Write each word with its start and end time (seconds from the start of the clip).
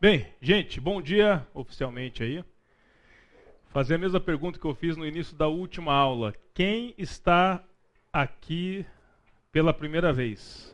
Bem, 0.00 0.32
gente, 0.40 0.80
bom 0.80 1.02
dia 1.02 1.44
oficialmente 1.52 2.22
aí. 2.22 2.44
Fazer 3.70 3.96
a 3.96 3.98
mesma 3.98 4.20
pergunta 4.20 4.56
que 4.56 4.64
eu 4.64 4.72
fiz 4.72 4.96
no 4.96 5.04
início 5.04 5.36
da 5.36 5.48
última 5.48 5.92
aula. 5.92 6.32
Quem 6.54 6.94
está 6.96 7.64
aqui 8.12 8.86
pela 9.50 9.74
primeira 9.74 10.12
vez? 10.12 10.72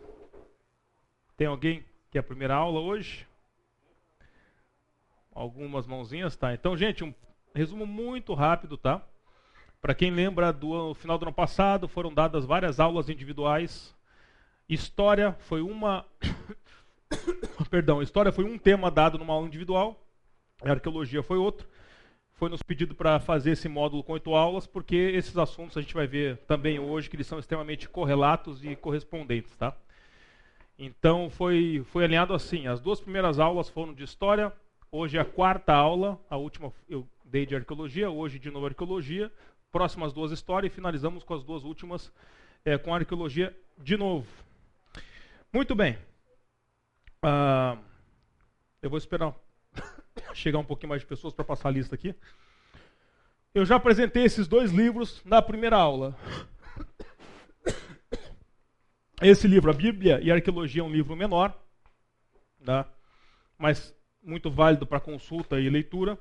Tem 1.38 1.46
alguém 1.46 1.82
que 2.10 2.18
é 2.18 2.20
a 2.20 2.22
primeira 2.22 2.54
aula 2.54 2.80
hoje? 2.80 3.26
Algumas 5.34 5.86
mãozinhas, 5.86 6.36
tá? 6.36 6.52
Então, 6.52 6.76
gente, 6.76 7.02
um 7.02 7.14
resumo 7.54 7.86
muito 7.86 8.34
rápido, 8.34 8.76
tá? 8.76 9.00
Para 9.80 9.94
quem 9.94 10.10
lembra 10.10 10.52
do 10.52 10.92
final 10.92 11.16
do 11.16 11.24
ano 11.24 11.32
passado, 11.32 11.88
foram 11.88 12.12
dadas 12.12 12.44
várias 12.44 12.78
aulas 12.78 13.08
individuais. 13.08 13.96
História 14.68 15.32
foi 15.32 15.62
uma 15.62 16.04
Perdão, 17.74 18.00
história 18.00 18.30
foi 18.30 18.44
um 18.44 18.56
tema 18.56 18.88
dado 18.88 19.18
numa 19.18 19.34
aula 19.34 19.48
individual, 19.48 20.00
a 20.62 20.70
arqueologia 20.70 21.24
foi 21.24 21.38
outro. 21.38 21.66
Foi 22.34 22.48
nos 22.48 22.62
pedido 22.62 22.94
para 22.94 23.18
fazer 23.18 23.50
esse 23.50 23.68
módulo 23.68 24.04
com 24.04 24.12
oito 24.12 24.32
aulas, 24.32 24.64
porque 24.64 24.94
esses 24.94 25.36
assuntos 25.36 25.76
a 25.76 25.80
gente 25.80 25.92
vai 25.92 26.06
ver 26.06 26.36
também 26.46 26.78
hoje 26.78 27.10
que 27.10 27.16
eles 27.16 27.26
são 27.26 27.36
extremamente 27.36 27.88
correlatos 27.88 28.64
e 28.64 28.76
correspondentes, 28.76 29.56
tá? 29.56 29.76
Então 30.78 31.28
foi 31.28 31.82
foi 31.86 32.04
alinhado 32.04 32.32
assim. 32.32 32.68
As 32.68 32.78
duas 32.78 33.00
primeiras 33.00 33.40
aulas 33.40 33.68
foram 33.68 33.92
de 33.92 34.04
história. 34.04 34.52
Hoje 34.92 35.18
é 35.18 35.20
a 35.20 35.24
quarta 35.24 35.74
aula, 35.74 36.16
a 36.30 36.36
última 36.36 36.72
eu 36.88 37.04
dei 37.24 37.44
de 37.44 37.56
arqueologia, 37.56 38.08
hoje 38.08 38.38
de 38.38 38.52
novo 38.52 38.66
arqueologia. 38.66 39.32
Próximas 39.72 40.12
duas 40.12 40.30
histórias 40.30 40.72
e 40.72 40.76
finalizamos 40.76 41.24
com 41.24 41.34
as 41.34 41.42
duas 41.42 41.64
últimas 41.64 42.12
é, 42.64 42.78
com 42.78 42.94
arqueologia 42.94 43.52
de 43.76 43.96
novo. 43.96 44.28
Muito 45.52 45.74
bem. 45.74 45.98
Uh, 47.24 47.82
eu 48.82 48.90
vou 48.90 48.98
esperar 48.98 49.34
chegar 50.34 50.58
um 50.58 50.64
pouquinho 50.64 50.90
mais 50.90 51.00
de 51.00 51.06
pessoas 51.06 51.32
para 51.32 51.42
passar 51.42 51.70
a 51.70 51.72
lista 51.72 51.94
aqui. 51.94 52.14
Eu 53.54 53.64
já 53.64 53.76
apresentei 53.76 54.24
esses 54.24 54.46
dois 54.46 54.70
livros 54.70 55.22
na 55.24 55.40
primeira 55.40 55.76
aula. 55.76 56.14
Esse 59.22 59.48
livro, 59.48 59.70
a 59.70 59.74
Bíblia 59.74 60.20
e 60.20 60.30
a 60.30 60.34
Arqueologia, 60.34 60.82
é 60.82 60.84
um 60.84 60.92
livro 60.92 61.16
menor, 61.16 61.56
tá? 62.62 62.86
mas 63.56 63.94
muito 64.22 64.50
válido 64.50 64.86
para 64.86 65.00
consulta 65.00 65.58
e 65.58 65.70
leitura. 65.70 66.18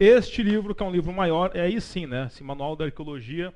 Este 0.00 0.42
livro, 0.42 0.74
que 0.74 0.82
é 0.82 0.86
um 0.86 0.90
livro 0.90 1.12
maior, 1.12 1.54
é 1.54 1.60
aí 1.60 1.80
sim, 1.80 2.06
né? 2.06 2.26
Esse 2.26 2.42
Manual 2.42 2.74
da 2.74 2.86
Arqueologia 2.86 3.54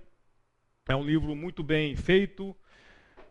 é 0.86 0.94
um 0.94 1.04
livro 1.04 1.34
muito 1.34 1.62
bem 1.62 1.96
feito, 1.96 2.54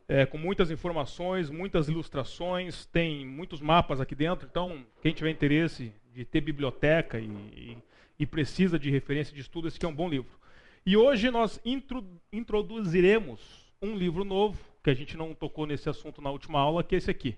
é, 0.08 0.26
com 0.26 0.38
muitas 0.38 0.72
informações, 0.72 1.50
muitas 1.50 1.88
ilustrações, 1.88 2.86
tem 2.86 3.26
muitos 3.26 3.62
mapas 3.62 4.02
aqui 4.02 4.16
dentro. 4.16 4.48
Então, 4.50 4.86
quem 5.02 5.14
tiver 5.14 5.30
interesse 5.32 5.94
de 6.14 6.26
ter 6.26 6.42
biblioteca 6.42 7.20
e, 7.20 7.26
e, 7.26 7.78
e 8.20 8.26
precisa 8.26 8.78
de 8.78 8.90
referência 8.90 9.34
de 9.34 9.42
estudo, 9.42 9.68
esse 9.68 9.84
é 9.84 9.88
um 9.88 9.96
bom 9.96 10.10
livro. 10.10 10.40
E 10.86 10.98
hoje 10.98 11.30
nós 11.30 11.60
intro, 11.64 12.04
introduziremos 12.34 13.72
um 13.82 13.96
livro 13.96 14.24
novo, 14.24 14.60
que 14.84 14.90
a 14.90 14.94
gente 14.94 15.16
não 15.16 15.34
tocou 15.34 15.66
nesse 15.66 15.90
assunto 15.90 16.22
na 16.22 16.32
última 16.32 16.60
aula, 16.60 16.84
que 16.84 16.96
é 16.96 16.98
esse 16.98 17.10
aqui. 17.10 17.38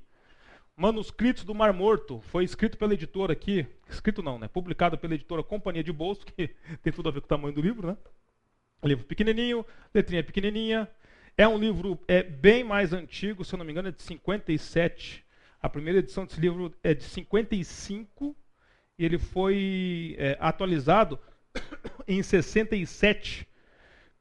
Manuscritos 0.76 1.44
do 1.44 1.54
Mar 1.54 1.72
Morto. 1.72 2.20
Foi 2.22 2.44
escrito 2.44 2.78
pela 2.78 2.94
editora 2.94 3.34
aqui, 3.34 3.68
escrito 3.88 4.24
não, 4.24 4.40
né? 4.40 4.48
Publicado 4.48 4.98
pela 4.98 5.14
editora 5.14 5.44
Companhia 5.44 5.84
de 5.84 5.92
Bolso, 5.92 6.26
que 6.26 6.50
tem 6.82 6.92
tudo 6.92 7.10
a 7.10 7.12
ver 7.12 7.22
com 7.22 7.26
o 7.26 7.30
tamanho 7.30 7.54
do 7.54 7.62
livro, 7.62 7.88
né? 7.88 7.98
Livro 8.84 9.06
pequenininho, 9.06 9.66
letrinha 9.94 10.24
pequenininha, 10.24 10.90
é 11.38 11.48
um 11.48 11.58
livro 11.58 12.00
é, 12.08 12.22
bem 12.22 12.64
mais 12.64 12.94
antigo, 12.94 13.44
se 13.44 13.54
eu 13.54 13.58
não 13.58 13.66
me 13.66 13.72
engano, 13.72 13.88
é 13.88 13.92
de 13.92 14.04
57. 14.04 15.26
A 15.62 15.70
primeira 15.70 16.00
edição 16.00 16.26
desse 16.26 16.40
livro 16.40 16.74
é 16.84 16.94
de 16.94 17.04
55 17.04 18.36
e 19.00 19.06
ele 19.06 19.18
foi 19.18 20.16
é, 20.20 20.38
atualizado 20.40 21.20
em 22.08 22.22
67 22.22 23.48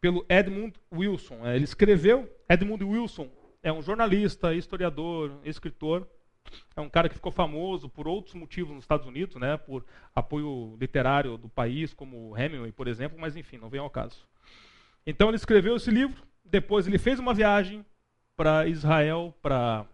pelo 0.01 0.25
Edmund 0.29 0.75
Wilson. 0.93 1.47
É, 1.47 1.55
ele 1.55 1.65
escreveu, 1.65 2.31
Edmund 2.49 2.83
Wilson 2.83 3.31
é 3.63 3.73
um 3.73 3.83
jornalista, 3.83 4.55
historiador, 4.55 5.39
escritor. 5.45 6.09
É 6.75 6.81
um 6.81 6.89
cara 6.89 7.09
que 7.09 7.15
ficou 7.15 7.31
famoso 7.31 7.89
por 7.89 8.09
outros 8.09 8.35
motivos 8.35 8.75
nos 8.75 8.85
Estados 8.85 9.07
Unidos, 9.07 9.37
né, 9.37 9.57
por 9.57 9.85
apoio 10.15 10.77
literário 10.81 11.37
do 11.37 11.49
país, 11.49 11.95
como 11.95 12.37
Hemingway, 12.37 12.73
por 12.73 12.89
exemplo, 12.89 13.19
mas 13.21 13.37
enfim, 13.37 13.59
não 13.59 13.69
vem 13.69 13.81
ao 13.81 13.91
caso. 13.91 14.27
Então 15.07 15.29
ele 15.29 15.37
escreveu 15.37 15.77
esse 15.77 15.91
livro 15.91 16.23
depois 16.53 16.87
ele 16.87 16.99
fez 16.99 17.19
uma 17.19 17.33
viagem 17.33 17.83
para 18.37 18.67
Israel 18.67 19.35
para 19.41 19.87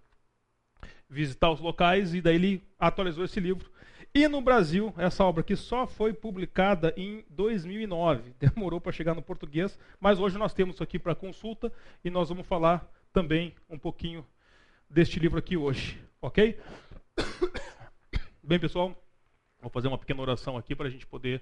visitar 1.09 1.53
os 1.53 1.61
locais 1.61 2.15
e 2.15 2.21
daí 2.21 2.35
ele 2.35 2.63
atualizou 2.77 3.25
esse 3.25 3.39
livro. 3.39 3.71
E 4.13 4.27
no 4.27 4.41
Brasil, 4.41 4.93
essa 4.97 5.23
obra 5.23 5.43
aqui 5.43 5.55
só 5.55 5.87
foi 5.87 6.13
publicada 6.13 6.93
em 6.97 7.25
2009. 7.31 8.35
Demorou 8.41 8.81
para 8.81 8.91
chegar 8.91 9.15
no 9.15 9.23
português, 9.23 9.79
mas 10.01 10.19
hoje 10.19 10.37
nós 10.37 10.53
temos 10.53 10.75
isso 10.75 10.83
aqui 10.83 10.99
para 10.99 11.15
consulta 11.15 11.73
e 12.05 12.11
nós 12.11 12.29
vamos 12.29 12.45
falar 12.45 12.91
também 13.13 13.55
um 13.71 13.79
pouquinho 13.79 14.27
deste 14.91 15.21
livro 15.21 15.39
aqui 15.39 15.57
hoje, 15.57 16.03
ok? 16.21 16.59
Bem, 18.43 18.59
pessoal, 18.59 19.01
vou 19.61 19.71
fazer 19.71 19.87
uma 19.87 19.99
pequena 19.99 20.23
oração 20.23 20.57
aqui 20.57 20.75
para 20.75 20.89
a 20.89 20.91
gente 20.91 21.07
poder 21.07 21.41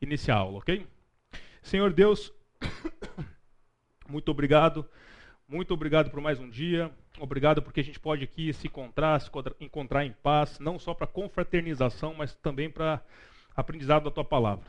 iniciar 0.00 0.36
a 0.36 0.38
aula, 0.38 0.58
ok? 0.58 0.86
Senhor 1.62 1.92
Deus, 1.92 2.32
muito 4.10 4.30
obrigado. 4.30 4.84
Muito 5.48 5.72
obrigado 5.72 6.10
por 6.10 6.20
mais 6.20 6.38
um 6.38 6.48
dia. 6.48 6.90
Obrigado 7.18 7.62
porque 7.62 7.80
a 7.80 7.84
gente 7.84 7.98
pode 7.98 8.24
aqui 8.24 8.52
se 8.52 8.66
encontrar, 8.66 9.20
se 9.20 9.30
encontrar 9.60 10.04
em 10.04 10.12
paz, 10.12 10.58
não 10.58 10.78
só 10.78 10.92
para 10.92 11.06
confraternização, 11.06 12.14
mas 12.14 12.34
também 12.34 12.68
para 12.68 13.02
aprendizado 13.56 14.04
da 14.04 14.10
tua 14.10 14.24
palavra. 14.24 14.66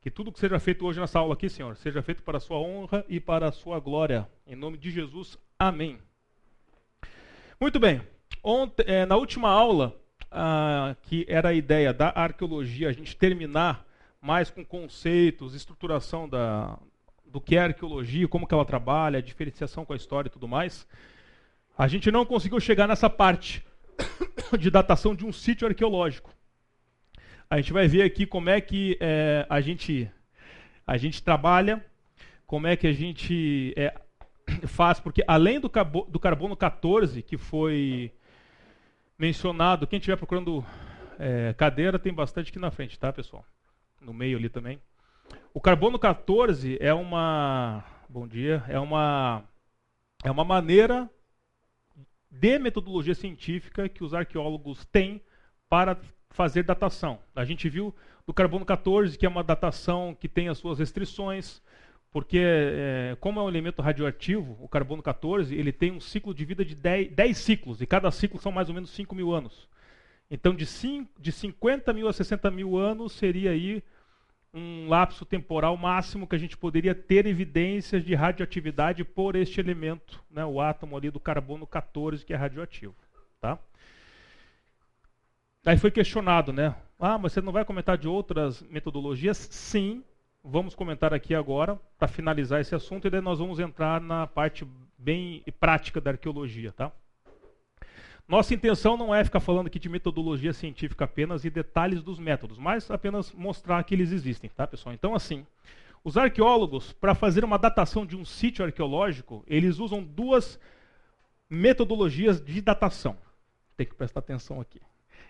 Que 0.00 0.10
tudo 0.10 0.32
que 0.32 0.40
seja 0.40 0.58
feito 0.58 0.84
hoje 0.84 1.00
nessa 1.00 1.18
aula 1.18 1.34
aqui, 1.34 1.48
Senhor, 1.48 1.76
seja 1.76 2.02
feito 2.02 2.22
para 2.22 2.38
a 2.38 2.40
sua 2.40 2.58
honra 2.58 3.04
e 3.08 3.20
para 3.20 3.48
a 3.48 3.52
sua 3.52 3.78
glória. 3.78 4.28
Em 4.46 4.56
nome 4.56 4.76
de 4.76 4.90
Jesus, 4.90 5.38
amém. 5.58 5.98
Muito 7.60 7.78
bem. 7.78 8.00
Ontem, 8.42 8.84
é, 8.86 9.06
na 9.06 9.16
última 9.16 9.48
aula, 9.48 9.96
ah, 10.30 10.96
que 11.02 11.24
era 11.28 11.50
a 11.50 11.54
ideia 11.54 11.92
da 11.92 12.12
arqueologia, 12.14 12.88
a 12.88 12.92
gente 12.92 13.16
terminar 13.16 13.86
mais 14.20 14.50
com 14.50 14.64
conceitos, 14.64 15.54
estruturação 15.54 16.28
da, 16.28 16.78
do 17.32 17.40
que 17.40 17.56
é 17.56 17.60
arqueologia, 17.60 18.28
como 18.28 18.46
que 18.46 18.52
ela 18.52 18.64
trabalha, 18.64 19.18
a 19.18 19.22
diferenciação 19.22 19.86
com 19.86 19.94
a 19.94 19.96
história 19.96 20.28
e 20.28 20.30
tudo 20.30 20.46
mais, 20.46 20.86
a 21.76 21.88
gente 21.88 22.10
não 22.10 22.26
conseguiu 22.26 22.60
chegar 22.60 22.86
nessa 22.86 23.08
parte 23.08 23.64
de 24.60 24.70
datação 24.70 25.14
de 25.14 25.24
um 25.24 25.32
sítio 25.32 25.66
arqueológico. 25.66 26.30
A 27.48 27.56
gente 27.56 27.72
vai 27.72 27.88
ver 27.88 28.02
aqui 28.02 28.26
como 28.26 28.50
é 28.50 28.60
que 28.60 28.98
é, 29.00 29.46
a, 29.48 29.62
gente, 29.62 30.10
a 30.86 30.98
gente 30.98 31.22
trabalha, 31.22 31.84
como 32.46 32.66
é 32.66 32.76
que 32.76 32.86
a 32.86 32.92
gente 32.92 33.72
é, 33.76 33.94
faz, 34.68 35.00
porque 35.00 35.24
além 35.26 35.58
do, 35.58 35.70
do 36.08 36.20
carbono 36.20 36.54
14, 36.54 37.22
que 37.22 37.38
foi 37.38 38.12
mencionado, 39.18 39.86
quem 39.86 39.98
estiver 39.98 40.16
procurando 40.16 40.62
é, 41.18 41.54
cadeira, 41.54 41.98
tem 41.98 42.12
bastante 42.12 42.50
aqui 42.50 42.58
na 42.58 42.70
frente, 42.70 42.98
tá, 42.98 43.10
pessoal? 43.10 43.44
No 44.02 44.12
meio 44.12 44.36
ali 44.36 44.50
também. 44.50 44.78
O 45.54 45.60
carbono 45.60 45.98
14 45.98 46.78
é 46.80 46.94
uma. 46.94 47.84
Bom 48.08 48.26
dia. 48.26 48.64
É 48.68 48.78
uma. 48.78 49.44
É 50.24 50.30
uma 50.30 50.44
maneira 50.44 51.10
de 52.30 52.58
metodologia 52.58 53.14
científica 53.14 53.86
que 53.86 54.02
os 54.02 54.14
arqueólogos 54.14 54.86
têm 54.86 55.20
para 55.68 56.00
fazer 56.30 56.62
datação. 56.62 57.18
A 57.36 57.44
gente 57.44 57.68
viu 57.68 57.94
do 58.26 58.32
carbono 58.32 58.64
14 58.64 59.18
que 59.18 59.26
é 59.26 59.28
uma 59.28 59.44
datação 59.44 60.16
que 60.18 60.26
tem 60.26 60.48
as 60.48 60.56
suas 60.56 60.78
restrições, 60.78 61.60
porque 62.10 62.40
é, 62.40 63.16
como 63.20 63.38
é 63.38 63.42
um 63.42 63.48
elemento 63.48 63.82
radioativo, 63.82 64.56
o 64.58 64.68
carbono 64.68 65.02
14 65.02 65.54
ele 65.54 65.72
tem 65.72 65.92
um 65.92 66.00
ciclo 66.00 66.32
de 66.32 66.46
vida 66.46 66.64
de 66.64 66.74
10, 66.74 67.12
10 67.12 67.36
ciclos, 67.36 67.82
e 67.82 67.86
cada 67.86 68.10
ciclo 68.10 68.40
são 68.40 68.50
mais 68.50 68.70
ou 68.70 68.74
menos 68.74 68.88
5 68.90 69.14
mil 69.14 69.34
anos. 69.34 69.68
Então, 70.30 70.54
de, 70.54 70.64
5, 70.64 71.20
de 71.20 71.30
50 71.30 71.92
mil 71.92 72.08
a 72.08 72.12
60 72.12 72.50
mil 72.50 72.78
anos 72.78 73.12
seria 73.12 73.50
aí 73.50 73.82
um 74.54 74.88
lapso 74.88 75.24
temporal 75.24 75.76
máximo 75.76 76.26
que 76.26 76.36
a 76.36 76.38
gente 76.38 76.56
poderia 76.56 76.94
ter 76.94 77.26
evidências 77.26 78.04
de 78.04 78.14
radioatividade 78.14 79.02
por 79.02 79.34
este 79.34 79.60
elemento, 79.60 80.22
né, 80.30 80.44
o 80.44 80.60
átomo 80.60 80.96
ali 80.96 81.10
do 81.10 81.18
carbono 81.18 81.66
14, 81.66 82.24
que 82.24 82.34
é 82.34 82.36
radioativo. 82.36 82.94
Tá? 83.40 83.58
Aí 85.64 85.78
foi 85.78 85.90
questionado, 85.90 86.52
né? 86.52 86.74
Ah, 86.98 87.16
mas 87.16 87.32
você 87.32 87.40
não 87.40 87.52
vai 87.52 87.64
comentar 87.64 87.96
de 87.96 88.06
outras 88.06 88.62
metodologias? 88.62 89.36
Sim, 89.50 90.04
vamos 90.44 90.74
comentar 90.74 91.14
aqui 91.14 91.34
agora, 91.34 91.80
para 91.98 92.08
finalizar 92.08 92.60
esse 92.60 92.74
assunto, 92.74 93.06
e 93.06 93.10
daí 93.10 93.20
nós 93.20 93.38
vamos 93.38 93.58
entrar 93.58 94.00
na 94.00 94.26
parte 94.26 94.66
bem 94.98 95.42
prática 95.58 96.00
da 96.00 96.10
arqueologia. 96.10 96.72
Tá? 96.72 96.92
Nossa 98.32 98.54
intenção 98.54 98.96
não 98.96 99.14
é 99.14 99.22
ficar 99.22 99.40
falando 99.40 99.66
aqui 99.66 99.78
de 99.78 99.90
metodologia 99.90 100.54
científica 100.54 101.04
apenas 101.04 101.44
e 101.44 101.50
detalhes 101.50 102.02
dos 102.02 102.18
métodos, 102.18 102.56
mas 102.56 102.90
apenas 102.90 103.30
mostrar 103.30 103.84
que 103.84 103.94
eles 103.94 104.10
existem, 104.10 104.48
tá, 104.48 104.66
pessoal? 104.66 104.94
Então, 104.94 105.14
assim, 105.14 105.46
os 106.02 106.16
arqueólogos, 106.16 106.94
para 106.94 107.14
fazer 107.14 107.44
uma 107.44 107.58
datação 107.58 108.06
de 108.06 108.16
um 108.16 108.24
sítio 108.24 108.64
arqueológico, 108.64 109.44
eles 109.46 109.78
usam 109.78 110.02
duas 110.02 110.58
metodologias 111.50 112.42
de 112.42 112.62
datação. 112.62 113.18
Tem 113.76 113.84
que 113.84 113.94
prestar 113.94 114.20
atenção 114.20 114.62
aqui. 114.62 114.80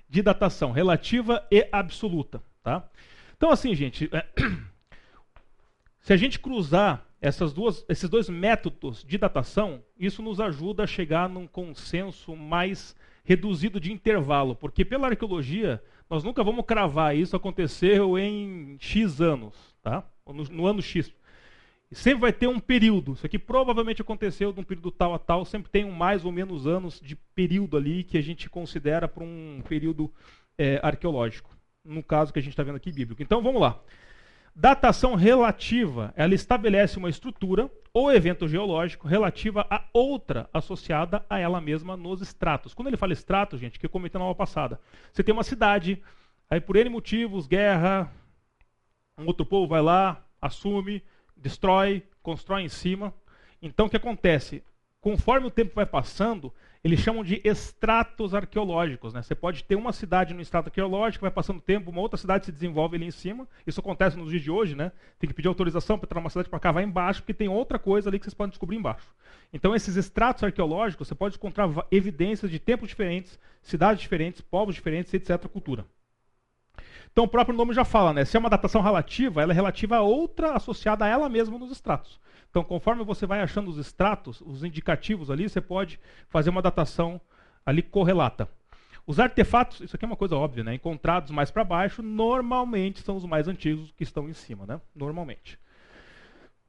de 0.09 0.23
datação, 0.23 0.71
relativa 0.71 1.45
e 1.51 1.69
absoluta. 1.73 2.41
Tá? 2.63 2.89
Então, 3.37 3.51
assim, 3.51 3.75
gente, 3.75 4.09
é, 4.13 4.25
se 5.99 6.13
a 6.13 6.17
gente 6.17 6.39
cruzar 6.39 7.05
essas 7.23 7.53
duas, 7.53 7.85
esses 7.89 8.11
dois 8.11 8.29
métodos 8.29 9.05
de 9.05 9.17
datação, 9.17 9.81
isso 9.97 10.21
nos 10.21 10.41
ajuda 10.41 10.83
a 10.83 10.89
chegar 10.89 11.29
num 11.29 11.47
consenso 11.47 12.35
mais 12.35 12.97
reduzido 13.25 13.79
de 13.79 13.93
intervalo, 13.93 14.57
porque 14.57 14.85
pela 14.85 15.07
arqueologia 15.07 15.81
nós 16.11 16.25
nunca 16.25 16.43
vamos 16.43 16.67
cravar 16.67 17.17
isso 17.17 17.37
aconteceu 17.37 18.19
em 18.19 18.77
X 18.81 19.21
anos, 19.21 19.55
tá? 19.81 20.05
no, 20.27 20.43
no 20.45 20.67
ano 20.67 20.83
X. 20.83 21.15
Sempre 21.93 22.23
vai 22.23 22.33
ter 22.33 22.49
um 22.49 22.59
período. 22.59 23.13
Isso 23.13 23.25
aqui 23.25 23.39
provavelmente 23.39 24.03
aconteceu 24.03 24.53
de 24.53 24.61
um 24.61 24.65
período 24.65 24.91
tal 24.91 25.15
a 25.15 25.19
tal. 25.19 25.45
Sempre 25.45 25.71
tem 25.71 25.85
um 25.85 25.91
mais 25.91 26.25
ou 26.25 26.33
menos 26.33 26.67
anos 26.67 26.99
de 26.99 27.15
período 27.35 27.77
ali 27.77 28.03
que 28.03 28.17
a 28.17 28.23
gente 28.23 28.49
considera 28.49 29.07
para 29.07 29.23
um 29.23 29.63
período 29.69 30.11
é, 30.57 30.81
arqueológico. 30.83 31.55
No 31.85 32.03
caso 32.03 32.33
que 32.33 32.39
a 32.39 32.43
gente 32.43 32.53
está 32.53 32.63
vendo 32.63 32.77
aqui 32.77 32.91
bíblico. 32.91 33.23
Então 33.23 33.43
vamos 33.43 33.61
lá. 33.61 33.79
Datação 34.55 35.15
relativa, 35.15 36.13
ela 36.15 36.35
estabelece 36.35 36.99
uma 36.99 37.09
estrutura 37.09 37.71
ou 37.93 38.13
evento 38.13 38.47
geológico 38.47 39.09
relativa 39.09 39.67
a 39.71 39.85
outra 39.95 40.49
associada 40.53 41.25
a 41.29 41.39
ela 41.39 41.61
mesma 41.61 41.97
nos 41.97 42.21
estratos. 42.21 42.75
Quando 42.75 42.89
ele 42.89 42.99
fala 42.99 43.15
extrato, 43.15 43.57
gente, 43.57 43.79
que 43.79 43.87
eu 43.87 43.91
comentei 43.91 44.19
na 44.19 44.25
aula 44.25 44.35
passada, 44.35 44.79
você 45.11 45.23
tem 45.23 45.33
uma 45.33 45.43
cidade, 45.43 46.03
aí 46.51 46.61
por 46.61 46.77
N 46.77 46.91
motivos, 46.91 47.47
guerra, 47.47 48.13
um 49.17 49.27
outro 49.27 49.47
povo 49.47 49.67
vai 49.67 49.81
lá, 49.81 50.23
assume, 50.41 51.03
destrói, 51.35 52.03
constrói 52.23 52.63
em 52.63 52.69
cima. 52.69 53.13
Então 53.61 53.87
o 53.87 53.91
que 53.91 53.97
acontece? 53.97 54.63
Conforme 55.01 55.47
o 55.47 55.51
tempo 55.51 55.75
vai 55.75 55.87
passando, 55.87 56.53
eles 56.85 56.99
chamam 56.99 57.23
de 57.23 57.41
estratos 57.45 58.35
arqueológicos. 58.35 59.15
Né? 59.15 59.23
Você 59.23 59.35
pode 59.35 59.63
ter 59.63 59.77
uma 59.77 59.93
cidade 59.93 60.35
no 60.35 60.41
estrato 60.41 60.69
arqueológico, 60.69 61.23
vai 61.23 61.31
passando 61.31 61.59
o 61.59 61.63
tempo, 61.63 61.91
uma 61.91 62.01
outra 62.01 62.17
cidade 62.17 62.47
se 62.47 62.53
desenvolve 62.53 62.97
ali 62.97 63.07
em 63.07 63.11
cima. 63.13 63.47
Isso 63.65 63.79
acontece 63.79 64.17
nos 64.17 64.31
dias 64.31 64.43
de 64.43 64.51
hoje, 64.51 64.75
né? 64.75 64.91
Tem 65.19 65.29
que 65.29 65.35
pedir 65.35 65.47
autorização 65.47 65.97
para 65.97 66.07
entrar 66.07 66.19
uma 66.19 66.31
cidade 66.31 66.49
para 66.49 66.59
cavar 66.59 66.83
embaixo, 66.83 67.23
porque 67.23 67.35
tem 67.35 67.49
outra 67.49 67.79
coisa 67.79 68.11
ali 68.11 68.19
que 68.19 68.25
vocês 68.25 68.35
podem 68.35 68.51
descobrir 68.51 68.77
embaixo. 68.77 69.07
Então, 69.53 69.77
esses 69.77 69.95
estratos 69.95 70.43
arqueológicos, 70.43 71.07
você 71.07 71.15
pode 71.15 71.37
encontrar 71.37 71.69
evidências 71.91 72.51
de 72.51 72.59
tempos 72.59 72.89
diferentes, 72.89 73.39
cidades 73.63 74.03
diferentes, 74.03 74.41
povos 74.41 74.75
diferentes, 74.75 75.15
etc., 75.15 75.47
cultura. 75.47 75.87
Então, 77.13 77.25
o 77.25 77.29
próprio 77.29 77.57
nome 77.57 77.75
já 77.75 77.85
fala, 77.85 78.13
né? 78.13 78.25
Se 78.25 78.37
é 78.37 78.41
uma 78.41 78.51
datação 78.51 78.81
relativa, 78.83 79.43
ela 79.43 79.53
é 79.53 79.55
relativa 79.55 79.97
a 79.97 80.01
outra 80.01 80.55
associada 80.55 81.05
a 81.05 81.09
ela 81.09 81.29
mesma 81.29 81.59
nos 81.59 81.71
estratos. 81.71 82.19
Então, 82.53 82.63
conforme 82.63 83.03
você 83.03 83.25
vai 83.25 83.41
achando 83.41 83.71
os 83.71 83.79
extratos, 83.79 84.43
os 84.43 84.63
indicativos 84.63 85.31
ali, 85.31 85.49
você 85.49 85.59
pode 85.59 85.99
fazer 86.29 86.51
uma 86.51 86.61
datação 86.61 87.19
ali 87.65 87.81
correlata. 87.81 88.47
Os 89.07 89.19
artefatos, 89.19 89.81
isso 89.81 89.97
aqui 89.97 90.05
é 90.05 90.07
uma 90.07 90.19
coisa 90.19 90.37
óbvia, 90.37 90.63
né? 90.63 90.75
Encontrados 90.75 91.31
mais 91.31 91.51
para 91.51 91.65
baixo, 91.65 92.03
normalmente 92.03 93.01
são 93.01 93.17
os 93.17 93.25
mais 93.25 93.49
antigos 93.49 93.91
que 93.97 94.03
estão 94.03 94.29
em 94.29 94.35
cima, 94.35 94.67
né? 94.67 94.79
Normalmente. 94.95 95.59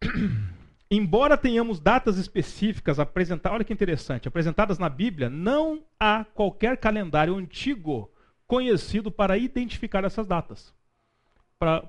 Embora 0.89 1.35
tenhamos 1.35 1.81
datas 1.81 2.17
específicas 2.17 2.97
apresentadas, 2.97 3.55
olha 3.55 3.65
que 3.65 3.73
interessante, 3.73 4.29
apresentadas 4.29 4.79
na 4.79 4.87
Bíblia, 4.87 5.29
não 5.29 5.83
há 5.99 6.25
qualquer 6.33 6.77
calendário 6.77 7.35
antigo 7.35 8.09
conhecido 8.47 9.11
para 9.11 9.37
identificar 9.37 10.05
essas 10.05 10.25
datas. 10.25 10.73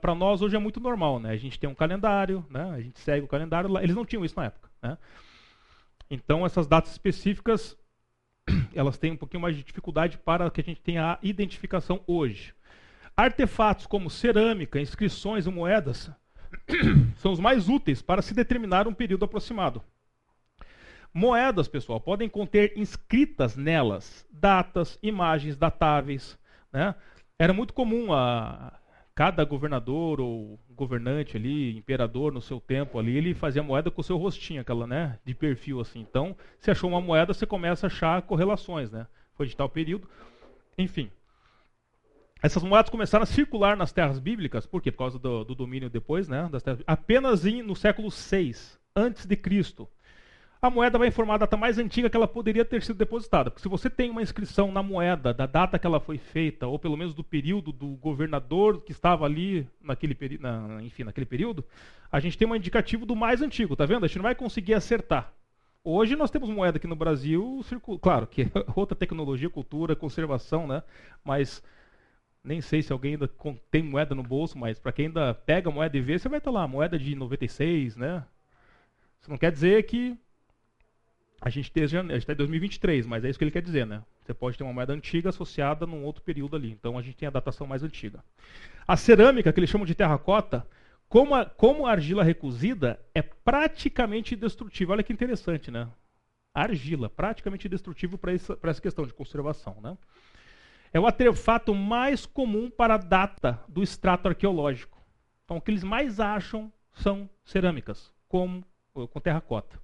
Para 0.01 0.15
nós 0.15 0.43
hoje 0.43 0.57
é 0.57 0.59
muito 0.59 0.81
normal, 0.81 1.19
né? 1.19 1.31
A 1.31 1.37
gente 1.37 1.59
tem 1.59 1.69
um 1.69 1.75
calendário, 1.75 2.45
né? 2.51 2.71
a 2.71 2.81
gente 2.81 2.99
segue 3.01 3.25
o 3.25 3.29
calendário, 3.29 3.77
eles 3.79 3.97
não 3.97 4.05
tinham 4.05 4.25
isso 4.25 4.37
na 4.37 4.47
época. 4.47 4.71
Né? 4.83 4.99
Então 6.11 6.45
essas 6.47 6.67
datas 6.67 6.93
específicas, 6.93 7.77
elas 8.75 8.99
têm 8.99 9.13
um 9.13 9.17
pouquinho 9.17 9.41
mais 9.41 9.57
de 9.57 9.65
dificuldade 9.65 10.19
para 10.19 10.51
que 10.51 10.61
a 10.61 10.65
gente 10.65 10.81
tenha 10.81 11.13
a 11.13 11.19
identificação 11.23 12.01
hoje. 12.07 12.55
Artefatos 13.17 13.87
como 13.87 14.11
cerâmica, 14.11 14.81
inscrições 14.81 15.47
e 15.47 15.51
moedas 15.51 16.11
são 17.17 17.33
os 17.33 17.41
mais 17.41 17.69
úteis 17.69 18.03
para 18.03 18.23
se 18.23 18.35
determinar 18.35 18.87
um 18.87 18.95
período 18.95 19.25
aproximado. 19.25 19.83
Moedas, 21.13 21.69
pessoal, 21.69 22.01
podem 22.01 22.29
conter 22.29 22.73
inscritas 22.77 23.57
nelas 23.57 24.27
datas, 24.33 24.99
imagens 25.01 25.57
datáveis, 25.57 26.37
né? 26.73 26.95
Era 27.39 27.53
muito 27.53 27.73
comum 27.73 28.13
a 28.13 28.73
cada 29.15 29.45
governador 29.45 30.21
ou 30.21 30.59
governante 30.71 31.37
ali, 31.37 31.77
imperador 31.77 32.33
no 32.33 32.43
seu 32.43 32.61
tempo 32.61 32.99
ali, 32.99 33.17
ele 33.17 33.33
fazia 33.33 33.63
moeda 33.63 33.91
com 33.91 34.01
o 34.01 34.05
seu 34.05 34.17
rostinho, 34.17 34.61
aquela, 34.61 34.87
né, 34.87 35.19
de 35.25 35.35
perfil 35.35 35.81
assim. 35.81 36.01
Então, 36.01 36.37
se 36.59 36.71
achou 36.71 36.91
uma 36.91 37.01
moeda, 37.01 37.33
você 37.33 37.47
começa 37.47 37.87
a 37.87 37.89
achar 37.89 38.23
correlações, 38.23 38.91
né? 38.91 39.07
Foi 39.35 39.47
de 39.47 39.57
tal 39.57 39.69
período. 39.69 40.09
Enfim. 40.77 41.11
Essas 42.43 42.63
moedas 42.63 42.91
começaram 42.91 43.23
a 43.23 43.27
circular 43.27 43.77
nas 43.77 43.93
terras 43.93 44.19
bíblicas, 44.19 44.67
por 44.67 44.83
quê? 44.83 44.91
Por 44.91 44.99
causa 44.99 45.19
do, 45.19 45.45
do 45.45 45.55
domínio 45.55 45.89
depois, 45.89 46.29
né, 46.29 46.49
das 46.51 46.63
terras, 46.63 46.83
apenas 46.87 47.47
em, 47.47 47.63
no 47.63 47.77
século 47.77 48.11
6 48.11 48.79
antes 48.97 49.27
de 49.27 49.37
Cristo 49.37 49.89
a 50.67 50.71
moeda 50.71 50.99
vai 50.99 51.09
informar 51.09 51.35
a 51.35 51.39
data 51.39 51.59
mais 51.59 51.79
antiga 51.79 52.09
que 52.09 52.17
ela 52.17 52.27
poderia 52.27 52.65
ter 52.65 52.83
sido 52.83 52.97
depositada. 52.97 53.51
Porque 53.51 53.63
se 53.63 53.69
você 53.69 53.91
tem 53.91 54.09
uma 54.09 54.23
inscrição 54.23 54.73
na 54.73 54.83
moeda 54.83 55.35
da 55.35 55.45
data 55.45 55.79
que 55.79 55.87
ela 55.87 56.01
foi 56.01 56.17
feita, 56.17 56.67
ou 56.67 56.79
pelo 56.79 56.97
menos 56.97 57.13
do 57.13 57.23
período 57.23 57.71
do 57.71 57.89
governador 57.97 58.81
que 58.81 58.91
estava 58.91 59.27
ali 59.27 59.69
naquele, 59.79 60.17
na, 60.39 60.79
enfim, 60.83 61.05
naquele 61.05 61.27
período, 61.27 61.63
a 62.11 62.19
gente 62.19 62.39
tem 62.39 62.49
um 62.49 62.57
indicativo 62.57 63.05
do 63.05 63.15
mais 63.15 63.43
antigo, 63.43 63.77
tá 63.77 63.85
vendo? 63.85 64.05
A 64.05 64.07
gente 64.07 64.17
não 64.17 64.23
vai 64.23 64.35
conseguir 64.35 64.73
acertar. 64.73 65.35
Hoje 65.85 66.17
nós 66.17 66.31
temos 66.31 66.49
moeda 66.49 66.79
aqui 66.79 66.87
no 66.87 66.97
Brasil, 66.97 67.61
claro, 68.01 68.27
que 68.27 68.43
é 68.43 68.49
outra 68.75 68.97
tecnologia, 68.97 69.51
cultura, 69.51 69.95
conservação, 69.95 70.67
né? 70.67 70.83
Mas 71.23 71.63
nem 72.43 72.63
sei 72.63 72.81
se 72.81 72.91
alguém 72.91 73.13
ainda 73.13 73.29
tem 73.71 73.83
moeda 73.83 74.15
no 74.15 74.23
bolso, 74.23 74.57
mas 74.57 74.79
para 74.79 74.93
quem 74.93 75.09
ainda 75.09 75.35
pega 75.35 75.71
moeda 75.71 75.95
e 75.95 76.01
vê, 76.01 76.19
você 76.19 76.27
vai 76.27 76.39
estar 76.39 76.51
lá, 76.51 76.67
moeda 76.67 76.99
de 76.99 77.15
96, 77.15 77.97
né? 77.97 78.25
Isso 79.21 79.31
não 79.31 79.37
quer 79.37 79.53
dizer 79.53 79.83
que 79.83 80.19
a 81.45 81.51
gente 81.51 81.71
está 81.79 82.33
em 82.33 82.37
2023, 82.37 83.05
mas 83.05 83.23
é 83.23 83.29
isso 83.29 83.39
que 83.39 83.45
ele 83.45 83.51
quer 83.51 83.61
dizer, 83.61 83.87
né? 83.87 84.03
Você 84.23 84.33
pode 84.33 84.57
ter 84.57 84.65
uma 84.65 84.73
moeda 84.73 84.95
antiga 84.95 85.29
associada 85.29 85.85
num 85.85 86.03
outro 86.03 86.23
período 86.23 86.57
ali. 86.57 86.71
Então 86.71 86.97
a 86.97 87.03
gente 87.03 87.19
tem 87.19 87.29
a 87.29 87.31
datação 87.31 87.67
mais 87.67 87.83
antiga. 87.83 88.25
A 88.89 88.97
cerâmica, 88.97 89.53
que 89.53 89.61
eles 89.61 89.69
chamam 89.69 89.87
de 89.87 89.95
terracota, 89.95 90.67
como 91.07 91.35
a, 91.35 91.45
como 91.45 91.87
a 91.87 91.91
argila 91.91 92.25
recusida, 92.25 92.99
é 93.15 93.21
praticamente 93.21 94.35
indestrutível. 94.35 94.95
Olha 94.95 95.03
que 95.03 95.13
interessante, 95.13 95.71
né? 95.71 95.87
Argila, 96.55 97.11
praticamente 97.11 97.67
indestrutível 97.67 98.17
para 98.17 98.33
essa, 98.33 98.59
essa 98.63 98.81
questão 98.81 99.07
de 99.07 99.13
conservação, 99.13 99.77
né? 99.83 99.99
É 100.95 100.99
o 100.99 101.05
artefato 101.05 101.75
mais 101.75 102.25
comum 102.25 102.71
para 102.71 102.95
a 102.95 102.99
data 102.99 103.61
do 103.69 103.83
extrato 103.83 104.29
arqueológico. 104.29 104.99
Então, 105.45 105.59
o 105.59 105.61
que 105.61 105.71
eles 105.71 105.85
mais 105.85 106.21
acham 106.21 106.73
são 106.95 107.29
cerâmicas, 107.45 108.11
como 108.29 108.65
com 108.95 109.21
terracota. 109.21 109.84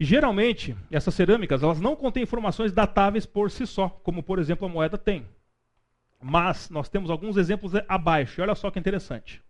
Geralmente, 0.00 0.76
essas 0.90 1.14
cerâmicas 1.14 1.62
elas 1.62 1.80
não 1.80 1.96
contêm 1.96 2.22
informações 2.22 2.72
datáveis 2.72 3.26
por 3.26 3.50
si 3.50 3.66
só, 3.66 3.88
como 3.88 4.22
por 4.22 4.38
exemplo 4.38 4.66
a 4.66 4.70
moeda 4.70 4.96
tem. 4.96 5.26
Mas 6.20 6.70
nós 6.70 6.88
temos 6.88 7.10
alguns 7.10 7.36
exemplos 7.36 7.72
abaixo. 7.88 8.40
E 8.40 8.42
olha 8.42 8.54
só 8.54 8.70
que 8.70 8.78
interessante. 8.78 9.42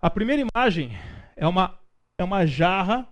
A 0.00 0.08
primeira 0.08 0.46
imagem 0.54 0.92
é 1.34 1.46
uma, 1.46 1.78
é 2.16 2.24
uma 2.24 2.46
jarra 2.46 3.08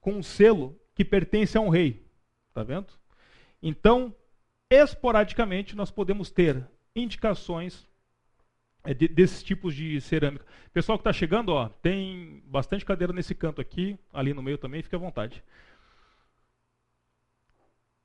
com 0.00 0.14
um 0.14 0.22
selo 0.22 0.80
que 0.94 1.04
pertence 1.04 1.58
a 1.58 1.60
um 1.60 1.68
rei. 1.68 2.06
Está 2.48 2.62
vendo? 2.62 2.88
Então, 3.62 4.14
esporadicamente, 4.70 5.76
nós 5.76 5.90
podemos 5.90 6.30
ter 6.30 6.66
indicações 6.94 7.89
é, 8.84 8.94
de, 8.94 9.08
desses 9.08 9.42
tipos 9.42 9.74
de 9.74 10.00
cerâmica. 10.00 10.44
Pessoal 10.72 10.98
que 10.98 11.00
está 11.00 11.12
chegando, 11.12 11.50
ó, 11.50 11.68
tem 11.68 12.42
bastante 12.46 12.84
cadeira 12.84 13.12
nesse 13.12 13.34
canto 13.34 13.60
aqui, 13.60 13.98
ali 14.12 14.32
no 14.32 14.42
meio 14.42 14.58
também, 14.58 14.82
fique 14.82 14.94
à 14.94 14.98
vontade. 14.98 15.42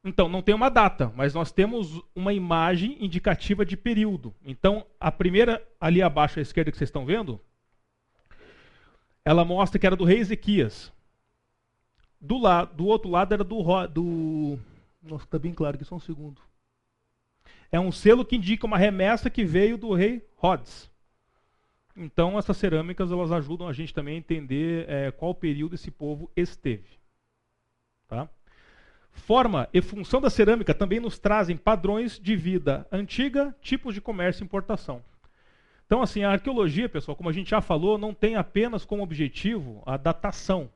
Então, 0.03 0.29
não 0.29 0.41
tem 0.41 0.53
uma 0.53 0.70
data, 0.70 1.12
mas 1.15 1.34
nós 1.34 1.51
temos 1.51 2.00
uma 2.13 2.32
imagem 2.32 2.96
indicativa 3.03 3.65
de 3.65 3.75
período. 3.75 4.36
Então, 4.46 4.86
a 5.00 5.12
primeira, 5.12 5.67
ali 5.82 6.01
abaixo 6.01 6.38
à 6.38 6.41
esquerda 6.41 6.70
que 6.70 6.77
vocês 6.77 6.89
estão 6.89 7.05
vendo, 7.05 7.41
ela 9.24 9.44
mostra 9.44 9.79
que 9.79 9.88
era 9.88 9.96
do 9.96 10.03
rei 10.03 10.20
Ezequias. 10.20 10.94
Do, 12.22 12.38
lado, 12.38 12.75
do 12.75 12.86
outro 12.86 13.10
lado 13.10 13.34
era 13.34 13.44
do. 13.44 13.88
do 13.88 14.60
nossa, 15.01 15.25
está 15.25 15.39
bem 15.39 15.53
claro 15.53 15.75
aqui, 15.75 15.86
só 15.86 15.96
um 15.96 16.00
segundo. 16.00 16.39
É 17.72 17.79
um 17.79 17.91
selo 17.91 18.25
que 18.25 18.36
indica 18.36 18.65
uma 18.65 18.77
remessa 18.77 19.29
que 19.29 19.43
veio 19.43 19.77
do 19.77 19.93
rei 19.93 20.25
Rhodes. 20.36 20.91
Então, 21.95 22.38
essas 22.38 22.57
cerâmicas 22.57 23.12
elas 23.12 23.31
ajudam 23.31 23.67
a 23.67 23.74
gente 23.74 23.93
também 23.93 24.15
a 24.15 24.19
entender 24.19 24.86
é, 24.89 25.12
qual 25.12 25.34
período 25.34 25.75
esse 25.75 25.89
povo 25.89 26.29
esteve. 26.36 27.00
Tá? 28.07 28.29
Forma 29.12 29.69
e 29.74 29.81
função 29.81 30.19
da 30.19 30.29
cerâmica 30.29 30.74
também 30.74 31.00
nos 31.00 31.17
trazem 31.17 31.55
padrões 31.55 32.19
de 32.19 32.36
vida 32.36 32.86
antiga, 32.91 33.55
tipos 33.62 33.93
de 33.93 34.01
comércio 34.01 34.43
e 34.43 34.45
importação. 34.45 35.01
Então, 35.86 36.01
assim, 36.01 36.24
a 36.24 36.31
arqueologia, 36.31 36.89
pessoal, 36.89 37.15
como 37.15 37.29
a 37.29 37.34
gente 37.34 37.50
já 37.50 37.62
falou, 37.62 37.98
não 37.98 38.13
tem 38.13 38.36
apenas 38.36 38.84
como 38.84 39.03
objetivo 39.03 39.81
a 39.86 39.95
datação. 39.95 40.69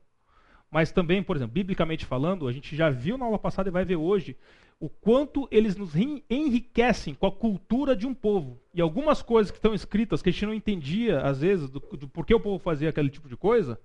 Mas 0.71 0.91
também, 0.91 1.21
por 1.21 1.35
exemplo, 1.35 1.53
biblicamente 1.53 2.05
falando, 2.05 2.47
a 2.47 2.51
gente 2.51 2.75
já 2.75 2.89
viu 2.89 3.17
na 3.17 3.25
aula 3.25 3.39
passada 3.39 3.69
e 3.69 3.71
vai 3.71 3.83
ver 3.83 3.95
hoje 3.95 4.37
o 4.79 4.87
quanto 4.87 5.47
eles 5.51 5.75
nos 5.75 5.93
enriquecem 5.95 7.13
com 7.13 7.27
a 7.27 7.31
cultura 7.31 7.95
de 7.95 8.07
um 8.07 8.13
povo. 8.13 8.61
E 8.73 8.79
algumas 8.79 9.21
coisas 9.21 9.51
que 9.51 9.57
estão 9.57 9.73
escritas 9.73 10.21
que 10.21 10.29
a 10.29 10.31
gente 10.31 10.45
não 10.45 10.53
entendia, 10.53 11.19
às 11.21 11.41
vezes, 11.41 11.69
do, 11.69 11.79
do 11.79 12.07
porquê 12.07 12.33
o 12.33 12.39
povo 12.39 12.57
fazia 12.59 12.89
aquele 12.89 13.09
tipo 13.09 13.27
de 13.27 13.35
coisa, 13.35 13.77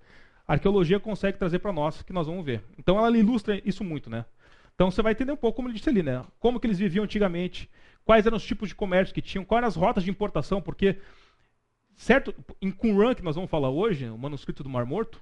a 0.47 0.53
arqueologia 0.53 0.99
consegue 0.99 1.37
trazer 1.37 1.59
para 1.59 1.73
nós, 1.73 2.01
que 2.01 2.13
nós 2.13 2.27
vamos 2.27 2.45
ver. 2.45 2.63
Então 2.77 2.97
ela 2.97 3.17
ilustra 3.17 3.61
isso 3.65 3.83
muito, 3.83 4.09
né? 4.09 4.25
Então 4.73 4.89
você 4.89 5.01
vai 5.01 5.11
entender 5.11 5.33
um 5.33 5.37
pouco 5.37 5.57
como 5.57 5.67
ele 5.67 5.75
disse 5.75 5.89
ali, 5.89 6.01
né? 6.01 6.23
Como 6.39 6.59
que 6.59 6.67
eles 6.67 6.79
viviam 6.79 7.03
antigamente, 7.03 7.69
quais 8.05 8.25
eram 8.25 8.37
os 8.37 8.45
tipos 8.45 8.69
de 8.69 8.75
comércio 8.75 9.13
que 9.13 9.21
tinham, 9.21 9.43
quais 9.43 9.59
eram 9.59 9.67
as 9.67 9.75
rotas 9.75 10.03
de 10.03 10.11
importação, 10.11 10.61
porque 10.61 10.97
certo, 11.95 12.33
em 12.61 12.71
Qumran 12.71 13.15
que 13.15 13.23
nós 13.23 13.35
vamos 13.35 13.49
falar 13.49 13.69
hoje, 13.69 14.07
o 14.09 14.17
manuscrito 14.17 14.63
do 14.63 14.69
Mar 14.69 14.85
Morto, 14.85 15.21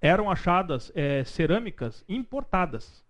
eram 0.00 0.30
achadas 0.30 0.92
é, 0.94 1.24
cerâmicas 1.24 2.04
importadas. 2.08 3.04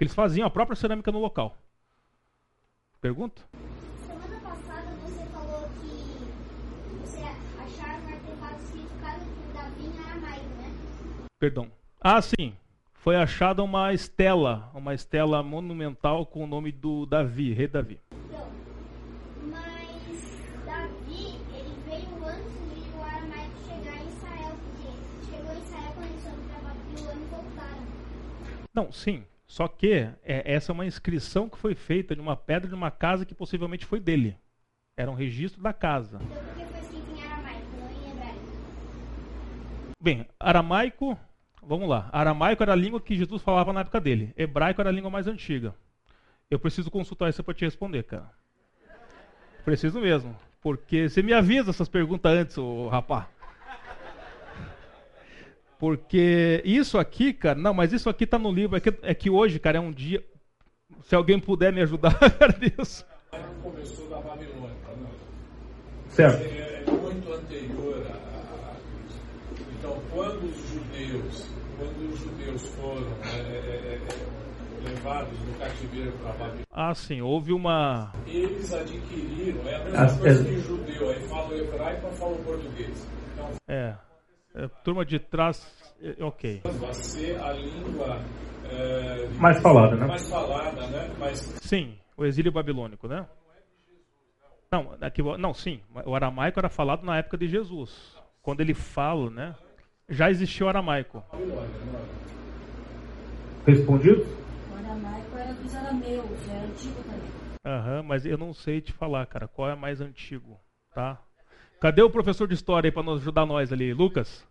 Que 0.00 0.04
eles 0.04 0.14
faziam 0.14 0.46
a 0.46 0.50
própria 0.50 0.74
cerâmica 0.74 1.12
no 1.12 1.18
local. 1.18 1.58
Pergunta? 3.02 3.42
Semana 4.06 4.40
passada 4.40 4.96
você 5.02 5.26
falou 5.26 5.68
que 5.78 7.02
você 7.02 7.18
acharam 7.18 8.08
artefato 8.08 8.62
escrito 8.62 8.94
Casa 8.98 9.26
de 9.26 9.52
Davi 9.52 9.84
em 9.84 9.98
aramaico, 9.98 10.46
né? 10.56 10.74
Perdão. 11.38 11.70
Ah, 12.00 12.22
sim. 12.22 12.56
Foi 12.94 13.14
achada 13.14 13.62
uma 13.62 13.92
estela, 13.92 14.70
uma 14.72 14.94
estela 14.94 15.42
monumental 15.42 16.24
com 16.24 16.44
o 16.44 16.46
nome 16.46 16.72
do 16.72 17.04
Davi, 17.04 17.52
rei 17.52 17.68
Davi. 17.68 18.00
Então, 18.10 18.50
mas 19.50 20.64
Davi, 20.64 21.36
ele 21.52 21.76
veio 21.84 22.24
antes 22.24 22.54
de 22.72 22.96
o 22.96 23.02
aramaico 23.02 23.58
chegar 23.68 23.98
em 23.98 24.08
Israel, 24.08 24.56
porque 24.64 25.30
chegou 25.30 25.52
em 25.52 25.60
Israel 25.60 25.92
quando 25.92 26.08
eles 26.08 26.22
foram 26.22 26.42
para 26.48 26.70
Babilônia 26.70 27.22
e 27.22 27.28
voltaram. 27.28 27.86
Não, 28.72 28.90
sim. 28.90 29.26
Só 29.50 29.66
que 29.66 29.92
é, 29.92 30.14
essa 30.22 30.70
é 30.70 30.72
uma 30.72 30.86
inscrição 30.86 31.48
que 31.48 31.58
foi 31.58 31.74
feita 31.74 32.14
de 32.14 32.20
uma 32.20 32.36
pedra 32.36 32.68
de 32.68 32.74
uma 32.74 32.88
casa 32.88 33.26
que 33.26 33.34
possivelmente 33.34 33.84
foi 33.84 33.98
dele. 33.98 34.36
Era 34.96 35.10
um 35.10 35.14
registro 35.14 35.60
da 35.60 35.72
casa. 35.72 36.20
Então, 36.22 36.36
por 36.36 36.54
que 36.54 36.64
foi 36.66 36.80
escrito 36.80 37.10
em 37.10 37.20
aramaico, 37.24 37.66
não 37.80 37.90
em 37.90 38.10
hebraico? 38.12 38.40
Bem, 40.00 40.26
aramaico, 40.38 41.18
vamos 41.60 41.88
lá. 41.88 42.08
Aramaico 42.12 42.62
era 42.62 42.74
a 42.74 42.76
língua 42.76 43.00
que 43.00 43.16
Jesus 43.16 43.42
falava 43.42 43.72
na 43.72 43.80
época 43.80 44.00
dele. 44.00 44.32
Hebraico 44.36 44.80
era 44.80 44.90
a 44.90 44.92
língua 44.92 45.10
mais 45.10 45.26
antiga. 45.26 45.74
Eu 46.48 46.60
preciso 46.60 46.88
consultar 46.88 47.28
isso 47.28 47.42
para 47.42 47.52
te 47.52 47.64
responder, 47.64 48.04
cara. 48.04 48.30
Preciso 49.64 50.00
mesmo. 50.00 50.36
Porque 50.60 51.08
você 51.08 51.24
me 51.24 51.32
avisa 51.32 51.70
essas 51.70 51.88
perguntas 51.88 52.30
antes, 52.30 52.56
ô 52.56 52.86
rapá. 52.86 53.28
Porque 55.80 56.60
isso 56.64 56.98
aqui, 56.98 57.32
cara, 57.32 57.58
não, 57.58 57.72
mas 57.72 57.90
isso 57.92 58.08
aqui 58.10 58.26
tá 58.26 58.38
no 58.38 58.52
livro. 58.52 58.76
É 58.76 58.80
que, 58.80 58.92
é 59.02 59.14
que 59.14 59.30
hoje, 59.30 59.58
cara, 59.58 59.78
é 59.78 59.80
um 59.80 59.90
dia. 59.90 60.22
Se 61.04 61.14
alguém 61.14 61.40
puder 61.40 61.72
me 61.72 61.80
ajudar, 61.80 62.16
agradeço. 62.20 63.06
começou 63.62 64.08
da 64.10 64.18
Babilônia? 64.18 64.76
Certo. 66.10 66.42
É, 66.42 66.84
é 66.86 66.90
muito 66.90 67.32
anterior 67.32 68.06
a, 68.10 68.74
Cristo. 68.74 69.64
Então, 69.78 70.02
quando 70.12 70.44
os 70.44 70.68
judeus, 70.68 71.46
quando 71.78 72.12
os 72.12 72.18
judeus 72.20 72.66
foram 72.74 73.06
é, 73.24 73.38
é, 73.38 74.00
é, 74.84 74.88
levados 74.88 75.38
no 75.38 75.54
cativeiro 75.54 76.12
para 76.22 76.32
Babilônia, 76.32 76.64
Ah, 76.72 76.94
sim, 76.94 77.22
houve 77.22 77.52
uma. 77.52 78.12
eles 78.26 78.70
adquiriram, 78.72 79.66
é 79.68 79.76
a 79.76 79.84
mesma 79.84 80.02
As- 80.02 80.18
coisa 80.18 80.44
que 80.44 80.58
judeu, 80.60 81.08
aí 81.10 81.20
fala 81.20 81.48
o 81.48 81.56
hebraico 81.58 82.10
fala 82.16 82.32
o 82.32 82.44
português. 82.44 83.06
Então, 83.32 83.48
É. 83.68 83.94
é, 84.54 84.68
turma 84.84 85.04
de 85.04 85.18
trás. 85.18 85.94
é, 86.02 86.22
ok. 86.24 86.60
vai 86.64 86.94
ser 86.94 87.40
a 87.40 87.52
língua 87.52 88.20
é, 88.70 89.28
Mais 89.38 89.60
falada, 89.60 89.96
né? 89.96 90.06
mais 90.06 90.28
falada, 90.28 90.86
né? 90.86 91.14
Mas 91.18 91.38
Sim, 91.62 91.98
o 92.16 92.24
exílio 92.24 92.52
babilônico, 92.52 93.08
né? 93.08 93.26
Não, 94.72 94.96
aqui, 95.00 95.20
não, 95.38 95.52
sim. 95.52 95.80
O 96.06 96.14
aramaico 96.14 96.60
era 96.60 96.68
falado 96.68 97.04
na 97.04 97.18
época 97.18 97.36
de 97.36 97.48
Jesus. 97.48 98.16
Quando 98.40 98.60
ele 98.60 98.72
fala, 98.72 99.28
né? 99.28 99.56
Já 100.08 100.30
existiu 100.30 100.66
o 100.66 100.68
aramaico. 100.68 101.24
Respondido? 103.66 104.22
O 104.70 104.78
aramaico 104.78 105.36
era 105.36 105.52
dos 105.54 105.74
arameus, 105.74 106.48
era 106.48 106.66
antigo 106.66 107.02
também. 107.02 107.30
Aham, 107.64 108.02
mas 108.04 108.24
eu 108.24 108.38
não 108.38 108.54
sei 108.54 108.80
te 108.80 108.92
falar, 108.92 109.26
cara, 109.26 109.48
qual 109.48 109.68
é 109.68 109.74
mais 109.74 110.00
antigo, 110.00 110.58
tá? 110.94 111.20
Cadê 111.80 112.02
o 112.02 112.10
professor 112.10 112.46
de 112.46 112.52
história 112.52 112.88
aí 112.88 112.92
para 112.92 113.02
nos 113.02 113.22
ajudar 113.22 113.46
nós 113.46 113.72
ali, 113.72 113.94
Lucas? 113.94 114.46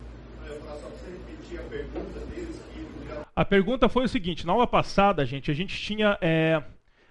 A 3.35 3.45
pergunta 3.45 3.87
foi 3.87 4.05
o 4.05 4.09
seguinte: 4.09 4.47
na 4.47 4.53
aula 4.53 4.65
passada, 4.65 5.23
gente, 5.23 5.51
a 5.51 5.53
gente 5.53 5.77
tinha 5.77 6.17
é, 6.21 6.63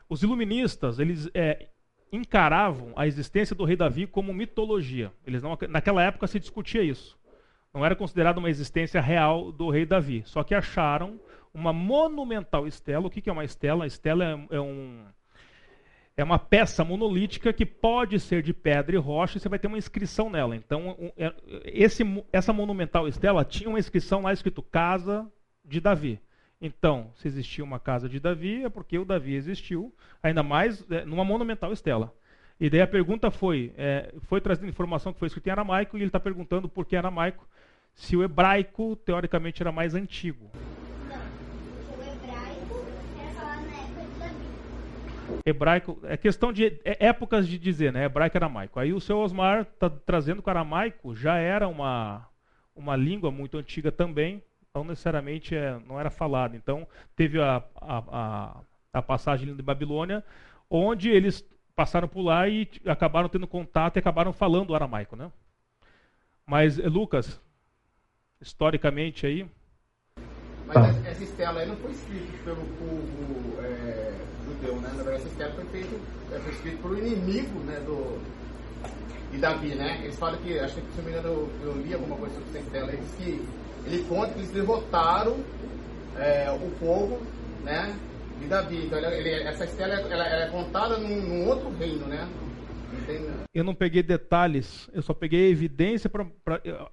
os 0.08 0.24
iluministas, 0.24 0.98
eles 0.98 1.30
é, 1.32 1.68
encaravam 2.12 2.92
a 2.96 3.06
existência 3.06 3.54
do 3.54 3.64
rei 3.64 3.76
Davi 3.76 4.08
como 4.08 4.34
mitologia. 4.34 5.12
Eles 5.24 5.40
não, 5.40 5.56
naquela 5.68 6.02
época 6.02 6.26
se 6.26 6.40
discutia 6.40 6.82
isso. 6.82 7.16
Não 7.72 7.86
era 7.86 7.94
considerado 7.94 8.38
uma 8.38 8.50
existência 8.50 9.00
real 9.00 9.52
do 9.52 9.70
rei 9.70 9.86
Davi. 9.86 10.24
Só 10.26 10.42
que 10.42 10.52
acharam 10.52 11.20
uma 11.54 11.72
monumental 11.72 12.66
estela. 12.66 13.06
O 13.06 13.10
que 13.10 13.20
que 13.20 13.30
é 13.30 13.32
uma 13.32 13.44
estela? 13.44 13.84
A 13.84 13.86
estela 13.86 14.24
é, 14.24 14.56
é 14.56 14.60
um 14.60 15.04
é 16.18 16.24
uma 16.24 16.38
peça 16.38 16.84
monolítica 16.84 17.52
que 17.52 17.64
pode 17.64 18.18
ser 18.18 18.42
de 18.42 18.52
pedra 18.52 18.96
e 18.96 18.98
rocha 18.98 19.38
e 19.38 19.40
você 19.40 19.48
vai 19.48 19.56
ter 19.58 19.68
uma 19.68 19.78
inscrição 19.78 20.28
nela. 20.28 20.56
Então, 20.56 20.96
um- 20.98 21.12
é- 21.16 21.32
esse, 21.64 22.02
essa 22.32 22.52
monumental 22.52 23.06
estela 23.06 23.44
tinha 23.44 23.70
uma 23.70 23.78
inscrição 23.78 24.22
lá 24.22 24.32
escrito 24.32 24.60
Casa 24.60 25.30
de 25.64 25.80
Davi. 25.80 26.20
Então, 26.60 27.12
se 27.14 27.28
existia 27.28 27.62
uma 27.62 27.78
casa 27.78 28.08
de 28.08 28.18
Davi, 28.18 28.64
é 28.64 28.68
porque 28.68 28.98
o 28.98 29.04
Davi 29.04 29.32
existiu, 29.36 29.94
ainda 30.20 30.42
mais 30.42 30.84
é, 30.90 31.04
numa 31.04 31.24
monumental 31.24 31.72
estela. 31.72 32.12
E 32.58 32.68
daí 32.68 32.80
a 32.80 32.86
pergunta 32.88 33.30
foi, 33.30 33.72
é, 33.78 34.12
foi 34.22 34.40
trazendo 34.40 34.68
informação 34.68 35.12
que 35.12 35.20
foi 35.20 35.26
escrita 35.28 35.50
em 35.50 35.52
aramaico, 35.52 35.96
e 35.96 36.00
ele 36.00 36.08
está 36.08 36.18
perguntando 36.18 36.68
por 36.68 36.84
que 36.84 36.96
aramaico, 36.96 37.46
se 37.94 38.16
o 38.16 38.24
hebraico, 38.24 38.96
teoricamente, 38.96 39.62
era 39.62 39.70
mais 39.70 39.94
antigo. 39.94 40.50
Não, 41.08 41.20
porque 41.86 41.94
o 41.96 42.12
hebraico 42.12 42.86
era 43.20 43.30
falado 43.34 43.62
na 43.62 43.76
época 43.76 44.02
de 44.02 44.18
Davi. 44.18 45.37
Hebraico, 45.48 45.98
é 46.04 46.16
questão 46.16 46.52
de 46.52 46.80
é 46.84 47.06
épocas 47.06 47.46
de 47.48 47.58
dizer, 47.58 47.92
né? 47.92 48.04
Hebraico 48.04 48.36
e 48.36 48.38
aramaico. 48.38 48.78
Aí 48.80 48.92
o 48.92 49.00
seu 49.00 49.18
Osmar 49.18 49.62
está 49.62 49.88
trazendo 49.90 50.42
que 50.42 50.48
o 50.48 50.50
aramaico 50.50 51.14
já 51.14 51.36
era 51.36 51.68
uma, 51.68 52.28
uma 52.74 52.96
língua 52.96 53.30
muito 53.30 53.56
antiga 53.58 53.90
também, 53.92 54.42
não 54.74 54.84
necessariamente 54.84 55.54
é, 55.56 55.78
não 55.86 55.98
era 55.98 56.10
falada. 56.10 56.56
Então, 56.56 56.86
teve 57.16 57.40
a, 57.40 57.62
a, 57.76 57.98
a, 58.08 58.60
a 58.92 59.02
passagem 59.02 59.54
de 59.54 59.62
Babilônia, 59.62 60.24
onde 60.70 61.08
eles 61.10 61.44
passaram 61.74 62.08
por 62.08 62.22
lá 62.22 62.48
e 62.48 62.68
acabaram 62.86 63.28
tendo 63.28 63.46
contato 63.46 63.96
e 63.96 64.00
acabaram 64.00 64.32
falando 64.32 64.70
o 64.70 64.74
aramaico, 64.74 65.14
né? 65.16 65.30
Mas, 66.46 66.78
eh, 66.78 66.88
Lucas, 66.88 67.40
historicamente 68.40 69.26
aí, 69.26 69.46
Mas 70.66 70.74
Tá. 70.74 70.88
essa- 70.88 71.08
essa 71.08 71.22
estela 71.24 71.60
aí 71.60 71.66
não 71.68 71.76
foi 71.76 71.90
escrita 71.92 72.26
pelo 72.44 72.56
povo 72.76 73.58
é, 73.62 74.07
judeu, 74.60 74.76
né? 74.80 74.90
Na 74.96 75.02
verdade, 75.02 75.26
estela 75.28 75.52
foi 75.54 75.64
feita 75.66 75.96
é, 76.32 76.38
foi 76.38 76.52
escrita 76.52 76.76
pelo 76.82 76.98
inimigo 76.98 77.58
né, 77.60 77.80
do, 77.86 78.18
de 79.32 79.38
Davi, 79.38 79.74
né? 79.74 80.00
Eles 80.02 80.16
falam 80.18 80.38
que, 80.38 80.58
acho 80.58 80.74
que 80.74 80.80
se 80.80 80.98
não 80.98 81.04
me 81.04 81.10
engano, 81.10 81.28
eu, 81.28 81.68
eu 81.68 81.82
li 81.82 81.94
alguma 81.94 82.16
coisa 82.16 82.34
sobre 82.34 82.48
essa 82.50 82.58
estela, 82.58 82.88
ele 82.92 82.98
diz 83.02 83.14
que 83.16 83.48
ele 83.86 84.04
conta 84.08 84.32
que 84.32 84.40
eles 84.40 84.50
derrotaram 84.50 85.36
é, 86.16 86.50
o 86.50 86.70
povo, 86.78 87.20
né? 87.64 87.94
De 88.40 88.46
Davi. 88.46 88.84
Então, 88.86 88.98
ele- 88.98 89.16
ele- 89.28 89.42
essa 89.48 89.64
estela 89.64 89.94
ela, 89.94 90.24
ela 90.26 90.44
é 90.44 90.48
contada 90.50 90.96
num, 90.98 91.20
num 91.22 91.48
outro 91.48 91.70
reino, 91.78 92.06
né? 92.06 92.28
Tem, 93.08 93.26
eu 93.54 93.64
não 93.64 93.74
peguei 93.74 94.02
detalhes, 94.02 94.88
eu 94.92 95.00
só 95.00 95.14
peguei 95.14 95.50
evidência 95.50 96.10
para 96.10 96.26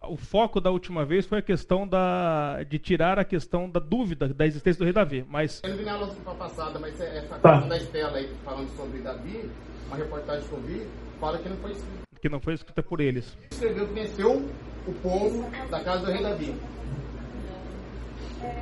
o 0.07 0.15
foco 0.15 0.61
da 0.61 0.71
última 0.71 1.03
vez 1.03 1.25
foi 1.25 1.39
a 1.39 1.41
questão 1.41 1.85
da 1.85 2.63
de 2.63 2.79
tirar 2.79 3.19
a 3.19 3.25
questão 3.25 3.69
da 3.69 3.81
dúvida 3.81 4.29
da 4.29 4.45
existência 4.47 4.79
do 4.79 4.85
rei 4.85 4.93
Davi, 4.93 5.25
mas 5.29 5.61
Eu 5.63 5.71
não 5.71 5.77
vi 5.77 5.83
na 5.83 5.93
aula 5.93 6.07
passada, 6.39 6.79
mas 6.79 6.97
essa 7.01 7.37
Tá. 7.39 7.57
da 7.59 7.77
estela 7.77 8.17
aí, 8.17 8.29
falando 8.45 8.69
sobre 8.77 8.99
Davi, 8.99 9.49
uma 9.87 9.97
reportagem 9.97 10.47
que 10.47 10.53
eu 10.53 10.61
vi, 10.61 10.87
fala 11.19 11.37
que 11.37 11.49
não 11.49 11.57
foi 11.57 11.71
escrito. 11.71 11.99
que 12.21 12.29
não 12.29 12.39
foi 12.39 12.53
escrita 12.53 12.81
por 12.81 13.01
eles. 13.01 13.37
escreveu 13.51 13.85
que 13.87 13.93
venceu 13.93 14.49
o 14.87 14.93
povo 14.93 15.49
da 15.69 15.83
casa 15.83 16.05
do 16.05 16.11
rei 16.13 16.23
Davi. 16.23 16.55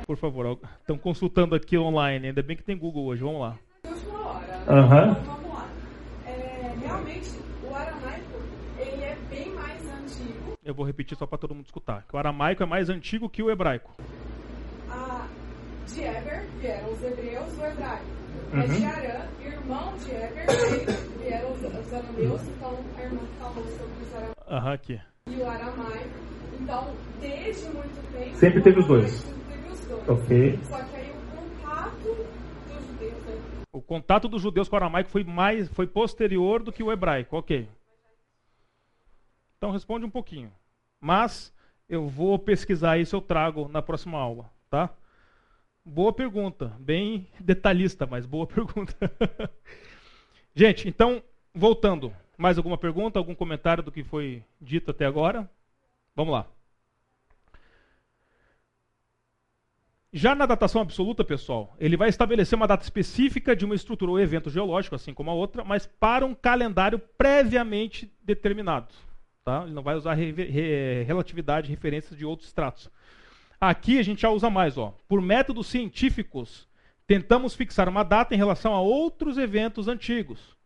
Por 0.06 0.16
favor, 0.16 0.58
estão 0.80 0.98
consultando 0.98 1.54
aqui 1.54 1.78
online, 1.78 2.28
ainda 2.28 2.42
bem 2.42 2.56
que 2.56 2.62
tem 2.64 2.76
Google 2.76 3.04
hoje, 3.06 3.22
vamos 3.22 3.40
lá. 3.40 3.56
última 3.86 4.18
hora. 4.26 4.46
né? 4.46 4.64
Aham. 4.68 5.10
Então, 5.20 5.34
vamos 5.34 5.52
lá. 5.54 5.68
É, 6.26 6.74
realmente, 6.80 7.30
o 7.68 7.74
aramaico, 7.74 8.38
ele 8.78 9.02
é 9.02 9.16
bem 9.28 9.50
mais 9.54 9.82
antigo. 9.88 10.53
Eu 10.64 10.72
vou 10.74 10.86
repetir 10.86 11.16
só 11.16 11.26
para 11.26 11.36
todo 11.36 11.54
mundo 11.54 11.66
escutar. 11.66 12.04
Que 12.08 12.16
o 12.16 12.18
aramaico 12.18 12.62
é 12.62 12.66
mais 12.66 12.88
antigo 12.88 13.28
que 13.28 13.42
o 13.42 13.50
hebraico. 13.50 13.94
A, 14.90 15.26
de 15.86 16.00
Eber 16.00 16.46
vieram 16.58 16.90
os 16.90 17.02
hebreus, 17.02 17.58
o 17.58 17.64
hebraico. 17.66 18.04
Uhum. 18.52 18.66
de 18.66 18.84
Arã, 18.84 19.26
irmão 19.44 19.94
de 19.98 20.10
Eber, 20.10 20.46
vieram 21.20 21.52
os, 21.52 21.58
os 21.58 21.92
arameus. 21.92 22.42
Então, 22.48 22.78
a 22.96 23.02
irmã 23.02 23.20
falou 23.38 23.64
sobre 23.64 24.04
os 24.04 24.14
arameus 24.14 24.34
Aham, 24.48 24.72
aqui. 24.72 25.00
e 25.26 25.36
o 25.36 25.46
aramaico. 25.48 26.18
Então, 26.60 26.94
desde 27.20 27.64
muito 27.66 28.12
tempo... 28.12 28.36
Sempre 28.36 28.62
teve 28.62 28.80
os 28.80 28.86
dois. 28.86 29.22
teve 29.22 29.68
os 29.68 29.80
dois. 29.80 30.08
Ok. 30.08 30.58
Só 30.68 30.82
que 30.84 30.96
aí 30.96 31.10
o 31.10 31.36
contato 31.36 32.26
dos 32.68 32.86
judeus, 32.86 33.24
né? 33.26 33.40
O 33.72 33.82
contato 33.82 34.28
dos 34.28 34.40
judeus 34.40 34.68
com 34.68 34.76
o 34.76 34.78
aramaico 34.78 35.10
foi 35.10 35.24
mais, 35.24 35.68
foi 35.68 35.86
posterior 35.86 36.62
do 36.62 36.72
que 36.72 36.82
o 36.82 36.90
hebraico. 36.90 37.36
Ok. 37.36 37.68
Então 39.56 39.70
responde 39.70 40.04
um 40.04 40.10
pouquinho. 40.10 40.52
Mas 41.00 41.54
eu 41.88 42.08
vou 42.08 42.38
pesquisar 42.38 42.98
isso, 42.98 43.14
eu 43.16 43.20
trago 43.20 43.68
na 43.68 43.82
próxima 43.82 44.18
aula, 44.18 44.50
tá? 44.70 44.90
Boa 45.84 46.12
pergunta, 46.12 46.74
bem 46.78 47.28
detalhista, 47.38 48.06
mas 48.06 48.24
boa 48.24 48.46
pergunta. 48.48 49.10
Gente, 50.54 50.88
então, 50.88 51.22
voltando, 51.54 52.14
mais 52.38 52.56
alguma 52.56 52.78
pergunta, 52.78 53.18
algum 53.18 53.34
comentário 53.34 53.82
do 53.82 53.92
que 53.92 54.02
foi 54.02 54.42
dito 54.60 54.90
até 54.90 55.04
agora? 55.04 55.50
Vamos 56.16 56.32
lá. 56.32 56.46
Já 60.16 60.32
na 60.32 60.46
datação 60.46 60.80
absoluta, 60.80 61.24
pessoal, 61.24 61.74
ele 61.76 61.96
vai 61.96 62.08
estabelecer 62.08 62.56
uma 62.56 62.68
data 62.68 62.84
específica 62.84 63.54
de 63.56 63.64
uma 63.64 63.74
estrutura 63.74 64.12
ou 64.12 64.20
evento 64.20 64.48
geológico, 64.48 64.94
assim 64.94 65.12
como 65.12 65.28
a 65.28 65.34
outra, 65.34 65.64
mas 65.64 65.86
para 65.86 66.24
um 66.24 66.36
calendário 66.36 67.00
previamente 67.00 68.10
determinado. 68.22 68.94
Tá? 69.44 69.64
Ele 69.64 69.74
não 69.74 69.82
vai 69.82 69.94
usar 69.94 70.14
re 70.14 70.32
re 70.32 71.02
relatividade, 71.02 71.68
referências 71.68 72.16
de 72.18 72.24
outros 72.24 72.48
estratos. 72.48 72.90
Aqui 73.60 73.98
a 73.98 74.02
gente 74.02 74.22
já 74.22 74.30
usa 74.30 74.48
mais. 74.48 74.78
Ó. 74.78 74.94
Por 75.06 75.20
métodos 75.20 75.66
científicos, 75.66 76.66
tentamos 77.06 77.54
fixar 77.54 77.86
uma 77.86 78.02
data 78.02 78.34
em 78.34 78.38
relação 78.38 78.72
a 78.72 78.80
outros 78.80 79.36
eventos 79.36 79.86
antigos. 79.86 80.56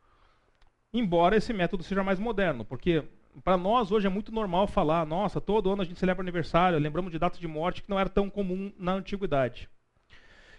Embora 0.94 1.36
esse 1.36 1.52
método 1.52 1.82
seja 1.82 2.04
mais 2.04 2.20
moderno, 2.20 2.64
porque 2.64 3.02
para 3.42 3.56
nós 3.56 3.90
hoje 3.90 4.06
é 4.06 4.10
muito 4.10 4.30
normal 4.30 4.68
falar, 4.68 5.04
nossa, 5.04 5.40
todo 5.40 5.72
ano 5.72 5.82
a 5.82 5.84
gente 5.84 5.98
celebra 5.98 6.22
aniversário, 6.22 6.78
lembramos 6.78 7.10
de 7.10 7.18
datas 7.18 7.40
de 7.40 7.48
morte 7.48 7.82
que 7.82 7.90
não 7.90 7.98
era 7.98 8.08
tão 8.08 8.30
comum 8.30 8.72
na 8.78 8.92
antiguidade. 8.92 9.68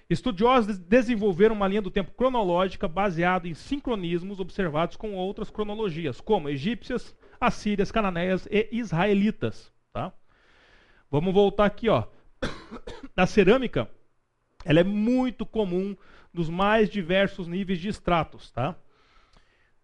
Estudiosos 0.09 0.77
desenvolveram 0.77 1.55
uma 1.55 1.67
linha 1.69 1.81
do 1.81 1.91
tempo 1.91 2.11
cronológica 2.11 2.85
baseada 2.85 3.47
em 3.47 3.53
sincronismos 3.53 4.41
observados 4.41 4.97
com 4.97 5.13
outras 5.13 5.49
cronologias, 5.49 6.19
como 6.19 6.49
egípcias, 6.49 7.15
assírias, 7.39 7.91
cananeias 7.91 8.47
e 8.49 8.67
israelitas. 8.71 9.71
Tá? 9.93 10.11
Vamos 11.09 11.33
voltar 11.33 11.65
aqui, 11.65 11.89
ó. 11.89 12.05
A 13.15 13.25
cerâmica, 13.25 13.89
ela 14.63 14.79
é 14.79 14.83
muito 14.83 15.45
comum 15.45 15.95
nos 16.33 16.49
mais 16.49 16.89
diversos 16.89 17.47
níveis 17.47 17.79
de 17.79 17.87
estratos, 17.87 18.51
tá? 18.51 18.75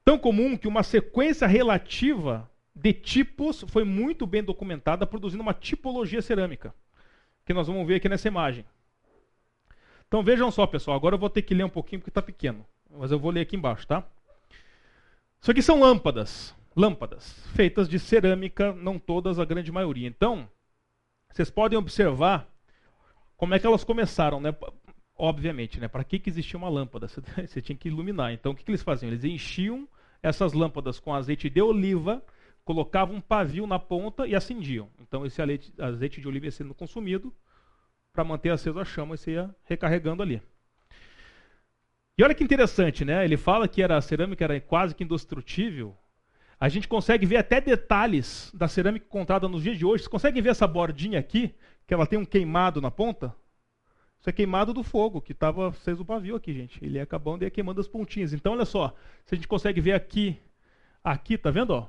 Tão 0.03 0.17
comum 0.17 0.55
que 0.55 0.67
uma 0.67 0.83
sequência 0.83 1.47
relativa 1.47 2.50
de 2.75 2.93
tipos 2.93 3.65
foi 3.67 3.83
muito 3.83 4.27
bem 4.27 4.43
documentada, 4.43 5.07
produzindo 5.07 5.41
uma 5.41 5.53
tipologia 5.53 6.21
cerâmica, 6.21 6.74
que 7.45 7.53
nós 7.53 7.67
vamos 7.67 7.88
ver 7.88 7.95
aqui 7.95 8.07
nessa 8.07 8.27
imagem. 8.27 8.65
Então 10.07 10.21
vejam 10.21 10.51
só, 10.51 10.67
pessoal, 10.67 10.95
agora 10.95 11.15
eu 11.15 11.19
vou 11.19 11.29
ter 11.29 11.41
que 11.41 11.55
ler 11.55 11.63
um 11.63 11.69
pouquinho 11.69 12.00
porque 12.00 12.12
está 12.12 12.21
pequeno, 12.21 12.65
mas 12.91 13.12
eu 13.12 13.17
vou 13.17 13.31
ler 13.31 13.41
aqui 13.41 13.55
embaixo, 13.55 13.88
tá? 13.88 14.03
Isso 15.41 15.51
aqui 15.51 15.62
são 15.62 15.79
lâmpadas, 15.79 16.55
lâmpadas, 16.75 17.34
feitas 17.55 17.88
de 17.88 17.98
cerâmica, 18.00 18.74
não 18.74 19.00
todas, 19.00 19.39
a 19.39 19.46
grande 19.46 19.72
maioria. 19.72 20.08
Então, 20.08 20.50
vocês 21.32 21.50
podem 21.50 21.77
observar 21.77 22.48
como 23.38 23.53
é 23.53 23.60
que 23.60 23.67
elas 23.67 23.84
começaram, 23.84 24.39
né? 24.39 24.55
Obviamente, 25.17 25.79
né? 25.79 25.88
Para 25.88 26.03
que, 26.03 26.20
que 26.20 26.29
existia 26.29 26.58
uma 26.58 26.70
lâmpada? 26.70 27.08
Você, 27.48 27.62
tinha 27.62 27.77
que 27.77 27.88
iluminar. 27.88 28.34
Então, 28.34 28.51
o 28.51 28.55
que, 28.55 28.63
que 28.63 28.72
eles 28.72 28.84
faziam? 28.84 29.10
Eles 29.10 29.24
enchiam 29.24 29.88
essas 30.22 30.53
lâmpadas 30.53 31.00
com 31.00 31.13
azeite 31.13 31.50
de 31.50 31.62
oliva 31.62 32.24
colocavam 32.65 33.17
um 33.17 33.22
pavio 33.22 33.67
na 33.67 33.77
ponta 33.77 34.27
e 34.27 34.36
acendiam. 34.36 34.89
Então 35.00 35.25
esse 35.25 35.39
azeite 35.79 36.20
de 36.20 36.27
oliva 36.27 36.46
ia 36.46 36.51
sendo 36.51 36.74
consumido 36.74 37.32
para 38.12 38.24
manter 38.24 38.50
acesa 38.50 38.82
a 38.82 38.86
chama 38.86 39.13
e 39.13 39.17
você 39.20 39.32
ia 39.34 39.55
recarregando 39.63 40.24
ali. 40.24 40.41
E 42.17 42.24
olha 42.24 42.34
que 42.34 42.44
interessante, 42.44 43.05
né? 43.05 43.24
Ele 43.24 43.38
fala 43.38 43.67
que 43.67 43.84
era, 43.84 43.96
a 43.96 44.01
cerâmica 44.01 44.44
era 44.44 44.60
quase 44.60 44.96
que 44.96 45.03
indestrutível. 45.03 45.96
A 46.59 46.69
gente 46.69 46.88
consegue 46.88 47.25
ver 47.25 47.37
até 47.37 47.59
detalhes 47.59 48.51
da 48.53 48.68
cerâmica 48.68 49.05
encontrada 49.05 49.48
nos 49.48 49.61
dias 49.61 49.77
de 49.77 49.85
hoje. 49.85 50.03
Você 50.03 50.09
consegue 50.09 50.41
ver 50.41 50.50
essa 50.50 50.65
bordinha 50.65 51.20
aqui, 51.20 51.53
que 51.85 51.94
ela 51.94 52.07
tem 52.07 52.18
um 52.18 52.25
queimado 52.25 52.79
na 52.81 52.89
ponta? 52.89 53.35
Isso 54.20 54.29
é 54.29 54.33
queimado 54.33 54.74
do 54.74 54.81
fogo, 54.81 55.22
que 55.22 55.33
estava 55.33 55.70
aceso 55.70 56.01
o 56.01 56.05
pavio 56.05 56.35
aqui, 56.35 56.53
gente. 56.53 56.83
Ele 56.83 56.98
ia 56.98 57.03
acabando 57.03 57.44
e 57.44 57.46
ia 57.46 57.51
queimando 57.51 57.81
as 57.81 57.87
pontinhas. 57.87 58.33
Então, 58.33 58.53
olha 58.53 58.65
só. 58.65 58.96
Se 59.25 59.35
a 59.35 59.37
gente 59.37 59.48
consegue 59.48 59.81
ver 59.81 59.94
aqui, 59.94 60.39
aqui, 61.03 61.37
tá 61.37 61.51
vendo? 61.51 61.72
Ó? 61.72 61.87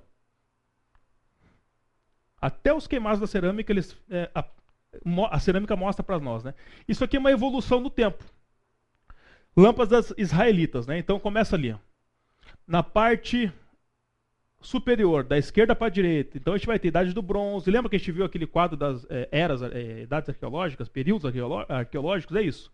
Até 2.40 2.74
os 2.74 2.87
queimados 2.87 3.20
da 3.20 3.26
cerâmica, 3.26 3.72
eles, 3.72 3.96
é, 4.11 4.31
a, 4.35 4.44
a, 5.31 5.40
cerâmica 5.40 5.74
mostra 5.76 6.05
para 6.05 6.18
nós. 6.18 6.44
Né? 6.44 6.55
Isso 6.87 7.02
aqui 7.02 7.16
é 7.16 7.20
uma 7.20 7.33
evolução 7.33 7.81
no 7.81 7.88
tempo. 7.88 8.22
Lâmpadas 9.57 10.12
israelitas. 10.18 10.87
Né? 10.87 10.98
Então 10.98 11.18
começa 11.18 11.57
ali. 11.57 11.74
Na 12.66 12.83
parte 12.83 13.50
superior, 14.61 15.25
da 15.25 15.38
esquerda 15.38 15.75
para 15.75 15.87
a 15.87 15.90
direita. 15.90 16.37
Então 16.37 16.55
a 16.55 16.57
gente 16.57 16.66
vai 16.66 16.79
ter 16.79 16.88
idade 16.88 17.12
do 17.12 17.23
bronze. 17.23 17.71
Lembra 17.71 17.88
que 17.90 17.97
a 17.97 17.99
gente 17.99 18.12
viu 18.12 18.25
aquele 18.25 18.47
quadro 18.47 18.77
das 18.77 19.07
é, 19.09 19.29
eras, 19.31 19.62
é, 19.62 20.03
idades 20.03 20.29
arqueológicas, 20.29 20.88
períodos 20.88 21.31
arqueológicos? 21.69 22.37
É 22.37 22.42
isso. 22.42 22.73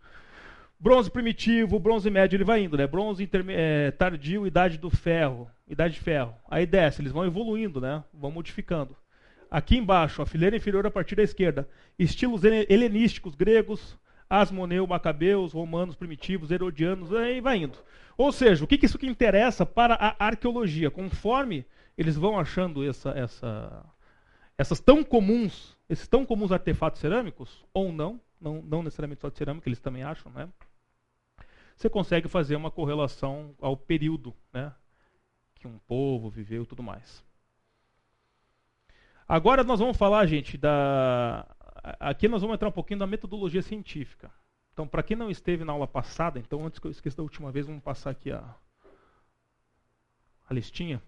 Bronze 0.78 1.08
primitivo, 1.08 1.78
bronze 1.78 2.10
médio, 2.10 2.36
ele 2.36 2.44
vai 2.44 2.64
indo, 2.64 2.76
né? 2.76 2.88
Bronze 2.88 3.28
é, 3.50 3.92
tardio, 3.92 4.46
idade 4.46 4.78
do 4.78 4.90
ferro, 4.90 5.48
idade 5.68 5.94
de 5.94 6.00
ferro. 6.00 6.34
Aí 6.50 6.66
desce, 6.66 7.00
eles 7.00 7.12
vão 7.12 7.24
evoluindo, 7.24 7.80
né? 7.80 8.02
Vão 8.12 8.32
modificando. 8.32 8.96
Aqui 9.48 9.76
embaixo, 9.76 10.22
a 10.22 10.26
fileira 10.26 10.56
inferior 10.56 10.84
a 10.84 10.90
partir 10.90 11.14
da 11.14 11.22
esquerda, 11.22 11.68
estilos 11.98 12.42
helenísticos, 12.42 13.34
gregos, 13.36 13.96
asmoneu, 14.40 14.86
macabeus, 14.86 15.52
romanos 15.52 15.94
primitivos, 15.94 16.50
herodianos, 16.50 17.12
aí 17.12 17.40
vai 17.40 17.58
indo. 17.58 17.78
Ou 18.16 18.32
seja, 18.32 18.64
o 18.64 18.66
que, 18.66 18.78
que 18.78 18.86
isso 18.86 18.98
que 18.98 19.06
interessa 19.06 19.66
para 19.66 19.94
a 19.94 20.26
arqueologia? 20.26 20.90
Conforme 20.90 21.66
eles 21.96 22.16
vão 22.16 22.38
achando 22.38 22.88
essa, 22.88 23.10
essa, 23.10 23.84
essas 24.56 24.80
tão 24.80 25.04
comuns, 25.04 25.76
esses 25.88 26.08
tão 26.08 26.24
comuns 26.24 26.50
artefatos 26.50 27.00
cerâmicos, 27.00 27.64
ou 27.74 27.92
não, 27.92 28.20
não, 28.40 28.62
não 28.62 28.82
necessariamente 28.82 29.20
só 29.20 29.28
de 29.28 29.36
cerâmica, 29.36 29.68
eles 29.68 29.80
também 29.80 30.02
acham, 30.02 30.32
né? 30.32 30.48
Você 31.76 31.90
consegue 31.90 32.28
fazer 32.28 32.56
uma 32.56 32.70
correlação 32.70 33.54
ao 33.60 33.76
período, 33.76 34.34
né? 34.52 34.72
Que 35.56 35.66
um 35.66 35.78
povo 35.78 36.30
viveu 36.30 36.62
e 36.62 36.66
tudo 36.66 36.82
mais. 36.82 37.24
Agora 39.28 39.64
nós 39.64 39.78
vamos 39.80 39.96
falar, 39.96 40.26
gente, 40.26 40.56
da. 40.56 41.46
Aqui 41.82 42.28
nós 42.28 42.40
vamos 42.40 42.54
entrar 42.54 42.68
um 42.68 42.72
pouquinho 42.72 43.00
da 43.00 43.06
metodologia 43.06 43.62
científica. 43.62 44.30
Então, 44.72 44.86
para 44.86 45.02
quem 45.02 45.16
não 45.16 45.30
esteve 45.30 45.64
na 45.64 45.72
aula 45.72 45.86
passada, 45.86 46.38
então 46.38 46.64
antes 46.64 46.78
que 46.78 46.86
eu 46.86 46.90
esqueça 46.90 47.16
da 47.16 47.22
última 47.22 47.50
vez, 47.50 47.66
vamos 47.66 47.82
passar 47.82 48.10
aqui 48.10 48.30
a, 48.30 48.54
a 50.48 50.54
listinha. 50.54 51.02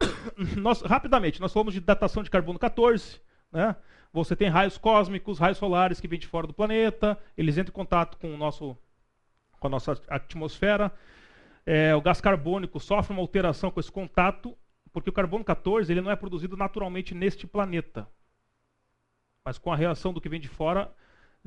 Nós, 0.56 0.80
rapidamente, 0.82 1.40
nós 1.40 1.52
falamos 1.52 1.74
de 1.74 1.80
datação 1.80 2.22
de 2.22 2.30
carbono 2.30 2.58
14. 2.58 3.20
Né? 3.50 3.74
Você 4.12 4.36
tem 4.36 4.48
raios 4.48 4.78
cósmicos, 4.78 5.38
raios 5.38 5.58
solares 5.58 6.00
que 6.00 6.08
vêm 6.08 6.18
de 6.18 6.26
fora 6.26 6.46
do 6.46 6.54
planeta, 6.54 7.18
eles 7.36 7.58
entram 7.58 7.72
em 7.72 7.74
contato 7.74 8.16
com, 8.18 8.32
o 8.32 8.36
nosso, 8.36 8.76
com 9.58 9.66
a 9.66 9.70
nossa 9.70 10.00
atmosfera. 10.08 10.92
É, 11.66 11.94
o 11.94 12.00
gás 12.00 12.20
carbônico 12.20 12.80
sofre 12.80 13.12
uma 13.12 13.20
alteração 13.20 13.70
com 13.70 13.80
esse 13.80 13.92
contato 13.92 14.56
porque 14.92 15.10
o 15.10 15.12
carbono 15.12 15.44
14 15.44 15.92
ele 15.92 16.00
não 16.00 16.10
é 16.10 16.16
produzido 16.16 16.56
naturalmente 16.56 17.14
neste 17.14 17.46
planeta. 17.46 18.08
Mas 19.48 19.56
com 19.56 19.72
a 19.72 19.76
reação 19.76 20.12
do 20.12 20.20
que 20.20 20.28
vem 20.28 20.38
de 20.38 20.46
fora, 20.46 20.92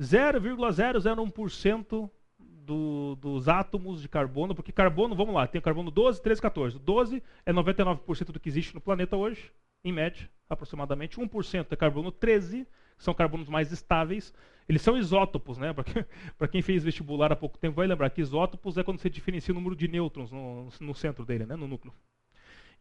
0,001% 0.00 2.10
do, 2.40 3.14
dos 3.14 3.48
átomos 3.48 4.02
de 4.02 4.08
carbono, 4.08 4.56
porque 4.56 4.72
carbono, 4.72 5.14
vamos 5.14 5.32
lá, 5.32 5.46
tem 5.46 5.60
carbono 5.60 5.88
12, 5.88 6.20
13, 6.20 6.42
14. 6.42 6.80
12 6.80 7.22
é 7.46 7.52
99% 7.52 8.32
do 8.32 8.40
que 8.40 8.48
existe 8.48 8.74
no 8.74 8.80
planeta 8.80 9.16
hoje, 9.16 9.52
em 9.84 9.92
média, 9.92 10.28
aproximadamente. 10.50 11.16
1% 11.16 11.66
é 11.70 11.76
carbono 11.76 12.10
13, 12.10 12.66
que 12.98 13.04
são 13.04 13.14
carbonos 13.14 13.48
mais 13.48 13.70
estáveis. 13.70 14.34
Eles 14.68 14.82
são 14.82 14.98
isótopos, 14.98 15.56
né? 15.56 15.72
Para 15.72 15.84
quem 16.50 16.60
fez 16.60 16.82
vestibular 16.82 17.30
há 17.30 17.36
pouco 17.36 17.56
tempo 17.56 17.76
vai 17.76 17.86
lembrar 17.86 18.10
que 18.10 18.20
isótopos 18.20 18.76
é 18.78 18.82
quando 18.82 18.98
você 18.98 19.08
diferencia 19.08 19.52
o 19.52 19.54
número 19.54 19.76
de 19.76 19.86
nêutrons 19.86 20.32
no, 20.32 20.70
no 20.80 20.92
centro 20.92 21.24
dele, 21.24 21.46
né? 21.46 21.54
no 21.54 21.68
núcleo. 21.68 21.94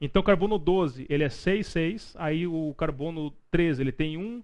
Então, 0.02 0.24
carbono 0.24 0.58
12, 0.58 1.06
ele 1.08 1.24
é 1.24 1.30
6, 1.30 1.68
6. 1.68 2.16
Aí 2.18 2.48
o 2.48 2.74
carbono 2.76 3.32
13, 3.52 3.84
ele 3.84 3.92
tem 3.92 4.18
um 4.18 4.42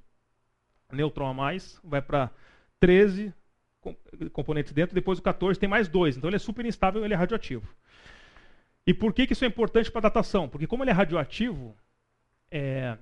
nêutron 0.92 1.28
a 1.28 1.34
mais, 1.34 1.80
vai 1.84 2.02
para 2.02 2.32
13 2.80 3.34
componentes 4.32 4.74
dentro. 4.74 4.96
Depois 4.96 5.20
o 5.20 5.22
14 5.22 5.60
tem 5.60 5.70
mais 5.70 5.88
dois. 5.88 6.18
Então, 6.18 6.30
ele 6.30 6.36
é 6.36 6.40
super 6.40 6.66
instável, 6.66 7.04
ele 7.04 7.14
é 7.14 7.18
radioativo. 7.18 7.68
E 8.86 8.94
por 8.94 9.14
que, 9.14 9.28
que 9.28 9.34
isso 9.34 9.44
é 9.44 9.48
importante 9.48 9.92
para 9.92 10.00
a 10.00 10.10
datação? 10.10 10.48
Porque 10.48 10.68
como 10.68 10.84
ele 10.84 10.92
é 10.92 10.94
radioativo, 10.94 11.76
é, 12.50 12.98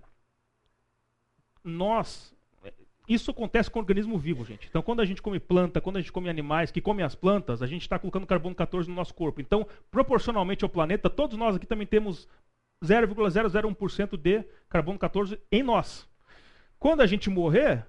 nós 1.63 2.36
isso 3.08 3.30
acontece 3.30 3.69
com 3.69 3.80
o 3.80 3.82
organismo 3.82 4.17
vivo, 4.17 4.43
gente. 4.43 4.67
Então, 4.67 4.82
quando 4.82 5.00
a 5.00 5.06
gente 5.06 5.21
come 5.21 5.39
planta, 5.39 5.80
quando 5.80 5.98
a 5.98 6.02
gente 6.02 6.12
come 6.12 6.30
animais 6.30 6.71
que 6.71 6.82
comem 6.82 7.06
as 7.06 7.13
plantas, 7.13 7.62
a 7.62 7.67
gente 7.67 7.84
está 7.84 8.00
colocando 8.00 8.26
carbono 8.26 8.56
14 8.56 8.89
no 8.89 8.95
nosso 8.95 9.13
corpo. 9.13 9.39
Então, 9.39 9.67
proporcionalmente 9.91 10.63
ao 10.63 10.69
planeta, 10.69 11.10
todos 11.10 11.38
nós 11.38 11.56
aqui 11.56 11.67
também 11.67 11.86
temos 11.86 12.28
0,001% 12.84 14.17
de 14.17 14.43
carbono 14.67 14.98
14 14.98 15.39
em 15.52 15.62
nós. 15.62 16.08
Quando 16.80 17.02
a 17.02 17.08
gente 17.08 17.30
morrer, 17.30 17.86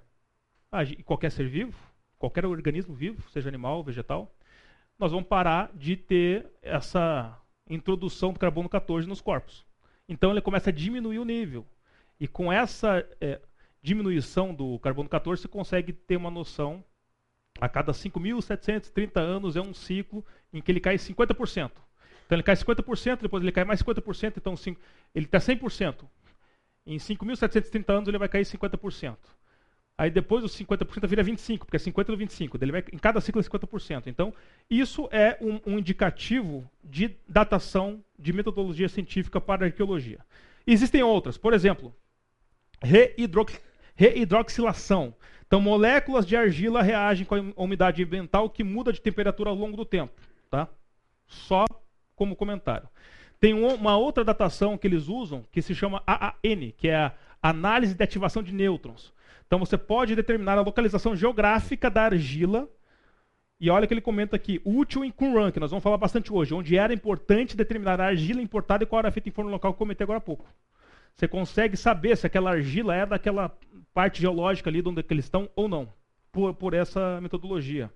qualquer 1.05 1.31
ser 1.31 1.49
vivo, 1.49 1.77
qualquer 2.18 2.46
organismo 2.46 2.94
vivo, 2.94 3.29
seja 3.31 3.49
animal, 3.49 3.83
vegetal, 3.83 4.35
nós 4.99 5.12
vamos 5.12 5.29
parar 5.29 5.70
de 5.75 5.96
ter 5.96 6.46
essa 6.62 7.38
introdução 7.68 8.33
do 8.33 8.38
carbono 8.38 8.68
14 8.68 9.07
nos 9.07 9.20
corpos. 9.20 9.66
Então 10.09 10.31
ele 10.31 10.40
começa 10.40 10.70
a 10.70 10.72
diminuir 10.72 11.18
o 11.18 11.25
nível. 11.25 11.66
E 12.18 12.27
com 12.27 12.53
essa 12.53 13.07
é, 13.20 13.40
diminuição 13.83 14.55
do 14.55 14.79
carbono 14.79 15.09
14, 15.09 15.42
você 15.42 15.49
consegue 15.49 15.92
ter 15.92 16.16
uma 16.16 16.31
noção. 16.31 16.83
A 17.61 17.68
cada 17.68 17.92
5.730 17.92 19.18
anos 19.18 19.57
é 19.57 19.61
um 19.61 19.72
ciclo 19.72 20.25
em 20.53 20.61
que 20.61 20.70
ele 20.70 20.81
cai 20.81 20.96
50%. 20.96 21.70
Então 22.27 22.37
ele 22.37 22.42
cai 22.42 22.55
50%, 22.55 23.22
depois 23.22 23.42
ele 23.42 23.53
cai 23.53 23.64
mais 23.64 23.83
50%, 23.83 24.35
então 24.37 24.55
ele 25.14 25.27
está 25.27 25.38
100%. 25.38 26.05
Em 26.87 26.99
5.730 26.99 27.90
anos 27.90 28.09
ele 28.09 28.18
vai 28.18 28.29
cair 28.29 28.44
50%. 28.44 29.16
Aí 29.99 30.11
depois 30.11 30.44
os 30.44 30.57
50% 30.57 31.07
vira 31.07 31.25
25%, 31.25 31.59
porque 31.59 31.77
é 31.77 31.81
50% 31.81 32.05
do 32.05 32.18
25%. 32.18 32.62
Ele 32.62 32.72
vai, 32.72 32.85
em 32.92 32.99
cada 32.99 33.20
ciclo 33.20 33.40
é 33.40 33.44
50%. 33.44 34.07
Então, 34.07 34.33
isso 34.68 35.09
é 35.11 35.38
um, 35.40 35.72
um 35.72 35.79
indicativo 35.79 36.68
de 36.85 37.16
datação 37.27 38.05
de 38.18 38.33
metodologia 38.33 38.88
científica 38.88 39.40
para 39.40 39.64
a 39.64 39.68
arqueologia. 39.68 40.18
Existem 40.66 41.03
outras, 41.03 41.38
por 41.38 41.55
exemplo, 41.55 41.94
reidrox, 42.83 43.59
reidroxilação. 43.94 45.14
Então, 45.46 45.61
moléculas 45.61 46.27
de 46.27 46.37
argila 46.37 46.83
reagem 46.83 47.25
com 47.25 47.35
a 47.35 47.62
umidade 47.62 48.03
ambiental 48.03 48.51
que 48.51 48.62
muda 48.62 48.92
de 48.92 49.01
temperatura 49.01 49.49
ao 49.49 49.57
longo 49.57 49.79
do 49.79 49.85
tempo. 49.85 50.12
Tá? 50.51 50.68
Só 51.27 51.64
como 52.14 52.37
comentário. 52.37 52.88
Tem 53.38 53.53
uma 53.53 53.96
outra 53.96 54.25
datação 54.25 54.79
que 54.79 54.87
eles 54.87 55.09
usam 55.09 55.44
que 55.53 55.61
se 55.61 55.75
chama 55.75 56.03
AAN, 56.07 56.70
que 56.77 56.88
é 56.88 56.96
a 56.96 57.12
análise 57.42 57.94
de 57.94 58.03
ativação 58.03 58.42
de 58.42 58.53
nêutrons. 58.53 59.12
Então 59.46 59.59
você 59.59 59.77
pode 59.77 60.16
determinar 60.16 60.59
a 60.59 60.62
localização 60.62 61.14
geográfica 61.14 61.90
da 61.90 62.05
argila. 62.05 62.68
E 63.59 63.70
olha 63.70 63.87
que 63.87 63.94
ele 63.94 64.01
comenta 64.01 64.37
aqui, 64.37 64.61
útil 64.64 65.05
em 65.05 65.11
Qumran, 65.11 65.51
que 65.51 65.61
nós 65.61 65.70
vamos 65.70 65.83
falar 65.83 65.96
bastante 65.96 66.33
hoje, 66.33 66.53
onde 66.53 66.77
era 66.77 66.92
importante 66.92 67.57
determinar 67.57 68.01
a 68.01 68.07
argila 68.07 68.42
importada 68.42 68.85
e 68.85 68.87
qual 68.87 68.99
era 68.99 69.11
feita 69.11 69.29
em 69.29 69.33
forno 69.33 69.51
local 69.51 69.72
que 69.72 69.77
eu 69.77 69.79
comentei 69.79 70.05
agora 70.05 70.18
há 70.18 70.20
pouco. 70.20 70.46
Você 71.14 71.27
consegue 71.27 71.77
saber 71.77 72.16
se 72.16 72.27
aquela 72.27 72.51
argila 72.51 72.94
é 72.94 73.07
daquela 73.07 73.57
parte 73.94 74.20
geológica 74.20 74.68
ali 74.68 74.83
de 74.83 74.88
onde 74.88 75.03
eles 75.09 75.25
estão 75.25 75.49
ou 75.57 75.68
não, 75.68 75.88
por, 76.31 76.53
por 76.53 76.75
essa 76.75 77.18
metodologia. 77.22 77.90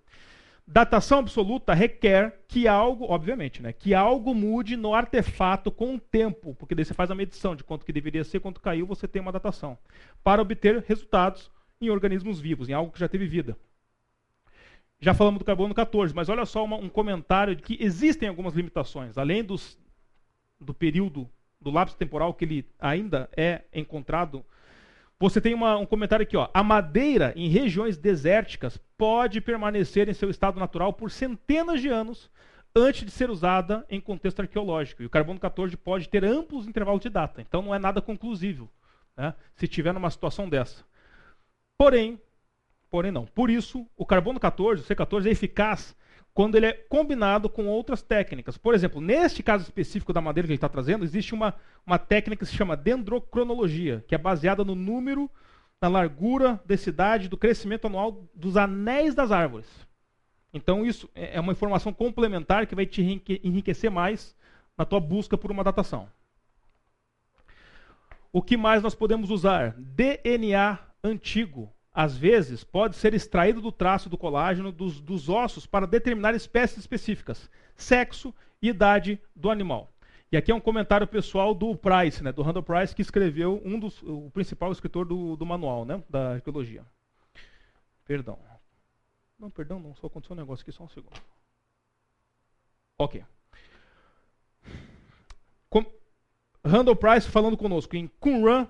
Datação 0.73 1.19
absoluta 1.19 1.75
requer 1.75 2.45
que 2.47 2.69
algo, 2.69 3.05
obviamente, 3.07 3.61
né, 3.61 3.73
que 3.73 3.93
algo 3.93 4.33
mude 4.33 4.77
no 4.77 4.95
artefato 4.95 5.69
com 5.69 5.97
o 5.97 5.99
tempo, 5.99 6.55
porque 6.55 6.77
daí 6.77 6.85
você 6.85 6.95
faz 6.95 7.11
a 7.11 7.15
medição 7.15 7.57
de 7.57 7.65
quanto 7.65 7.85
que 7.85 7.93
deveria 7.93 8.23
ser, 8.23 8.39
quanto 8.39 8.61
caiu, 8.61 8.87
você 8.87 9.09
tem 9.09 9.21
uma 9.21 9.33
datação, 9.33 9.77
para 10.23 10.41
obter 10.41 10.85
resultados 10.87 11.51
em 11.81 11.91
organismos 11.91 12.39
vivos, 12.39 12.69
em 12.69 12.73
algo 12.73 12.93
que 12.93 13.01
já 13.01 13.09
teve 13.09 13.27
vida. 13.27 13.59
Já 15.01 15.13
falamos 15.13 15.41
do 15.41 15.45
carbono 15.45 15.75
14, 15.75 16.15
mas 16.15 16.29
olha 16.29 16.47
só 16.47 16.65
uma, 16.65 16.77
um 16.77 16.89
comentário 16.89 17.57
de 17.57 17.65
que 17.65 17.77
existem 17.81 18.29
algumas 18.29 18.55
limitações, 18.55 19.19
além 19.19 19.43
dos, 19.43 19.77
do 20.61 20.73
período, 20.73 21.29
do 21.61 21.73
lapso 21.73 21.97
temporal 21.97 22.33
que 22.33 22.45
ele 22.45 22.65
ainda 22.79 23.29
é 23.37 23.63
encontrado 23.75 24.47
você 25.21 25.39
tem 25.39 25.53
uma, 25.53 25.77
um 25.77 25.85
comentário 25.85 26.23
aqui, 26.23 26.35
ó. 26.35 26.49
A 26.55 26.63
madeira 26.63 27.35
em 27.37 27.47
regiões 27.49 27.99
desérticas 27.99 28.79
pode 28.97 29.39
permanecer 29.43 30.09
em 30.09 30.15
seu 30.15 30.31
estado 30.31 30.59
natural 30.59 30.95
por 30.95 31.11
centenas 31.11 31.83
de 31.83 31.89
anos 31.89 32.31
antes 32.75 33.05
de 33.05 33.11
ser 33.11 33.29
usada 33.29 33.85
em 33.91 34.01
contexto 34.01 34.41
arqueológico. 34.41 35.03
E 35.03 35.07
o 35.07 35.11
carbono 35.11 35.39
14 35.39 35.77
pode 35.77 36.09
ter 36.09 36.25
amplos 36.25 36.67
intervalos 36.67 37.03
de 37.03 37.11
data. 37.11 37.43
Então 37.43 37.61
não 37.61 37.75
é 37.75 37.79
nada 37.79 38.01
conclusivo, 38.01 38.71
né, 39.15 39.35
se 39.55 39.69
tiver 39.69 39.93
numa 39.93 40.11
situação 40.11 40.49
dessa. 40.49 40.83
Porém, 41.77 42.19
porém 42.91 43.13
não. 43.13 43.27
Por 43.27 43.51
isso, 43.51 43.87
o 43.99 44.07
carbono 44.07 44.41
14, 44.41 44.83
o 44.83 44.87
C14, 44.87 45.27
é 45.27 45.31
eficaz 45.31 45.95
quando 46.41 46.55
ele 46.55 46.65
é 46.65 46.73
combinado 46.73 47.51
com 47.51 47.67
outras 47.67 48.01
técnicas. 48.01 48.57
Por 48.57 48.73
exemplo, 48.73 48.99
neste 48.99 49.43
caso 49.43 49.65
específico 49.65 50.11
da 50.11 50.23
madeira 50.23 50.47
que 50.47 50.53
ele 50.53 50.57
está 50.57 50.71
trazendo, 50.71 51.05
existe 51.05 51.35
uma, 51.35 51.55
uma 51.87 51.99
técnica 51.99 52.43
que 52.43 52.51
se 52.51 52.57
chama 52.57 52.79
dendrocronologia, 52.79 54.03
que 54.09 54.15
é 54.15 54.19
baseada 54.19 54.65
no 54.65 54.75
número, 54.75 55.31
na 55.83 55.89
largura, 55.89 56.59
densidade, 56.65 57.29
do 57.29 57.37
crescimento 57.37 57.89
anual 57.89 58.27
dos 58.35 58.57
anéis 58.57 59.15
das 59.15 59.31
árvores. 59.31 59.69
Então, 60.51 60.83
isso 60.83 61.11
é, 61.15 61.37
é 61.37 61.41
uma 61.41 61.53
informação 61.53 61.93
complementar 61.93 62.67
que 62.67 62.75
vai 62.75 62.87
te 62.87 63.03
enriquecer 63.45 63.91
mais 63.91 64.35
na 64.79 64.87
tua 64.87 64.99
busca 64.99 65.37
por 65.37 65.51
uma 65.51 65.63
datação. 65.63 66.09
O 68.33 68.41
que 68.41 68.57
mais 68.57 68.83
nós 68.83 68.95
podemos 68.95 69.29
usar? 69.29 69.75
DNA 69.77 70.79
antigo 71.05 71.71
às 72.01 72.17
vezes, 72.17 72.65
pode 72.65 72.97
ser 72.97 73.13
extraído 73.13 73.61
do 73.61 73.71
traço 73.71 74.09
do 74.09 74.17
colágeno 74.17 74.73
dos, 74.73 75.03
dos 75.03 75.29
ossos 75.29 75.67
para 75.67 75.87
determinar 75.87 76.35
espécies 76.35 76.79
específicas, 76.79 77.51
sexo 77.77 78.35
e 78.63 78.71
idade 78.71 79.21
do 79.37 79.51
animal. 79.51 79.93
E 80.33 80.37
aqui 80.39 80.51
é 80.51 80.55
um 80.55 80.63
comentário 80.63 81.07
pessoal 81.07 81.55
do 81.55 81.77
Price, 81.77 82.25
né, 82.25 82.33
do 82.33 82.41
Randall 82.41 82.63
Price, 82.63 82.95
que 82.95 83.03
escreveu 83.03 83.61
um 83.67 83.79
dos, 83.79 84.03
o 84.03 84.31
principal 84.31 84.73
escritor 84.73 85.05
do, 85.05 85.37
do 85.37 85.45
manual 85.45 85.85
né, 85.85 86.03
da 86.09 86.37
arqueologia. 86.37 86.87
Perdão. 88.07 88.39
Não, 89.39 89.51
perdão, 89.51 89.79
não, 89.79 89.95
só 89.95 90.07
aconteceu 90.07 90.35
um 90.35 90.41
negócio 90.41 90.63
aqui, 90.63 90.73
só 90.73 90.85
um 90.85 90.89
segundo. 90.89 91.21
Ok. 92.97 93.23
Com, 95.69 95.85
Randall 96.65 96.97
Price 96.97 97.29
falando 97.29 97.59
conosco 97.59 97.95
em 97.95 98.09
Qumran, 98.19 98.67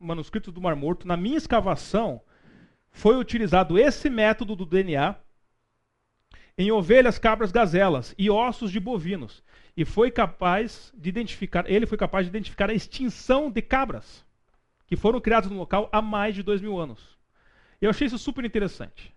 manuscrito 0.00 0.50
do 0.50 0.60
Mar 0.60 0.74
Morto, 0.74 1.06
na 1.06 1.16
minha 1.16 1.38
escavação, 1.38 2.20
foi 2.96 3.14
utilizado 3.18 3.78
esse 3.78 4.08
método 4.08 4.56
do 4.56 4.64
DNA 4.64 5.16
em 6.56 6.72
ovelhas, 6.72 7.18
cabras, 7.18 7.52
gazelas 7.52 8.14
e 8.16 8.30
ossos 8.30 8.72
de 8.72 8.80
bovinos. 8.80 9.44
E 9.76 9.84
foi 9.84 10.10
capaz 10.10 10.90
de 10.96 11.10
identificar, 11.10 11.70
ele 11.70 11.84
foi 11.84 11.98
capaz 11.98 12.24
de 12.24 12.30
identificar 12.30 12.70
a 12.70 12.74
extinção 12.74 13.50
de 13.50 13.60
cabras 13.60 14.24
que 14.86 14.96
foram 14.96 15.20
criadas 15.20 15.50
no 15.50 15.58
local 15.58 15.90
há 15.92 16.00
mais 16.00 16.34
de 16.34 16.42
dois 16.42 16.62
mil 16.62 16.78
anos. 16.78 17.18
Eu 17.82 17.90
achei 17.90 18.06
isso 18.06 18.16
super 18.16 18.46
interessante. 18.46 19.14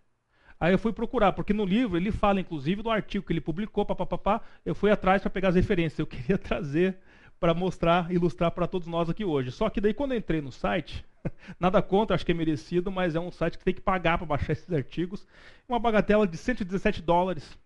Aí 0.59 0.73
eu 0.73 0.77
fui 0.77 0.91
procurar, 0.91 1.31
porque 1.31 1.53
no 1.53 1.63
livro 1.63 1.95
ele 1.95 2.11
fala, 2.11 2.41
inclusive, 2.41 2.83
do 2.83 2.91
artigo 2.91 3.25
que 3.25 3.31
ele 3.31 3.39
publicou, 3.39 3.85
papapá, 3.85 4.41
eu 4.65 4.75
fui 4.75 4.91
atrás 4.91 5.21
para 5.21 5.31
pegar 5.31 5.49
as 5.49 5.55
referências. 5.55 5.99
Eu 5.99 6.05
queria 6.07 6.37
trazer 6.37 6.97
para 7.39 7.53
mostrar, 7.53 8.11
ilustrar 8.11 8.51
para 8.51 8.67
todos 8.67 8.87
nós 8.87 9.09
aqui 9.09 9.23
hoje. 9.23 9.51
Só 9.51 9.69
que 9.69 9.79
daí 9.79 9.93
quando 9.93 10.11
eu 10.11 10.17
entrei 10.17 10.41
no 10.41 10.51
site, 10.51 11.05
nada 11.59 11.81
contra, 11.81 12.15
acho 12.15 12.25
que 12.25 12.31
é 12.31 12.35
merecido, 12.35 12.91
mas 12.91 13.15
é 13.15 13.19
um 13.19 13.31
site 13.31 13.57
que 13.57 13.63
tem 13.63 13.73
que 13.73 13.81
pagar 13.81 14.17
para 14.17 14.27
baixar 14.27 14.53
esses 14.53 14.71
artigos. 14.71 15.25
Uma 15.67 15.79
bagatela 15.79 16.27
de 16.27 16.37
117 16.37 17.01
dólares. 17.01 17.57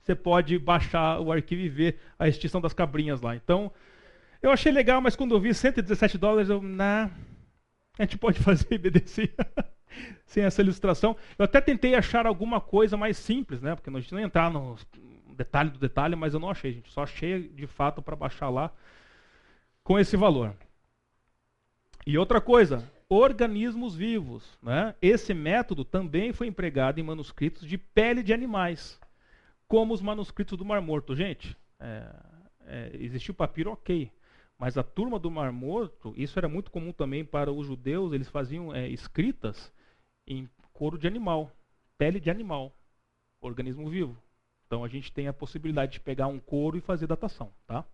Você 0.00 0.14
pode 0.14 0.58
baixar 0.58 1.20
o 1.20 1.30
arquivo 1.32 1.62
e 1.62 1.68
ver 1.68 2.00
a 2.18 2.28
extinção 2.28 2.60
das 2.60 2.72
cabrinhas 2.72 3.20
lá. 3.20 3.34
Então, 3.36 3.70
eu 4.42 4.50
achei 4.50 4.72
legal, 4.72 5.00
mas 5.00 5.14
quando 5.14 5.34
eu 5.34 5.40
vi 5.40 5.52
117 5.52 6.16
dólares, 6.16 6.48
eu, 6.48 6.62
nah, 6.62 7.10
a 7.98 8.02
gente 8.02 8.16
pode 8.16 8.38
fazer 8.40 8.74
IBDC 8.74 9.30
sem 10.24 10.44
essa 10.44 10.62
ilustração. 10.62 11.16
Eu 11.38 11.44
até 11.44 11.60
tentei 11.60 11.94
achar 11.94 12.26
alguma 12.26 12.60
coisa 12.60 12.96
mais 12.96 13.18
simples, 13.18 13.60
né? 13.60 13.74
Porque 13.74 13.90
a 13.90 14.00
gente 14.00 14.14
não 14.14 14.20
entrar 14.20 14.50
no 14.50 14.76
detalhe 15.40 15.70
do 15.70 15.78
detalhe, 15.78 16.14
mas 16.14 16.34
eu 16.34 16.40
não 16.40 16.50
achei, 16.50 16.74
gente. 16.74 16.90
Só 16.90 17.02
achei 17.02 17.48
de 17.48 17.66
fato 17.66 18.02
para 18.02 18.14
baixar 18.14 18.50
lá 18.50 18.70
com 19.82 19.98
esse 19.98 20.16
valor. 20.16 20.54
E 22.06 22.18
outra 22.18 22.40
coisa, 22.40 22.86
organismos 23.08 23.96
vivos. 23.96 24.58
Né? 24.62 24.94
Esse 25.00 25.32
método 25.32 25.84
também 25.84 26.32
foi 26.32 26.46
empregado 26.46 27.00
em 27.00 27.02
manuscritos 27.02 27.66
de 27.66 27.78
pele 27.78 28.22
de 28.22 28.34
animais, 28.34 29.00
como 29.66 29.94
os 29.94 30.02
manuscritos 30.02 30.58
do 30.58 30.64
Mar 30.64 30.82
Morto. 30.82 31.16
Gente, 31.16 31.56
é, 31.78 32.14
é, 32.66 32.90
existiu 32.94 33.32
papiro, 33.32 33.72
ok. 33.72 34.12
Mas 34.58 34.76
a 34.76 34.82
turma 34.82 35.18
do 35.18 35.30
Mar 35.30 35.50
Morto, 35.52 36.12
isso 36.18 36.38
era 36.38 36.48
muito 36.48 36.70
comum 36.70 36.92
também 36.92 37.24
para 37.24 37.50
os 37.50 37.66
judeus, 37.66 38.12
eles 38.12 38.28
faziam 38.28 38.74
é, 38.74 38.86
escritas 38.88 39.72
em 40.26 40.46
couro 40.74 40.98
de 40.98 41.06
animal, 41.06 41.50
pele 41.96 42.20
de 42.20 42.30
animal, 42.30 42.74
organismo 43.40 43.88
vivo. 43.88 44.22
Então 44.70 44.84
a 44.84 44.88
gente 44.88 45.10
tem 45.10 45.26
a 45.26 45.32
possibilidade 45.32 45.94
de 45.94 46.00
pegar 46.00 46.28
um 46.28 46.38
couro 46.38 46.78
e 46.78 46.80
fazer 46.80 47.08
datação, 47.08 47.52
tá? 47.66 47.84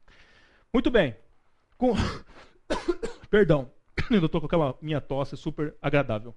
Muito 0.71 0.91
bem. 0.91 1.17
Com... 1.79 1.95
Perdão, 3.31 3.73
eu 4.13 4.27
estou 4.27 4.43
com 4.43 4.47
aquela 4.47 4.77
minha 4.83 5.01
tosse 5.01 5.39
super 5.39 5.75
agradável. 5.81 6.35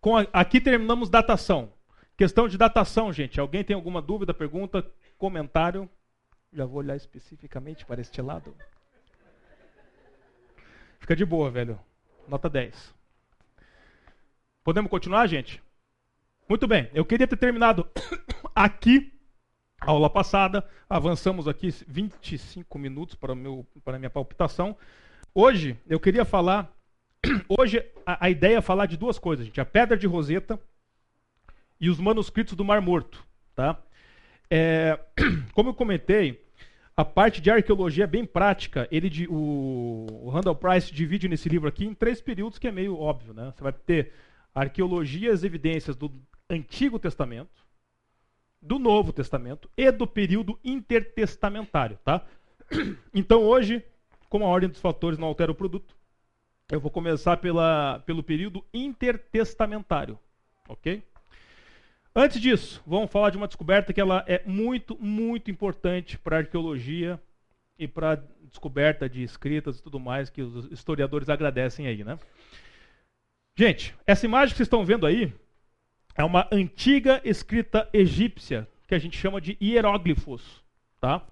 Com 0.00 0.16
a... 0.16 0.26
Aqui 0.32 0.58
terminamos 0.58 1.10
datação. 1.10 1.70
Questão 2.16 2.48
de 2.48 2.56
datação, 2.56 3.12
gente. 3.12 3.38
Alguém 3.38 3.62
tem 3.62 3.76
alguma 3.76 4.00
dúvida, 4.00 4.32
pergunta, 4.32 4.90
comentário? 5.18 5.86
Já 6.50 6.64
vou 6.64 6.78
olhar 6.78 6.96
especificamente 6.96 7.84
para 7.84 8.00
este 8.00 8.22
lado. 8.22 8.56
Fica 10.98 11.14
de 11.14 11.26
boa, 11.26 11.50
velho. 11.50 11.78
Nota 12.26 12.48
10. 12.48 12.94
Podemos 14.64 14.90
continuar, 14.90 15.26
gente? 15.26 15.62
Muito 16.48 16.66
bem. 16.66 16.90
Eu 16.94 17.04
queria 17.04 17.28
ter 17.28 17.36
terminado 17.36 17.86
aqui 18.56 19.14
aula 19.80 20.08
passada. 20.10 20.64
Avançamos 20.88 21.48
aqui 21.48 21.68
25 21.86 22.78
minutos 22.78 23.14
para, 23.14 23.34
meu, 23.34 23.66
para 23.84 23.96
a 23.96 23.98
minha 23.98 24.10
palpitação. 24.10 24.76
Hoje 25.34 25.78
eu 25.88 26.00
queria 26.00 26.24
falar. 26.24 26.72
Hoje 27.48 27.84
a, 28.04 28.26
a, 28.26 28.30
ideia 28.30 28.58
é 28.58 28.60
falar 28.60 28.86
de 28.86 28.96
duas 28.96 29.18
coisas, 29.18 29.46
gente: 29.46 29.60
a 29.60 29.64
pedra 29.64 29.96
de 29.96 30.06
Roseta 30.06 30.60
e 31.80 31.90
os 31.90 31.98
manuscritos 31.98 32.54
do 32.54 32.64
Mar 32.64 32.80
Morto. 32.80 33.24
Tá? 33.54 33.80
é, 34.50 34.98
como 35.52 35.70
eu 35.70 35.74
comentei, 35.74 36.44
a 36.96 37.04
parte 37.04 37.40
de 37.40 37.50
arqueologia 37.50 38.04
é 38.04 38.06
bem 38.06 38.24
prática. 38.24 38.88
Ele, 38.90 39.26
o, 39.28 40.06
o 40.24 40.30
Randall 40.30 40.56
Price 40.56 40.92
divide 40.92 41.28
nesse 41.28 41.48
livro 41.48 41.68
aqui 41.68 41.84
em 41.84 41.94
três 41.94 42.20
períodos, 42.20 42.58
que 42.58 42.68
é 42.68 42.72
meio 42.72 42.98
óbvio. 42.98 43.34
Né? 43.34 43.52
Você 43.54 43.62
vai 43.62 43.72
ter 43.72 44.12
arqueologia 44.54 45.28
e 45.28 45.32
as 45.32 45.44
evidências 45.44 45.96
do 45.96 46.10
Antigo 46.48 46.98
Testamento, 46.98 47.65
do 48.66 48.78
Novo 48.78 49.12
Testamento 49.12 49.70
e 49.76 49.90
do 49.90 50.06
período 50.06 50.58
intertestamentário. 50.64 51.98
Tá? 52.04 52.22
Então 53.14 53.42
hoje, 53.42 53.82
como 54.28 54.44
a 54.44 54.48
ordem 54.48 54.68
dos 54.68 54.80
fatores 54.80 55.18
não 55.18 55.28
altera 55.28 55.52
o 55.52 55.54
produto, 55.54 55.96
eu 56.70 56.80
vou 56.80 56.90
começar 56.90 57.36
pela, 57.36 58.02
pelo 58.04 58.22
período 58.22 58.64
intertestamentário. 58.74 60.18
Ok? 60.68 61.02
Antes 62.14 62.40
disso, 62.40 62.82
vamos 62.86 63.10
falar 63.10 63.30
de 63.30 63.36
uma 63.36 63.46
descoberta 63.46 63.92
que 63.92 64.00
ela 64.00 64.24
é 64.26 64.42
muito, 64.44 64.96
muito 64.98 65.50
importante 65.50 66.18
para 66.18 66.36
a 66.36 66.38
arqueologia 66.40 67.20
e 67.78 67.86
para 67.86 68.12
a 68.12 68.18
descoberta 68.48 69.08
de 69.08 69.22
escritas 69.22 69.78
e 69.78 69.82
tudo 69.82 70.00
mais 70.00 70.30
que 70.30 70.42
os 70.42 70.64
historiadores 70.72 71.28
agradecem 71.28 71.86
aí, 71.86 72.02
né? 72.02 72.18
Gente, 73.54 73.94
essa 74.06 74.26
imagem 74.26 74.52
que 74.52 74.56
vocês 74.56 74.66
estão 74.66 74.84
vendo 74.84 75.06
aí 75.06 75.32
é 76.16 76.24
uma 76.24 76.48
antiga 76.50 77.20
escrita 77.24 77.88
egípcia 77.92 78.68
que 78.88 78.94
a 78.94 78.98
gente 78.98 79.18
chama 79.18 79.40
de 79.40 79.56
hieróglifos, 79.60 80.62
tá? 81.00 81.22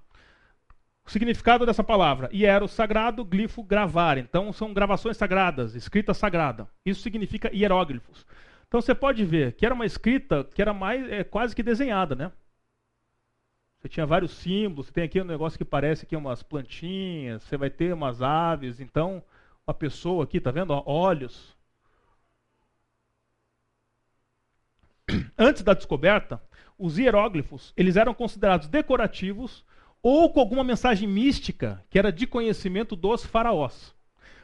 O 1.06 1.10
significado 1.10 1.66
dessa 1.66 1.84
palavra, 1.84 2.30
hiero, 2.32 2.66
sagrado, 2.66 3.24
glifo, 3.24 3.62
gravar. 3.62 4.16
Então 4.18 4.52
são 4.52 4.72
gravações 4.72 5.16
sagradas, 5.16 5.74
escrita 5.74 6.14
sagrada. 6.14 6.68
Isso 6.84 7.02
significa 7.02 7.54
hieróglifos. 7.54 8.26
Então 8.66 8.80
você 8.80 8.94
pode 8.94 9.24
ver 9.24 9.52
que 9.52 9.66
era 9.66 9.74
uma 9.74 9.86
escrita 9.86 10.44
que 10.44 10.62
era 10.62 10.72
mais 10.72 11.10
é, 11.10 11.22
quase 11.22 11.54
que 11.54 11.62
desenhada, 11.62 12.14
né? 12.14 12.32
Você 13.78 13.88
tinha 13.88 14.06
vários 14.06 14.30
símbolos, 14.30 14.86
você 14.86 14.92
tem 14.92 15.04
aqui 15.04 15.20
um 15.20 15.26
negócio 15.26 15.58
que 15.58 15.64
parece 15.64 16.06
aqui 16.06 16.16
umas 16.16 16.42
plantinhas, 16.42 17.42
você 17.42 17.56
vai 17.56 17.68
ter 17.68 17.92
umas 17.92 18.22
aves, 18.22 18.80
então 18.80 19.22
uma 19.66 19.74
pessoa 19.74 20.24
aqui, 20.24 20.40
tá 20.40 20.50
vendo? 20.50 20.70
Ó, 20.72 20.82
olhos. 20.86 21.53
Antes 25.36 25.62
da 25.62 25.74
descoberta, 25.74 26.40
os 26.78 26.98
hieróglifos, 26.98 27.72
eles 27.76 27.96
eram 27.96 28.14
considerados 28.14 28.68
decorativos 28.68 29.64
ou 30.02 30.30
com 30.30 30.40
alguma 30.40 30.62
mensagem 30.62 31.08
mística 31.08 31.84
que 31.88 31.98
era 31.98 32.12
de 32.12 32.26
conhecimento 32.26 32.94
dos 32.94 33.24
faraós. 33.24 33.94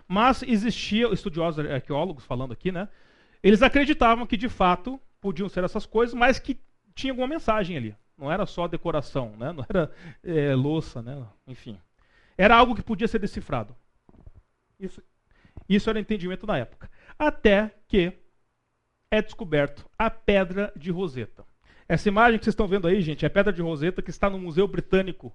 Mas 0.09 0.43
existia, 0.43 1.07
estudiosos 1.13 1.65
arqueólogos 1.65 2.25
falando 2.25 2.53
aqui, 2.53 2.73
né? 2.73 2.89
Eles 3.43 3.63
acreditavam 3.63 4.27
que 4.27 4.37
de 4.37 4.49
fato 4.49 5.01
podiam 5.21 5.49
ser 5.49 5.65
essas 5.65 5.87
coisas, 5.87 6.15
mas 6.15 6.39
que 6.39 6.59
tinha 6.95 7.13
alguma 7.13 7.29
mensagem 7.29 7.77
ali. 7.77 7.95
Não 8.19 8.31
era 8.31 8.45
só 8.45 8.69
decoração, 8.69 9.35
né? 9.39 9.53
não 9.53 9.65
era 9.69 9.91
é, 10.23 10.55
louça, 10.55 11.01
né? 11.01 11.27
enfim. 11.47 11.79
Era 12.37 12.57
algo 12.57 12.75
que 12.75 12.83
podia 12.83 13.09
ser 13.09 13.19
decifrado. 13.19 13.75
Isso, 14.79 15.03
isso 15.69 15.89
era 15.89 15.99
o 15.99 16.03
entendimento 16.03 16.47
da 16.47 16.59
época. 16.59 16.91
Até 17.19 17.75
que 17.89 18.13
é 19.11 19.21
descoberto 19.21 19.89
a 19.99 20.09
Pedra 20.11 20.73
de 20.77 20.91
Roseta. 20.91 21.45
Essa 21.89 22.09
imagem 22.09 22.39
que 22.39 22.45
vocês 22.45 22.53
estão 22.53 22.69
vendo 22.69 22.87
aí, 22.87 23.01
gente, 23.01 23.25
é 23.25 23.29
a 23.29 23.31
Pedra 23.31 23.53
de 23.53 23.63
Roseta 23.63 24.03
que 24.03 24.11
está 24.11 24.31
no 24.31 24.39
Museu 24.39 24.69
Britânico, 24.69 25.33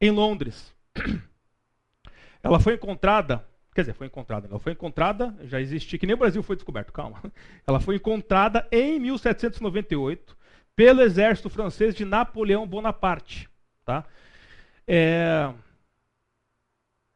em 0.00 0.10
Londres. 0.10 0.74
Ela 2.42 2.58
foi 2.58 2.74
encontrada 2.74 3.46
Quer 3.74 3.82
dizer, 3.82 3.94
foi 3.94 4.06
encontrada. 4.06 4.46
Ela 4.48 4.58
foi 4.58 4.72
encontrada, 4.72 5.34
já 5.44 5.60
existia, 5.60 5.98
que 5.98 6.06
nem 6.06 6.14
o 6.14 6.18
Brasil 6.18 6.42
foi 6.42 6.56
descoberto, 6.56 6.92
calma. 6.92 7.22
Ela 7.66 7.80
foi 7.80 7.96
encontrada 7.96 8.66
em 8.70 9.00
1798 9.00 10.36
pelo 10.76 11.00
exército 11.00 11.48
francês 11.48 11.94
de 11.94 12.04
Napoleão 12.04 12.66
Bonaparte. 12.66 13.48
Tá? 13.84 14.04
É, 14.86 15.52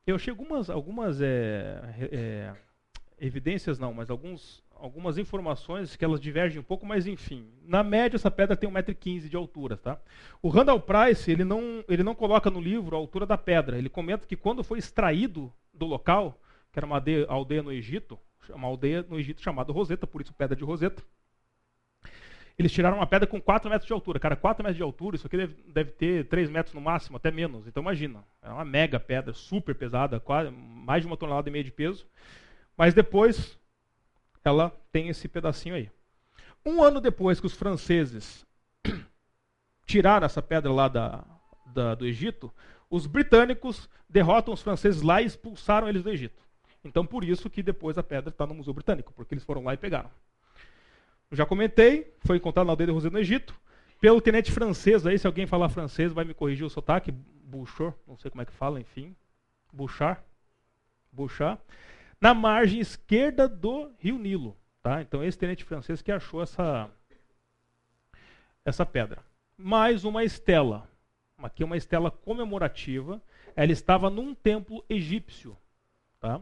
eu 0.07 0.17
achei 0.17 0.31
algumas, 0.31 0.71
algumas 0.71 1.21
é, 1.21 2.09
é, 2.11 2.55
evidências, 3.19 3.79
não, 3.79 3.93
mas 3.93 4.09
alguns, 4.09 4.65
algumas 4.81 5.19
informações 5.19 5.97
que 5.97 6.05
elas 6.05 6.21
divergem 6.21 6.61
um 6.61 6.65
pouco, 6.65 6.87
mas 6.87 7.07
enfim. 7.07 7.49
Na 7.65 7.83
média, 7.83 8.17
essa 8.17 8.31
pedra 8.31 8.57
tem 8.57 8.71
1,15m 8.71 9.29
de 9.29 9.37
altura. 9.37 9.77
Tá? 9.77 9.99
O 10.43 10.49
Randall 10.49 10.81
Price 10.81 11.31
ele 11.31 11.45
não, 11.45 11.85
ele 11.89 12.03
não 12.03 12.15
coloca 12.15 12.51
no 12.51 12.61
livro 12.61 12.97
a 12.97 12.99
altura 12.99 13.27
da 13.27 13.39
pedra. 13.39 13.79
Ele 13.79 13.89
comenta 13.89 14.27
que 14.27 14.37
quando 14.37 14.63
foi 14.63 14.79
extraído 14.79 15.53
do 15.73 15.87
local, 15.87 16.41
que 16.73 16.79
era 16.79 16.87
uma 16.87 17.03
aldeia, 17.29 17.63
no 17.63 17.73
Egito, 17.73 18.19
uma 18.51 18.69
aldeia 18.69 19.05
no 19.09 19.19
Egito 19.19 19.43
chamada 19.43 19.73
Roseta, 19.73 20.07
por 20.07 20.21
isso 20.21 20.35
pedra 20.35 20.57
de 20.57 20.65
Roseta. 20.65 21.03
Eles 22.59 22.73
tiraram 22.73 22.97
uma 22.97 23.07
pedra 23.07 23.27
com 23.27 23.39
4 23.39 23.69
metros 23.69 23.87
de 23.87 23.93
altura. 23.93 24.19
Cara, 24.19 24.35
4 24.35 24.63
metros 24.63 24.79
de 24.79 24.83
altura, 24.83 25.17
isso 25.17 25.27
aqui 25.27 25.37
deve, 25.37 25.57
deve 25.69 25.91
ter 25.91 26.27
3 26.27 26.49
metros 26.49 26.75
no 26.75 26.81
máximo, 26.81 27.19
até 27.19 27.31
menos. 27.31 27.67
Então 27.67 27.83
imagina, 27.83 28.25
é 28.41 28.49
uma 28.49 28.65
mega 28.65 28.99
pedra, 28.99 29.35
super 29.35 29.75
pesada, 29.75 30.19
quase, 30.19 30.51
mais 30.51 31.03
de 31.03 31.07
uma 31.07 31.19
tonelada 31.19 31.49
e 31.49 31.53
meia 31.53 31.65
de 31.65 31.71
peso. 31.71 32.07
Mas 32.75 32.95
depois 32.95 33.59
ela 34.49 34.71
tem 34.93 35.09
esse 35.09 35.29
pedacinho 35.29 35.75
aí. 35.75 35.91
Um 36.65 36.83
ano 36.83 37.01
depois 37.01 37.39
que 37.41 37.47
os 37.47 37.55
franceses 37.55 38.45
tiraram 39.87 40.27
essa 40.27 40.43
pedra 40.43 40.73
lá 40.73 40.89
da, 40.89 41.25
da, 41.67 41.95
do 41.95 42.07
Egito, 42.07 42.53
os 42.91 43.07
britânicos 43.07 43.89
derrotam 44.09 44.55
os 44.55 44.63
franceses 44.63 45.03
lá 45.03 45.21
e 45.21 45.27
expulsaram 45.27 45.89
eles 45.89 46.03
do 46.03 46.11
Egito. 46.11 46.43
Então, 46.85 47.05
por 47.05 47.25
isso 47.25 47.51
que 47.51 47.63
depois 47.63 47.99
a 47.99 48.03
pedra 48.03 48.31
está 48.31 48.47
no 48.47 48.55
Museu 48.55 48.73
Britânico, 48.73 49.13
porque 49.13 49.35
eles 49.35 49.45
foram 49.45 49.65
lá 49.65 49.75
e 49.75 49.77
pegaram. 49.77 50.11
Eu 51.31 51.37
já 51.37 51.45
comentei, 51.45 52.15
foi 52.21 52.37
encontrado 52.37 52.67
na 52.67 52.73
aldeia 52.73 52.87
de 52.87 52.93
Rosé 52.93 53.11
no 53.11 53.19
Egito, 53.19 53.55
pelo 54.01 54.21
tenente 54.21 54.53
francês 54.53 55.07
aí, 55.07 55.19
se 55.19 55.27
alguém 55.27 55.47
falar 55.47 55.69
francês 55.69 56.13
vai 56.13 56.25
me 56.25 56.35
corrigir 56.35 56.65
o 56.65 56.71
sotaque, 56.71 57.11
Bouchard, 57.11 57.97
não 58.07 58.17
sei 58.17 58.31
como 58.31 58.43
é 58.43 58.45
que 58.45 58.53
fala, 58.53 58.81
enfim, 58.81 59.17
Bouchard, 59.73 60.21
Bouchard, 61.11 61.61
na 62.27 62.35
margem 62.35 62.81
esquerda 62.81 63.49
do 63.49 63.89
Rio 64.01 64.19
Nilo, 64.19 64.57
tá? 64.83 65.01
Então 65.01 65.23
esse 65.23 65.39
tenente 65.39 65.63
francês 65.63 66.03
que 66.03 66.11
achou 66.11 66.43
essa 66.43 66.91
essa 68.65 68.85
pedra. 68.85 69.23
Mais 69.57 70.05
uma 70.05 70.25
estela, 70.25 70.91
aqui 71.39 71.63
é 71.63 71.67
uma 71.67 71.77
estela 71.77 72.11
comemorativa, 72.11 73.23
ela 73.55 73.71
estava 73.71 74.11
num 74.11 74.35
templo 74.35 74.85
egípcio, 74.91 75.57
tá? 76.19 76.41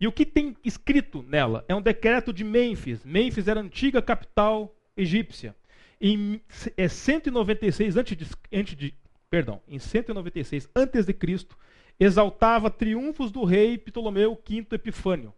E 0.00 0.08
o 0.08 0.12
que 0.12 0.24
tem 0.24 0.56
escrito 0.64 1.22
nela 1.22 1.62
é 1.68 1.74
um 1.74 1.82
decreto 1.82 2.32
de 2.32 2.42
Mênfis. 2.42 3.04
Mênfis 3.04 3.48
era 3.48 3.60
a 3.60 3.62
antiga 3.62 4.00
capital 4.00 4.74
egípcia. 4.96 5.54
Em 6.00 6.40
é 6.74 6.88
196 6.88 7.98
antes 7.98 8.16
de, 8.16 8.26
antes 8.50 8.74
de, 8.74 8.94
perdão, 9.28 9.60
em 9.68 9.78
196 9.78 10.70
antes 10.74 11.04
de 11.04 11.12
Cristo, 11.12 11.54
exaltava 11.98 12.70
triunfos 12.70 13.30
do 13.30 13.44
rei 13.44 13.76
Ptolomeu 13.76 14.40
V 14.46 14.66
Epifânio. 14.72 15.34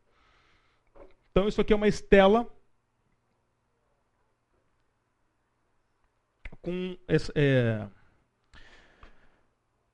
Então 1.30 1.48
isso 1.48 1.60
aqui 1.60 1.72
é 1.72 1.76
uma 1.76 1.88
estela 1.88 2.46
com 6.60 6.96
é, 7.34 7.86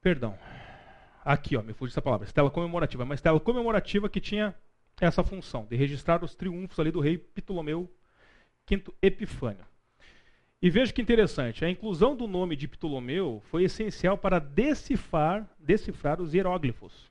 perdão. 0.01 0.39
Aqui, 1.25 1.57
ó, 1.57 1.63
me 1.63 1.73
fugiu 1.73 1.93
essa 1.93 2.03
palavra. 2.03 2.27
Estela 2.27 2.51
comemorativa. 2.51 3.03
Uma 3.03 3.15
estela 3.15 3.41
comemorativa 3.41 4.09
que 4.09 4.21
tinha 4.21 4.55
essa 5.01 5.25
função, 5.25 5.67
de 5.67 5.77
registrar 5.77 6.23
os 6.25 6.35
triunfos 6.35 6.79
ali 6.79 6.91
do 6.91 7.01
rei 7.01 7.19
Ptolomeu 7.19 7.91
V 8.69 8.85
Epifânio. 9.03 9.65
E 10.61 10.71
veja 10.71 10.93
que 10.93 11.03
interessante, 11.03 11.65
a 11.65 11.71
inclusão 11.71 12.17
do 12.17 12.27
nome 12.27 12.57
de 12.57 12.67
Ptolomeu 12.67 13.43
foi 13.51 13.65
essencial 13.65 14.17
para 14.17 14.39
decifrar, 14.39 15.49
decifrar 15.59 16.21
os 16.21 16.33
hieróglifos. 16.33 17.11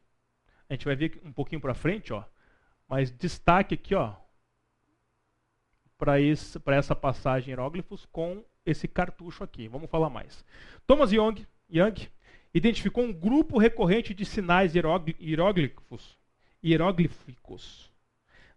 A 0.68 0.74
gente 0.74 0.86
vai 0.86 0.96
ver 0.96 1.22
um 1.24 1.32
pouquinho 1.32 1.62
para 1.62 1.76
frente, 1.76 2.12
ó, 2.12 2.24
mas 2.88 3.12
destaque 3.12 3.76
aqui, 3.76 3.94
ó, 3.94 4.14
para 5.98 6.20
essa 6.76 6.96
passagem 6.96 7.52
hieróglifos 7.52 8.06
com 8.12 8.44
esse 8.66 8.88
cartucho 8.88 9.44
aqui. 9.44 9.68
Vamos 9.68 9.90
falar 9.90 10.10
mais. 10.10 10.44
Thomas 10.88 11.12
Young, 11.12 11.46
Young 11.72 12.10
identificou 12.52 13.04
um 13.04 13.14
grupo 13.14 13.60
recorrente 13.60 14.14
de 14.14 14.26
sinais 14.26 14.74
hieróglifos, 14.74 16.18
hieróglíficos 16.64 17.92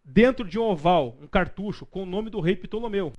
dentro 0.03 0.48
de 0.48 0.59
um 0.59 0.62
oval, 0.62 1.16
um 1.20 1.27
cartucho, 1.27 1.85
com 1.85 2.05
o 2.05 2.07
nome 2.07 2.31
do 2.31 2.40
rei 2.40 2.57
Ptolomeu. 2.57 3.12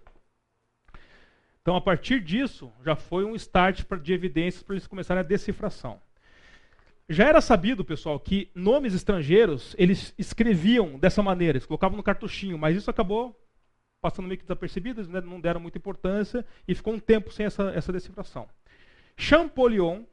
Então, 1.70 1.78
a 1.78 1.82
partir 1.82 2.20
disso, 2.20 2.74
já 2.84 2.96
foi 2.96 3.24
um 3.24 3.36
start 3.36 3.84
de 4.02 4.12
evidências 4.12 4.64
para 4.64 4.74
eles 4.74 4.88
começarem 4.88 5.20
a 5.20 5.24
decifração. 5.24 6.02
Já 7.08 7.28
era 7.28 7.40
sabido, 7.42 7.86
pessoal, 7.86 8.20
que 8.20 8.50
nomes 8.56 8.96
estrangeiros 8.96 9.76
eles 9.78 10.12
escreviam 10.18 10.98
dessa 10.98 11.22
maneira, 11.22 11.60
eles 11.60 11.68
colocavam 11.68 11.96
no 11.96 12.02
cartuchinho, 12.02 12.58
mas 12.58 12.76
isso 12.76 12.90
acabou 12.90 13.40
passando 14.02 14.26
meio 14.26 14.40
que 14.40 14.46
desapercebido, 14.46 15.02
eles 15.02 15.12
não 15.24 15.40
deram 15.40 15.60
muita 15.60 15.78
importância 15.78 16.44
e 16.68 16.74
ficou 16.74 16.96
um 16.96 17.00
tempo 17.00 17.32
sem 17.32 17.46
essa, 17.46 17.70
essa 17.70 17.94
decifração. 17.94 18.50
Champollion, 19.16 20.06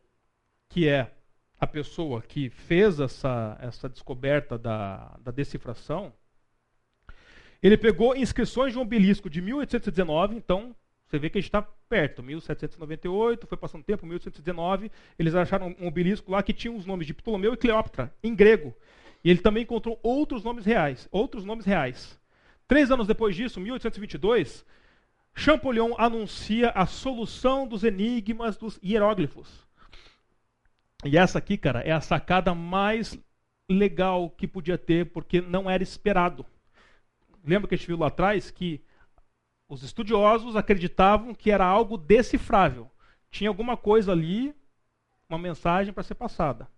que 0.69 0.87
é 0.87 1.11
a 1.59 1.67
pessoa 1.67 2.21
que 2.21 2.51
fez 2.51 3.01
essa, 3.01 3.57
essa 3.63 3.89
descoberta 3.89 4.59
da, 4.59 5.17
da 5.23 5.31
decifração, 5.31 6.13
ele 7.63 7.79
pegou 7.79 8.15
inscrições 8.15 8.75
de 8.75 8.79
um 8.79 8.83
obelisco 8.83 9.31
de 9.31 9.41
1819, 9.41 10.37
então 10.37 10.77
Você 11.07 11.19
vê 11.19 11.31
que 11.31 11.39
a 11.39 11.41
gente 11.41 11.49
está 11.49 11.63
perto, 11.63 12.23
1798, 12.23 13.47
foi 13.47 13.57
passando 13.57 13.85
tempo, 13.85 14.05
1819, 14.05 14.91
eles 15.19 15.35
acharam 15.35 15.75
um 15.79 15.87
obelisco 15.87 16.33
lá 16.33 16.43
que 16.43 16.53
tinha 16.53 16.73
os 16.73 16.85
nomes 16.85 17.07
de 17.07 17.15
Ptolomeu 17.15 17.55
e 17.55 17.57
Cleópatra, 17.57 18.13
em 18.23 18.35
grego. 18.35 18.75
E 19.23 19.31
ele 19.31 19.41
também 19.41 19.63
encontrou 19.63 19.99
outros 20.03 20.43
nomes 20.43 20.65
reais, 20.65 21.09
outros 21.13 21.45
nomes 21.45 21.65
reais. 21.65 22.19
Três 22.67 22.91
anos 22.91 23.07
depois 23.07 23.37
disso, 23.37 23.61
1822, 23.61 24.65
Champollion 25.35 25.93
anuncia 25.99 26.71
a 26.71 26.87
solução 26.87 27.69
dos 27.69 27.85
enigmas 27.85 28.57
dos 28.57 28.81
hieróglifos. 28.83 29.67
E 31.05 31.17
essa 31.17 31.39
aqui, 31.39 31.57
cara, 31.57 31.81
é 31.81 31.93
a 31.93 32.01
sacada 32.01 32.55
mais 32.55 33.17
legal 33.71 34.31
que 34.31 34.49
podia 34.49 34.79
ter, 34.79 35.07
porque 35.13 35.41
não 35.41 35.71
era 35.71 35.83
esperado. 35.83 36.45
Lembra 37.45 37.69
que 37.69 37.75
a 37.75 37.79
gente 37.79 37.87
viu 37.87 37.99
lá 37.99 38.09
atrás 38.09 38.51
que 38.51 38.81
os 39.69 39.83
estudiosos 39.83 40.57
acreditavam 40.57 41.35
que 41.35 41.51
era 41.51 41.65
algo 41.65 41.97
decifrável. 41.97 42.91
Tinha 43.31 43.51
alguma 43.51 43.77
coisa 43.77 44.13
ali, 44.13 44.55
uma 45.29 45.39
mensagem 45.39 45.93
para 45.93 46.03
ser 46.03 46.15
passada. 46.15 46.69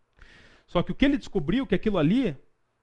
Só 0.66 0.82
que 0.82 0.92
o 0.92 0.94
que 0.94 1.04
ele 1.04 1.18
descobriu 1.18 1.66
que 1.66 1.74
aquilo 1.74 1.98
ali 1.98 2.36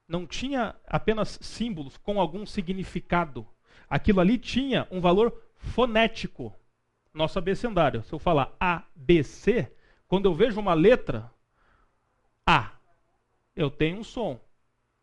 não 0.07 0.25
tinha 0.25 0.75
apenas 0.85 1.39
símbolos 1.41 1.97
com 1.97 2.19
algum 2.19 2.45
significado. 2.45 3.47
Aquilo 3.89 4.19
ali 4.19 4.37
tinha 4.37 4.87
um 4.91 5.01
valor 5.01 5.35
fonético. 5.55 6.53
Nosso 7.13 7.39
abecedário. 7.39 8.03
Se 8.03 8.13
eu 8.13 8.19
falar 8.19 8.53
A, 8.59 8.83
B, 8.95 9.23
C, 9.23 9.71
quando 10.07 10.25
eu 10.25 10.33
vejo 10.33 10.59
uma 10.59 10.73
letra 10.73 11.31
A, 12.45 12.71
eu 13.55 13.71
tenho 13.71 13.99
um 13.99 14.03
som. 14.03 14.39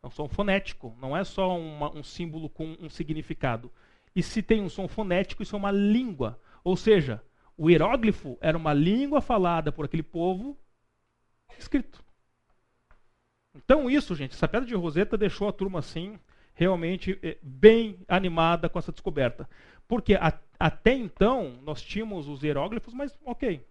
É 0.01 0.07
um 0.07 0.11
som 0.11 0.27
fonético. 0.27 0.95
Não 0.99 1.15
é 1.17 1.23
só 1.23 1.57
uma, 1.57 1.91
um 1.91 2.03
símbolo 2.03 2.49
com 2.49 2.77
um 2.79 2.89
significado. 2.89 3.71
E 4.15 4.21
se 4.21 4.41
tem 4.41 4.61
um 4.61 4.69
som 4.69 4.87
fonético, 4.87 5.43
isso 5.43 5.55
é 5.55 5.59
uma 5.59 5.71
língua. 5.71 6.39
Ou 6.63 6.75
seja, 6.75 7.21
o 7.57 7.69
hieróglifo 7.69 8.37
era 8.41 8.57
uma 8.57 8.73
língua 8.73 9.21
falada 9.21 9.71
por 9.71 9.85
aquele 9.85 10.03
povo 10.03 10.57
escrito. 11.57 12.03
Então, 13.55 13.89
isso, 13.89 14.15
gente, 14.15 14.33
essa 14.33 14.47
pedra 14.47 14.67
de 14.67 14.75
Roseta 14.75 15.17
deixou 15.17 15.47
a 15.47 15.53
turma 15.53 15.79
assim, 15.79 16.19
realmente 16.53 17.19
eh, 17.21 17.37
bem 17.41 17.99
animada 18.07 18.67
com 18.67 18.79
essa 18.79 18.91
descoberta. 18.91 19.47
Porque 19.87 20.15
a, 20.15 20.39
até 20.59 20.93
então 20.93 21.59
nós 21.63 21.81
tínhamos 21.81 22.27
os 22.27 22.41
hieróglifos, 22.41 22.93
mas 22.93 23.17
ok. 23.25 23.65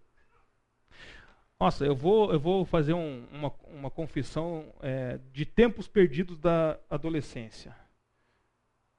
Nossa, 1.58 1.84
eu 1.84 1.94
vou, 1.94 2.32
eu 2.32 2.40
vou 2.40 2.64
fazer 2.64 2.92
um, 2.92 3.24
uma, 3.32 3.52
uma 3.68 3.90
confissão 3.90 4.72
é, 4.80 5.18
de 5.32 5.46
tempos 5.46 5.86
perdidos 5.86 6.36
da 6.36 6.78
adolescência. 6.90 7.74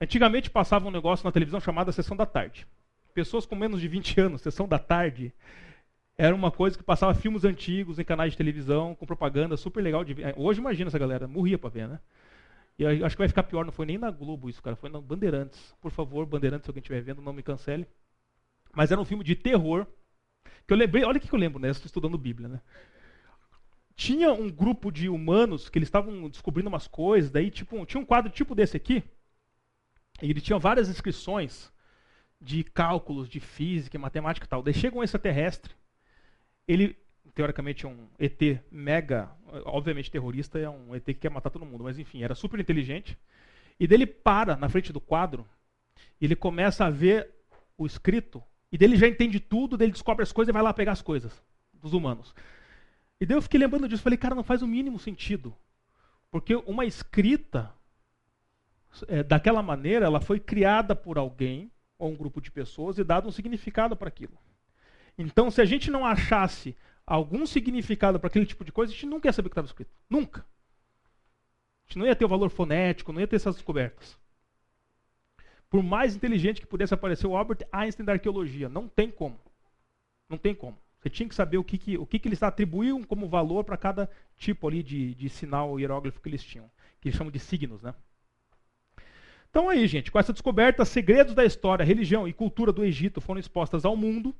Antigamente 0.03 0.49
passava 0.49 0.85
um 0.85 0.91
negócio 0.91 1.23
na 1.23 1.31
televisão 1.31 1.61
chamado 1.61 1.89
Sessão 1.93 2.17
da 2.17 2.25
Tarde. 2.25 2.67
Pessoas 3.13 3.45
com 3.45 3.55
menos 3.55 3.79
de 3.79 3.87
20 3.87 4.19
anos, 4.19 4.41
Sessão 4.41 4.67
da 4.67 4.77
Tarde, 4.77 5.33
era 6.17 6.35
uma 6.35 6.51
coisa 6.51 6.77
que 6.77 6.83
passava 6.83 7.13
filmes 7.13 7.45
antigos 7.45 7.97
em 7.97 8.03
canais 8.03 8.33
de 8.33 8.37
televisão, 8.37 8.95
com 8.95 9.05
propaganda 9.05 9.55
super 9.55 9.81
legal 9.81 10.03
de 10.03 10.13
ver. 10.13 10.33
Hoje 10.35 10.59
imagina 10.59 10.89
essa 10.89 10.99
galera, 10.99 11.25
morria 11.25 11.57
para 11.57 11.69
ver, 11.69 11.87
né? 11.87 11.99
E 12.77 12.85
acho 12.85 13.15
que 13.15 13.21
vai 13.21 13.29
ficar 13.29 13.43
pior, 13.43 13.63
não 13.63 13.71
foi 13.71 13.85
nem 13.85 13.97
na 13.97 14.11
Globo 14.11 14.49
isso, 14.49 14.61
cara, 14.61 14.75
foi 14.75 14.89
na 14.89 14.99
Bandeirantes. 14.99 15.73
Por 15.79 15.89
favor, 15.89 16.25
Bandeirantes, 16.25 16.65
se 16.65 16.69
alguém 16.69 16.81
estiver 16.81 17.01
vendo, 17.01 17.21
não 17.21 17.31
me 17.31 17.41
cancele. 17.41 17.87
Mas 18.73 18.91
era 18.91 18.99
um 18.99 19.05
filme 19.05 19.23
de 19.23 19.35
terror, 19.35 19.87
que 20.67 20.73
eu 20.73 20.77
lembrei, 20.77 21.05
olha 21.05 21.17
o 21.17 21.21
que 21.21 21.31
eu 21.31 21.39
lembro, 21.39 21.61
né? 21.61 21.69
Estou 21.69 21.85
estudando 21.85 22.17
Bíblia, 22.17 22.49
né? 22.49 22.61
Tinha 23.95 24.33
um 24.33 24.49
grupo 24.49 24.91
de 24.91 25.07
humanos 25.07 25.69
que 25.69 25.77
eles 25.77 25.87
estavam 25.87 26.27
descobrindo 26.27 26.67
umas 26.67 26.89
coisas, 26.89 27.31
daí 27.31 27.49
tipo, 27.49 27.85
tinha 27.85 28.01
um 28.01 28.05
quadro 28.05 28.29
tipo 28.29 28.53
desse 28.53 28.75
aqui, 28.75 29.01
e 30.21 30.29
ele 30.29 30.41
tinha 30.41 30.59
várias 30.59 30.89
inscrições 30.89 31.71
de 32.39 32.63
cálculos, 32.63 33.29
de 33.29 33.39
física, 33.39 33.97
matemática 33.97 34.45
e 34.45 34.49
tal. 34.49 34.61
Daí 34.61 34.73
chega 34.73 34.97
um 34.97 35.03
extraterrestre, 35.03 35.73
ele, 36.67 36.97
teoricamente, 37.33 37.85
é 37.85 37.89
um 37.89 38.07
ET 38.19 38.39
mega, 38.69 39.31
obviamente 39.65 40.11
terrorista, 40.11 40.59
é 40.59 40.69
um 40.69 40.93
ET 40.95 41.05
que 41.05 41.13
quer 41.13 41.29
matar 41.29 41.49
todo 41.49 41.65
mundo, 41.65 41.83
mas 41.83 41.97
enfim, 41.97 42.21
era 42.23 42.35
super 42.35 42.59
inteligente. 42.59 43.17
E 43.79 43.87
dele 43.87 44.05
para 44.05 44.55
na 44.55 44.69
frente 44.69 44.91
do 44.93 44.99
quadro, 44.99 45.47
ele 46.19 46.35
começa 46.35 46.85
a 46.85 46.89
ver 46.89 47.29
o 47.77 47.85
escrito, 47.85 48.43
e 48.71 48.77
dele 48.77 48.97
já 48.97 49.07
entende 49.07 49.39
tudo, 49.39 49.77
dele 49.77 49.91
descobre 49.91 50.23
as 50.23 50.31
coisas 50.31 50.49
e 50.49 50.53
vai 50.53 50.61
lá 50.61 50.73
pegar 50.73 50.91
as 50.91 51.01
coisas 51.01 51.41
dos 51.73 51.93
humanos. 51.93 52.33
E 53.19 53.25
daí 53.25 53.37
eu 53.37 53.41
fiquei 53.41 53.59
lembrando 53.59 53.87
disso, 53.87 54.03
falei, 54.03 54.17
cara, 54.17 54.35
não 54.35 54.43
faz 54.43 54.61
o 54.61 54.67
mínimo 54.67 54.99
sentido. 54.99 55.55
Porque 56.29 56.55
uma 56.55 56.85
escrita 56.85 57.73
é, 59.07 59.23
daquela 59.23 59.61
maneira, 59.61 60.05
ela 60.05 60.21
foi 60.21 60.39
criada 60.39 60.95
por 60.95 61.17
alguém 61.17 61.71
ou 61.97 62.11
um 62.11 62.15
grupo 62.15 62.41
de 62.41 62.51
pessoas 62.51 62.97
e 62.97 63.03
dado 63.03 63.27
um 63.27 63.31
significado 63.31 63.95
para 63.95 64.07
aquilo. 64.07 64.37
Então, 65.17 65.49
se 65.49 65.61
a 65.61 65.65
gente 65.65 65.89
não 65.89 66.05
achasse 66.05 66.75
algum 67.05 67.45
significado 67.45 68.19
para 68.19 68.27
aquele 68.27 68.45
tipo 68.45 68.63
de 68.63 68.71
coisa, 68.71 68.91
a 68.91 68.95
gente 68.95 69.05
nunca 69.05 69.27
ia 69.27 69.33
saber 69.33 69.47
o 69.47 69.49
que 69.49 69.53
estava 69.53 69.67
escrito. 69.67 69.91
Nunca. 70.09 70.41
A 70.41 71.87
gente 71.87 71.99
não 71.99 72.05
ia 72.05 72.15
ter 72.15 72.25
o 72.25 72.29
valor 72.29 72.49
fonético, 72.49 73.11
não 73.11 73.21
ia 73.21 73.27
ter 73.27 73.35
essas 73.35 73.55
descobertas. 73.55 74.17
Por 75.69 75.83
mais 75.83 76.15
inteligente 76.15 76.61
que 76.61 76.67
pudesse 76.67 76.93
aparecer 76.93 77.27
o 77.27 77.35
Albert 77.35 77.67
Einstein 77.71 78.05
da 78.05 78.13
arqueologia, 78.13 78.69
não 78.69 78.87
tem 78.87 79.09
como. 79.09 79.39
Não 80.29 80.37
tem 80.37 80.53
como. 80.53 80.77
Você 80.99 81.09
tinha 81.09 81.27
que 81.27 81.35
saber 81.35 81.57
o 81.57 81.63
que, 81.63 81.77
que, 81.77 81.97
o 81.97 82.05
que, 82.05 82.17
que 82.17 82.27
eles 82.27 82.41
atribuíam 82.41 83.03
como 83.03 83.27
valor 83.27 83.63
para 83.63 83.75
cada 83.75 84.09
tipo 84.37 84.67
ali 84.67 84.81
de, 84.81 85.13
de 85.15 85.29
sinal 85.29 85.77
hieróglifo 85.79 86.21
que 86.21 86.29
eles 86.29 86.43
tinham, 86.43 86.71
que 87.01 87.09
eles 87.09 87.17
chamam 87.17 87.31
de 87.31 87.39
signos, 87.39 87.81
né? 87.81 87.93
Então 89.53 89.69
aí, 89.69 89.85
gente, 89.85 90.11
com 90.11 90.17
essa 90.17 90.33
descoberta, 90.33 90.83
segredos 90.83 91.35
da 91.35 91.45
história, 91.45 91.85
religião 91.85 92.27
e 92.27 92.33
cultura 92.33 92.71
do 92.71 92.83
Egito 92.83 93.21
foram 93.21 93.39
expostas 93.39 93.85
ao 93.85 93.95
mundo. 93.95 94.35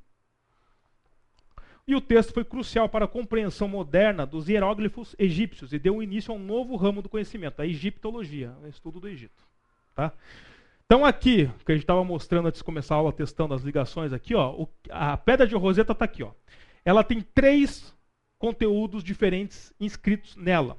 E 1.88 1.94
o 1.94 2.02
texto 2.02 2.34
foi 2.34 2.44
crucial 2.44 2.90
para 2.90 3.06
a 3.06 3.08
compreensão 3.08 3.68
moderna 3.68 4.26
dos 4.26 4.50
hieróglifos 4.50 5.16
egípcios 5.20 5.72
e 5.72 5.78
deu 5.78 6.02
início 6.02 6.34
a 6.34 6.36
um 6.36 6.40
novo 6.40 6.76
ramo 6.76 7.00
do 7.00 7.10
conhecimento, 7.10 7.62
a 7.62 7.68
egiptologia, 7.68 8.56
o 8.64 8.68
estudo 8.68 9.00
do 9.00 9.08
Egito. 9.08 9.44
Tá? 9.94 10.12
Então 10.84 11.06
aqui, 11.06 11.48
que 11.64 11.72
a 11.72 11.76
gente 11.76 11.84
estava 11.84 12.04
mostrando 12.04 12.48
antes 12.48 12.62
de 12.62 12.66
começar 12.66 12.96
a 12.96 12.98
aula, 12.98 13.14
testando 13.14 13.54
as 13.54 13.62
ligações 13.62 14.14
aqui, 14.14 14.34
ó, 14.34 14.50
o, 14.50 14.68
a 14.90 15.16
pedra 15.16 15.46
de 15.46 15.54
Roseta 15.54 15.92
está 15.92 16.06
aqui. 16.06 16.24
Ó. 16.24 16.32
Ela 16.84 17.04
tem 17.04 17.22
três 17.22 17.96
conteúdos 18.40 19.04
diferentes 19.04 19.72
inscritos 19.80 20.36
nela 20.36 20.76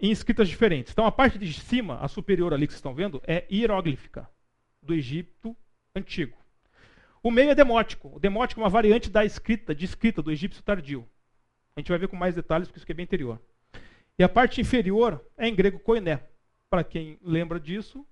em 0.00 0.10
escritas 0.10 0.48
diferentes. 0.48 0.92
Então 0.92 1.06
a 1.06 1.12
parte 1.12 1.38
de 1.38 1.52
cima, 1.52 1.98
a 2.00 2.08
superior 2.08 2.52
ali 2.52 2.66
que 2.66 2.72
vocês 2.72 2.78
estão 2.78 2.94
vendo, 2.94 3.20
é 3.26 3.46
hieróglifica, 3.50 4.28
do 4.82 4.94
Egito 4.94 5.56
antigo. 5.94 6.36
O 7.22 7.30
meio 7.30 7.50
é 7.50 7.54
demótico. 7.54 8.14
O 8.14 8.20
demótico 8.20 8.60
é 8.60 8.64
uma 8.64 8.70
variante 8.70 9.10
da 9.10 9.24
escrita, 9.24 9.74
de 9.74 9.84
escrita 9.84 10.22
do 10.22 10.30
egípcio 10.30 10.62
tardio. 10.62 11.06
A 11.74 11.80
gente 11.80 11.88
vai 11.88 11.98
ver 11.98 12.08
com 12.08 12.16
mais 12.16 12.34
detalhes, 12.34 12.68
porque 12.68 12.78
isso 12.78 12.84
aqui 12.84 12.92
é 12.92 12.94
bem 12.94 13.04
anterior. 13.04 13.40
E 14.18 14.22
a 14.22 14.28
parte 14.28 14.60
inferior 14.60 15.24
é 15.36 15.46
em 15.48 15.54
grego 15.54 15.78
koiné. 15.78 16.22
Para 16.70 16.84
quem 16.84 17.18
lembra 17.22 17.58
disso, 17.58 18.06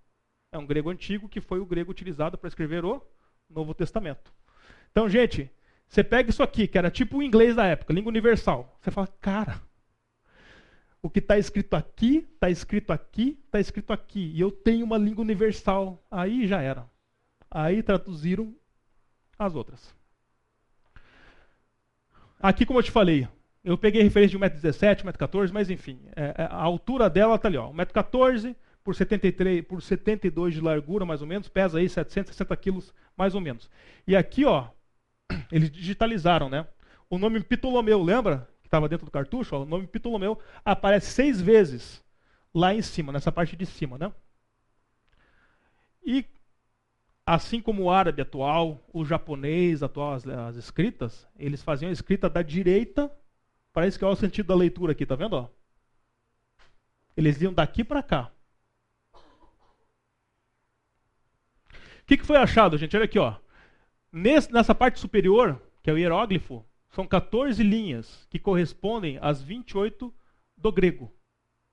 é 0.52 0.58
um 0.58 0.66
grego 0.66 0.90
antigo 0.90 1.28
que 1.28 1.40
foi 1.40 1.60
o 1.60 1.66
grego 1.66 1.90
utilizado 1.90 2.38
para 2.38 2.48
escrever 2.48 2.84
o 2.84 3.02
Novo 3.48 3.74
Testamento. 3.74 4.32
Então, 4.90 5.08
gente, 5.08 5.50
você 5.88 6.02
pega 6.02 6.30
isso 6.30 6.42
aqui, 6.42 6.66
que 6.66 6.78
era 6.78 6.90
tipo 6.90 7.18
o 7.18 7.22
inglês 7.22 7.54
da 7.56 7.66
época, 7.66 7.92
língua 7.92 8.10
universal. 8.10 8.78
Você 8.80 8.90
fala, 8.90 9.08
cara, 9.20 9.60
o 11.06 11.10
que 11.10 11.20
está 11.20 11.38
escrito 11.38 11.74
aqui, 11.74 12.26
está 12.34 12.50
escrito 12.50 12.92
aqui, 12.92 13.38
está 13.46 13.60
escrito 13.60 13.92
aqui. 13.92 14.32
E 14.34 14.40
eu 14.40 14.50
tenho 14.50 14.84
uma 14.84 14.98
língua 14.98 15.22
universal. 15.22 16.04
Aí 16.10 16.48
já 16.48 16.60
era. 16.60 16.84
Aí 17.48 17.80
traduziram 17.80 18.52
as 19.38 19.54
outras. 19.54 19.94
Aqui, 22.40 22.66
como 22.66 22.80
eu 22.80 22.82
te 22.82 22.90
falei, 22.90 23.28
eu 23.62 23.78
peguei 23.78 24.02
referência 24.02 24.36
de 24.36 24.44
1,17m, 24.44 25.04
1,14m, 25.04 25.52
mas 25.52 25.70
enfim, 25.70 26.00
é, 26.16 26.34
é, 26.38 26.42
a 26.42 26.62
altura 26.62 27.08
dela 27.08 27.36
está 27.36 27.46
ali, 27.46 27.56
1,14m 27.56 28.56
por, 28.82 28.96
73, 28.96 29.64
por 29.64 29.80
72 29.80 30.54
de 30.54 30.60
largura, 30.60 31.06
mais 31.06 31.22
ou 31.22 31.28
menos, 31.28 31.48
pesa 31.48 31.78
aí 31.78 31.88
760 31.88 32.56
quilos, 32.56 32.92
mais 33.16 33.32
ou 33.32 33.40
menos. 33.40 33.70
E 34.08 34.16
aqui, 34.16 34.44
ó, 34.44 34.66
eles 35.52 35.70
digitalizaram, 35.70 36.48
né? 36.48 36.66
O 37.08 37.16
nome 37.16 37.40
Ptolomeu, 37.44 38.02
lembra? 38.02 38.48
Estava 38.76 38.88
dentro 38.88 39.06
do 39.06 39.10
cartucho, 39.10 39.56
ó, 39.56 39.62
o 39.62 39.66
nome 39.66 39.86
Ptolomeu 39.86 40.38
aparece 40.64 41.10
seis 41.10 41.40
vezes 41.40 42.04
lá 42.54 42.74
em 42.74 42.82
cima, 42.82 43.12
nessa 43.12 43.32
parte 43.32 43.56
de 43.56 43.66
cima. 43.66 43.98
Né? 43.98 44.12
E 46.04 46.24
assim 47.24 47.60
como 47.60 47.84
o 47.84 47.90
árabe 47.90 48.22
atual, 48.22 48.84
o 48.92 49.04
japonês 49.04 49.82
atual, 49.82 50.14
as, 50.14 50.26
as 50.26 50.56
escritas, 50.56 51.26
eles 51.38 51.62
faziam 51.62 51.88
a 51.88 51.92
escrita 51.92 52.30
da 52.30 52.42
direita 52.42 53.10
para 53.72 53.86
esse 53.86 53.98
que 53.98 54.04
é 54.04 54.08
o 54.08 54.16
sentido 54.16 54.46
da 54.46 54.54
leitura 54.54 54.92
aqui, 54.92 55.04
tá 55.04 55.16
vendo? 55.16 55.34
Ó? 55.34 55.48
Eles 57.16 57.40
iam 57.40 57.52
daqui 57.52 57.82
para 57.82 58.02
cá. 58.02 58.30
O 61.64 62.06
que, 62.06 62.16
que 62.16 62.26
foi 62.26 62.36
achado, 62.36 62.78
gente? 62.78 62.96
Olha 62.96 63.04
aqui, 63.04 63.18
ó. 63.18 63.34
Nessa 64.12 64.74
parte 64.74 65.00
superior, 65.00 65.60
que 65.82 65.90
é 65.90 65.92
o 65.92 65.98
hieróglifo, 65.98 66.64
são 66.96 67.06
14 67.06 67.62
linhas 67.62 68.26
que 68.30 68.38
correspondem 68.38 69.18
às 69.20 69.42
28 69.42 70.12
do 70.56 70.72
grego. 70.72 71.12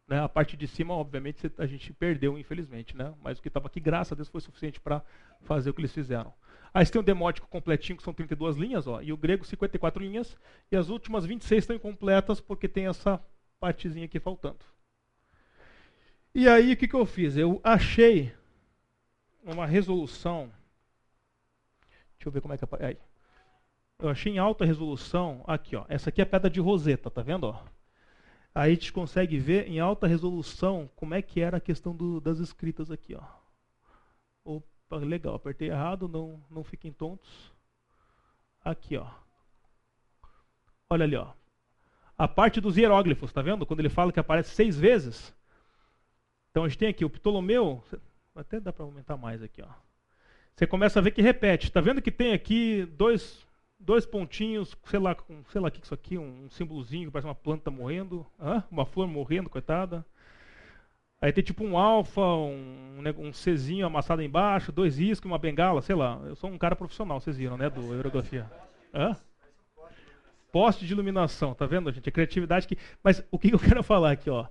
Né? 0.05 0.19
A 0.19 0.27
parte 0.27 0.57
de 0.57 0.67
cima, 0.67 0.93
obviamente, 0.93 1.49
a 1.57 1.65
gente 1.65 1.93
perdeu, 1.93 2.37
infelizmente. 2.37 2.97
Né? 2.97 3.13
Mas 3.23 3.39
o 3.39 3.41
que 3.41 3.47
estava 3.47 3.67
aqui, 3.67 3.79
graças 3.79 4.11
a 4.11 4.15
Deus, 4.15 4.27
foi 4.27 4.41
suficiente 4.41 4.81
para 4.81 5.01
fazer 5.39 5.69
o 5.69 5.73
que 5.73 5.79
eles 5.79 5.93
fizeram. 5.93 6.33
Aí 6.73 6.85
você 6.85 6.91
tem 6.91 6.99
o 6.99 7.05
demótico 7.05 7.47
completinho, 7.47 7.95
que 7.95 8.03
são 8.03 8.13
32 8.13 8.57
linhas, 8.57 8.85
ó, 8.85 9.01
e 9.01 9.13
o 9.13 9.17
grego 9.17 9.45
54 9.45 10.03
linhas, 10.03 10.35
e 10.69 10.75
as 10.75 10.89
últimas 10.89 11.25
26 11.25 11.63
estão 11.63 11.75
incompletas 11.77 12.41
porque 12.41 12.67
tem 12.67 12.87
essa 12.87 13.23
partezinha 13.61 14.05
aqui 14.05 14.19
faltando. 14.19 14.65
E 16.35 16.49
aí 16.49 16.73
o 16.73 16.77
que, 16.77 16.87
que 16.87 16.95
eu 16.95 17.05
fiz? 17.05 17.37
Eu 17.37 17.61
achei 17.63 18.33
uma 19.41 19.65
resolução. 19.65 20.51
Deixa 22.17 22.27
eu 22.27 22.31
ver 22.31 22.41
como 22.41 22.53
é 22.53 22.57
que 22.57 22.65
é. 22.65 22.85
Aí. 22.87 23.12
Eu 23.99 24.09
achei 24.09 24.33
em 24.33 24.37
alta 24.37 24.65
resolução. 24.65 25.43
Aqui, 25.47 25.75
ó. 25.75 25.85
Essa 25.87 26.09
aqui 26.09 26.21
é 26.21 26.23
a 26.23 26.27
pedra 26.27 26.49
de 26.49 26.59
roseta, 26.59 27.09
tá 27.09 27.21
vendo? 27.21 27.45
Ó? 27.45 27.63
Aí 28.55 28.71
a 28.71 28.75
gente 28.75 28.93
consegue 28.93 29.39
ver 29.39 29.67
em 29.67 29.79
alta 29.79 30.05
resolução 30.05 30.89
como 30.95 31.13
é 31.13 31.21
que 31.21 31.41
era 31.41 31.57
a 31.57 31.61
questão 31.61 31.95
do, 31.95 32.21
das 32.21 32.39
escritas 32.39 32.91
aqui, 32.91 33.15
ó. 33.15 33.23
Opa, 34.43 34.97
legal, 34.97 35.35
apertei 35.35 35.69
errado, 35.69 36.07
não, 36.07 36.43
não 36.51 36.63
fiquem 36.63 36.91
tontos. 36.91 37.51
Aqui, 38.63 38.95
ó. 38.95 39.07
Olha 40.89 41.05
ali, 41.05 41.15
ó. 41.15 41.31
A 42.15 42.27
parte 42.27 42.61
dos 42.61 42.77
hieróglifos, 42.77 43.33
tá 43.33 43.41
vendo? 43.41 43.65
Quando 43.65 43.79
ele 43.79 43.89
fala 43.89 44.11
que 44.11 44.19
aparece 44.19 44.53
seis 44.53 44.77
vezes. 44.77 45.33
Então 46.51 46.63
a 46.63 46.69
gente 46.69 46.77
tem 46.77 46.89
aqui 46.89 47.03
o 47.03 47.09
Ptolomeu, 47.09 47.83
até 48.35 48.59
dá 48.59 48.71
para 48.71 48.85
aumentar 48.85 49.17
mais 49.17 49.41
aqui, 49.41 49.63
ó. 49.63 49.67
Você 50.55 50.67
começa 50.67 50.99
a 50.99 51.01
ver 51.01 51.09
que 51.09 51.21
repete. 51.23 51.71
Tá 51.71 51.81
vendo 51.81 52.01
que 52.03 52.11
tem 52.11 52.33
aqui 52.33 52.85
dois, 52.95 53.43
dois 53.83 54.05
pontinhos, 54.05 54.75
sei 54.85 54.99
lá, 54.99 55.15
um, 55.29 55.43
sei 55.51 55.61
lá 55.61 55.67
o 55.67 55.71
que 55.71 55.79
é 55.79 55.83
isso 55.83 55.93
aqui, 55.93 56.17
um, 56.17 56.49
símbolozinho, 56.49 57.11
parece 57.11 57.27
uma 57.27 57.35
planta 57.35 57.69
morrendo, 57.69 58.25
Hã? 58.39 58.63
uma 58.71 58.85
flor 58.85 59.07
morrendo, 59.07 59.49
coitada. 59.49 60.05
Aí 61.21 61.31
tem 61.31 61.43
tipo 61.43 61.63
um 61.63 61.77
alfa, 61.77 62.21
um, 62.21 63.01
um 63.17 63.31
Czinho 63.31 63.85
amassado 63.85 64.21
embaixo, 64.21 64.71
dois 64.71 64.99
iscos, 64.99 65.29
uma 65.29 65.37
bengala, 65.37 65.81
sei 65.81 65.95
lá. 65.95 66.19
Eu 66.25 66.35
sou 66.35 66.49
um 66.49 66.57
cara 66.57 66.75
profissional, 66.75 67.19
vocês 67.19 67.37
viram, 67.37 67.57
né, 67.57 67.69
do 67.69 67.93
Eurografia. 67.93 68.49
Hã? 68.93 69.15
Poste 70.51 70.85
de 70.85 70.91
iluminação, 70.91 71.53
tá 71.53 71.65
vendo, 71.65 71.91
gente? 71.91 72.09
A 72.09 72.11
criatividade 72.11 72.67
que. 72.67 72.77
Mas 73.01 73.23
o 73.31 73.39
que 73.39 73.53
eu 73.53 73.59
quero 73.59 73.81
falar 73.83 74.11
aqui, 74.11 74.29
ó? 74.29 74.47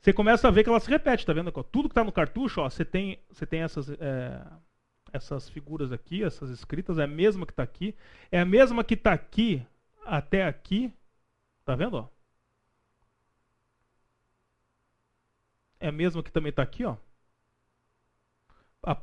Você 0.00 0.12
começa 0.12 0.46
a 0.46 0.50
ver 0.50 0.62
que 0.62 0.68
ela 0.68 0.80
se 0.80 0.88
repete, 0.88 1.26
tá 1.26 1.32
vendo? 1.32 1.50
Tudo 1.64 1.88
que 1.88 1.92
está 1.92 2.04
no 2.04 2.12
cartucho, 2.12 2.60
ó, 2.60 2.70
você 2.70 2.84
tem, 2.84 3.18
você 3.30 3.44
tem 3.44 3.62
essas, 3.62 3.90
é, 3.90 4.42
essas 5.12 5.48
figuras 5.48 5.92
aqui, 5.92 6.22
essas 6.22 6.50
escritas, 6.50 6.98
é 6.98 7.04
a 7.04 7.06
mesma 7.06 7.46
que 7.46 7.52
está 7.52 7.62
aqui. 7.62 7.94
É 8.30 8.40
a 8.40 8.44
mesma 8.44 8.84
que 8.84 8.94
está 8.94 9.12
aqui 9.12 9.66
até 10.04 10.46
aqui. 10.46 10.92
Tá 11.64 11.74
vendo? 11.74 11.96
Ó? 11.96 12.08
É 15.78 15.88
a 15.88 15.92
mesma 15.92 16.22
que 16.22 16.30
também 16.30 16.50
está 16.50 16.62
aqui, 16.62 16.84
ó. 16.84 16.96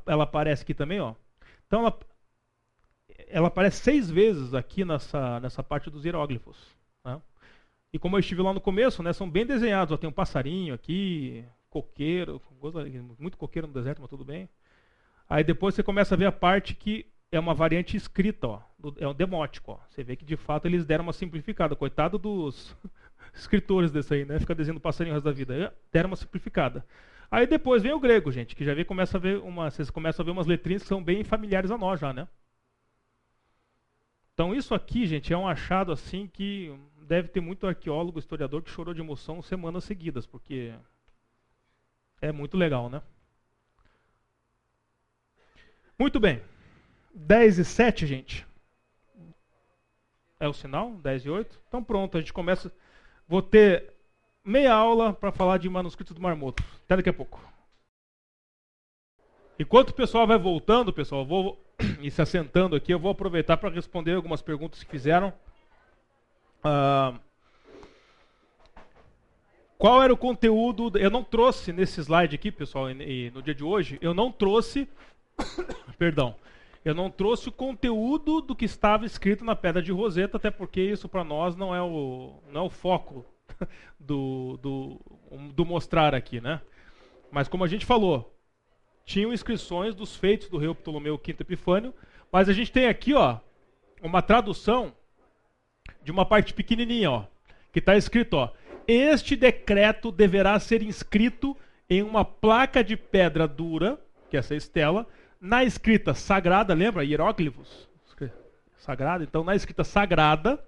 Ela 0.06 0.24
aparece 0.24 0.62
aqui 0.62 0.74
também, 0.74 1.00
ó. 1.00 1.14
Então 1.66 1.80
ela, 1.80 1.98
ela 3.28 3.48
aparece 3.48 3.80
seis 3.82 4.10
vezes 4.10 4.54
aqui 4.54 4.84
nessa, 4.84 5.40
nessa 5.40 5.62
parte 5.62 5.90
dos 5.90 6.04
hieróglifos. 6.04 6.56
Né? 7.04 7.20
E 7.92 7.98
como 7.98 8.16
eu 8.16 8.20
estive 8.20 8.42
lá 8.42 8.52
no 8.52 8.60
começo, 8.60 9.02
né, 9.02 9.12
são 9.12 9.28
bem 9.30 9.46
desenhados. 9.46 9.92
Ó, 9.92 9.96
tem 9.96 10.08
um 10.08 10.12
passarinho 10.12 10.74
aqui, 10.74 11.44
coqueiro, 11.70 12.40
muito 13.18 13.36
coqueiro 13.36 13.68
no 13.68 13.74
deserto, 13.74 14.00
mas 14.00 14.10
tudo 14.10 14.24
bem. 14.24 14.48
Aí 15.28 15.44
depois 15.44 15.74
você 15.74 15.82
começa 15.82 16.14
a 16.14 16.18
ver 16.18 16.26
a 16.26 16.32
parte 16.32 16.74
que 16.74 17.06
é 17.30 17.38
uma 17.38 17.52
variante 17.52 17.96
escrita, 17.96 18.46
ó, 18.46 18.62
é 18.96 19.06
um 19.06 19.14
demótico. 19.14 19.72
Ó. 19.72 19.78
Você 19.88 20.02
vê 20.02 20.16
que 20.16 20.24
de 20.24 20.36
fato 20.36 20.66
eles 20.66 20.84
deram 20.86 21.04
uma 21.04 21.12
simplificada. 21.12 21.76
Coitado 21.76 22.18
dos 22.18 22.74
escritores 23.34 23.90
desse 23.90 24.14
aí, 24.14 24.24
né? 24.24 24.38
Fica 24.40 24.54
desenhando 24.54 24.80
passarinho 24.80 25.12
o 25.12 25.16
resto 25.16 25.26
da 25.26 25.32
vida. 25.32 25.74
Deram 25.92 26.08
uma 26.08 26.16
simplificada. 26.16 26.84
Aí 27.30 27.46
depois 27.46 27.82
vem 27.82 27.92
o 27.92 28.00
grego, 28.00 28.32
gente, 28.32 28.56
que 28.56 28.64
já 28.64 28.72
vê, 28.72 28.84
começa 28.84 29.18
a 29.18 29.20
ver 29.20 29.38
uma, 29.40 29.70
vocês 29.70 29.90
começam 29.90 30.22
a 30.22 30.24
ver 30.24 30.30
umas 30.30 30.46
letrinhas 30.46 30.82
que 30.82 30.88
são 30.88 31.04
bem 31.04 31.22
familiares 31.22 31.70
a 31.70 31.76
nós 31.76 32.00
já, 32.00 32.10
né? 32.10 32.26
Então 34.32 34.54
isso 34.54 34.74
aqui, 34.74 35.06
gente, 35.06 35.32
é 35.32 35.36
um 35.36 35.46
achado 35.46 35.92
assim 35.92 36.26
que 36.26 36.74
deve 37.06 37.28
ter 37.28 37.40
muito 37.40 37.66
arqueólogo, 37.66 38.18
historiador 38.18 38.62
que 38.62 38.70
chorou 38.70 38.94
de 38.94 39.00
emoção 39.00 39.42
semanas 39.42 39.84
seguidas, 39.84 40.24
porque 40.26 40.72
é 42.22 42.32
muito 42.32 42.56
legal, 42.56 42.88
né? 42.88 43.02
Muito 45.98 46.20
bem. 46.20 46.40
10 47.12 47.58
e 47.58 47.64
7, 47.64 48.06
gente. 48.06 48.46
É 50.38 50.46
o 50.46 50.52
sinal? 50.52 50.92
10 50.92 51.24
e 51.24 51.30
8? 51.30 51.60
Então 51.66 51.82
pronto, 51.82 52.16
a 52.16 52.20
gente 52.20 52.32
começa. 52.32 52.72
Vou 53.26 53.42
ter 53.42 53.92
meia 54.44 54.72
aula 54.72 55.12
para 55.12 55.32
falar 55.32 55.58
de 55.58 55.68
manuscritos 55.68 56.14
do 56.14 56.22
Marmoto. 56.22 56.62
Até 56.84 56.96
daqui 56.96 57.08
a 57.08 57.12
pouco. 57.12 57.42
Enquanto 59.58 59.90
o 59.90 59.94
pessoal 59.94 60.24
vai 60.24 60.38
voltando, 60.38 60.92
pessoal, 60.92 61.26
vou 61.26 61.60
e 62.00 62.10
se 62.12 62.22
assentando 62.22 62.76
aqui, 62.76 62.94
eu 62.94 62.98
vou 63.00 63.10
aproveitar 63.10 63.56
para 63.56 63.68
responder 63.68 64.14
algumas 64.14 64.40
perguntas 64.40 64.84
que 64.84 64.90
fizeram. 64.90 65.32
Uh, 66.60 67.18
qual 69.76 70.00
era 70.00 70.12
o 70.12 70.16
conteúdo? 70.16 70.96
Eu 70.96 71.10
não 71.10 71.24
trouxe 71.24 71.72
nesse 71.72 72.00
slide 72.00 72.36
aqui, 72.36 72.52
pessoal, 72.52 72.88
e, 72.88 73.26
e 73.26 73.30
no 73.32 73.42
dia 73.42 73.54
de 73.54 73.64
hoje, 73.64 73.98
eu 74.00 74.14
não 74.14 74.30
trouxe 74.30 74.88
Perdão. 75.98 76.34
Eu 76.84 76.94
não 76.94 77.10
trouxe 77.10 77.48
o 77.48 77.52
conteúdo 77.52 78.40
do 78.40 78.54
que 78.54 78.64
estava 78.64 79.04
escrito 79.04 79.44
na 79.44 79.56
pedra 79.56 79.82
de 79.82 79.92
Roseta, 79.92 80.36
até 80.36 80.50
porque 80.50 80.80
isso 80.80 81.08
para 81.08 81.24
nós 81.24 81.56
não 81.56 81.74
é 81.74 81.82
o, 81.82 82.40
não 82.50 82.62
é 82.62 82.64
o 82.64 82.70
foco 82.70 83.26
do, 83.98 84.56
do, 84.62 85.00
do 85.52 85.66
mostrar 85.66 86.14
aqui, 86.14 86.40
né? 86.40 86.60
Mas 87.30 87.48
como 87.48 87.64
a 87.64 87.68
gente 87.68 87.84
falou, 87.84 88.34
tinham 89.04 89.32
inscrições 89.32 89.94
dos 89.94 90.16
feitos 90.16 90.48
do 90.48 90.56
rei 90.56 90.72
Ptolomeu 90.72 91.20
V 91.22 91.36
Epifânio, 91.40 91.92
mas 92.30 92.48
a 92.48 92.52
gente 92.52 92.72
tem 92.72 92.86
aqui, 92.86 93.12
ó, 93.12 93.38
uma 94.02 94.22
tradução 94.22 94.92
de 96.02 96.12
uma 96.12 96.24
parte 96.24 96.54
pequenininha, 96.54 97.10
ó, 97.10 97.24
que 97.72 97.80
está 97.80 97.96
escrito, 97.96 98.34
ó, 98.34 98.50
este 98.86 99.36
decreto 99.36 100.10
deverá 100.10 100.58
ser 100.58 100.82
inscrito 100.82 101.56
em 101.90 102.02
uma 102.02 102.24
placa 102.24 102.82
de 102.82 102.96
pedra 102.96 103.46
dura, 103.46 103.98
que 104.30 104.36
é 104.36 104.40
essa 104.40 104.54
estela, 104.54 105.06
na 105.40 105.64
escrita 105.64 106.14
sagrada, 106.14 106.74
lembra? 106.74 107.04
Hieróglifos. 107.04 107.88
Sagrada. 108.78 109.22
Então, 109.22 109.44
na 109.44 109.54
escrita 109.54 109.84
sagrada, 109.84 110.64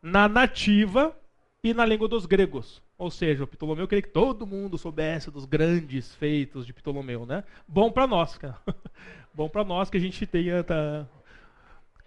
na 0.00 0.28
nativa 0.28 1.14
e 1.62 1.74
na 1.74 1.84
língua 1.84 2.08
dos 2.08 2.24
gregos. 2.24 2.82
Ou 2.96 3.10
seja, 3.10 3.44
o 3.44 3.46
Ptolomeu 3.46 3.86
queria 3.86 4.02
que 4.02 4.08
todo 4.08 4.46
mundo 4.46 4.78
soubesse 4.78 5.30
dos 5.30 5.44
grandes 5.44 6.14
feitos 6.14 6.64
de 6.64 6.72
Ptolomeu, 6.72 7.26
né? 7.26 7.44
Bom 7.68 7.90
para 7.90 8.06
nós, 8.06 8.38
cara. 8.38 8.58
Bom 9.34 9.48
para 9.48 9.64
nós 9.64 9.90
que 9.90 9.96
a 9.96 10.00
gente 10.00 10.26
tenha 10.26 10.62
tá, 10.62 11.06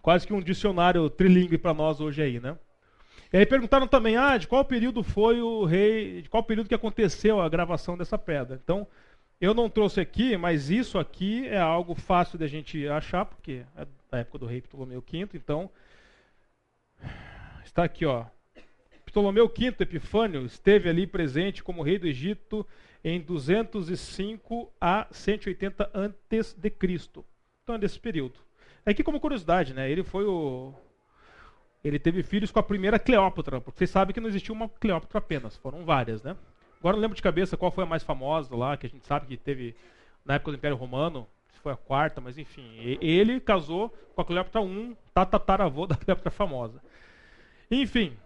quase 0.02 0.26
que 0.26 0.34
um 0.34 0.42
dicionário 0.42 1.10
trilingue 1.10 1.58
para 1.58 1.74
nós 1.74 2.00
hoje 2.00 2.22
aí, 2.22 2.40
né? 2.40 2.58
E 3.34 3.38
aí 3.38 3.46
perguntaram 3.46 3.88
também, 3.88 4.16
ah, 4.16 4.38
de 4.38 4.48
qual 4.48 4.64
período 4.64 5.04
foi 5.04 5.42
o 5.42 5.66
rei, 5.66 6.22
de 6.22 6.30
qual 6.30 6.44
período 6.44 6.70
que 6.70 6.76
aconteceu 6.76 7.42
a 7.42 7.50
gravação 7.50 7.98
dessa 7.98 8.18
pedra. 8.18 8.60
Então, 8.64 8.88
eu 9.40 9.54
não 9.54 9.70
trouxe 9.70 10.00
aqui, 10.00 10.38
mas 10.38 10.70
isso 10.70 10.98
aqui 10.98 11.48
é 11.48 11.60
algo 11.60 11.94
fácil 11.96 12.38
de 12.38 12.44
a 12.44 12.48
gente 12.48 12.88
achar, 12.88 13.26
porque 13.26 13.66
é 13.76 13.86
da 14.10 14.20
época 14.20 14.40
do 14.40 14.46
rei 14.46 14.62
Ptolomeu 14.62 15.02
V, 15.02 15.30
então 15.34 15.70
está 17.64 17.84
aqui, 17.84 18.06
ó. 18.06 18.26
Ptolomeu 19.06 19.48
V 19.48 19.76
Epifânio 19.80 20.46
esteve 20.46 20.90
ali 20.90 21.06
presente 21.06 21.64
como 21.64 21.84
rei 21.84 21.98
do 21.98 22.08
Egito 22.08 22.66
em 23.04 23.22
205 23.22 24.72
a 24.80 25.08
180 25.12 25.92
antes 25.94 26.54
de 26.54 26.70
Cristo. 26.70 27.24
Então 27.64 27.76
é 27.76 27.78
desse 27.78 28.00
período. 28.00 28.40
Aqui 28.86 29.04
como 29.04 29.20
curiosidade, 29.20 29.74
né? 29.74 29.90
Ele 29.90 30.04
foi 30.04 30.26
o 30.26 30.74
ele 31.84 32.00
teve 32.00 32.24
filhos 32.24 32.50
com 32.50 32.58
a 32.58 32.64
primeira 32.64 32.98
Cleópatra, 32.98 33.62
porque 33.62 33.78
vocês 33.78 33.92
sabem 33.92 34.12
que 34.12 34.20
não 34.20 34.28
existiu 34.28 34.56
uma 34.56 34.68
Cleópatra 34.68 35.20
apenas, 35.20 35.56
foram 35.58 35.86
várias, 35.86 36.24
né? 36.24 36.36
Agora 36.80 36.96
não 36.96 37.02
lembro 37.02 37.16
de 37.16 37.22
cabeça 37.22 37.58
qual 37.58 37.72
foi 37.72 37.84
a 37.84 37.88
mais 37.88 38.04
famosa 38.04 38.56
lá, 38.56 38.78
que 38.78 38.86
a 38.86 38.90
gente 38.90 39.06
sabe 39.06 39.28
que 39.28 39.38
teve 39.38 39.76
na 40.24 40.36
época 40.36 40.52
do 40.52 40.58
Império 40.58 40.78
Romano, 40.78 41.28
se 41.52 41.60
foi 41.60 41.72
a 41.72 41.78
quarta, 41.78 42.20
mas 42.20 42.38
enfim. 42.38 42.98
Ele 43.02 43.40
casou 43.40 43.90
com 44.16 44.22
a 44.22 44.26
Cleópatra 44.26 44.62
I, 44.62 44.98
tataravô 45.14 45.86
da 45.86 45.96
Cleópatra 45.96 46.32
famosa. 46.32 46.82
Enfim. 47.70 48.18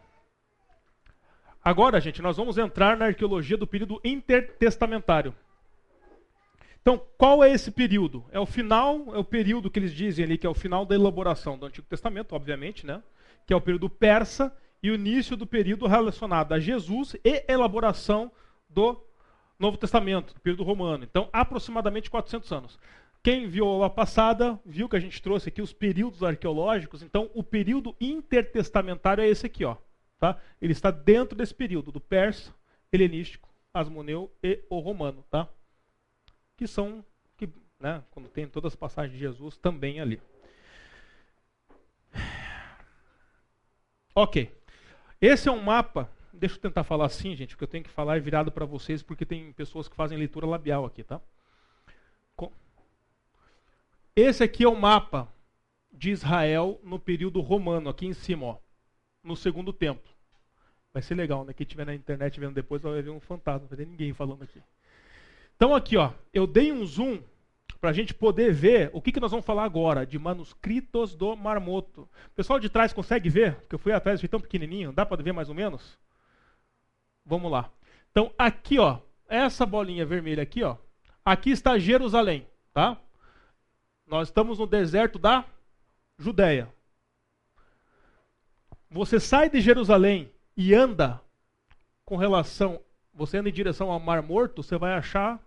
Agora, 1.64 2.00
gente, 2.00 2.22
nós 2.22 2.38
vamos 2.38 2.58
entrar 2.58 2.96
na 2.98 3.06
arqueologia 3.06 3.58
do 3.58 3.68
período 3.68 4.00
intertestamentário. 4.04 5.36
Então, 6.82 7.02
qual 7.18 7.44
é 7.44 7.52
esse 7.52 7.72
período? 7.72 8.26
É 8.32 8.40
o 8.40 8.46
final, 8.46 9.14
é 9.14 9.18
o 9.18 9.24
período 9.24 9.70
que 9.70 9.78
eles 9.78 9.94
dizem 9.94 10.26
ali 10.26 10.38
que 10.38 10.48
é 10.48 10.50
o 10.50 10.54
final 10.54 10.86
da 10.86 10.96
elaboração 10.96 11.58
do 11.58 11.66
Antigo 11.66 11.86
Testamento, 11.88 12.34
obviamente, 12.34 12.86
né? 12.86 13.04
Que 13.46 13.54
é 13.54 13.56
o 13.56 13.62
período 13.62 13.90
persa 13.90 14.56
e 14.82 14.90
o 14.90 14.96
início 14.96 15.36
do 15.36 15.46
período 15.46 15.88
relacionado 15.88 16.54
a 16.54 16.60
Jesus 16.60 17.16
e 17.24 17.44
elaboração 17.48 18.32
do 18.70 19.02
Novo 19.58 19.78
Testamento, 19.78 20.34
do 20.34 20.40
período 20.40 20.64
romano. 20.64 21.04
Então, 21.04 21.30
aproximadamente 21.34 22.10
400 22.10 22.52
anos. 22.52 22.80
Quem 23.22 23.48
viu 23.48 23.66
a 23.66 23.70
aula 23.70 23.90
passada, 23.90 24.58
viu 24.66 24.88
que 24.88 24.96
a 24.96 25.00
gente 25.00 25.22
trouxe 25.22 25.50
aqui 25.50 25.62
os 25.62 25.74
períodos 25.74 26.24
arqueológicos. 26.24 27.04
Então, 27.04 27.30
o 27.34 27.44
período 27.44 27.94
intertestamentário 28.00 29.22
é 29.22 29.28
esse 29.28 29.46
aqui, 29.46 29.66
ó. 29.66 29.76
Tá? 30.18 30.40
Ele 30.62 30.72
está 30.72 30.90
dentro 30.92 31.38
desse 31.38 31.54
período 31.54 31.92
do 31.92 32.00
persa, 32.00 32.54
helenístico, 32.92 33.50
asmoneu 33.74 34.32
e 34.42 34.64
o 34.70 34.80
romano, 34.80 35.24
tá? 35.30 35.48
Que 36.58 36.68
são 36.68 37.04
que 37.38 37.48
né? 37.80 38.04
Quando 38.12 38.28
tem 38.30 38.48
todas 38.48 38.74
as 38.74 38.76
passagens 38.76 39.14
de 39.14 39.20
Jesus 39.20 39.58
também 39.58 40.00
ali. 40.00 40.22
Ok. 44.14 44.52
Esse 45.22 45.50
é 45.50 45.52
um 45.52 45.62
mapa. 45.62 46.10
Deixa 46.32 46.56
eu 46.56 46.62
tentar 46.62 46.84
falar 46.84 47.06
assim, 47.06 47.36
gente, 47.36 47.50
porque 47.50 47.64
eu 47.64 47.68
tenho 47.68 47.84
que 47.84 47.90
falar 47.90 48.22
virado 48.22 48.52
para 48.52 48.66
vocês, 48.66 49.04
porque 49.04 49.26
tem 49.26 49.52
pessoas 49.54 49.88
que 49.90 49.96
fazem 49.96 50.18
leitura 50.18 50.46
labial 50.46 50.86
aqui, 50.86 51.04
tá? 51.04 51.22
Esse 54.16 54.44
aqui 54.44 54.66
é 54.66 54.68
o 54.68 54.76
mapa 54.76 55.32
de 55.90 56.12
Israel 56.12 56.78
no 56.84 57.00
período 57.00 57.40
romano, 57.40 57.90
aqui 57.90 58.06
em 58.06 58.14
cima, 58.14 58.46
ó, 58.46 58.58
no 59.24 59.34
segundo 59.34 59.72
templo. 59.72 60.12
Vai 60.94 61.02
ser 61.02 61.16
legal, 61.16 61.46
né? 61.46 61.54
Quem 61.54 61.64
estiver 61.64 61.86
na 61.86 61.96
internet 61.96 62.38
vendo 62.38 62.54
depois 62.54 62.82
vai 62.82 63.02
ver 63.02 63.12
um 63.12 63.20
fantasma, 63.22 63.62
não 63.62 63.68
vai 63.70 63.78
ter 63.78 63.88
ninguém 63.88 64.14
falando 64.14 64.44
aqui. 64.44 64.62
Então 65.56 65.74
aqui, 65.74 65.96
ó, 65.96 66.12
eu 66.34 66.46
dei 66.46 66.70
um 66.70 66.86
zoom 66.86 67.22
para 67.80 67.92
a 67.92 67.94
gente 67.94 68.14
poder 68.14 68.54
ver 68.54 68.90
o 68.94 69.02
que, 69.02 69.12
que 69.12 69.20
nós 69.20 69.32
vamos 69.32 69.46
falar 69.46 69.64
agora 69.64 70.06
de 70.06 70.20
manuscritos 70.20 71.16
do 71.16 71.36
Marmoto. 71.36 72.02
O 72.02 72.36
pessoal 72.36 72.60
de 72.60 72.70
trás 72.70 72.92
consegue 72.92 73.30
ver? 73.30 73.56
Porque 73.56 73.76
eu 73.76 73.80
fui 73.80 73.94
atrás, 73.94 74.20
foi 74.20 74.28
tão 74.28 74.42
pequenininho, 74.42 74.92
dá 74.92 75.06
para 75.06 75.24
ver 75.24 75.32
mais 75.32 75.48
ou 75.50 75.56
menos? 75.56 75.98
Vamos 77.26 77.52
lá. 77.52 77.72
Então 78.12 78.34
aqui, 78.38 78.80
ó, 78.80 79.00
essa 79.28 79.66
bolinha 79.66 80.06
vermelha 80.06 80.44
aqui, 80.44 80.64
ó, 80.64 80.76
aqui 81.24 81.52
está 81.52 81.78
Jerusalém, 81.80 82.46
tá? 82.74 82.98
Nós 84.06 84.28
estamos 84.28 84.60
no 84.60 84.68
deserto 84.68 85.18
da 85.18 85.46
Judéia. 86.18 86.68
Você 88.90 89.20
sai 89.20 89.50
de 89.50 89.62
Jerusalém 89.62 90.32
e 90.58 90.74
anda 90.74 91.22
com 92.04 92.18
relação, 92.18 92.82
você 93.14 93.38
anda 93.38 93.50
em 93.50 93.54
direção 93.54 93.92
ao 93.92 94.00
Mar 94.00 94.22
Morto, 94.22 94.64
você 94.64 94.78
vai 94.78 94.94
achar 94.94 95.40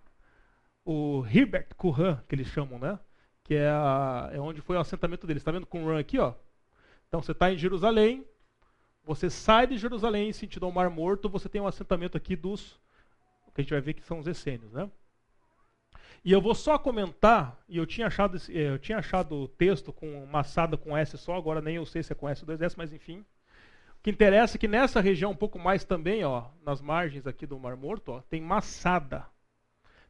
o 0.85 1.25
Herbert 1.25 1.69
Qumran, 1.77 2.21
que 2.27 2.35
eles 2.35 2.47
chamam, 2.47 2.79
né? 2.79 2.99
Que 3.43 3.55
é, 3.55 3.69
a, 3.69 4.29
é 4.33 4.39
onde 4.39 4.61
foi 4.61 4.77
o 4.77 4.79
assentamento 4.79 5.27
deles. 5.27 5.41
Está 5.41 5.51
vendo 5.51 5.65
Qumran 5.65 5.99
aqui, 5.99 6.19
ó? 6.19 6.33
Então 7.07 7.21
você 7.21 7.31
está 7.31 7.51
em 7.51 7.57
Jerusalém, 7.57 8.25
você 9.03 9.29
sai 9.29 9.67
de 9.67 9.77
Jerusalém 9.77 10.29
em 10.29 10.33
sentido 10.33 10.65
ao 10.65 10.71
Mar 10.71 10.89
Morto, 10.89 11.29
você 11.29 11.47
tem 11.47 11.61
um 11.61 11.67
assentamento 11.67 12.17
aqui 12.17 12.35
dos, 12.35 12.79
que 13.53 13.61
a 13.61 13.63
gente 13.63 13.71
vai 13.71 13.81
ver 13.81 13.93
que 13.93 14.03
são 14.03 14.19
os 14.19 14.27
essênios, 14.27 14.71
né? 14.71 14.89
E 16.25 16.31
eu 16.31 16.41
vou 16.41 16.55
só 16.55 16.79
comentar, 16.79 17.61
e 17.67 17.77
eu 17.77 17.85
tinha 17.85 18.07
achado, 18.07 18.37
eh, 18.49 18.69
eu 18.69 18.79
tinha 18.79 18.97
achado 18.97 19.35
o 19.35 19.47
texto 19.47 19.91
com 19.91 20.25
massada 20.25 20.77
com 20.77 20.95
S 20.95 21.17
só, 21.17 21.35
agora 21.35 21.61
nem 21.61 21.75
eu 21.75 21.85
sei 21.85 22.01
se 22.01 22.13
é 22.13 22.15
com 22.15 22.29
S 22.29 22.41
ou 22.43 22.47
2S, 22.47 22.75
mas 22.77 22.93
enfim. 22.93 23.19
O 23.99 24.03
que 24.03 24.09
interessa 24.09 24.57
é 24.57 24.59
que 24.59 24.67
nessa 24.67 25.01
região 25.01 25.31
um 25.31 25.35
pouco 25.35 25.59
mais 25.59 25.83
também, 25.83 26.23
ó, 26.23 26.45
nas 26.65 26.81
margens 26.81 27.27
aqui 27.27 27.45
do 27.45 27.59
Mar 27.59 27.75
Morto, 27.75 28.13
ó, 28.13 28.21
tem 28.21 28.41
massada. 28.41 29.25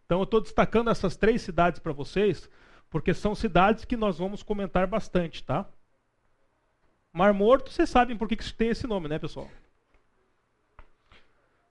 Então 0.05 0.19
eu 0.19 0.23
estou 0.23 0.41
destacando 0.41 0.89
essas 0.89 1.15
três 1.15 1.41
cidades 1.41 1.79
para 1.79 1.93
vocês, 1.93 2.49
porque 2.89 3.13
são 3.13 3.33
cidades 3.33 3.85
que 3.85 3.97
nós 3.97 4.17
vamos 4.17 4.43
comentar 4.43 4.85
bastante, 4.87 5.43
tá? 5.43 5.65
Mar 7.11 7.33
Morto, 7.33 7.71
vocês 7.71 7.89
sabem 7.89 8.17
por 8.17 8.27
que, 8.27 8.35
que 8.35 8.53
tem 8.53 8.69
esse 8.69 8.87
nome, 8.87 9.07
né, 9.07 9.19
pessoal? 9.19 9.49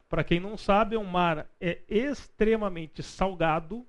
Para 0.08 0.22
quem 0.22 0.38
não 0.38 0.56
sabe, 0.56 0.94
é 0.94 0.98
um 0.98 1.04
mar 1.04 1.46
é 1.60 1.80
extremamente 1.88 3.02
salgado, 3.02 3.86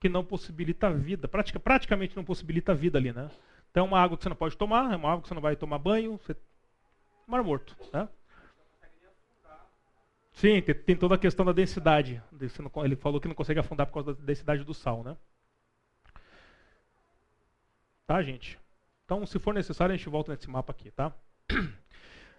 que 0.00 0.08
não 0.08 0.24
possibilita 0.24 0.90
vida, 0.90 1.28
pratica, 1.28 1.60
praticamente 1.60 2.16
não 2.16 2.24
possibilita 2.24 2.74
vida 2.74 2.98
ali, 2.98 3.12
né? 3.12 3.30
Então 3.70 3.84
é 3.84 3.88
uma 3.88 4.00
água 4.00 4.16
que 4.16 4.22
você 4.22 4.28
não 4.28 4.36
pode 4.36 4.56
tomar, 4.56 4.92
é 4.92 4.96
uma 4.96 5.10
água 5.10 5.22
que 5.22 5.28
você 5.28 5.34
não 5.34 5.42
vai 5.42 5.56
tomar 5.56 5.78
banho, 5.78 6.18
você... 6.18 6.36
mar 7.26 7.42
morto, 7.42 7.76
né? 7.92 8.08
Sim, 10.32 10.60
tem, 10.62 10.96
toda 10.96 11.14
a 11.14 11.18
questão 11.18 11.44
da 11.44 11.52
densidade. 11.52 12.22
Ele 12.84 12.96
falou 12.96 13.20
que 13.20 13.28
não 13.28 13.34
consegue 13.34 13.60
afundar 13.60 13.86
por 13.86 13.94
causa 13.94 14.14
da 14.14 14.24
densidade 14.24 14.64
do 14.64 14.74
sal, 14.74 15.04
né? 15.04 15.16
Tá, 18.06 18.22
gente? 18.22 18.58
Então, 19.04 19.26
se 19.26 19.38
for 19.38 19.54
necessário, 19.54 19.94
a 19.94 19.96
gente 19.96 20.08
volta 20.08 20.32
nesse 20.32 20.48
mapa 20.48 20.72
aqui, 20.72 20.90
tá? 20.90 21.12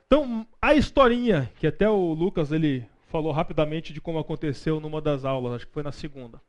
Então, 0.05 0.45
a 0.61 0.75
historinha, 0.75 1.51
que 1.55 1.65
até 1.65 1.89
o 1.89 2.13
Lucas 2.13 2.51
ele 2.51 2.87
falou 3.07 3.31
rapidamente 3.31 3.91
de 3.91 3.99
como 3.99 4.19
aconteceu 4.19 4.79
numa 4.79 5.01
das 5.01 5.25
aulas, 5.25 5.53
acho 5.53 5.65
que 5.65 5.73
foi 5.73 5.81
na 5.81 5.91
segunda. 5.91 6.39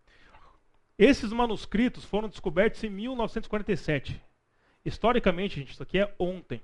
Esses 0.99 1.32
manuscritos 1.32 2.05
foram 2.05 2.28
descobertos 2.28 2.84
em 2.84 2.90
1947. 2.90 4.20
Historicamente, 4.84 5.61
gente, 5.61 5.72
isso 5.72 5.82
aqui 5.82 5.99
é 5.99 6.14
ontem. 6.18 6.61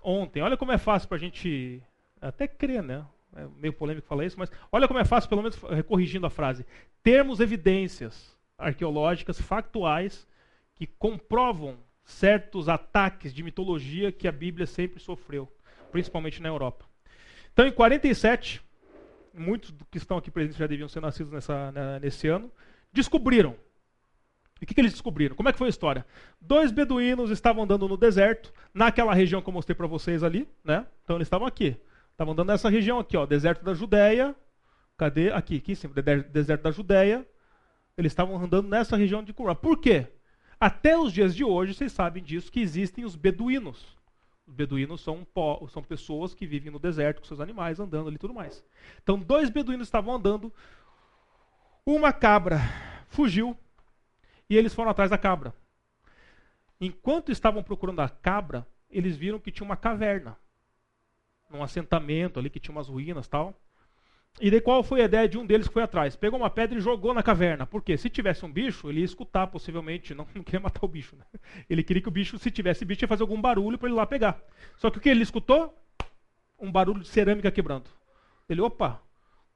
Ontem. 0.00 0.40
Olha 0.40 0.56
como 0.56 0.70
é 0.70 0.78
fácil 0.78 1.08
para 1.08 1.16
a 1.16 1.20
gente 1.20 1.82
até 2.20 2.46
crer, 2.46 2.82
né? 2.82 3.04
É 3.36 3.46
meio 3.56 3.72
polêmico 3.72 4.06
falar 4.06 4.24
isso, 4.24 4.38
mas 4.38 4.50
olha 4.72 4.88
como 4.88 4.98
é 4.98 5.04
fácil, 5.04 5.28
pelo 5.28 5.42
menos 5.42 5.58
corrigindo 5.86 6.26
a 6.26 6.30
frase, 6.30 6.66
termos 7.02 7.38
evidências 7.40 8.36
arqueológicas 8.58 9.40
factuais 9.40 10.26
que 10.74 10.86
comprovam 10.86 11.78
certos 12.04 12.68
ataques 12.68 13.32
de 13.32 13.42
mitologia 13.42 14.10
que 14.10 14.26
a 14.26 14.32
Bíblia 14.32 14.66
sempre 14.66 15.00
sofreu, 15.00 15.50
principalmente 15.92 16.42
na 16.42 16.48
Europa. 16.48 16.84
Então, 17.52 17.66
em 17.66 17.72
47, 17.72 18.60
muitos 19.32 19.72
que 19.90 19.98
estão 19.98 20.16
aqui 20.16 20.30
presentes 20.30 20.58
já 20.58 20.66
deviam 20.66 20.88
ser 20.88 21.00
nascidos 21.00 21.32
nessa, 21.32 21.72
nesse 22.00 22.28
ano, 22.28 22.50
descobriram. 22.92 23.54
E 24.60 24.64
o 24.64 24.66
que, 24.66 24.74
que, 24.74 24.80
eles 24.80 24.92
descobriram? 24.92 25.34
Como 25.34 25.48
é 25.48 25.52
que 25.52 25.58
foi 25.58 25.68
a 25.68 25.70
história? 25.70 26.04
Dois 26.40 26.70
beduínos 26.70 27.30
estavam 27.30 27.64
andando 27.64 27.88
no 27.88 27.96
deserto, 27.96 28.52
naquela 28.74 29.14
região 29.14 29.40
que 29.40 29.48
eu 29.48 29.54
mostrei 29.54 29.74
para 29.74 29.86
vocês 29.86 30.22
ali, 30.22 30.46
né? 30.62 30.86
Então 31.02 31.16
eles 31.16 31.26
estavam 31.26 31.46
aqui. 31.46 31.76
Estavam 32.20 32.34
andando 32.34 32.48
nessa 32.48 32.68
região 32.68 32.98
aqui, 32.98 33.16
ó, 33.16 33.24
deserto 33.24 33.64
da 33.64 33.72
Judéia. 33.72 34.36
Cadê? 34.98 35.32
Aqui, 35.32 35.56
aqui 35.56 35.74
cima, 35.74 35.94
deserto 35.94 36.60
da 36.60 36.70
Judéia. 36.70 37.26
Eles 37.96 38.12
estavam 38.12 38.36
andando 38.36 38.68
nessa 38.68 38.94
região 38.94 39.24
de 39.24 39.32
Curá. 39.32 39.54
Por 39.54 39.78
quê? 39.78 40.06
Até 40.60 40.98
os 40.98 41.14
dias 41.14 41.34
de 41.34 41.42
hoje, 41.42 41.72
vocês 41.72 41.92
sabem 41.92 42.22
disso, 42.22 42.52
que 42.52 42.60
existem 42.60 43.06
os 43.06 43.16
beduínos. 43.16 43.96
Os 44.46 44.52
beduínos 44.52 45.00
são, 45.00 45.26
são 45.70 45.82
pessoas 45.82 46.34
que 46.34 46.46
vivem 46.46 46.70
no 46.70 46.78
deserto 46.78 47.22
com 47.22 47.26
seus 47.26 47.40
animais, 47.40 47.80
andando 47.80 48.08
ali 48.08 48.16
e 48.16 48.18
tudo 48.18 48.34
mais. 48.34 48.62
Então, 49.02 49.18
dois 49.18 49.48
beduínos 49.48 49.86
estavam 49.86 50.14
andando 50.14 50.52
uma 51.86 52.12
cabra 52.12 52.60
fugiu 53.08 53.56
e 54.46 54.58
eles 54.58 54.74
foram 54.74 54.90
atrás 54.90 55.10
da 55.10 55.16
cabra. 55.16 55.54
Enquanto 56.78 57.32
estavam 57.32 57.62
procurando 57.62 58.00
a 58.00 58.10
cabra, 58.10 58.66
eles 58.90 59.16
viram 59.16 59.40
que 59.40 59.50
tinha 59.50 59.64
uma 59.64 59.74
caverna, 59.74 60.36
num 61.50 61.62
assentamento 61.62 62.38
ali 62.38 62.48
que 62.48 62.60
tinha 62.60 62.74
umas 62.74 62.88
ruínas 62.88 63.28
tal. 63.28 63.54
E 64.38 64.50
daí 64.50 64.60
qual 64.60 64.82
foi 64.82 65.02
a 65.02 65.04
ideia 65.04 65.28
de 65.28 65.36
um 65.36 65.44
deles 65.44 65.66
que 65.66 65.72
foi 65.72 65.82
atrás? 65.82 66.14
Pegou 66.14 66.38
uma 66.38 66.48
pedra 66.48 66.78
e 66.78 66.80
jogou 66.80 67.12
na 67.12 67.22
caverna. 67.22 67.66
Por 67.66 67.82
quê? 67.82 67.96
Se 67.96 68.08
tivesse 68.08 68.44
um 68.44 68.52
bicho, 68.52 68.88
ele 68.88 69.00
ia 69.00 69.04
escutar 69.04 69.46
possivelmente, 69.48 70.14
não, 70.14 70.26
não 70.34 70.42
queria 70.42 70.60
matar 70.60 70.84
o 70.84 70.88
bicho. 70.88 71.16
Né? 71.16 71.24
Ele 71.68 71.82
queria 71.82 72.02
que 72.02 72.08
o 72.08 72.12
bicho, 72.12 72.38
se 72.38 72.50
tivesse 72.50 72.84
bicho, 72.84 73.04
ia 73.04 73.08
fazer 73.08 73.22
algum 73.22 73.40
barulho 73.40 73.76
para 73.76 73.88
ele 73.88 73.96
lá 73.96 74.06
pegar. 74.06 74.40
Só 74.76 74.90
que 74.90 74.98
o 74.98 75.00
que 75.00 75.08
ele 75.08 75.22
escutou? 75.22 75.74
Um 76.58 76.70
barulho 76.70 77.00
de 77.00 77.08
cerâmica 77.08 77.50
quebrando. 77.50 77.90
Ele, 78.48 78.60
opa, 78.60 79.02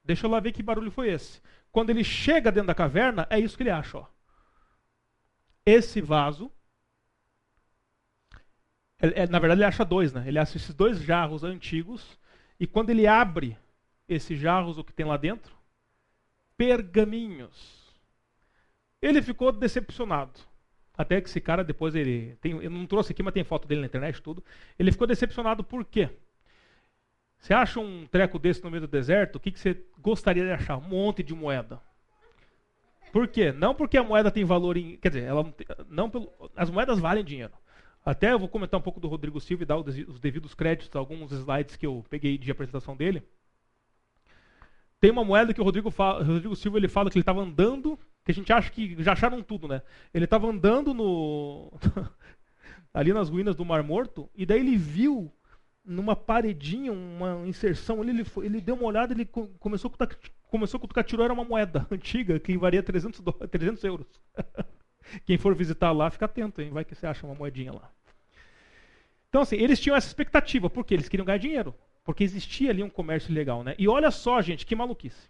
deixa 0.03 0.25
eu 0.25 0.31
lá 0.31 0.39
ver 0.39 0.51
que 0.51 0.63
barulho 0.63 0.91
foi 0.91 1.09
esse. 1.09 1.41
Quando 1.71 1.89
ele 1.89 2.03
chega 2.03 2.51
dentro 2.51 2.67
da 2.67 2.75
caverna, 2.75 3.27
é 3.29 3.39
isso 3.39 3.55
que 3.55 3.63
ele 3.63 3.69
acha. 3.69 3.97
Ó. 3.99 4.05
Esse 5.65 6.01
vaso. 6.01 6.51
É, 9.13 9.23
é, 9.23 9.27
na 9.27 9.39
verdade, 9.39 9.59
ele 9.59 9.67
acha 9.67 9.85
dois, 9.85 10.13
né? 10.13 10.23
Ele 10.27 10.39
acha 10.39 10.57
esses 10.57 10.73
dois 10.73 10.99
jarros 11.01 11.43
antigos. 11.43 12.17
E 12.59 12.65
quando 12.65 12.89
ele 12.89 13.05
abre 13.05 13.57
esses 14.07 14.39
jarros, 14.39 14.77
o 14.77 14.83
que 14.83 14.93
tem 14.93 15.05
lá 15.05 15.17
dentro? 15.17 15.53
Pergaminhos. 16.57 17.93
Ele 19.01 19.21
ficou 19.21 19.51
decepcionado. 19.51 20.39
Até 20.97 21.19
que 21.19 21.27
esse 21.27 21.41
cara 21.41 21.63
depois 21.63 21.93
ele. 21.93 22.37
Tem, 22.41 22.51
eu 22.53 22.71
não 22.71 22.85
trouxe 22.85 23.11
aqui, 23.11 23.21
mas 23.21 23.33
tem 23.33 23.43
foto 23.43 23.67
dele 23.67 23.81
na 23.81 23.87
internet 23.87 24.21
tudo. 24.21 24.43
Ele 24.79 24.91
ficou 24.91 25.05
decepcionado 25.05 25.63
por 25.63 25.83
quê? 25.83 26.09
Você 27.37 27.53
acha 27.53 27.79
um 27.79 28.07
treco 28.07 28.39
desse 28.39 28.63
no 28.63 28.71
meio 28.71 28.81
do 28.81 28.87
deserto, 28.87 29.35
o 29.35 29.39
que, 29.39 29.51
que 29.51 29.59
você 29.59 29.79
gostaria 29.99 30.43
de 30.43 30.51
achar? 30.51 30.77
Um 30.77 30.87
monte 30.87 31.21
de 31.21 31.33
moeda. 31.35 31.79
Por 33.11 33.27
quê? 33.27 33.51
Não 33.51 33.75
porque 33.75 33.97
a 33.97 34.03
moeda 34.03 34.31
tem 34.31 34.43
valor 34.43 34.77
em. 34.77 34.97
Quer 34.97 35.09
dizer, 35.09 35.23
ela 35.23 35.53
não 35.89 36.09
pelo, 36.09 36.31
as 36.55 36.69
moedas 36.69 36.97
valem 36.97 37.23
dinheiro. 37.23 37.53
Até 38.05 38.31
eu 38.31 38.37
vou 38.37 38.47
comentar 38.47 38.79
um 38.79 38.83
pouco 38.83 38.99
do 38.99 39.07
Rodrigo 39.07 39.41
Silva 39.41 39.63
e 39.63 39.65
dar 39.65 39.77
os 39.77 40.19
devidos 40.19 40.53
créditos 40.53 40.95
a 40.95 40.99
alguns 40.99 41.31
slides 41.31 41.75
que 41.75 41.87
eu 41.87 42.05
peguei 42.07 42.37
de 42.37 42.51
apresentação 42.51 42.95
dele. 42.95 43.23
Tem 44.99 45.09
uma 45.09 45.25
moeda 45.25 45.53
que 45.55 45.59
o 45.59 45.63
Rodrigo, 45.63 45.89
fala, 45.89 46.23
Rodrigo 46.23 46.55
Silva 46.55 46.77
ele 46.77 46.87
fala 46.87 47.09
que 47.09 47.17
ele 47.17 47.23
estava 47.23 47.41
andando, 47.41 47.99
que 48.23 48.31
a 48.31 48.33
gente 48.33 48.53
acha 48.53 48.69
que 48.69 49.01
já 49.01 49.13
acharam 49.13 49.41
tudo, 49.41 49.67
né? 49.67 49.81
Ele 50.13 50.25
estava 50.25 50.47
andando 50.47 50.93
no 50.93 51.73
ali 52.93 53.11
nas 53.11 53.27
ruínas 53.27 53.55
do 53.55 53.65
Mar 53.65 53.81
Morto 53.81 54.29
e 54.35 54.45
daí 54.45 54.59
ele 54.59 54.77
viu 54.77 55.33
numa 55.83 56.15
paredinha, 56.15 56.91
uma 56.91 57.47
inserção 57.47 58.01
ali, 58.01 58.11
ele, 58.11 58.25
ele 58.43 58.61
deu 58.61 58.75
uma 58.75 58.85
olhada, 58.85 59.13
ele 59.13 59.25
começou 59.59 59.89
a 59.89 59.91
cutucar, 59.91 60.17
começou 60.43 60.77
a 60.77 60.81
cutucar, 60.81 61.03
tirou, 61.03 61.23
era 61.23 61.33
uma 61.33 61.43
moeda 61.43 61.85
antiga 61.91 62.39
que 62.39 62.55
valia 62.55 62.83
300, 62.83 63.19
300 63.49 63.83
euros. 63.83 64.07
Quem 65.25 65.37
for 65.37 65.55
visitar 65.55 65.91
lá, 65.91 66.09
fica 66.09 66.25
atento, 66.25 66.61
hein? 66.61 66.69
vai 66.71 66.83
que 66.83 66.95
você 66.95 67.05
acha 67.07 67.25
uma 67.25 67.35
moedinha 67.35 67.71
lá. 67.71 67.91
Então, 69.29 69.41
assim, 69.41 69.57
eles 69.57 69.79
tinham 69.79 69.95
essa 69.95 70.07
expectativa, 70.07 70.69
porque 70.69 70.93
eles 70.93 71.09
queriam 71.09 71.25
ganhar 71.25 71.37
dinheiro, 71.37 71.75
porque 72.03 72.23
existia 72.23 72.69
ali 72.69 72.81
um 72.81 72.89
comércio 72.89 73.33
legal, 73.33 73.63
né? 73.63 73.75
E 73.77 73.87
olha 73.87 74.09
só, 74.11 74.41
gente, 74.41 74.65
que 74.65 74.75
maluquice. 74.75 75.29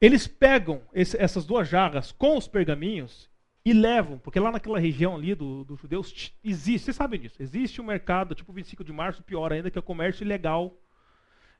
Eles 0.00 0.26
pegam 0.26 0.82
esse, 0.92 1.16
essas 1.20 1.44
duas 1.44 1.68
jarras 1.68 2.10
com 2.10 2.36
os 2.36 2.48
pergaminhos 2.48 3.30
e 3.64 3.72
levam, 3.72 4.18
porque 4.18 4.40
lá 4.40 4.50
naquela 4.50 4.78
região 4.78 5.14
ali 5.14 5.34
dos 5.34 5.66
do 5.66 5.76
judeus 5.76 6.32
existe, 6.42 6.86
vocês 6.86 6.96
sabem 6.96 7.20
disso, 7.20 7.36
existe 7.40 7.80
um 7.80 7.84
mercado, 7.84 8.34
tipo 8.34 8.52
25 8.52 8.82
de 8.82 8.92
março, 8.92 9.22
pior 9.22 9.52
ainda, 9.52 9.70
que 9.70 9.76
é 9.76 9.80
o 9.80 9.82
comércio 9.82 10.24
ilegal 10.24 10.74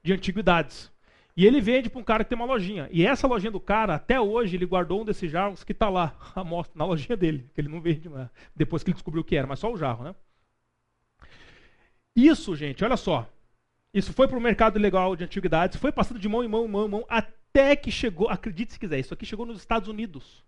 de 0.03 0.13
antiguidades. 0.13 0.91
E 1.37 1.47
ele 1.47 1.61
vende 1.61 1.89
para 1.89 2.01
um 2.01 2.05
cara 2.05 2.25
que 2.25 2.31
tem 2.31 2.37
uma 2.37 2.47
lojinha. 2.47 2.89
E 2.91 3.07
essa 3.07 3.27
lojinha 3.27 3.51
do 3.51 3.61
cara, 3.61 3.95
até 3.95 4.21
hoje, 4.21 4.57
ele 4.57 4.67
guardou 4.67 5.01
um 5.01 5.05
desses 5.05 5.31
jarros 5.31 5.65
que 5.65 5.73
está 5.73 5.89
lá, 5.89 6.15
na 6.75 6.85
lojinha 6.85 7.17
dele, 7.17 7.51
que 7.55 7.61
ele 7.61 7.69
não 7.69 7.81
vende 7.81 8.09
mais, 8.09 8.29
depois 8.55 8.83
que 8.83 8.91
ele 8.91 8.95
descobriu 8.95 9.23
o 9.23 9.25
que 9.25 9.37
era, 9.37 9.47
mas 9.47 9.59
só 9.59 9.73
o 9.73 9.77
jarro, 9.77 10.05
né? 10.05 10.15
Isso, 12.15 12.55
gente, 12.57 12.85
olha 12.85 12.97
só. 12.97 13.29
Isso 13.93 14.13
foi 14.13 14.29
para 14.29 14.39
o 14.39 14.41
mercado 14.41 14.79
ilegal 14.79 15.17
de 15.17 15.25
antiguidades, 15.25 15.79
foi 15.79 15.91
passando 15.91 16.21
de 16.21 16.29
mão 16.29 16.45
em 16.45 16.49
mão, 16.49 16.67
mão 16.69 16.87
em 16.87 16.91
mão, 16.91 17.07
até 17.09 17.75
que 17.75 17.91
chegou, 17.91 18.29
acredite 18.29 18.73
se 18.73 18.79
quiser, 18.79 18.99
isso 18.99 19.15
aqui 19.15 19.27
chegou 19.27 19.47
nos 19.47 19.59
Estados 19.59 19.89
Unidos. 19.89 20.45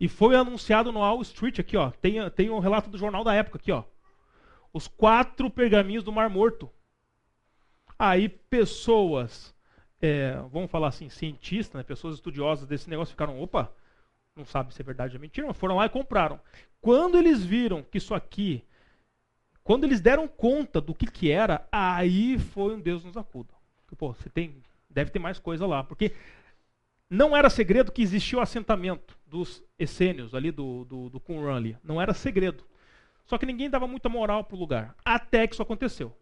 E 0.00 0.08
foi 0.08 0.34
anunciado 0.34 0.90
no 0.90 1.00
Wall 1.00 1.22
Street 1.22 1.58
aqui, 1.58 1.76
ó. 1.76 1.90
Tem, 1.90 2.28
tem 2.30 2.50
um 2.50 2.58
relato 2.58 2.90
do 2.90 2.98
jornal 2.98 3.22
da 3.22 3.34
época 3.34 3.58
aqui, 3.58 3.70
ó. 3.70 3.84
Os 4.72 4.88
quatro 4.88 5.50
pergaminhos 5.50 6.02
do 6.02 6.10
Mar 6.10 6.28
Morto. 6.28 6.70
Aí 7.98 8.28
pessoas, 8.28 9.54
é, 10.02 10.34
vamos 10.52 10.70
falar 10.70 10.88
assim, 10.88 11.08
cientistas, 11.08 11.78
né, 11.78 11.82
pessoas 11.82 12.16
estudiosas 12.16 12.66
desse 12.66 12.90
negócio 12.90 13.12
ficaram, 13.12 13.40
opa, 13.40 13.72
não 14.36 14.44
sabe 14.44 14.74
se 14.74 14.82
é 14.82 14.84
verdade 14.84 15.14
ou 15.14 15.20
mentira, 15.20 15.46
mas 15.46 15.56
foram 15.56 15.76
lá 15.76 15.86
e 15.86 15.90
compraram. 15.90 16.38
Quando 16.80 17.16
eles 17.16 17.44
viram 17.44 17.82
que 17.82 17.98
isso 17.98 18.14
aqui 18.14 18.64
quando 19.64 19.84
eles 19.84 20.00
deram 20.00 20.26
conta 20.26 20.80
do 20.80 20.94
que, 20.94 21.06
que 21.06 21.30
era, 21.30 21.66
aí 21.70 22.38
foi 22.38 22.74
um 22.74 22.80
Deus 22.80 23.04
nos 23.04 23.16
acuda. 23.16 23.52
Pô, 23.96 24.12
você 24.12 24.28
tem, 24.28 24.56
deve 24.90 25.10
ter 25.10 25.18
mais 25.18 25.38
coisa 25.38 25.66
lá. 25.66 25.84
Porque 25.84 26.12
não 27.08 27.36
era 27.36 27.48
segredo 27.48 27.92
que 27.92 28.02
existia 28.02 28.38
o 28.38 28.42
assentamento 28.42 29.16
dos 29.26 29.62
essênios 29.78 30.34
ali 30.34 30.50
do, 30.50 30.84
do, 30.84 31.10
do 31.10 31.20
Qumran 31.20 31.56
ali. 31.56 31.76
Não 31.84 32.00
era 32.00 32.14
segredo. 32.14 32.64
Só 33.24 33.38
que 33.38 33.46
ninguém 33.46 33.70
dava 33.70 33.86
muita 33.86 34.08
moral 34.08 34.44
para 34.44 34.56
o 34.56 34.58
lugar. 34.58 34.96
Até 35.04 35.46
que 35.46 35.54
isso 35.54 35.62
aconteceu. 35.62 36.16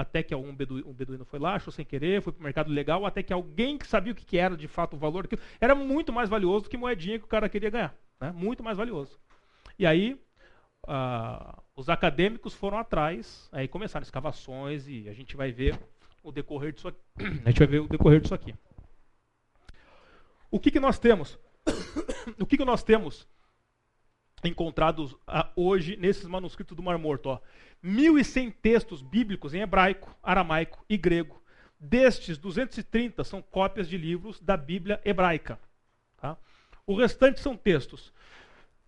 Até 0.00 0.22
que 0.22 0.34
um 0.34 0.56
beduíno, 0.56 0.88
um 0.88 0.94
beduíno 0.94 1.26
foi 1.26 1.38
lá, 1.38 1.56
achou 1.56 1.70
sem 1.70 1.84
querer, 1.84 2.22
foi 2.22 2.32
para 2.32 2.40
o 2.40 2.42
mercado 2.42 2.72
legal, 2.72 3.04
até 3.04 3.22
que 3.22 3.34
alguém 3.34 3.76
que 3.76 3.86
sabia 3.86 4.14
o 4.14 4.16
que, 4.16 4.24
que 4.24 4.38
era 4.38 4.56
de 4.56 4.66
fato 4.66 4.96
o 4.96 4.98
valor 4.98 5.24
daquilo, 5.24 5.42
era 5.60 5.74
muito 5.74 6.10
mais 6.10 6.30
valioso 6.30 6.64
do 6.64 6.70
que 6.70 6.76
moedinha 6.78 7.18
que 7.18 7.26
o 7.26 7.28
cara 7.28 7.50
queria 7.50 7.68
ganhar. 7.68 7.94
Né? 8.18 8.32
Muito 8.32 8.62
mais 8.64 8.78
valioso. 8.78 9.20
E 9.78 9.84
aí 9.86 10.18
ah, 10.88 11.62
os 11.76 11.90
acadêmicos 11.90 12.54
foram 12.54 12.78
atrás, 12.78 13.46
aí 13.52 13.68
começaram 13.68 14.02
escavações 14.02 14.88
e 14.88 15.06
a 15.06 15.12
gente 15.12 15.36
vai 15.36 15.52
ver 15.52 15.78
o 16.22 16.32
decorrer 16.32 16.72
disso 16.72 16.88
aqui. 16.88 16.98
A 17.44 17.50
gente 17.50 17.58
vai 17.58 17.68
ver 17.68 17.80
o 17.80 17.88
decorrer 17.88 18.22
disso 18.22 18.34
aqui. 18.34 18.54
O 20.50 20.58
que, 20.58 20.70
que 20.70 20.80
nós 20.80 20.98
temos? 20.98 21.38
o 22.40 22.46
que, 22.46 22.56
que 22.56 22.64
nós 22.64 22.82
temos 22.82 23.28
encontrados 24.44 25.16
ah, 25.26 25.50
hoje 25.54 25.96
nesses 25.96 26.24
manuscritos 26.24 26.76
do 26.76 26.82
Mar 26.82 26.98
Morto? 26.98 27.26
Ó. 27.28 27.40
1.100 27.84 28.54
textos 28.60 29.02
bíblicos 29.02 29.54
em 29.54 29.60
hebraico, 29.60 30.14
aramaico 30.22 30.84
e 30.88 30.96
grego. 30.96 31.42
Destes, 31.78 32.36
230 32.36 33.24
são 33.24 33.40
cópias 33.40 33.88
de 33.88 33.96
livros 33.96 34.40
da 34.40 34.56
Bíblia 34.56 35.00
hebraica. 35.04 35.58
Tá? 36.20 36.36
O 36.86 36.94
restante 36.94 37.40
são 37.40 37.56
textos 37.56 38.12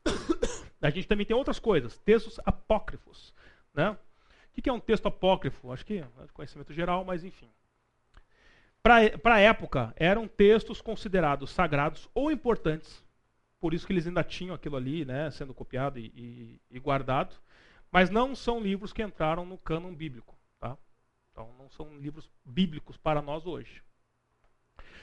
a 0.80 0.90
gente 0.90 1.06
também 1.06 1.26
tem 1.26 1.36
outras 1.36 1.58
coisas, 1.58 1.98
textos 1.98 2.38
apócrifos. 2.44 3.32
Né? 3.74 3.90
O 3.90 4.62
que 4.62 4.68
é 4.68 4.72
um 4.72 4.80
texto 4.80 5.06
apócrifo? 5.06 5.72
Acho 5.72 5.84
que 5.84 5.98
é 5.98 6.06
conhecimento 6.32 6.72
geral, 6.72 7.04
mas 7.04 7.24
enfim. 7.24 7.48
Para 8.82 9.36
a 9.36 9.40
época, 9.40 9.94
eram 9.96 10.26
textos 10.26 10.80
considerados 10.80 11.50
sagrados 11.50 12.08
ou 12.12 12.32
importantes, 12.32 13.02
por 13.62 13.72
isso 13.72 13.86
que 13.86 13.92
eles 13.92 14.08
ainda 14.08 14.24
tinham 14.24 14.56
aquilo 14.56 14.74
ali, 14.74 15.04
né, 15.04 15.30
sendo 15.30 15.54
copiado 15.54 15.96
e, 15.96 16.06
e, 16.16 16.60
e 16.68 16.80
guardado, 16.80 17.36
mas 17.92 18.10
não 18.10 18.34
são 18.34 18.60
livros 18.60 18.92
que 18.92 19.00
entraram 19.00 19.46
no 19.46 19.56
cânon 19.56 19.94
bíblico. 19.94 20.36
Tá? 20.58 20.76
Então, 21.30 21.48
não 21.56 21.70
são 21.70 21.96
livros 21.96 22.28
bíblicos 22.44 22.96
para 22.96 23.22
nós 23.22 23.46
hoje. 23.46 23.80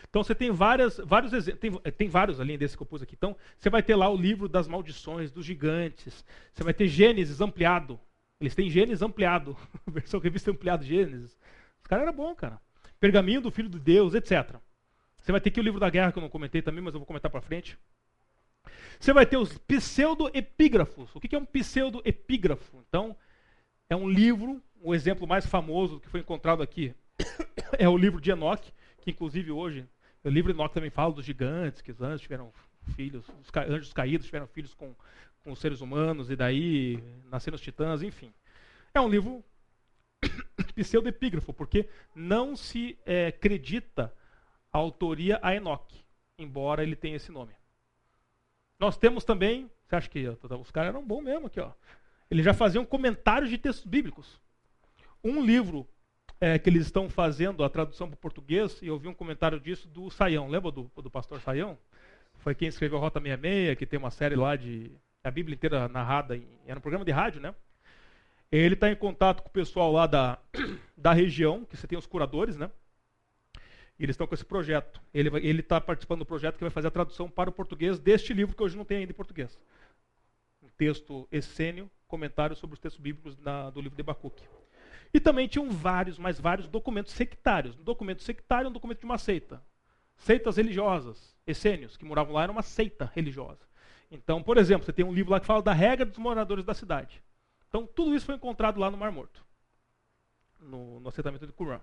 Então 0.10 0.22
você 0.22 0.36
tem 0.36 0.52
várias, 0.52 0.98
vários 0.98 1.32
exemplos, 1.32 1.62
tem, 1.62 1.72
tem, 1.94 2.10
vários 2.10 2.42
além 2.42 2.58
desse 2.58 2.76
que 2.76 2.84
eu 2.84 2.86
pus 2.86 3.02
aqui. 3.02 3.16
Então 3.16 3.34
você 3.58 3.70
vai 3.70 3.82
ter 3.82 3.96
lá 3.96 4.10
o 4.10 4.18
livro 4.18 4.50
das 4.50 4.68
maldições, 4.68 5.32
dos 5.32 5.46
gigantes. 5.46 6.26
Você 6.52 6.62
vai 6.62 6.74
ter 6.74 6.88
Gênesis 6.88 7.40
ampliado. 7.40 7.98
Eles 8.42 8.56
têm 8.56 8.70
Gênesis 8.70 9.02
ampliado, 9.02 9.56
versão 9.88 10.20
revista 10.20 10.52
ampliado 10.52 10.84
Gênesis. 10.84 11.38
Os 11.80 11.88
caras 11.88 12.04
eram 12.04 12.14
bons, 12.14 12.36
cara. 12.36 12.60
Pergaminho 13.00 13.40
do 13.40 13.52
Filho 13.52 13.70
de 13.70 13.80
Deus, 13.80 14.14
etc. 14.16 14.58
Você 15.22 15.32
vai 15.32 15.40
ter 15.40 15.50
aqui 15.50 15.62
o 15.62 15.64
livro 15.64 15.80
da 15.80 15.90
guerra 15.90 16.12
que 16.12 16.18
eu 16.18 16.22
não 16.22 16.30
comentei 16.30 16.62
também, 16.62 16.84
mas 16.84 16.94
eu 16.94 17.00
vou 17.00 17.08
comentar 17.08 17.32
para 17.32 17.40
frente. 17.40 17.78
Você 19.00 19.14
vai 19.14 19.26
ter 19.26 19.38
os 19.38 19.58
pseudo-epígrafos. 19.60 21.16
O 21.16 21.20
que 21.20 21.36
é 21.36 21.40
um 21.40 21.46
pseudo-epígrafo? 21.46 22.84
Então, 22.88 23.16
é 23.90 23.96
um 23.96 24.10
livro, 24.10 24.62
o 24.82 24.94
exemplo 24.94 25.26
mais 25.26 25.46
famoso 25.46 26.00
que 26.00 26.10
foi 26.10 26.20
encontrado 26.20 26.62
aqui 26.62 26.94
é 27.80 27.88
o 27.88 27.98
livro 27.98 28.20
de 28.20 28.32
Enoque, 28.32 28.74
que 29.02 29.12
inclusive 29.12 29.52
hoje 29.52 29.88
o 30.24 30.30
livro 30.30 30.52
Enoch 30.52 30.74
também 30.74 30.90
fala 30.90 31.14
dos 31.14 31.26
gigantes, 31.26 31.82
que 31.82 31.92
os 31.92 32.02
anjos 32.02 32.22
tiveram 32.22 32.52
filhos, 32.96 33.26
os 33.30 33.50
anjos 33.56 33.94
caídos 33.94 34.26
tiveram 34.26 34.48
filhos 34.48 34.74
com, 34.74 34.94
com 35.44 35.52
os 35.52 35.60
seres 35.60 35.80
humanos, 35.80 36.30
e 36.30 36.36
daí 36.36 37.02
nasceram 37.26 37.56
os 37.56 37.62
titãs, 37.62 38.04
enfim. 38.04 38.34
É 38.94 39.00
um 39.00 39.08
livro 39.08 39.44
pseudo-epígrafo, 40.76 41.54
porque 41.54 41.88
não 42.14 42.56
se 42.56 42.98
é, 43.06 43.28
acredita 43.28 44.14
a 44.74 44.78
autoria 44.78 45.40
a 45.42 45.56
Enoque, 45.56 46.04
embora 46.38 46.84
ele 46.84 46.96
tenha 46.96 47.16
esse 47.16 47.32
nome. 47.32 47.54
Nós 48.80 48.98
temos 48.98 49.24
também, 49.24 49.70
você 49.86 49.96
acha 49.96 50.10
que 50.10 50.28
os 50.28 50.72
caras 50.72 50.90
eram 50.90 51.06
bons 51.06 51.22
mesmo 51.22 51.48
aqui, 51.48 51.60
ó. 51.60 51.72
Eles 52.32 52.46
já 52.46 52.54
faziam 52.54 52.86
comentários 52.86 53.50
de 53.50 53.58
textos 53.58 53.86
bíblicos. 53.86 54.40
Um 55.24 55.44
livro 55.44 55.88
é, 56.40 56.58
que 56.58 56.70
eles 56.70 56.86
estão 56.86 57.10
fazendo 57.10 57.64
a 57.64 57.70
tradução 57.70 58.08
para 58.08 58.16
o 58.16 58.20
português, 58.20 58.82
e 58.82 58.88
eu 58.88 58.98
vi 58.98 59.08
um 59.08 59.14
comentário 59.14 59.60
disso 59.60 59.88
do 59.88 60.10
Saião. 60.10 60.48
Lembra 60.48 60.72
do, 60.72 60.90
do 60.96 61.10
pastor 61.10 61.42
Saião? 61.42 61.78
Foi 62.38 62.56
quem 62.56 62.70
escreveu 62.70 63.00
Rota 63.00 63.20
66, 63.20 63.78
que 63.78 63.86
tem 63.86 64.00
uma 64.00 64.12
série 64.12 64.36
lá 64.36 64.56
de. 64.56 64.92
a 65.24 65.32
Bíblia 65.32 65.56
inteira 65.56 65.88
narrada, 65.90 66.38
em, 66.38 66.48
era 66.66 66.80
um 66.80 66.82
programa 66.82 67.04
de 67.04 67.12
rádio, 67.12 67.42
né? 67.42 67.54
Ele 68.52 68.76
está 68.76 68.90
em 68.90 68.96
contato 68.96 69.44
com 69.44 69.50
o 69.50 69.52
pessoal 69.52 69.92
lá 69.92 70.08
da, 70.08 70.40
da 70.96 71.12
região, 71.12 71.66
que 71.66 71.76
você 71.76 71.86
tem 71.86 71.98
os 71.98 72.08
curadores, 72.08 72.56
né? 72.56 72.72
E 74.00 74.06
eles 74.06 74.14
estão 74.14 74.26
com 74.26 74.34
esse 74.34 74.46
projeto. 74.46 75.02
Ele 75.14 75.60
está 75.60 75.82
participando 75.82 76.20
do 76.20 76.26
projeto 76.26 76.56
que 76.56 76.64
vai 76.64 76.70
fazer 76.70 76.88
a 76.88 76.92
tradução 76.92 77.30
para 77.30 77.50
o 77.50 77.54
português 77.54 78.00
deste 78.00 78.34
livro 78.34 78.56
que 78.56 78.64
hoje 78.64 78.78
não 78.78 78.86
tem 78.86 79.00
ainda 79.00 79.12
em 79.12 79.16
português. 79.16 79.60
Um 80.64 80.70
texto 80.70 81.28
essênio, 81.30 81.92
comentário 82.08 82.56
sobre 82.56 82.76
os 82.76 82.80
textos 82.80 83.02
bíblicos 83.02 83.38
na, 83.38 83.70
do 83.70 83.82
livro 83.82 83.98
de 83.98 84.02
Abacuque. 84.02 84.44
E 85.14 85.20
também 85.20 85.48
tinham 85.48 85.70
vários, 85.70 86.18
mais 86.18 86.40
vários 86.40 86.68
documentos 86.68 87.12
sectários. 87.12 87.78
Um 87.78 87.84
documento 87.84 88.24
sectário 88.24 88.68
é 88.68 88.70
um 88.70 88.74
documento 88.74 89.00
de 89.00 89.06
uma 89.06 89.18
seita. 89.18 89.62
Seitas 90.16 90.56
religiosas. 90.56 91.38
Essênios, 91.46 91.98
que 91.98 92.06
moravam 92.06 92.34
lá, 92.34 92.44
era 92.44 92.52
uma 92.52 92.62
seita 92.62 93.12
religiosa. 93.14 93.68
Então, 94.10 94.42
por 94.42 94.58
exemplo, 94.58 94.86
você 94.86 94.94
tem 94.94 95.04
um 95.04 95.14
livro 95.14 95.32
lá 95.32 95.40
que 95.40 95.46
fala 95.46 95.62
da 95.62 95.74
regra 95.74 96.06
dos 96.06 96.18
moradores 96.18 96.64
da 96.64 96.74
cidade. 96.74 97.22
Então, 97.68 97.86
tudo 97.86 98.16
isso 98.16 98.26
foi 98.26 98.36
encontrado 98.36 98.80
lá 98.80 98.90
no 98.90 98.98
Mar 98.98 99.12
Morto. 99.12 99.44
No, 100.60 101.00
no 101.00 101.10
assentamento 101.10 101.46
de 101.46 101.54
Qumran. 101.54 101.82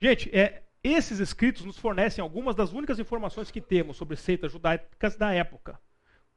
Gente, 0.00 0.28
é, 0.36 0.62
esses 0.84 1.18
escritos 1.18 1.64
nos 1.64 1.78
fornecem 1.78 2.22
algumas 2.22 2.54
das 2.54 2.72
únicas 2.72 2.98
informações 2.98 3.50
que 3.50 3.60
temos 3.60 3.96
sobre 3.96 4.16
seitas 4.16 4.52
judaicas 4.52 5.16
da 5.16 5.32
época. 5.32 5.80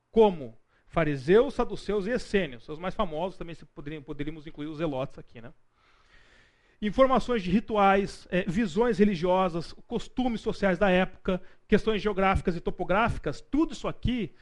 Como 0.09 0.57
fariseus, 0.87 1.53
saduceus 1.53 2.07
e 2.07 2.11
essênios. 2.11 2.67
Os 2.67 2.79
mais 2.79 2.95
famosos 2.95 3.37
também 3.37 3.55
poderiam, 3.75 4.01
poderíamos 4.01 4.47
incluir 4.47 4.67
os 4.67 4.77
zelotes 4.77 5.19
aqui. 5.19 5.41
Né? 5.41 5.53
Informações 6.81 7.43
de 7.43 7.51
rituais, 7.51 8.27
é, 8.31 8.43
visões 8.47 8.97
religiosas, 8.97 9.73
costumes 9.85 10.39
sociais 10.39 10.79
da 10.79 10.89
época, 10.89 11.41
questões 11.67 12.01
geográficas 12.01 12.55
e 12.55 12.61
topográficas, 12.61 13.41
tudo 13.41 13.73
isso 13.73 13.89
aqui, 13.89 14.33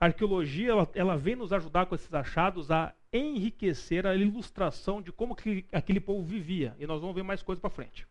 a 0.00 0.06
arqueologia 0.06 0.72
ela, 0.72 0.90
ela 0.94 1.16
vem 1.16 1.36
nos 1.36 1.52
ajudar 1.52 1.86
com 1.86 1.94
esses 1.94 2.12
achados 2.12 2.72
a 2.72 2.92
enriquecer 3.12 4.04
a 4.04 4.16
ilustração 4.16 5.00
de 5.00 5.12
como 5.12 5.36
que 5.36 5.64
aquele 5.70 6.00
povo 6.00 6.24
vivia. 6.24 6.74
E 6.80 6.86
nós 6.86 7.00
vamos 7.00 7.14
ver 7.14 7.22
mais 7.22 7.40
coisas 7.40 7.60
para 7.60 7.70
frente 7.70 8.04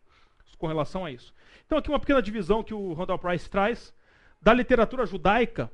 com 0.56 0.66
relação 0.66 1.04
a 1.04 1.10
isso. 1.10 1.34
Então 1.66 1.78
aqui 1.78 1.88
uma 1.88 2.00
pequena 2.00 2.22
divisão 2.22 2.62
que 2.62 2.74
o 2.74 2.92
Randall 2.92 3.18
Price 3.18 3.48
traz 3.48 3.94
da 4.40 4.52
literatura 4.52 5.06
judaica, 5.06 5.70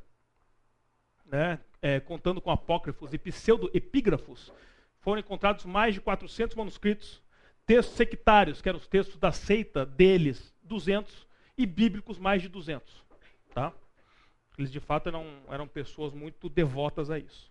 né, 1.27 1.59
é, 1.83 1.99
contando 1.99 2.41
com 2.41 2.51
apócrifos 2.51 3.13
e 3.13 3.19
pseudo-epígrafos, 3.19 4.53
foram 5.01 5.21
encontrados 5.21 5.65
mais 5.65 5.95
de 5.95 6.01
400 6.01 6.55
manuscritos, 6.55 7.23
textos 7.67 7.97
sectários, 7.97 8.61
que 8.61 8.69
eram 8.69 8.79
os 8.79 8.87
textos 8.87 9.17
da 9.17 9.33
seita 9.33 9.85
deles, 9.87 10.55
200, 10.63 11.27
e 11.57 11.67
bíblicos 11.67 12.19
mais 12.19 12.43
de 12.43 12.49
200. 12.49 13.05
Tá? 13.55 13.73
Eles 14.59 14.71
de 14.71 14.81
fato 14.81 15.09
eram, 15.09 15.27
eram 15.49 15.67
pessoas 15.67 16.13
muito 16.13 16.49
devotas 16.49 17.11
a 17.11 17.19
isso. 17.19 17.51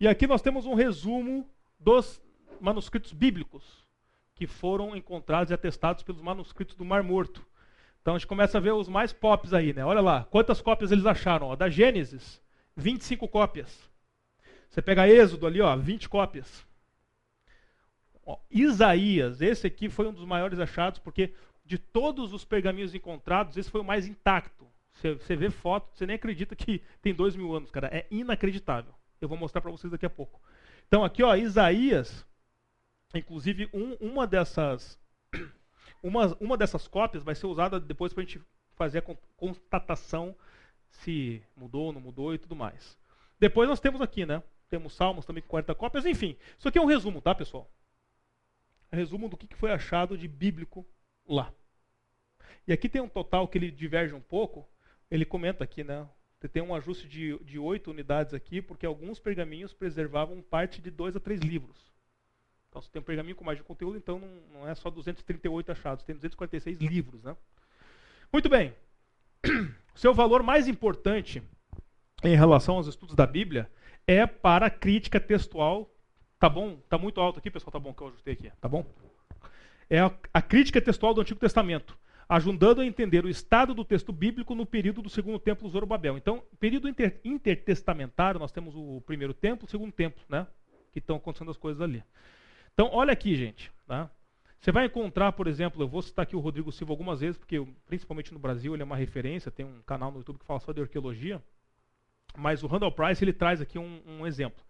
E 0.00 0.08
aqui 0.08 0.26
nós 0.26 0.42
temos 0.42 0.66
um 0.66 0.74
resumo 0.74 1.48
dos 1.78 2.20
manuscritos 2.60 3.12
bíblicos 3.12 3.86
que 4.34 4.46
foram 4.46 4.96
encontrados 4.96 5.50
e 5.50 5.54
atestados 5.54 6.02
pelos 6.02 6.20
manuscritos 6.20 6.76
do 6.76 6.84
Mar 6.84 7.02
Morto. 7.02 7.44
Então 8.00 8.14
a 8.14 8.18
gente 8.18 8.26
começa 8.26 8.58
a 8.58 8.60
ver 8.60 8.72
os 8.72 8.88
mais 8.88 9.12
pops 9.12 9.54
aí, 9.54 9.72
né? 9.72 9.84
Olha 9.84 10.00
lá, 10.00 10.24
quantas 10.24 10.60
cópias 10.60 10.90
eles 10.90 11.06
acharam? 11.06 11.48
Ó, 11.48 11.56
da 11.56 11.68
Gênesis, 11.68 12.40
25 12.76 13.28
cópias. 13.28 13.90
Você 14.68 14.82
pega 14.82 15.08
Êxodo 15.08 15.46
ali, 15.46 15.60
ó, 15.60 15.76
20 15.76 16.08
cópias. 16.08 16.66
Ó, 18.24 18.38
Isaías, 18.50 19.40
esse 19.40 19.66
aqui 19.66 19.88
foi 19.88 20.06
um 20.06 20.12
dos 20.12 20.24
maiores 20.24 20.58
achados, 20.58 20.98
porque 20.98 21.32
de 21.64 21.78
todos 21.78 22.32
os 22.32 22.44
pergaminhos 22.44 22.94
encontrados, 22.94 23.56
esse 23.56 23.70
foi 23.70 23.80
o 23.80 23.84
mais 23.84 24.06
intacto. 24.06 24.66
Você, 24.92 25.36
vê 25.36 25.50
foto, 25.50 25.90
você 25.92 26.06
nem 26.06 26.16
acredita 26.16 26.54
que 26.54 26.82
tem 27.00 27.14
dois 27.14 27.34
mil 27.34 27.54
anos, 27.54 27.70
cara. 27.70 27.88
É 27.88 28.06
inacreditável. 28.10 28.92
Eu 29.20 29.28
vou 29.28 29.38
mostrar 29.38 29.60
para 29.60 29.70
vocês 29.70 29.90
daqui 29.90 30.06
a 30.06 30.10
pouco. 30.10 30.40
Então 30.86 31.04
aqui, 31.04 31.22
ó, 31.22 31.34
Isaías, 31.34 32.26
inclusive 33.18 33.68
um, 33.72 33.94
uma 33.94 34.26
dessas 34.26 34.98
uma, 36.02 36.36
uma 36.40 36.56
dessas 36.56 36.88
cópias 36.88 37.22
vai 37.22 37.34
ser 37.34 37.46
usada 37.46 37.78
depois 37.78 38.12
para 38.12 38.22
a 38.22 38.26
gente 38.26 38.40
fazer 38.74 38.98
a 38.98 39.16
constatação 39.36 40.34
se 40.90 41.42
mudou, 41.56 41.86
ou 41.86 41.92
não 41.92 42.00
mudou 42.00 42.34
e 42.34 42.38
tudo 42.38 42.54
mais. 42.54 42.98
Depois 43.38 43.68
nós 43.68 43.80
temos 43.80 44.00
aqui, 44.00 44.26
né? 44.26 44.42
Temos 44.68 44.94
Salmos 44.94 45.26
também 45.26 45.42
com 45.42 45.48
40 45.48 45.74
cópias, 45.74 46.06
enfim. 46.06 46.36
Isso 46.58 46.68
aqui 46.68 46.78
é 46.78 46.82
um 46.82 46.86
resumo, 46.86 47.20
tá, 47.20 47.34
pessoal? 47.34 47.70
Resumo 48.90 49.28
do 49.28 49.36
que 49.36 49.54
foi 49.56 49.72
achado 49.72 50.16
de 50.16 50.28
bíblico 50.28 50.86
lá. 51.26 51.52
E 52.66 52.72
aqui 52.72 52.88
tem 52.88 53.02
um 53.02 53.08
total 53.08 53.48
que 53.48 53.58
ele 53.58 53.70
diverge 53.70 54.14
um 54.14 54.20
pouco. 54.20 54.68
Ele 55.10 55.24
comenta 55.24 55.64
aqui, 55.64 55.82
né? 55.82 56.08
Tem 56.52 56.62
um 56.62 56.74
ajuste 56.74 57.08
de, 57.08 57.38
de 57.44 57.58
8 57.58 57.90
unidades 57.90 58.34
aqui, 58.34 58.60
porque 58.60 58.84
alguns 58.84 59.18
pergaminhos 59.18 59.72
preservavam 59.72 60.42
parte 60.42 60.82
de 60.82 60.90
dois 60.90 61.14
a 61.14 61.20
três 61.20 61.40
livros. 61.40 61.91
Então, 62.72 62.80
se 62.80 62.90
tem 62.90 63.02
um 63.02 63.04
pergaminho 63.04 63.36
com 63.36 63.44
mais 63.44 63.58
de 63.58 63.64
conteúdo, 63.64 63.98
então 63.98 64.18
não, 64.18 64.60
não 64.60 64.68
é 64.68 64.74
só 64.74 64.88
238 64.88 65.72
achados, 65.72 66.06
tem 66.06 66.14
246 66.14 66.80
livros. 66.80 67.22
Né? 67.22 67.36
Muito 68.32 68.48
bem. 68.48 68.74
O 69.44 69.50
seu 69.94 70.14
valor 70.14 70.42
mais 70.42 70.66
importante 70.66 71.42
em 72.24 72.34
relação 72.34 72.76
aos 72.76 72.86
estudos 72.86 73.14
da 73.14 73.26
Bíblia 73.26 73.70
é 74.06 74.26
para 74.26 74.66
a 74.66 74.70
crítica 74.70 75.20
textual. 75.20 75.94
Tá 76.38 76.48
bom? 76.48 76.78
Tá 76.88 76.96
muito 76.96 77.20
alto 77.20 77.40
aqui, 77.40 77.50
pessoal? 77.50 77.72
Tá 77.72 77.78
bom 77.78 77.92
que 77.92 78.02
eu 78.02 78.08
ajustei 78.08 78.32
aqui. 78.32 78.50
Tá 78.58 78.68
bom? 78.70 78.86
É 79.90 80.00
a, 80.00 80.10
a 80.32 80.40
crítica 80.40 80.80
textual 80.80 81.12
do 81.12 81.20
Antigo 81.20 81.38
Testamento, 81.38 81.98
ajudando 82.26 82.80
a 82.80 82.86
entender 82.86 83.22
o 83.22 83.28
estado 83.28 83.74
do 83.74 83.84
texto 83.84 84.14
bíblico 84.14 84.54
no 84.54 84.64
período 84.64 85.02
do 85.02 85.10
segundo 85.10 85.38
templo 85.38 85.68
Zorobabel. 85.68 86.16
Então, 86.16 86.42
período 86.58 86.88
inter, 86.88 87.20
intertestamentário, 87.22 88.40
nós 88.40 88.50
temos 88.50 88.74
o 88.74 89.02
primeiro 89.02 89.34
templo, 89.34 89.66
o 89.66 89.70
segundo 89.70 89.92
templo, 89.92 90.24
né? 90.30 90.46
Que 90.90 91.00
estão 91.00 91.16
acontecendo 91.16 91.50
as 91.50 91.58
coisas 91.58 91.82
ali. 91.82 92.02
Então, 92.74 92.90
olha 92.92 93.12
aqui, 93.12 93.34
gente. 93.34 93.70
Tá? 93.86 94.10
Você 94.60 94.70
vai 94.70 94.86
encontrar, 94.86 95.32
por 95.32 95.46
exemplo, 95.46 95.82
eu 95.82 95.88
vou 95.88 96.02
citar 96.02 96.22
aqui 96.22 96.36
o 96.36 96.40
Rodrigo 96.40 96.70
Silva 96.70 96.92
algumas 96.92 97.20
vezes, 97.20 97.36
porque 97.36 97.66
principalmente 97.86 98.32
no 98.32 98.38
Brasil 98.38 98.74
ele 98.74 98.82
é 98.82 98.84
uma 98.84 98.96
referência, 98.96 99.50
tem 99.50 99.66
um 99.66 99.82
canal 99.82 100.10
no 100.10 100.18
YouTube 100.18 100.38
que 100.38 100.44
fala 100.44 100.60
só 100.60 100.72
de 100.72 100.80
arqueologia. 100.80 101.42
Mas 102.36 102.62
o 102.62 102.66
Randall 102.66 102.92
Price 102.92 103.22
ele 103.22 103.32
traz 103.32 103.60
aqui 103.60 103.78
um, 103.78 104.00
um 104.06 104.26
exemplo. 104.26 104.64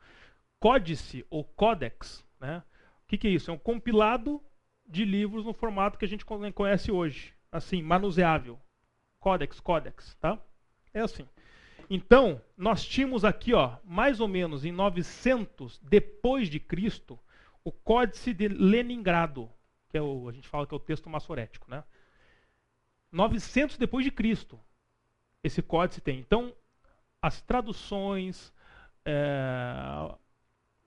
Códice 0.58 1.26
ou 1.28 1.44
Codex, 1.44 2.24
né? 2.40 2.62
o 3.04 3.08
que, 3.08 3.18
que 3.18 3.28
é 3.28 3.30
isso? 3.30 3.50
É 3.50 3.54
um 3.54 3.58
compilado 3.58 4.42
de 4.86 5.04
livros 5.04 5.44
no 5.44 5.52
formato 5.52 5.98
que 5.98 6.04
a 6.04 6.08
gente 6.08 6.24
conhece 6.24 6.90
hoje, 6.90 7.34
assim, 7.50 7.82
manuseável. 7.82 8.58
Codex, 9.20 9.60
Codex, 9.60 10.14
tá? 10.20 10.38
É 10.92 11.00
assim. 11.00 11.26
Então, 11.88 12.40
nós 12.56 12.84
tínhamos 12.84 13.24
aqui, 13.24 13.52
ó, 13.52 13.76
mais 13.84 14.20
ou 14.20 14.26
menos 14.26 14.64
em 14.64 14.72
900 14.72 15.78
depois 15.80 16.48
de 16.48 16.58
Cristo, 16.58 17.18
o 17.64 17.70
Códice 17.70 18.32
de 18.32 18.48
Leningrado, 18.48 19.50
que 19.88 19.98
é 19.98 20.02
o, 20.02 20.28
a 20.28 20.32
gente 20.32 20.48
fala 20.48 20.66
que 20.66 20.74
é 20.74 20.76
o 20.76 20.80
texto 20.80 21.08
massorético, 21.08 21.70
né? 21.70 21.84
900 23.10 23.76
depois 23.76 24.04
de 24.04 24.10
Cristo, 24.10 24.58
esse 25.44 25.60
códice 25.60 26.00
tem. 26.00 26.18
Então, 26.18 26.54
as 27.20 27.42
traduções 27.42 28.52
é, 29.04 30.14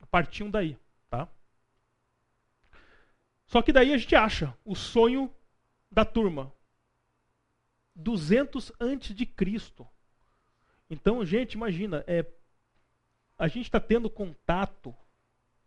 partiam 0.09 0.49
daí, 0.49 0.77
tá? 1.09 1.29
Só 3.45 3.61
que 3.61 3.71
daí 3.71 3.93
a 3.93 3.97
gente 3.97 4.15
acha 4.15 4.57
o 4.65 4.75
sonho 4.75 5.31
da 5.91 6.03
turma. 6.03 6.51
200 7.95 8.73
antes 8.79 9.15
de 9.15 9.25
Cristo. 9.25 9.87
Então, 10.89 11.25
gente, 11.25 11.53
imagina, 11.53 12.03
é, 12.07 12.25
a 13.37 13.47
gente 13.47 13.65
está 13.65 13.79
tendo 13.79 14.09
contato 14.09 14.93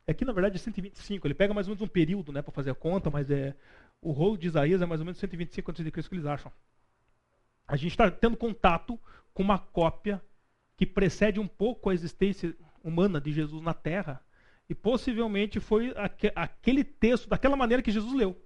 Aqui, 0.09 0.25
na 0.25 0.33
verdade, 0.33 0.57
é 0.57 0.59
125. 0.59 1.27
Ele 1.27 1.35
pega 1.35 1.53
mais 1.53 1.69
ou 1.69 1.73
menos 1.75 1.83
um 1.83 1.91
período 1.91 2.33
né, 2.33 2.41
para 2.41 2.53
fazer 2.53 2.71
a 2.71 2.75
conta, 2.75 3.11
mas 3.11 3.31
é 3.31 3.55
o 4.01 4.11
rolo 4.11 4.39
de 4.39 4.47
Isaías 4.47 4.81
é 4.81 4.87
mais 4.87 5.01
ou 5.01 5.05
menos 5.05 5.19
125 5.19 5.71
antes 5.71 5.85
de 5.85 5.91
Cristo 5.91 6.09
que 6.09 6.17
eles 6.17 6.27
acham. 6.27 6.51
A 7.67 7.77
gente 7.77 7.91
está 7.91 8.11
tendo 8.11 8.37
contato 8.37 8.99
com 9.35 9.43
uma 9.43 9.59
cópia 9.59 10.23
que 10.77 10.87
precede 10.87 11.39
um 11.39 11.47
pouco 11.47 11.91
a 11.91 11.95
existência 11.95 12.57
humana 12.83 13.21
de 13.21 13.33
Jesus 13.33 13.63
na 13.63 13.75
Terra. 13.75 14.23
E 14.69 14.75
possivelmente 14.75 15.61
foi 15.61 15.93
aquele 16.35 16.85
texto, 16.85 17.29
daquela 17.29 17.57
maneira 17.57 17.83
que 17.83 17.91
Jesus 17.91 18.15
leu. 18.15 18.37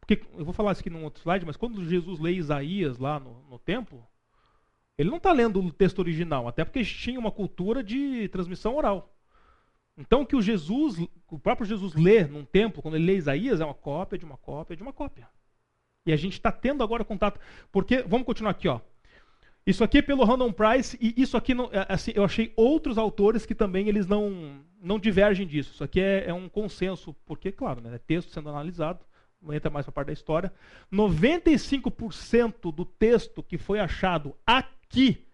Porque, 0.00 0.22
eu 0.36 0.44
vou 0.44 0.54
falar 0.54 0.72
isso 0.72 0.80
aqui 0.80 0.90
num 0.90 1.04
outro 1.04 1.20
slide, 1.20 1.44
mas 1.44 1.56
quando 1.56 1.84
Jesus 1.84 2.18
lê 2.20 2.32
Isaías 2.32 2.98
lá 2.98 3.18
no, 3.18 3.42
no 3.48 3.58
templo, 3.58 4.06
ele 4.96 5.10
não 5.10 5.16
está 5.16 5.32
lendo 5.32 5.60
o 5.60 5.72
texto 5.72 5.98
original, 5.98 6.46
até 6.46 6.64
porque 6.64 6.84
tinha 6.84 7.18
uma 7.18 7.30
cultura 7.30 7.82
de 7.82 8.28
transmissão 8.28 8.76
oral. 8.76 9.13
Então 9.96 10.22
o 10.22 10.26
que 10.26 10.36
o 10.36 10.42
Jesus, 10.42 10.98
o 11.30 11.38
próprio 11.38 11.66
Jesus 11.66 11.94
lê 11.94 12.24
num 12.24 12.44
templo, 12.44 12.82
quando 12.82 12.96
ele 12.96 13.06
lê 13.06 13.16
Isaías, 13.16 13.60
é 13.60 13.64
uma 13.64 13.74
cópia 13.74 14.18
de 14.18 14.24
uma 14.24 14.36
cópia 14.36 14.76
de 14.76 14.82
uma 14.82 14.92
cópia. 14.92 15.28
E 16.06 16.12
a 16.12 16.16
gente 16.16 16.34
está 16.34 16.52
tendo 16.52 16.82
agora 16.82 17.04
contato. 17.04 17.40
Porque, 17.72 18.02
vamos 18.02 18.26
continuar 18.26 18.50
aqui, 18.50 18.68
ó. 18.68 18.80
Isso 19.66 19.82
aqui 19.82 19.98
é 19.98 20.02
pelo 20.02 20.24
Random 20.24 20.52
Price, 20.52 20.98
e 21.00 21.14
isso 21.16 21.38
aqui, 21.38 21.54
não, 21.54 21.70
é, 21.72 21.86
assim, 21.88 22.12
eu 22.14 22.22
achei 22.22 22.52
outros 22.54 22.98
autores 22.98 23.46
que 23.46 23.54
também 23.54 23.88
eles 23.88 24.06
não, 24.06 24.60
não 24.78 24.98
divergem 24.98 25.46
disso. 25.46 25.72
Isso 25.72 25.84
aqui 25.84 26.00
é, 26.00 26.28
é 26.28 26.34
um 26.34 26.50
consenso, 26.50 27.14
porque, 27.24 27.50
claro, 27.50 27.80
né, 27.80 27.94
é 27.94 27.98
texto 27.98 28.30
sendo 28.30 28.50
analisado, 28.50 29.06
não 29.40 29.54
entra 29.54 29.70
mais 29.70 29.86
para 29.86 29.90
a 29.90 29.94
parte 29.94 30.08
da 30.08 30.12
história. 30.12 30.52
95% 30.92 32.74
do 32.74 32.84
texto 32.84 33.42
que 33.42 33.56
foi 33.56 33.80
achado 33.80 34.36
aqui, 34.46 35.26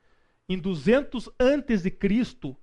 em 0.49 0.57
200 0.57 1.29
antes 1.39 1.83
de 1.83 1.91
Cristo, 1.91 2.57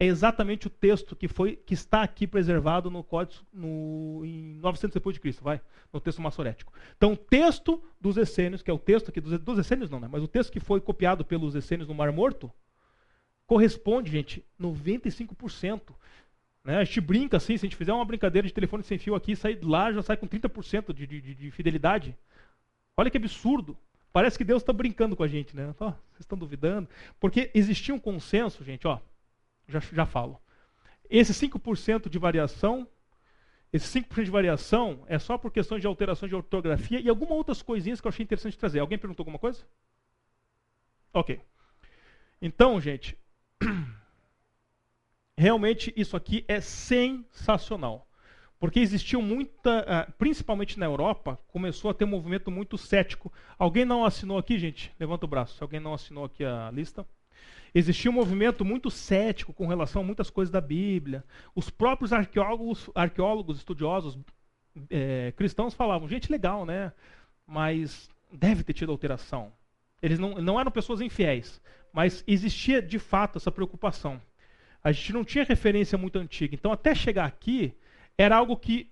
é 0.00 0.06
exatamente 0.06 0.66
o 0.66 0.70
texto 0.70 1.14
que 1.14 1.28
foi 1.28 1.56
que 1.56 1.74
está 1.74 2.02
aqui 2.02 2.26
preservado 2.26 2.90
no 2.90 3.04
código 3.04 3.44
no, 3.52 4.22
em 4.24 4.54
900 4.54 4.94
depois 4.94 5.12
de 5.12 5.20
Cristo, 5.20 5.44
vai, 5.44 5.60
no 5.92 6.00
texto 6.00 6.22
massorético. 6.22 6.72
Então, 6.96 7.12
o 7.12 7.16
texto 7.16 7.82
dos 8.00 8.16
essênios, 8.16 8.62
que 8.62 8.70
é 8.70 8.74
o 8.74 8.78
texto 8.78 9.10
aqui 9.10 9.20
dos, 9.20 9.38
dos 9.38 9.58
essênios 9.58 9.90
não, 9.90 10.00
né, 10.00 10.08
mas 10.10 10.22
o 10.22 10.26
texto 10.26 10.50
que 10.50 10.58
foi 10.58 10.80
copiado 10.80 11.22
pelos 11.22 11.54
essênios 11.54 11.86
no 11.86 11.94
Mar 11.94 12.10
Morto, 12.12 12.50
corresponde, 13.46 14.10
gente, 14.10 14.42
95%. 14.58 15.92
Né? 16.64 16.78
A 16.78 16.84
gente 16.84 17.00
brinca 17.02 17.36
assim, 17.36 17.58
se 17.58 17.66
a 17.66 17.68
gente 17.68 17.76
fizer 17.76 17.92
uma 17.92 18.04
brincadeira 18.04 18.48
de 18.48 18.54
telefone 18.54 18.82
sem 18.82 18.96
fio 18.96 19.14
aqui, 19.14 19.36
sair 19.36 19.56
de 19.56 19.66
lá 19.66 19.92
já 19.92 20.00
sai 20.00 20.16
com 20.16 20.26
30% 20.26 20.94
de, 20.94 21.06
de, 21.06 21.34
de 21.34 21.50
fidelidade. 21.50 22.16
Olha 22.96 23.10
que 23.10 23.18
absurdo. 23.18 23.76
Parece 24.14 24.38
que 24.38 24.44
Deus 24.44 24.62
está 24.62 24.72
brincando 24.72 25.14
com 25.14 25.22
a 25.22 25.28
gente, 25.28 25.54
né? 25.54 25.74
Oh, 25.78 25.84
vocês 25.84 26.20
estão 26.20 26.38
duvidando? 26.38 26.88
Porque 27.20 27.50
existia 27.52 27.94
um 27.94 27.98
consenso, 27.98 28.64
gente, 28.64 28.86
ó 28.88 28.98
já, 29.70 29.80
já 29.80 30.06
falo. 30.06 30.40
Esse 31.08 31.32
5% 31.32 32.08
de 32.08 32.18
variação, 32.18 32.86
esse 33.72 34.00
5% 34.00 34.24
de 34.24 34.30
variação 34.30 35.04
é 35.06 35.18
só 35.18 35.36
por 35.38 35.50
questões 35.50 35.80
de 35.80 35.86
alteração 35.86 36.28
de 36.28 36.34
ortografia 36.34 37.00
e 37.00 37.08
algumas 37.08 37.36
outras 37.36 37.62
coisinhas 37.62 38.00
que 38.00 38.06
eu 38.06 38.10
achei 38.10 38.22
interessante 38.22 38.58
trazer. 38.58 38.80
Alguém 38.80 38.98
perguntou 38.98 39.22
alguma 39.22 39.38
coisa? 39.38 39.64
Ok. 41.12 41.40
Então, 42.40 42.80
gente, 42.80 43.18
realmente 45.36 45.92
isso 45.96 46.16
aqui 46.16 46.44
é 46.46 46.60
sensacional. 46.60 48.06
Porque 48.60 48.78
existiu 48.78 49.22
muita, 49.22 49.80
ah, 49.88 50.12
principalmente 50.18 50.78
na 50.78 50.84
Europa, 50.84 51.40
começou 51.48 51.90
a 51.90 51.94
ter 51.94 52.04
um 52.04 52.08
movimento 52.08 52.50
muito 52.50 52.76
cético. 52.76 53.32
Alguém 53.58 53.86
não 53.86 54.04
assinou 54.04 54.36
aqui, 54.36 54.58
gente? 54.58 54.94
Levanta 55.00 55.24
o 55.24 55.28
braço. 55.28 55.64
Alguém 55.64 55.80
não 55.80 55.94
assinou 55.94 56.26
aqui 56.26 56.44
a 56.44 56.70
lista? 56.70 57.06
Existia 57.74 58.10
um 58.10 58.14
movimento 58.14 58.64
muito 58.64 58.90
cético 58.90 59.52
com 59.52 59.66
relação 59.66 60.02
a 60.02 60.04
muitas 60.04 60.30
coisas 60.30 60.50
da 60.50 60.60
Bíblia. 60.60 61.24
Os 61.54 61.70
próprios 61.70 62.12
arqueólogos, 62.12 62.90
arqueólogos 62.94 63.58
estudiosos 63.58 64.18
é, 64.88 65.32
cristãos 65.36 65.74
falavam: 65.74 66.08
gente, 66.08 66.30
legal, 66.30 66.64
né? 66.64 66.92
Mas 67.46 68.08
deve 68.32 68.64
ter 68.64 68.72
tido 68.72 68.92
alteração. 68.92 69.52
Eles 70.02 70.18
não, 70.18 70.34
não 70.36 70.58
eram 70.58 70.70
pessoas 70.70 71.00
infiéis, 71.00 71.60
mas 71.92 72.24
existia 72.26 72.80
de 72.80 72.98
fato 72.98 73.38
essa 73.38 73.52
preocupação. 73.52 74.20
A 74.82 74.92
gente 74.92 75.12
não 75.12 75.24
tinha 75.24 75.44
referência 75.44 75.98
muito 75.98 76.18
antiga. 76.18 76.54
Então, 76.54 76.72
até 76.72 76.94
chegar 76.94 77.26
aqui, 77.26 77.74
era 78.16 78.36
algo 78.36 78.56
que 78.56 78.90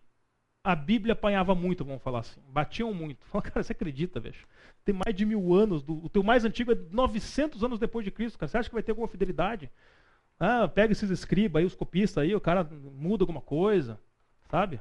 a 0.68 0.76
Bíblia 0.76 1.14
apanhava 1.14 1.54
muito, 1.54 1.82
vamos 1.82 2.02
falar 2.02 2.18
assim. 2.18 2.42
Batiam 2.50 2.92
muito. 2.92 3.24
Cara, 3.42 3.62
você 3.62 3.72
acredita, 3.72 4.20
velho? 4.20 4.36
Tem 4.84 4.94
mais 4.94 5.16
de 5.16 5.24
mil 5.24 5.54
anos. 5.54 5.82
Do, 5.82 6.04
o 6.04 6.10
teu 6.10 6.22
mais 6.22 6.44
antigo 6.44 6.72
é 6.72 6.74
900 6.90 7.64
anos 7.64 7.78
depois 7.78 8.04
de 8.04 8.10
Cristo, 8.10 8.38
cara. 8.38 8.50
Você 8.50 8.58
acha 8.58 8.68
que 8.68 8.74
vai 8.74 8.82
ter 8.82 8.92
alguma 8.92 9.08
fidelidade? 9.08 9.70
Ah, 10.38 10.68
pega 10.68 10.92
esses 10.92 11.08
escribas 11.08 11.60
aí, 11.60 11.66
os 11.66 11.74
copistas 11.74 12.22
aí, 12.22 12.34
o 12.34 12.40
cara 12.40 12.64
muda 12.64 13.22
alguma 13.22 13.40
coisa, 13.40 13.98
sabe? 14.50 14.78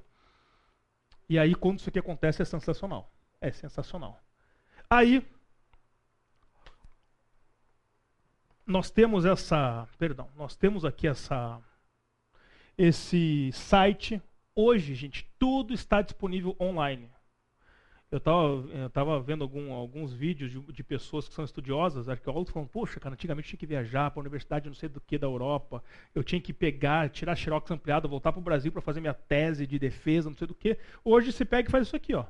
E 1.29 1.39
aí, 1.39 1.55
quando 1.55 1.79
isso 1.79 1.87
aqui 1.87 1.99
acontece, 1.99 2.41
é 2.41 2.45
sensacional. 2.45 3.09
É 3.39 3.49
sensacional. 3.53 4.19
Aí, 4.89 5.25
nós 8.65 8.91
temos 8.91 9.23
essa, 9.23 9.87
perdão, 9.97 10.27
nós 10.35 10.53
temos 10.57 10.83
aqui 10.83 11.07
essa, 11.07 11.61
esse 12.77 13.53
site. 13.53 14.21
Hoje, 14.59 14.95
gente, 14.95 15.23
tudo 15.37 15.71
está 15.71 16.01
disponível 16.01 16.55
online. 16.59 17.11
Eu 18.09 18.17
estava 18.17 19.21
vendo 19.21 19.43
algum, 19.43 19.71
alguns 19.71 20.11
vídeos 20.11 20.49
de, 20.49 20.59
de, 20.59 20.83
pessoas 20.83 21.27
que 21.27 21.35
são 21.35 21.45
estudiosas, 21.45 22.09
arqueólogos, 22.09 22.51
falando, 22.51 22.67
poxa, 22.69 22.99
cara, 22.99 23.13
antigamente 23.13 23.45
eu 23.45 23.49
tinha 23.51 23.59
que 23.59 23.67
viajar 23.67 24.09
para 24.09 24.19
a 24.19 24.23
universidade 24.23 24.67
não 24.67 24.73
sei 24.73 24.89
do 24.89 24.99
que 24.99 25.15
da 25.15 25.27
Europa, 25.27 25.83
eu 26.15 26.23
tinha 26.23 26.41
que 26.41 26.51
pegar, 26.51 27.07
tirar 27.11 27.35
xerox 27.35 27.69
ampliado, 27.69 28.09
voltar 28.09 28.31
para 28.31 28.39
o 28.39 28.43
Brasil 28.43 28.71
para 28.71 28.81
fazer 28.81 28.99
minha 28.99 29.13
tese 29.13 29.67
de 29.67 29.77
defesa, 29.77 30.27
não 30.27 30.35
sei 30.35 30.47
do 30.47 30.55
que. 30.55 30.75
Hoje 31.03 31.31
você 31.31 31.45
pega 31.45 31.69
e 31.69 31.71
faz 31.71 31.85
isso 31.85 31.95
aqui, 31.95 32.15
ó. 32.15 32.25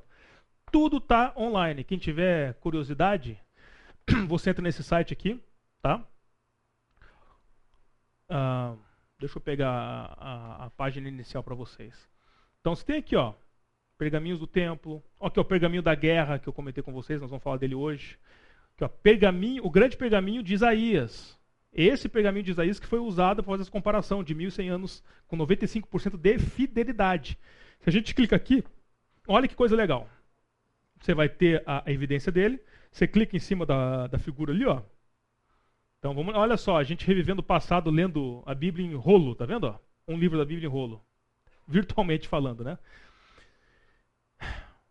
Tudo 0.69 0.97
está 0.97 1.33
online. 1.37 1.85
Quem 1.85 1.97
tiver 1.97 2.55
curiosidade, 2.55 3.39
você 4.27 4.49
entra 4.49 4.61
nesse 4.61 4.83
site 4.83 5.13
aqui, 5.13 5.41
tá? 5.81 6.05
Ah, 8.27 8.75
deixa 9.17 9.37
eu 9.37 9.41
pegar 9.41 9.69
a, 9.69 10.63
a, 10.63 10.65
a 10.65 10.69
página 10.71 11.07
inicial 11.07 11.41
para 11.41 11.55
vocês. 11.55 12.16
Então 12.67 12.75
você 12.75 12.83
tem 12.83 12.97
aqui, 12.97 13.15
ó, 13.15 13.33
pergaminhos 13.97 14.39
do 14.39 14.45
templo. 14.45 15.01
Ó, 15.21 15.27
o 15.33 15.45
pergaminho 15.45 15.81
da 15.81 15.95
guerra 15.95 16.37
que 16.37 16.49
eu 16.49 16.51
comentei 16.51 16.83
com 16.83 16.91
vocês, 16.91 17.21
nós 17.21 17.29
vamos 17.29 17.41
falar 17.41 17.55
dele 17.55 17.73
hoje. 17.73 18.19
Aqui, 18.75 18.83
ó, 18.83 18.89
pergaminho, 18.89 19.65
o 19.65 19.69
grande 19.69 19.95
pergaminho 19.95 20.43
de 20.43 20.53
Isaías. 20.53 21.39
Esse 21.71 22.09
pergaminho 22.09 22.43
de 22.43 22.51
Isaías 22.51 22.77
que 22.77 22.85
foi 22.85 22.99
usado 22.99 23.41
para 23.41 23.53
fazer 23.53 23.61
essa 23.61 23.71
comparação 23.71 24.21
de 24.21 24.35
1100 24.35 24.67
anos 24.67 25.01
com 25.29 25.37
95% 25.37 26.17
de 26.17 26.39
fidelidade. 26.39 27.39
Se 27.79 27.87
a 27.89 27.91
gente 27.93 28.13
clica 28.13 28.35
aqui, 28.35 28.61
olha 29.25 29.47
que 29.47 29.55
coisa 29.55 29.73
legal. 29.73 30.09
Você 30.99 31.13
vai 31.13 31.29
ter 31.29 31.63
a, 31.65 31.87
a 31.87 31.91
evidência 31.93 32.33
dele. 32.33 32.59
Você 32.91 33.07
clica 33.07 33.33
em 33.33 33.39
cima 33.39 33.65
da, 33.65 34.07
da 34.07 34.19
figura 34.19 34.51
ali, 34.51 34.65
ó. 34.65 34.81
Então 35.99 36.13
vamos, 36.13 36.35
olha 36.35 36.57
só, 36.57 36.75
a 36.75 36.83
gente 36.83 37.07
revivendo 37.07 37.39
o 37.39 37.45
passado 37.45 37.89
lendo 37.89 38.43
a 38.45 38.53
Bíblia 38.53 38.85
em 38.85 38.93
rolo, 38.93 39.35
tá 39.35 39.45
vendo? 39.45 39.67
Ó? 39.67 39.79
Um 40.05 40.19
livro 40.19 40.37
da 40.37 40.43
Bíblia 40.43 40.67
em 40.67 40.69
rolo, 40.69 41.01
virtualmente 41.67 42.27
falando, 42.27 42.63
né? 42.63 42.77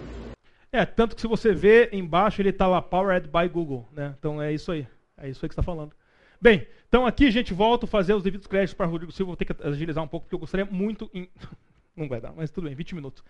é? 0.72 0.86
Tanto 0.86 1.14
que 1.14 1.20
se 1.20 1.26
você 1.26 1.52
vê 1.52 1.88
embaixo 1.92 2.40
ele 2.40 2.50
está 2.50 2.66
lá 2.66 2.80
Powered 2.80 3.28
by 3.28 3.48
Google, 3.48 3.88
né? 3.92 4.14
Então 4.18 4.40
é 4.40 4.52
isso 4.52 4.70
aí. 4.70 4.86
É 5.16 5.28
isso 5.28 5.44
aí 5.44 5.48
que 5.48 5.52
está 5.52 5.62
falando. 5.62 5.92
Bem, 6.40 6.66
então 6.88 7.06
aqui 7.06 7.30
gente 7.30 7.52
volta 7.52 7.86
a 7.86 7.88
fazer 7.88 8.14
os 8.14 8.22
devidos 8.22 8.46
créditos 8.46 8.74
para 8.74 8.86
Rodrigo 8.86 9.12
Silva. 9.12 9.30
Vou 9.30 9.36
ter 9.36 9.44
que 9.44 9.62
agilizar 9.62 10.02
um 10.02 10.08
pouco 10.08 10.24
porque 10.24 10.34
eu 10.34 10.38
gostaria 10.38 10.64
muito. 10.64 11.10
Em... 11.12 11.28
Não 11.94 12.08
vai 12.08 12.20
dar, 12.20 12.32
mas 12.32 12.50
tudo 12.50 12.64
bem, 12.64 12.74
20 12.74 12.94
minutos. 12.94 13.22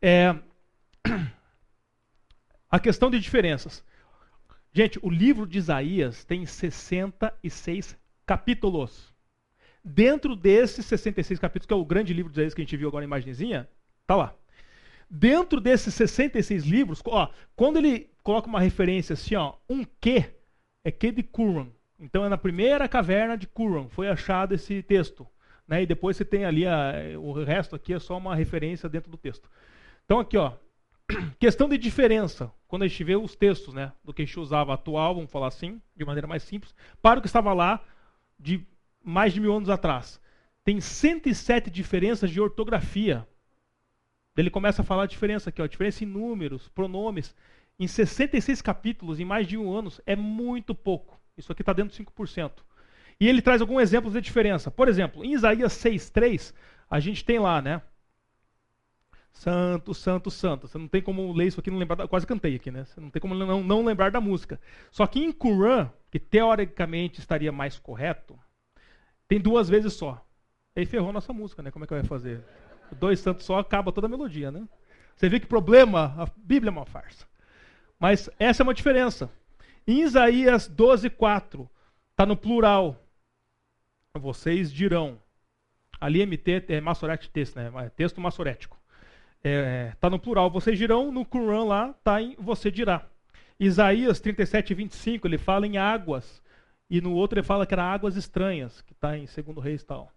É... 0.00 0.34
A 2.70 2.78
questão 2.78 3.10
de 3.10 3.18
diferenças. 3.18 3.84
Gente, 4.72 4.98
o 5.02 5.10
livro 5.10 5.46
de 5.46 5.58
Isaías 5.58 6.24
tem 6.24 6.46
66 6.46 7.98
capítulos. 8.24 9.12
Dentro 9.84 10.36
desses 10.36 10.86
66 10.86 11.40
capítulos, 11.40 11.66
que 11.66 11.72
é 11.72 11.76
o 11.76 11.84
grande 11.84 12.14
livro 12.14 12.30
de 12.30 12.36
Isaías 12.36 12.54
que 12.54 12.60
a 12.60 12.64
gente 12.64 12.76
viu 12.76 12.88
agora 12.88 13.02
na 13.02 13.06
imagenzinha, 13.06 13.68
tá 14.06 14.14
lá. 14.14 14.36
Dentro 15.10 15.60
desses 15.60 15.92
66 15.94 16.64
livros, 16.64 17.02
ó, 17.04 17.28
quando 17.56 17.78
ele 17.78 18.08
coloca 18.22 18.48
uma 18.48 18.60
referência 18.60 19.14
assim, 19.14 19.34
ó, 19.34 19.54
um 19.68 19.84
que 20.00 20.24
é 20.84 20.90
que 20.90 21.10
de 21.10 21.22
Qumran. 21.22 21.68
Então 21.98 22.24
é 22.24 22.28
na 22.28 22.38
primeira 22.38 22.88
caverna 22.88 23.36
de 23.36 23.46
Qumran 23.46 23.88
foi 23.88 24.08
achado 24.08 24.54
esse 24.54 24.82
texto, 24.82 25.26
né? 25.66 25.82
E 25.82 25.86
depois 25.86 26.16
você 26.16 26.24
tem 26.24 26.44
ali 26.44 26.66
a, 26.66 26.94
o 27.18 27.32
resto 27.44 27.74
aqui 27.74 27.92
é 27.92 27.98
só 27.98 28.16
uma 28.16 28.34
referência 28.34 28.88
dentro 28.88 29.10
do 29.10 29.16
texto. 29.16 29.50
Então 30.04 30.20
aqui, 30.20 30.36
ó, 30.36 30.52
questão 31.38 31.68
de 31.68 31.76
diferença, 31.76 32.50
quando 32.68 32.84
a 32.84 32.88
gente 32.88 33.02
vê 33.04 33.16
os 33.16 33.34
textos, 33.34 33.74
né, 33.74 33.92
do 34.04 34.14
que 34.14 34.22
a 34.22 34.24
gente 34.24 34.38
usava 34.38 34.72
atual, 34.72 35.14
vamos 35.14 35.30
falar 35.30 35.48
assim, 35.48 35.80
de 35.96 36.04
maneira 36.04 36.26
mais 36.26 36.42
simples, 36.42 36.74
para 37.02 37.18
o 37.18 37.22
que 37.22 37.28
estava 37.28 37.52
lá 37.52 37.82
de 38.38 38.64
mais 39.02 39.32
de 39.32 39.40
mil 39.40 39.54
anos 39.54 39.68
atrás. 39.68 40.20
Tem 40.64 40.80
107 40.80 41.70
diferenças 41.70 42.30
de 42.30 42.40
ortografia. 42.40 43.26
Ele 44.40 44.50
começa 44.50 44.82
a 44.82 44.84
falar 44.84 45.04
a 45.04 45.06
diferença 45.06 45.50
aqui, 45.50 45.60
ó, 45.60 45.66
diferença 45.66 46.02
em 46.02 46.06
números, 46.06 46.68
pronomes. 46.68 47.34
Em 47.78 47.86
66 47.86 48.60
capítulos, 48.60 49.20
em 49.20 49.24
mais 49.24 49.46
de 49.46 49.56
um 49.56 49.72
ano, 49.72 49.90
é 50.06 50.16
muito 50.16 50.74
pouco. 50.74 51.20
Isso 51.36 51.52
aqui 51.52 51.62
está 51.62 51.72
dentro 51.72 51.96
de 51.96 52.04
5%. 52.04 52.52
E 53.20 53.28
ele 53.28 53.42
traz 53.42 53.60
alguns 53.60 53.82
exemplos 53.82 54.14
de 54.14 54.20
diferença. 54.20 54.70
Por 54.70 54.88
exemplo, 54.88 55.24
em 55.24 55.34
Isaías 55.34 55.72
6,3, 55.74 56.54
a 56.90 56.98
gente 56.98 57.24
tem 57.24 57.38
lá, 57.38 57.60
né? 57.60 57.82
Santo, 59.32 59.94
santo, 59.94 60.30
santo. 60.30 60.66
Você 60.66 60.78
não 60.78 60.88
tem 60.88 61.02
como 61.02 61.32
ler 61.32 61.46
isso 61.46 61.60
aqui 61.60 61.70
não 61.70 61.78
lembrar. 61.78 61.96
Da... 61.96 62.08
Quase 62.08 62.26
cantei 62.26 62.56
aqui, 62.56 62.70
né? 62.70 62.84
Você 62.84 63.00
não 63.00 63.10
tem 63.10 63.20
como 63.20 63.34
não, 63.34 63.62
não 63.62 63.84
lembrar 63.84 64.10
da 64.10 64.20
música. 64.20 64.60
Só 64.90 65.06
que 65.06 65.20
em 65.20 65.32
Quran, 65.32 65.90
que 66.10 66.18
teoricamente 66.18 67.20
estaria 67.20 67.52
mais 67.52 67.78
correto, 67.78 68.38
tem 69.28 69.40
duas 69.40 69.68
vezes 69.68 69.92
só. 69.92 70.24
Aí 70.74 70.84
ferrou 70.86 71.12
nossa 71.12 71.32
música, 71.32 71.62
né? 71.62 71.70
Como 71.70 71.84
é 71.84 71.88
que 71.88 71.94
vai 71.94 72.04
fazer? 72.04 72.42
Dois 72.98 73.20
santos 73.20 73.46
só 73.46 73.58
acaba 73.58 73.92
toda 73.92 74.06
a 74.06 74.10
melodia, 74.10 74.50
né? 74.50 74.66
Você 75.16 75.28
vê 75.28 75.38
que 75.38 75.46
problema? 75.46 76.14
A 76.18 76.26
Bíblia 76.36 76.70
é 76.70 76.72
uma 76.72 76.86
farsa. 76.86 77.26
Mas 77.98 78.30
essa 78.38 78.62
é 78.62 78.64
uma 78.64 78.74
diferença. 78.74 79.30
Em 79.86 80.00
Isaías 80.02 80.68
12:4 80.68 81.68
está 82.10 82.24
no 82.24 82.36
plural. 82.36 82.96
Vocês 84.18 84.72
dirão. 84.72 85.20
Ali 86.00 86.24
MT 86.24 86.64
é 86.68 86.80
massorete 86.80 87.28
texto, 87.28 87.56
né? 87.56 87.70
É 87.84 87.90
Texto 87.90 88.20
massorético. 88.20 88.80
Está 89.38 89.48
é, 89.48 89.92
tá 90.00 90.08
no 90.08 90.18
plural. 90.18 90.50
Vocês 90.50 90.78
dirão. 90.78 91.12
No 91.12 91.24
Quran 91.24 91.64
lá 91.64 91.90
está 91.90 92.22
em 92.22 92.34
você 92.38 92.70
dirá. 92.70 93.06
Isaías 93.58 94.20
37:25 94.20 95.26
ele 95.26 95.36
fala 95.36 95.66
em 95.66 95.76
águas 95.76 96.42
e 96.88 97.00
no 97.00 97.12
outro 97.12 97.38
ele 97.38 97.46
fala 97.46 97.66
que 97.66 97.74
era 97.74 97.84
águas 97.84 98.16
estranhas, 98.16 98.80
que 98.80 98.94
está 98.94 99.18
em 99.18 99.26
Segundo 99.26 99.60
Reis 99.60 99.84
tal. 99.84 100.10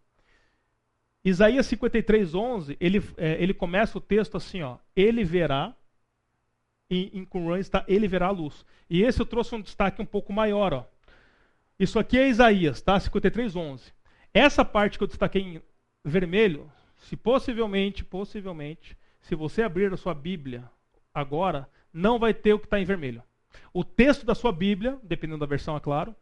Isaías 1.26 1.66
53, 1.68 2.36
11, 2.36 2.78
ele, 2.80 3.02
é, 3.18 3.42
ele 3.42 3.54
começa 3.54 3.98
o 3.98 4.02
texto 4.02 4.36
assim, 4.36 4.62
ó. 4.62 4.78
Ele 4.96 5.24
verá, 5.24 5.74
em, 6.90 7.10
em 7.14 7.26
Qumran 7.26 7.60
está, 7.60 7.86
ele 7.88 8.08
verá 8.08 8.28
a 8.28 8.32
luz. 8.32 8.66
E 8.90 9.02
esse 9.02 9.22
eu 9.22 9.26
trouxe 9.26 9.56
um 9.56 9.62
destaque 9.62 10.02
um 10.02 10.06
pouco 10.06 10.34
maior, 10.34 10.74
ó. 10.74 10.86
Isso 11.80 11.98
aqui 11.98 12.18
é 12.18 12.28
Isaías, 12.28 12.82
tá? 12.82 13.00
53, 13.00 13.56
11. 13.56 13.94
Essa 14.34 14.66
parte 14.66 14.98
que 14.98 15.04
eu 15.04 15.08
destaquei 15.08 15.42
em 15.42 15.62
vermelho, 16.04 16.70
se 16.98 17.16
possivelmente, 17.16 18.04
possivelmente, 18.04 18.98
se 19.22 19.34
você 19.34 19.64
abrir 19.64 19.92
a 19.94 19.98
sua 19.98 20.14
Bíblia 20.14 20.70
agora, 21.14 21.70
não 21.92 22.20
vai 22.20 22.34
ter 22.34 22.54
o 22.54 22.60
que 22.60 22.66
está 22.66 22.80
em 22.80 22.86
vermelho. 22.86 23.24
O 23.74 23.84
texto 23.84 24.26
da 24.26 24.36
sua 24.36 24.52
Bíblia, 24.52 25.00
dependendo 25.04 25.40
da 25.40 25.46
versão, 25.46 25.76
é 25.78 25.80
claro, 25.80 26.16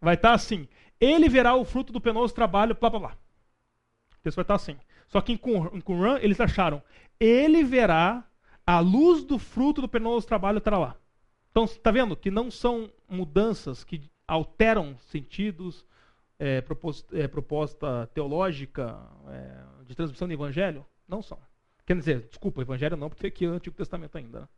vai 0.00 0.14
estar 0.14 0.30
tá 0.30 0.34
assim: 0.34 0.68
Ele 1.00 1.28
verá 1.28 1.54
o 1.54 1.64
fruto 1.64 1.92
do 1.92 2.00
penoso 2.00 2.34
trabalho, 2.34 2.76
blá 2.78 2.90
blá 2.90 2.98
blá. 2.98 3.21
O 4.22 4.24
texto 4.24 4.36
vai 4.36 4.44
estar 4.44 4.54
assim. 4.54 4.76
Só 5.08 5.20
que 5.20 5.32
em 5.32 5.36
Qumran 5.36 6.18
eles 6.20 6.40
acharam: 6.40 6.80
Ele 7.18 7.64
verá 7.64 8.24
a 8.64 8.78
luz 8.78 9.24
do 9.24 9.36
fruto 9.36 9.80
do 9.80 9.88
penoso 9.88 10.26
trabalho, 10.26 10.58
estará 10.58 10.78
lá. 10.78 10.96
Então, 11.50 11.64
está 11.64 11.90
vendo 11.90 12.16
que 12.16 12.30
não 12.30 12.50
são 12.50 12.88
mudanças 13.08 13.82
que 13.82 14.08
alteram 14.26 14.96
sentidos, 14.98 15.84
é, 16.38 16.60
proposta, 16.60 17.18
é, 17.18 17.26
proposta 17.26 18.06
teológica 18.14 18.98
é, 19.28 19.84
de 19.84 19.94
transmissão 19.94 20.28
do 20.28 20.34
evangelho? 20.34 20.86
Não 21.06 21.20
são. 21.20 21.38
Quer 21.84 21.96
dizer, 21.96 22.28
desculpa, 22.28 22.62
evangelho 22.62 22.96
não, 22.96 23.10
porque 23.10 23.26
aqui 23.26 23.44
é 23.44 23.48
o 23.48 23.54
Antigo 23.54 23.76
Testamento 23.76 24.16
ainda. 24.16 24.42
Né? 24.42 24.48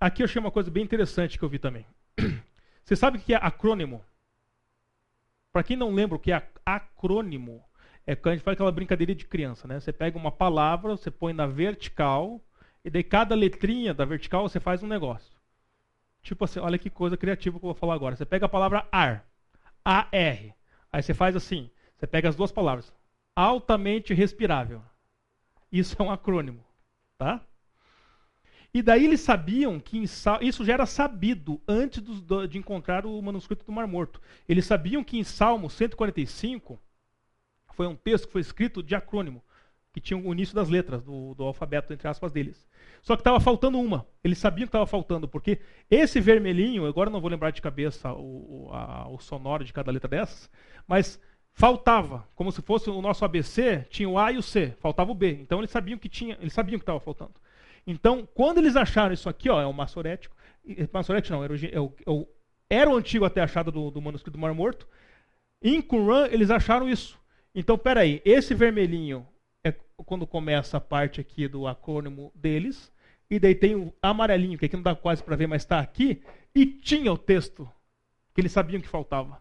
Aqui 0.00 0.22
eu 0.22 0.24
achei 0.24 0.40
uma 0.40 0.50
coisa 0.50 0.70
bem 0.70 0.82
interessante 0.82 1.38
que 1.38 1.44
eu 1.44 1.48
vi 1.48 1.58
também. 1.58 1.86
Você 2.82 2.96
sabe 2.96 3.18
o 3.18 3.20
que 3.20 3.34
é 3.34 3.36
acrônimo? 3.36 4.02
Para 5.56 5.64
quem 5.64 5.74
não 5.74 5.94
lembra 5.94 6.16
o 6.16 6.20
que 6.20 6.32
é 6.32 6.46
acrônimo, 6.66 7.64
é 8.06 8.14
quando 8.14 8.32
a 8.32 8.36
gente 8.36 8.44
faz 8.44 8.56
aquela 8.56 8.70
brincadeira 8.70 9.14
de 9.14 9.24
criança, 9.24 9.66
né? 9.66 9.80
Você 9.80 9.90
pega 9.90 10.18
uma 10.18 10.30
palavra, 10.30 10.98
você 10.98 11.10
põe 11.10 11.32
na 11.32 11.46
vertical, 11.46 12.42
e 12.84 12.90
daí 12.90 13.02
cada 13.02 13.34
letrinha 13.34 13.94
da 13.94 14.04
vertical 14.04 14.46
você 14.46 14.60
faz 14.60 14.82
um 14.82 14.86
negócio. 14.86 15.34
Tipo 16.20 16.44
assim, 16.44 16.60
olha 16.60 16.76
que 16.76 16.90
coisa 16.90 17.16
criativa 17.16 17.58
que 17.58 17.64
eu 17.64 17.68
vou 17.68 17.74
falar 17.74 17.94
agora. 17.94 18.14
Você 18.14 18.26
pega 18.26 18.44
a 18.44 18.50
palavra 18.50 18.86
ar, 18.92 19.26
A-R. 19.82 20.52
Aí 20.92 21.02
você 21.02 21.14
faz 21.14 21.34
assim, 21.34 21.70
você 21.96 22.06
pega 22.06 22.28
as 22.28 22.36
duas 22.36 22.52
palavras. 22.52 22.92
Altamente 23.34 24.12
respirável. 24.12 24.82
Isso 25.72 25.96
é 25.98 26.02
um 26.02 26.10
acrônimo, 26.10 26.62
tá? 27.16 27.40
E 28.72 28.82
daí 28.82 29.04
eles 29.04 29.20
sabiam 29.20 29.80
que 29.80 30.02
isso 30.02 30.64
já 30.64 30.72
era 30.74 30.86
sabido 30.86 31.60
antes 31.66 32.02
do, 32.02 32.46
de 32.46 32.58
encontrar 32.58 33.06
o 33.06 33.20
manuscrito 33.22 33.64
do 33.64 33.72
Mar 33.72 33.86
Morto. 33.86 34.20
Eles 34.48 34.66
sabiam 34.66 35.02
que 35.02 35.18
em 35.18 35.24
Salmo 35.24 35.70
145 35.70 36.78
foi 37.72 37.86
um 37.86 37.94
texto 37.96 38.26
que 38.26 38.32
foi 38.32 38.40
escrito 38.40 38.82
de 38.82 38.94
acrônimo, 38.94 39.42
que 39.92 40.00
tinha 40.00 40.18
o 40.18 40.32
início 40.32 40.54
das 40.54 40.68
letras 40.68 41.02
do, 41.02 41.34
do 41.34 41.44
alfabeto, 41.44 41.92
entre 41.92 42.08
aspas, 42.08 42.32
deles. 42.32 42.66
Só 43.02 43.14
que 43.14 43.20
estava 43.20 43.38
faltando 43.38 43.78
uma. 43.78 44.06
Eles 44.24 44.38
sabiam 44.38 44.66
que 44.66 44.70
estava 44.70 44.86
faltando, 44.86 45.28
porque 45.28 45.60
esse 45.90 46.20
vermelhinho, 46.20 46.86
agora 46.86 47.10
não 47.10 47.20
vou 47.20 47.30
lembrar 47.30 47.50
de 47.50 47.62
cabeça 47.62 48.12
o, 48.12 48.68
a, 48.72 49.08
o 49.08 49.18
sonoro 49.18 49.64
de 49.64 49.72
cada 49.72 49.92
letra 49.92 50.08
dessas, 50.08 50.50
mas 50.86 51.20
faltava, 51.52 52.28
como 52.34 52.52
se 52.52 52.60
fosse 52.60 52.90
o 52.90 53.00
nosso 53.00 53.24
ABC, 53.24 53.86
tinha 53.88 54.08
o 54.08 54.18
A 54.18 54.32
e 54.32 54.36
o 54.36 54.42
C, 54.42 54.74
faltava 54.80 55.10
o 55.10 55.14
B. 55.14 55.38
Então 55.40 55.60
eles 55.60 55.70
sabiam 55.70 55.98
que 55.98 56.08
tinha, 56.08 56.36
eles 56.40 56.52
sabiam 56.52 56.78
que 56.78 56.82
estava 56.82 57.00
faltando. 57.00 57.32
Então, 57.86 58.28
quando 58.34 58.58
eles 58.58 58.74
acharam 58.74 59.14
isso 59.14 59.28
aqui, 59.28 59.48
ó, 59.48 59.60
é 59.60 59.66
o 59.66 59.72
maçorético, 59.72 60.34
maçorético 60.92 61.34
não, 61.36 61.44
era 61.44 61.52
o, 61.52 61.56
é 61.56 61.80
o, 61.80 61.94
é 62.04 62.10
o, 62.10 62.28
era 62.68 62.90
o 62.90 62.96
antigo 62.96 63.24
até 63.24 63.40
achado 63.40 63.70
do, 63.70 63.90
do 63.90 64.02
manuscrito 64.02 64.36
do 64.36 64.40
Mar 64.40 64.52
Morto, 64.52 64.88
em 65.62 65.80
Qumran 65.80 66.26
eles 66.26 66.50
acharam 66.50 66.88
isso. 66.88 67.18
Então, 67.54 67.78
peraí, 67.78 68.20
esse 68.24 68.54
vermelhinho 68.54 69.26
é 69.62 69.72
quando 69.96 70.26
começa 70.26 70.76
a 70.76 70.80
parte 70.80 71.20
aqui 71.20 71.46
do 71.46 71.66
acrônimo 71.66 72.32
deles, 72.34 72.92
e 73.30 73.38
daí 73.38 73.54
tem 73.54 73.74
o 73.74 73.92
amarelinho, 74.02 74.58
que 74.58 74.66
aqui 74.66 74.76
não 74.76 74.82
dá 74.82 74.94
quase 74.94 75.22
para 75.22 75.36
ver, 75.36 75.46
mas 75.46 75.62
está 75.62 75.78
aqui, 75.78 76.22
e 76.54 76.66
tinha 76.66 77.12
o 77.12 77.18
texto 77.18 77.70
que 78.34 78.40
eles 78.40 78.52
sabiam 78.52 78.80
que 78.80 78.88
faltava. 78.88 79.40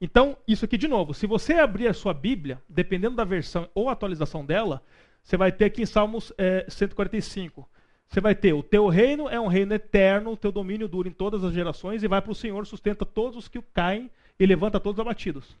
Então, 0.00 0.36
isso 0.46 0.64
aqui 0.64 0.76
de 0.76 0.86
novo, 0.86 1.14
se 1.14 1.26
você 1.26 1.54
abrir 1.54 1.88
a 1.88 1.94
sua 1.94 2.12
Bíblia, 2.12 2.62
dependendo 2.68 3.16
da 3.16 3.24
versão 3.24 3.68
ou 3.74 3.88
atualização 3.88 4.44
dela, 4.44 4.82
você 5.22 5.36
vai 5.36 5.50
ter 5.50 5.64
aqui 5.64 5.82
em 5.82 5.86
Salmos 5.86 6.32
é, 6.36 6.66
145. 6.68 7.68
Você 8.08 8.20
vai 8.20 8.34
ter: 8.34 8.52
o 8.52 8.62
teu 8.62 8.88
reino 8.88 9.28
é 9.28 9.40
um 9.40 9.46
reino 9.46 9.74
eterno, 9.74 10.32
o 10.32 10.36
teu 10.36 10.52
domínio 10.52 10.88
dura 10.88 11.08
em 11.08 11.12
todas 11.12 11.42
as 11.44 11.52
gerações, 11.52 12.02
e 12.02 12.08
vai 12.08 12.22
para 12.22 12.32
o 12.32 12.34
Senhor, 12.34 12.66
sustenta 12.66 13.04
todos 13.04 13.36
os 13.36 13.48
que 13.48 13.60
caem 13.60 14.10
e 14.38 14.46
levanta 14.46 14.80
todos 14.80 14.98
os 14.98 15.06
abatidos. 15.06 15.56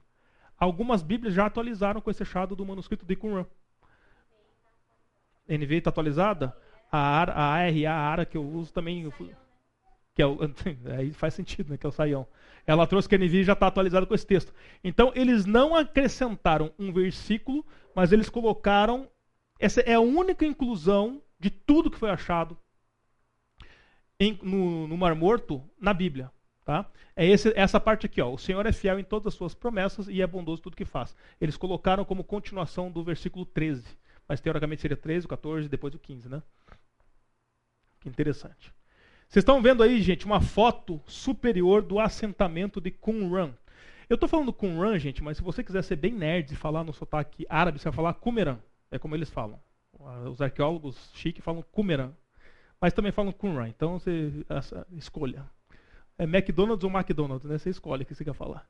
Algumas 0.58 1.02
Bíblias 1.02 1.34
já 1.34 1.46
atualizaram 1.46 2.00
com 2.00 2.10
esse 2.10 2.22
achado 2.22 2.54
do 2.54 2.64
manuscrito 2.64 3.04
de 3.04 3.16
Qumran. 3.16 3.46
NVI 5.48 5.76
está 5.76 5.90
atualizada? 5.90 6.56
A 6.90 6.98
ARA, 6.98 7.32
a 7.32 7.44
ARA, 7.44 7.90
a 7.90 7.94
ARA 7.94 8.24
que 8.24 8.36
eu 8.36 8.44
uso 8.44 8.72
também. 8.72 9.10
Que 10.14 10.22
é 10.22 10.26
o, 10.26 10.38
aí 10.96 11.12
faz 11.12 11.34
sentido, 11.34 11.70
né? 11.70 11.76
Que 11.76 11.86
é 11.86 11.88
o 11.88 11.92
Saião. 11.92 12.26
Ela 12.66 12.86
trouxe 12.86 13.08
que 13.08 13.14
a 13.14 13.18
NVI 13.18 13.44
já 13.44 13.52
está 13.52 13.66
atualizada 13.66 14.06
com 14.06 14.14
esse 14.14 14.26
texto. 14.26 14.54
Então, 14.82 15.12
eles 15.14 15.44
não 15.44 15.74
acrescentaram 15.74 16.72
um 16.78 16.92
versículo, 16.92 17.64
mas 17.94 18.12
eles 18.12 18.30
colocaram. 18.30 19.08
Essa 19.58 19.80
é 19.82 19.94
a 19.94 20.00
única 20.00 20.46
inclusão 20.46 21.20
de 21.44 21.50
tudo 21.50 21.90
que 21.90 21.98
foi 21.98 22.08
achado 22.08 22.56
em, 24.18 24.38
no, 24.42 24.88
no, 24.88 24.96
Mar 24.96 25.14
Morto 25.14 25.62
na 25.78 25.92
Bíblia. 25.92 26.30
Tá? 26.64 26.90
É 27.14 27.26
esse, 27.26 27.52
essa 27.54 27.78
parte 27.78 28.06
aqui. 28.06 28.18
Ó. 28.22 28.32
O 28.32 28.38
Senhor 28.38 28.64
é 28.64 28.72
fiel 28.72 28.98
em 28.98 29.04
todas 29.04 29.26
as 29.26 29.34
suas 29.34 29.54
promessas 29.54 30.08
e 30.08 30.22
é 30.22 30.26
bondoso 30.26 30.62
tudo 30.62 30.74
que 30.74 30.86
faz. 30.86 31.14
Eles 31.38 31.58
colocaram 31.58 32.02
como 32.02 32.24
continuação 32.24 32.90
do 32.90 33.04
versículo 33.04 33.44
13. 33.44 33.84
Mas 34.26 34.40
teoricamente 34.40 34.80
seria 34.80 34.96
13, 34.96 35.26
o 35.26 35.28
14 35.28 35.66
e 35.66 35.68
depois 35.68 35.94
o 35.94 35.98
15. 35.98 36.30
Né? 36.30 36.42
Que 38.00 38.08
interessante. 38.08 38.72
Vocês 39.28 39.42
estão 39.42 39.60
vendo 39.60 39.82
aí, 39.82 40.00
gente, 40.00 40.24
uma 40.24 40.40
foto 40.40 41.02
superior 41.06 41.82
do 41.82 42.00
assentamento 42.00 42.80
de 42.80 42.90
Qumran. 42.90 43.52
Eu 44.08 44.14
estou 44.14 44.28
falando 44.30 44.50
Qumran, 44.50 44.98
gente, 44.98 45.22
mas 45.22 45.36
se 45.36 45.42
você 45.42 45.62
quiser 45.62 45.82
ser 45.82 45.96
bem 45.96 46.14
nerd 46.14 46.54
e 46.54 46.56
falar 46.56 46.84
no 46.84 46.92
sotaque 46.94 47.44
árabe, 47.50 47.78
você 47.78 47.84
vai 47.84 47.96
falar 47.96 48.14
Qumran. 48.14 48.58
É 48.90 48.98
como 48.98 49.14
eles 49.14 49.28
falam. 49.28 49.60
Os 50.30 50.40
arqueólogos 50.40 51.10
chique 51.14 51.40
falam 51.40 51.62
Qumran, 51.72 52.12
mas 52.80 52.92
também 52.92 53.12
falam 53.12 53.32
Qumran. 53.32 53.68
Então 53.68 53.98
você 53.98 54.44
escolha. 54.92 55.44
É 56.18 56.24
McDonald's 56.24 56.84
ou 56.84 56.90
McDonald's, 56.90 57.48
né? 57.48 57.58
Você 57.58 57.70
escolhe 57.70 58.02
o 58.02 58.06
que 58.06 58.14
você 58.14 58.24
quer 58.24 58.34
falar. 58.34 58.68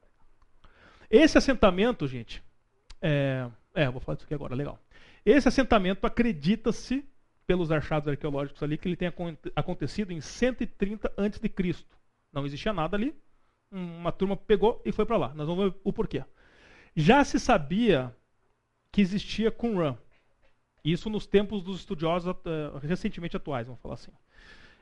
Esse 1.11 1.37
assentamento, 1.37 2.07
gente, 2.07 2.43
é, 3.03 3.49
é, 3.75 3.91
vou 3.91 4.01
falar 4.01 4.17
disso 4.17 4.25
aqui 4.25 4.35
agora, 4.35 4.55
legal. 4.55 4.79
Esse 5.25 5.49
assentamento 5.49 6.07
acredita-se 6.07 7.05
pelos 7.47 7.71
achados 7.71 8.09
arqueológicos 8.09 8.63
ali 8.63 8.79
que 8.79 8.89
ele 8.89 8.97
tenha 8.97 9.13
acontecido 9.55 10.13
em 10.13 10.21
130 10.21 11.13
a.C. 11.17 11.85
Não 12.33 12.47
existia 12.47 12.73
nada 12.73 12.97
ali. 12.97 13.15
Uma 13.71 14.13
turma 14.13 14.37
pegou 14.37 14.81
e 14.85 14.93
foi 14.93 15.05
para 15.05 15.17
lá. 15.17 15.35
Nós 15.35 15.47
vamos 15.47 15.73
ver 15.73 15.81
o 15.85 15.93
porquê. 15.93 16.25
Já 16.97 17.25
se 17.25 17.39
sabia 17.39 18.15
que 18.93 19.01
existia 19.01 19.51
Qumran. 19.51 19.97
Isso 20.85 21.09
nos 21.09 21.27
tempos 21.27 21.63
dos 21.63 21.81
estudiosos 21.81 22.31
uh, 22.31 22.79
recentemente 22.83 23.37
atuais, 23.37 23.67
vamos 23.67 23.81
falar 23.81 23.95
assim. 23.95 24.11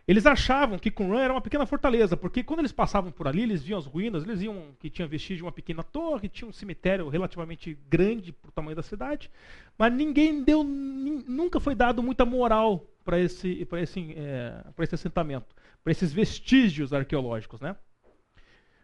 Eles 0.07 0.26
achavam 0.26 0.80
que 0.80 0.90
Qumran 0.90 1.20
era 1.20 1.32
uma 1.32 1.40
pequena 1.40 1.64
fortaleza, 1.64 2.16
porque 2.16 2.42
quando 2.42 2.59
eles 2.59 2.72
passavam 2.72 3.12
por 3.12 3.28
ali, 3.28 3.42
eles 3.42 3.62
viam 3.62 3.78
as 3.78 3.86
ruínas, 3.86 4.24
eles 4.24 4.40
viam 4.40 4.74
que 4.80 4.90
tinha 4.90 5.07
vestígio 5.07 5.36
de 5.36 5.42
uma 5.44 5.53
pequena 5.53 5.84
torre, 5.84 6.28
tinha 6.28 6.48
um 6.48 6.53
cemitério 6.53 7.09
relativamente 7.09 7.78
grande 7.88 8.32
para 8.32 8.48
o 8.48 8.53
tamanho 8.53 8.74
da 8.74 8.82
cidade, 8.82 9.30
mas 9.78 9.92
ninguém 9.92 10.42
deu, 10.42 10.64
nunca 10.64 11.61
foi 11.61 11.76
dado 11.76 12.03
muita 12.03 12.24
moral 12.24 12.84
para 13.05 13.20
esse, 13.20 13.66
esse, 13.80 14.14
é, 14.16 14.64
esse 14.80 14.94
assentamento, 14.96 15.55
para 15.84 15.92
esses 15.92 16.12
vestígios 16.12 16.92
arqueológicos, 16.92 17.61
né? 17.61 17.76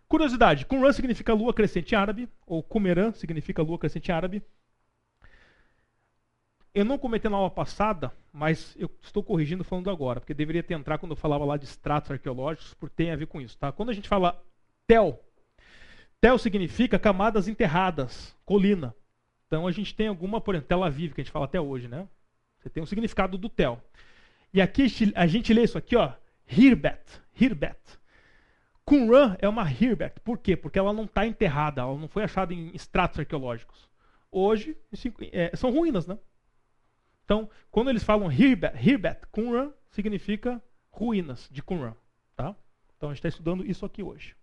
Curiosidade: 0.06 0.64
Qumran 0.66 0.92
significa 0.92 1.34
lua 1.34 1.52
crescente 1.52 1.96
árabe, 1.96 2.28
ou 2.46 2.62
Qumran 2.62 3.12
significa 3.12 3.60
lua 3.60 3.78
crescente 3.78 4.10
árabe. 4.12 4.42
Eu 6.78 6.84
não 6.84 6.96
comentei 6.96 7.28
na 7.28 7.36
aula 7.36 7.50
passada, 7.50 8.12
mas 8.32 8.76
eu 8.78 8.88
estou 9.02 9.20
corrigindo 9.20 9.64
falando 9.64 9.90
agora, 9.90 10.20
porque 10.20 10.32
deveria 10.32 10.62
ter 10.62 10.74
entrado 10.74 11.00
quando 11.00 11.10
eu 11.10 11.16
falava 11.16 11.44
lá 11.44 11.56
de 11.56 11.64
estratos 11.64 12.08
arqueológicos, 12.08 12.72
porque 12.74 12.94
tem 12.94 13.10
a 13.10 13.16
ver 13.16 13.26
com 13.26 13.40
isso. 13.40 13.58
Tá? 13.58 13.72
Quando 13.72 13.88
a 13.88 13.92
gente 13.92 14.08
fala 14.08 14.40
tel, 14.86 15.20
tel 16.20 16.38
significa 16.38 16.96
camadas 16.96 17.48
enterradas, 17.48 18.32
colina. 18.44 18.94
Então 19.48 19.66
a 19.66 19.72
gente 19.72 19.92
tem 19.92 20.06
alguma, 20.06 20.40
por 20.40 20.54
exemplo, 20.54 20.68
Tel 20.68 20.84
Aviv, 20.84 21.14
que 21.14 21.20
a 21.20 21.24
gente 21.24 21.32
fala 21.32 21.46
até 21.46 21.60
hoje, 21.60 21.88
né? 21.88 22.06
Você 22.60 22.70
tem 22.70 22.80
um 22.80 22.86
significado 22.86 23.36
do 23.36 23.48
tel. 23.48 23.82
E 24.54 24.62
aqui 24.62 24.86
a 25.16 25.26
gente 25.26 25.52
lê 25.52 25.64
isso 25.64 25.78
aqui, 25.78 25.96
ó, 25.96 26.12
Hirbet, 26.48 27.02
Hirbet. 27.40 27.80
Qumran 28.84 29.36
é 29.40 29.48
uma 29.48 29.68
Hirbet. 29.68 30.20
Por 30.20 30.38
quê? 30.38 30.56
Porque 30.56 30.78
ela 30.78 30.92
não 30.92 31.06
está 31.06 31.26
enterrada, 31.26 31.80
ela 31.80 31.98
não 31.98 32.06
foi 32.06 32.22
achada 32.22 32.54
em 32.54 32.70
estratos 32.72 33.18
arqueológicos. 33.18 33.88
Hoje, 34.30 34.76
é, 35.32 35.50
são 35.56 35.72
ruínas, 35.72 36.06
né? 36.06 36.16
Então, 37.28 37.50
quando 37.70 37.90
eles 37.90 38.02
falam 38.02 38.32
Hirbet, 38.32 39.26
Qumran, 39.30 39.70
significa 39.90 40.62
ruínas 40.88 41.46
de 41.52 41.62
Qumran. 41.62 41.94
Tá? 42.34 42.56
Então, 42.96 43.10
a 43.10 43.12
gente 43.12 43.18
está 43.18 43.28
estudando 43.28 43.66
isso 43.66 43.84
aqui 43.84 44.02
hoje. 44.02 44.34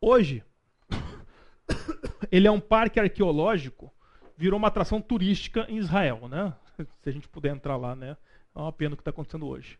Hoje, 0.00 0.44
ele 2.28 2.48
é 2.48 2.50
um 2.50 2.58
parque 2.58 2.98
arqueológico, 2.98 3.94
virou 4.36 4.58
uma 4.58 4.66
atração 4.66 5.00
turística 5.00 5.64
em 5.68 5.76
Israel, 5.76 6.26
né? 6.26 6.52
Se 7.00 7.08
a 7.08 7.12
gente 7.12 7.28
puder 7.28 7.54
entrar 7.54 7.76
lá, 7.76 7.94
né? 7.94 8.16
É 8.52 8.58
uma 8.58 8.72
pena 8.72 8.94
o 8.94 8.96
que 8.96 9.02
está 9.02 9.12
acontecendo 9.12 9.46
hoje. 9.46 9.78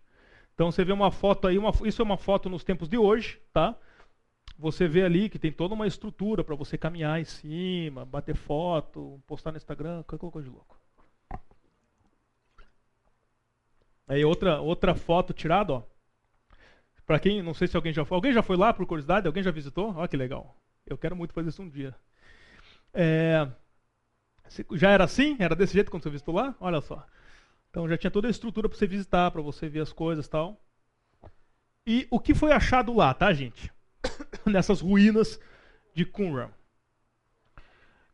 Então 0.54 0.70
você 0.70 0.84
vê 0.84 0.92
uma 0.92 1.10
foto 1.10 1.48
aí, 1.48 1.58
uma, 1.58 1.72
isso 1.84 2.00
é 2.00 2.04
uma 2.04 2.16
foto 2.16 2.48
nos 2.48 2.62
tempos 2.62 2.88
de 2.88 2.96
hoje, 2.96 3.42
tá? 3.52 3.76
Você 4.58 4.86
vê 4.86 5.02
ali 5.02 5.28
que 5.28 5.38
tem 5.38 5.50
toda 5.52 5.74
uma 5.74 5.86
estrutura 5.86 6.44
para 6.44 6.54
você 6.54 6.78
caminhar 6.78 7.20
em 7.20 7.24
cima, 7.24 8.04
bater 8.04 8.34
foto, 8.36 9.20
postar 9.26 9.50
no 9.50 9.56
Instagram, 9.56 10.02
qualquer 10.04 10.30
coisa 10.30 10.48
de 10.48 10.54
louco. 10.54 10.78
Aí 14.06 14.24
outra 14.24 14.60
outra 14.60 14.94
foto 14.94 15.32
tirada, 15.32 15.72
ó. 15.74 15.82
Para 17.06 17.18
quem, 17.18 17.42
não 17.42 17.54
sei 17.54 17.66
se 17.66 17.76
alguém 17.76 17.92
já 17.92 18.04
foi, 18.04 18.14
alguém 18.14 18.32
já 18.32 18.42
foi 18.42 18.56
lá 18.56 18.72
por 18.72 18.86
curiosidade, 18.86 19.26
alguém 19.26 19.42
já 19.42 19.50
visitou? 19.50 19.94
Olha 19.96 20.08
que 20.08 20.16
legal. 20.16 20.56
Eu 20.86 20.96
quero 20.96 21.16
muito 21.16 21.34
fazer 21.34 21.48
isso 21.48 21.62
um 21.62 21.68
dia. 21.68 21.94
É, 22.94 23.48
já 24.74 24.90
era 24.90 25.04
assim? 25.04 25.36
Era 25.38 25.56
desse 25.56 25.72
jeito 25.72 25.90
quando 25.90 26.02
você 26.02 26.10
visitou 26.10 26.34
lá? 26.34 26.54
Olha 26.60 26.80
só. 26.80 27.04
Então 27.70 27.88
já 27.88 27.96
tinha 27.96 28.10
toda 28.10 28.28
a 28.28 28.30
estrutura 28.30 28.68
para 28.68 28.78
você 28.78 28.86
visitar, 28.86 29.30
para 29.30 29.40
você 29.40 29.68
ver 29.68 29.80
as 29.80 29.92
coisas 29.92 30.28
tal. 30.28 30.60
E 31.86 32.06
o 32.10 32.20
que 32.20 32.34
foi 32.34 32.52
achado 32.52 32.94
lá, 32.94 33.12
tá, 33.12 33.32
gente? 33.32 33.72
Nessas 34.46 34.80
ruínas 34.80 35.40
de 35.94 36.04
Qumran. 36.04 36.50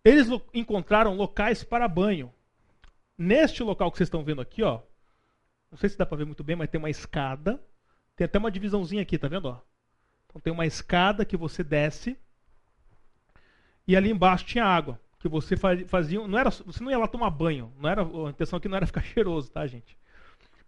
Eles 0.04 0.28
lo 0.28 0.42
encontraram 0.54 1.14
locais 1.14 1.64
para 1.64 1.88
banho. 1.88 2.32
Neste 3.16 3.62
local 3.62 3.90
que 3.90 3.98
vocês 3.98 4.06
estão 4.06 4.24
vendo 4.24 4.40
aqui, 4.40 4.62
ó. 4.62 4.80
Não 5.70 5.78
sei 5.78 5.88
se 5.88 5.98
dá 5.98 6.06
para 6.06 6.18
ver 6.18 6.24
muito 6.24 6.44
bem, 6.44 6.56
mas 6.56 6.70
tem 6.70 6.78
uma 6.78 6.90
escada. 6.90 7.62
Tem 8.16 8.24
até 8.24 8.38
uma 8.38 8.50
divisãozinha 8.50 9.02
aqui, 9.02 9.18
tá 9.18 9.28
vendo? 9.28 9.46
Ó? 9.46 9.60
Então 10.26 10.40
tem 10.40 10.52
uma 10.52 10.66
escada 10.66 11.24
que 11.24 11.36
você 11.36 11.62
desce. 11.62 12.16
E 13.86 13.96
ali 13.96 14.10
embaixo 14.10 14.44
tinha 14.44 14.64
água 14.64 15.00
que 15.18 15.28
você 15.28 15.56
fazia, 15.56 16.26
não 16.26 16.38
era, 16.38 16.50
você 16.50 16.82
não 16.82 16.90
ia 16.90 16.98
lá 16.98 17.08
tomar 17.08 17.30
banho, 17.30 17.72
não 17.76 17.90
era, 17.90 18.02
a 18.02 18.30
intenção 18.30 18.56
aqui 18.56 18.68
não 18.68 18.76
era 18.76 18.86
ficar 18.86 19.02
cheiroso, 19.02 19.50
tá, 19.50 19.66
gente? 19.66 19.98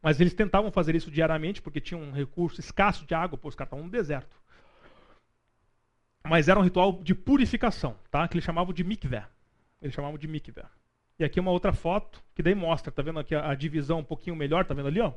Mas 0.02 0.20
eles 0.20 0.34
tentavam 0.34 0.72
fazer 0.72 0.96
isso 0.96 1.10
diariamente 1.10 1.62
porque 1.62 1.80
tinha 1.80 1.98
um 1.98 2.10
recurso 2.10 2.58
escasso 2.58 3.06
de 3.06 3.14
água, 3.14 3.38
pois 3.38 3.52
os 3.52 3.56
caras 3.56 3.68
estavam 3.68 3.84
no 3.84 3.90
deserto. 3.92 4.39
Mas 6.24 6.48
era 6.48 6.58
um 6.58 6.62
ritual 6.62 7.02
de 7.02 7.14
purificação, 7.14 7.96
tá? 8.10 8.26
Que 8.28 8.34
eles 8.34 8.44
chamavam 8.44 8.72
de 8.72 8.84
mikveh. 8.84 9.26
Eles 9.80 9.94
chamavam 9.94 10.18
de 10.18 10.28
mikveh. 10.28 10.66
E 11.18 11.24
aqui 11.24 11.40
uma 11.40 11.50
outra 11.50 11.72
foto 11.72 12.22
que 12.34 12.42
daí 12.42 12.54
mostra, 12.54 12.92
tá 12.92 13.02
vendo 13.02 13.18
aqui 13.18 13.34
a, 13.34 13.54
divisão 13.54 14.00
um 14.00 14.04
pouquinho 14.04 14.36
melhor, 14.36 14.64
tá 14.64 14.74
vendo 14.74 14.88
ali, 14.88 15.00
ó? 15.00 15.12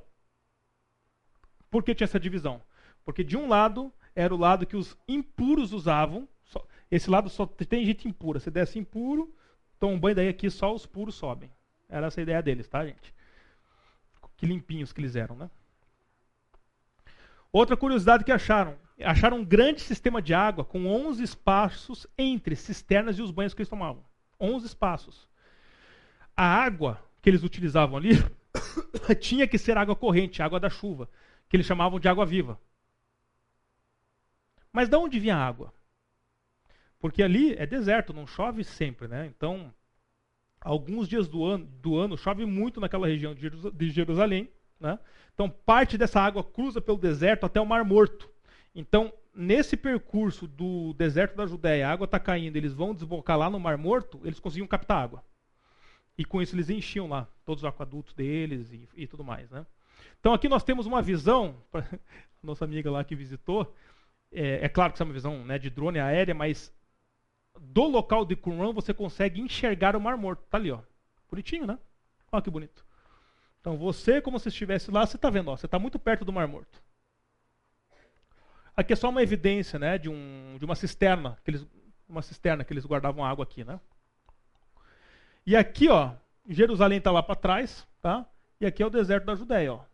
Por 1.69 1.83
que 1.83 1.95
tinha 1.95 2.05
essa 2.05 2.19
divisão? 2.19 2.61
Porque 3.05 3.23
de 3.23 3.37
um 3.37 3.47
lado 3.47 3.91
era 4.15 4.33
o 4.33 4.37
lado 4.37 4.65
que 4.65 4.77
os 4.77 4.97
impuros 5.07 5.73
usavam 5.73 6.27
esse 6.93 7.09
lado 7.09 7.27
só 7.27 7.47
tem 7.47 7.83
gente 7.83 8.07
impura. 8.07 8.39
Se 8.39 8.51
desce 8.51 8.77
impuro, 8.77 9.33
toma 9.79 9.93
um 9.93 9.99
banho, 9.99 10.15
daí 10.15 10.27
aqui 10.27 10.47
só 10.47 10.71
os 10.71 10.85
puros 10.85 11.15
sobem. 11.15 11.51
Era 11.89 12.05
essa 12.05 12.21
a 12.21 12.23
ideia 12.23 12.39
deles, 12.39 12.67
tá, 12.67 12.85
gente? 12.85 13.11
Que 14.37 14.45
limpinhos 14.45 14.93
que 14.93 15.01
eles 15.01 15.15
eram, 15.15 15.35
né? 15.35 15.49
Outra 17.53 17.77
curiosidade 17.77 18.23
que 18.23 18.31
acharam. 18.31 18.75
Acharam 18.99 19.37
um 19.37 19.45
grande 19.45 19.81
sistema 19.81 20.21
de 20.21 20.33
água 20.33 20.65
com 20.65 20.87
11 20.87 21.23
espaços 21.23 22.07
entre 22.17 22.55
cisternas 22.55 23.17
e 23.17 23.21
os 23.21 23.29
banhos 23.29 23.53
que 23.53 23.61
eles 23.61 23.69
tomavam. 23.69 24.03
11 24.39 24.65
espaços. 24.65 25.27
A 26.35 26.43
água 26.43 26.99
que 27.21 27.29
eles 27.29 27.43
utilizavam 27.43 27.97
ali 27.97 28.13
tinha 29.21 29.47
que 29.47 29.57
ser 29.57 29.77
água 29.77 29.95
corrente, 29.95 30.41
água 30.41 30.59
da 30.59 30.69
chuva, 30.69 31.07
que 31.47 31.55
eles 31.55 31.67
chamavam 31.67 31.99
de 31.99 32.07
água 32.07 32.25
viva. 32.25 32.59
Mas 34.71 34.89
de 34.89 34.95
onde 34.95 35.19
vinha 35.19 35.35
a 35.35 35.45
água? 35.45 35.71
Porque 36.99 37.21
ali 37.21 37.53
é 37.53 37.65
deserto, 37.65 38.13
não 38.13 38.25
chove 38.25 38.63
sempre, 38.63 39.07
né? 39.07 39.27
Então, 39.27 39.71
alguns 40.59 41.07
dias 41.07 41.27
do 41.27 41.45
ano, 41.45 41.65
do 41.65 41.97
ano 41.97 42.17
chove 42.17 42.45
muito 42.45 42.79
naquela 42.79 43.07
região 43.07 43.35
de 43.35 43.89
Jerusalém, 43.89 44.49
né? 44.83 44.99
Então, 45.33 45.49
parte 45.49 45.97
dessa 45.97 46.21
água 46.21 46.43
cruza 46.43 46.79
pelo 46.79 46.97
deserto 46.97 47.45
até 47.45 47.59
o 47.59 47.65
Mar 47.65 47.83
Morto. 47.83 48.29
Então, 48.75 49.11
nesse 49.33 49.75
percurso 49.75 50.45
do 50.45 50.93
deserto 50.93 51.35
da 51.35 51.47
Judéia, 51.47 51.87
a 51.87 51.91
água 51.91 52.05
está 52.05 52.19
caindo, 52.19 52.55
eles 52.55 52.73
vão 52.73 52.93
desbocar 52.93 53.37
lá 53.37 53.49
no 53.49 53.59
Mar 53.59 53.77
Morto, 53.77 54.19
eles 54.23 54.39
conseguiam 54.39 54.67
captar 54.67 55.01
água. 55.01 55.23
E 56.15 56.23
com 56.23 56.41
isso 56.41 56.55
eles 56.55 56.69
enchiam 56.69 57.07
lá 57.07 57.27
todos 57.43 57.63
os 57.63 57.67
aquadutos 57.67 58.13
deles 58.13 58.71
e, 58.71 58.87
e 58.95 59.07
tudo 59.07 59.23
mais, 59.23 59.49
né? 59.49 59.65
Então 60.19 60.33
aqui 60.33 60.47
nós 60.47 60.63
temos 60.63 60.85
uma 60.85 61.01
visão, 61.01 61.55
nossa 62.43 62.65
amiga 62.65 62.91
lá 62.91 63.03
que 63.03 63.15
visitou, 63.15 63.73
é, 64.31 64.65
é, 64.65 64.69
claro 64.69 64.91
que 64.91 64.97
isso 64.97 65.03
é 65.03 65.05
uma 65.05 65.13
visão 65.13 65.45
né, 65.45 65.57
de 65.57 65.69
drone 65.69 65.99
aérea, 65.99 66.35
mas 66.35 66.71
do 67.59 67.83
local 67.83 68.25
de 68.25 68.35
Qumran 68.35 68.73
você 68.73 68.93
consegue 68.93 69.41
enxergar 69.41 69.95
o 69.95 70.01
Mar 70.01 70.17
Morto. 70.17 70.43
Tá 70.49 70.57
ali, 70.57 70.71
ó. 70.71 70.79
Bonitinho, 71.29 71.65
né? 71.65 71.79
Olha 72.31 72.41
que 72.41 72.49
bonito. 72.49 72.85
Então 73.63 73.77
você, 73.77 74.19
como 74.19 74.37
se 74.37 74.49
estivesse 74.49 74.91
lá, 74.91 75.05
você 75.05 75.15
está 75.15 75.29
vendo, 75.29 75.49
ó, 75.49 75.55
você 75.55 75.67
está 75.67 75.79
muito 75.79 75.97
perto 75.97 76.25
do 76.25 76.33
Mar 76.33 76.45
Morto. 76.49 76.83
Aqui 78.75 78.91
é 78.91 78.95
só 78.95 79.07
uma 79.07 79.23
evidência, 79.23 79.79
né, 79.79 79.97
de, 79.97 80.09
um, 80.09 80.57
de 80.59 80.65
uma 80.65 80.75
cisterna, 80.75 81.37
que 81.45 81.51
eles, 81.51 81.65
uma 82.05 82.21
cisterna 82.21 82.65
que 82.65 82.73
eles 82.73 82.85
guardavam 82.85 83.23
água 83.23 83.45
aqui, 83.45 83.63
né? 83.63 83.79
E 85.45 85.55
aqui, 85.55 85.87
ó, 85.87 86.11
Jerusalém 86.49 86.97
está 86.97 87.09
lá 87.09 87.23
para 87.23 87.35
trás, 87.35 87.87
tá? 88.01 88.25
E 88.59 88.65
aqui 88.65 88.83
é 88.83 88.85
o 88.85 88.89
deserto 88.89 89.27
da 89.27 89.35
Judéia, 89.35 89.71
ó. 89.71 89.85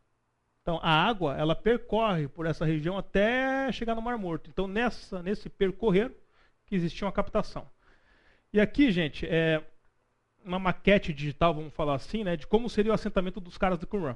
Então 0.63 0.79
a 0.81 0.89
água, 0.89 1.37
ela 1.37 1.55
percorre 1.55 2.27
por 2.27 2.47
essa 2.47 2.65
região 2.65 2.97
até 2.97 3.71
chegar 3.71 3.93
no 3.93 4.01
Mar 4.01 4.17
Morto. 4.17 4.49
Então 4.49 4.67
nessa, 4.67 5.21
nesse 5.21 5.47
percorrer, 5.47 6.11
que 6.65 6.75
existia 6.75 7.05
uma 7.05 7.13
captação. 7.13 7.69
E 8.51 8.59
aqui, 8.59 8.91
gente, 8.91 9.27
é 9.27 9.63
uma 10.43 10.59
maquete 10.59 11.13
digital, 11.13 11.53
vamos 11.53 11.73
falar 11.73 11.95
assim, 11.95 12.23
né, 12.23 12.35
de 12.35 12.47
como 12.47 12.69
seria 12.69 12.91
o 12.91 12.95
assentamento 12.95 13.39
dos 13.39 13.57
caras 13.57 13.77
do 13.77 13.87
Qumran. 13.87 14.15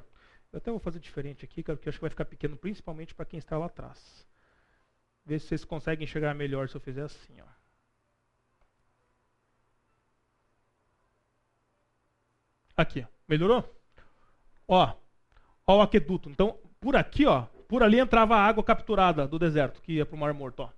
Eu 0.52 0.58
até 0.58 0.70
vou 0.70 0.80
fazer 0.80 1.00
diferente 1.00 1.44
aqui, 1.44 1.64
porque 1.64 1.90
acho 1.90 1.98
que 1.98 2.02
vai 2.02 2.10
ficar 2.10 2.26
pequeno, 2.26 2.56
principalmente 2.56 3.16
para 3.16 3.26
quem 3.26 3.40
está 3.40 3.58
lá 3.58 3.66
atrás. 3.66 4.28
Ver 5.26 5.40
se 5.40 5.48
vocês 5.48 5.66
conseguem 5.66 6.04
enxergar 6.04 6.34
melhor 6.34 6.70
se 6.70 6.76
eu 6.76 6.82
fizer 6.82 7.04
assim. 7.04 7.42
Ó. 7.42 7.46
Aqui, 12.76 13.06
melhorou? 13.28 13.64
Ó, 14.68 14.96
ó 15.66 15.78
o 15.78 15.82
aqueduto. 15.82 16.30
Então, 16.30 16.60
por 16.80 16.96
aqui, 16.96 17.26
ó, 17.26 17.44
por 17.68 17.82
ali 17.82 18.00
entrava 18.00 18.36
a 18.36 18.46
água 18.46 18.64
capturada 18.64 19.28
do 19.28 19.40
deserto, 19.40 19.82
que 19.82 19.94
ia 19.94 20.06
para 20.06 20.16
o 20.16 20.20
Mar 20.20 20.34
Morto. 20.34 20.62
Ó. 20.62 20.70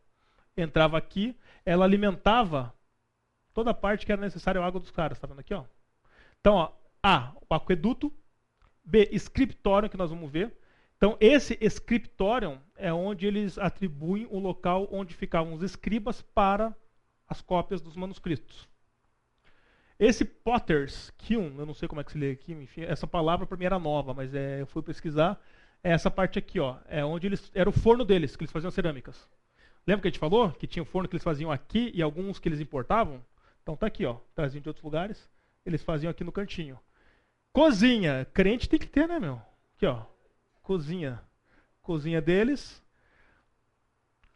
Entrava 0.56 0.98
aqui, 0.98 1.38
ela 1.66 1.84
alimentava 1.84 2.74
toda 3.56 3.72
a 3.72 3.74
parte 3.74 4.06
que 4.06 4.12
era 4.12 4.22
necessária 4.22 4.62
a 4.62 4.66
água 4.66 4.82
dos 4.82 4.92
caras, 4.92 5.18
tá 5.18 5.26
vendo 5.26 5.40
aqui, 5.40 5.54
ó? 5.54 5.64
Então, 6.42 6.56
ó, 6.56 6.74
A, 7.02 7.34
o 7.50 7.56
aqueduto, 7.56 8.14
B, 8.84 9.10
scriptorium, 9.14 9.90
que 9.90 9.98
nós 9.98 10.12
vamos 10.12 10.30
ver. 10.30 10.56
Então, 10.98 11.18
esse 11.20 11.58
scriptorium 11.70 12.60
é 12.76 12.94
onde 12.94 13.26
eles 13.26 13.58
atribuem 13.58 14.28
o 14.30 14.40
local 14.40 14.88
onde 14.92 15.16
ficavam 15.16 15.54
os 15.54 15.64
escribas 15.64 16.22
para 16.22 16.76
as 17.28 17.42
cópias 17.42 17.82
dos 17.82 17.96
manuscritos. 17.96 18.68
Esse 19.98 20.26
Potter's 20.26 21.10
Kiln, 21.18 21.58
eu 21.58 21.66
não 21.66 21.74
sei 21.74 21.88
como 21.88 22.02
é 22.02 22.04
que 22.04 22.12
se 22.12 22.18
lê 22.18 22.32
aqui, 22.32 22.52
enfim, 22.52 22.82
essa 22.82 23.08
palavra 23.08 23.48
para 23.48 23.58
mim 23.58 23.66
era 23.66 23.80
nova, 23.80 24.14
mas 24.14 24.36
é, 24.36 24.62
eu 24.62 24.68
fui 24.68 24.84
pesquisar. 24.84 25.42
É 25.82 25.92
essa 25.92 26.12
parte 26.12 26.38
aqui, 26.38 26.60
ó, 26.60 26.76
é 26.88 27.06
onde 27.06 27.26
eles 27.26 27.50
era 27.56 27.70
o 27.70 27.72
forno 27.72 28.04
deles, 28.04 28.36
que 28.36 28.44
eles 28.44 28.52
faziam 28.52 28.70
cerâmicas. 28.70 29.30
Lembra 29.88 30.02
que 30.02 30.08
a 30.10 30.12
gente 30.12 30.20
falou 30.20 30.52
que 30.52 30.68
tinha 30.68 30.84
o 30.84 30.86
forno 30.86 31.08
que 31.08 31.16
eles 31.16 31.24
faziam 31.24 31.52
aqui 31.52 31.92
e 31.94 32.02
alguns 32.02 32.38
que 32.38 32.50
eles 32.50 32.60
importavam? 32.60 33.24
Então 33.66 33.76
tá 33.76 33.88
aqui, 33.88 34.06
ó. 34.06 34.18
Traziam 34.36 34.62
de 34.62 34.70
outros 34.70 34.84
lugares, 34.84 35.28
eles 35.66 35.82
faziam 35.82 36.12
aqui 36.12 36.24
no 36.24 36.32
cantinho. 36.32 36.80
Cozinha. 37.52 38.24
Crente 38.32 38.70
tem 38.70 38.78
que 38.78 38.86
ter, 38.86 39.08
né, 39.08 39.20
meu? 39.20 39.42
Aqui, 39.76 39.88
ó. 39.88 40.04
Cozinha. 40.62 41.20
Cozinha 41.82 42.22
deles. 42.22 42.80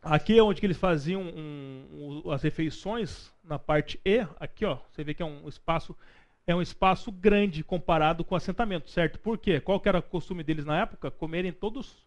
Aqui 0.02 0.36
é 0.36 0.42
onde 0.42 0.60
que 0.60 0.66
eles 0.66 0.80
faziam 0.80 1.22
um, 1.22 2.24
um, 2.26 2.32
as 2.32 2.42
refeições, 2.42 3.32
na 3.44 3.60
parte 3.60 4.02
E. 4.04 4.26
Aqui, 4.40 4.66
ó. 4.66 4.80
Você 4.90 5.04
vê 5.04 5.14
que 5.14 5.22
é 5.22 5.26
um 5.26 5.48
espaço 5.48 5.96
é 6.48 6.56
um 6.56 6.62
espaço 6.64 7.12
grande 7.12 7.64
comparado 7.64 8.26
com 8.26 8.34
o 8.34 8.38
assentamento, 8.38 8.90
certo? 8.90 9.20
Por 9.20 9.38
quê? 9.38 9.62
Qual 9.62 9.80
que 9.80 9.88
era 9.88 10.00
o 10.00 10.02
costume 10.02 10.44
deles 10.44 10.66
na 10.66 10.82
época? 10.82 11.12
Comerem 11.12 11.54
todos 11.54 12.04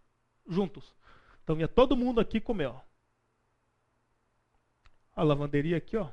juntos. 0.49 0.93
Então 1.45 1.57
ia 1.61 1.69
todo 1.69 1.97
mundo 1.97 2.21
aqui 2.21 2.41
comer, 2.41 2.67
ó. 2.67 2.81
A 5.15 5.23
lavanderia 5.23 5.77
aqui, 5.77 5.97
ó. 5.97 6.11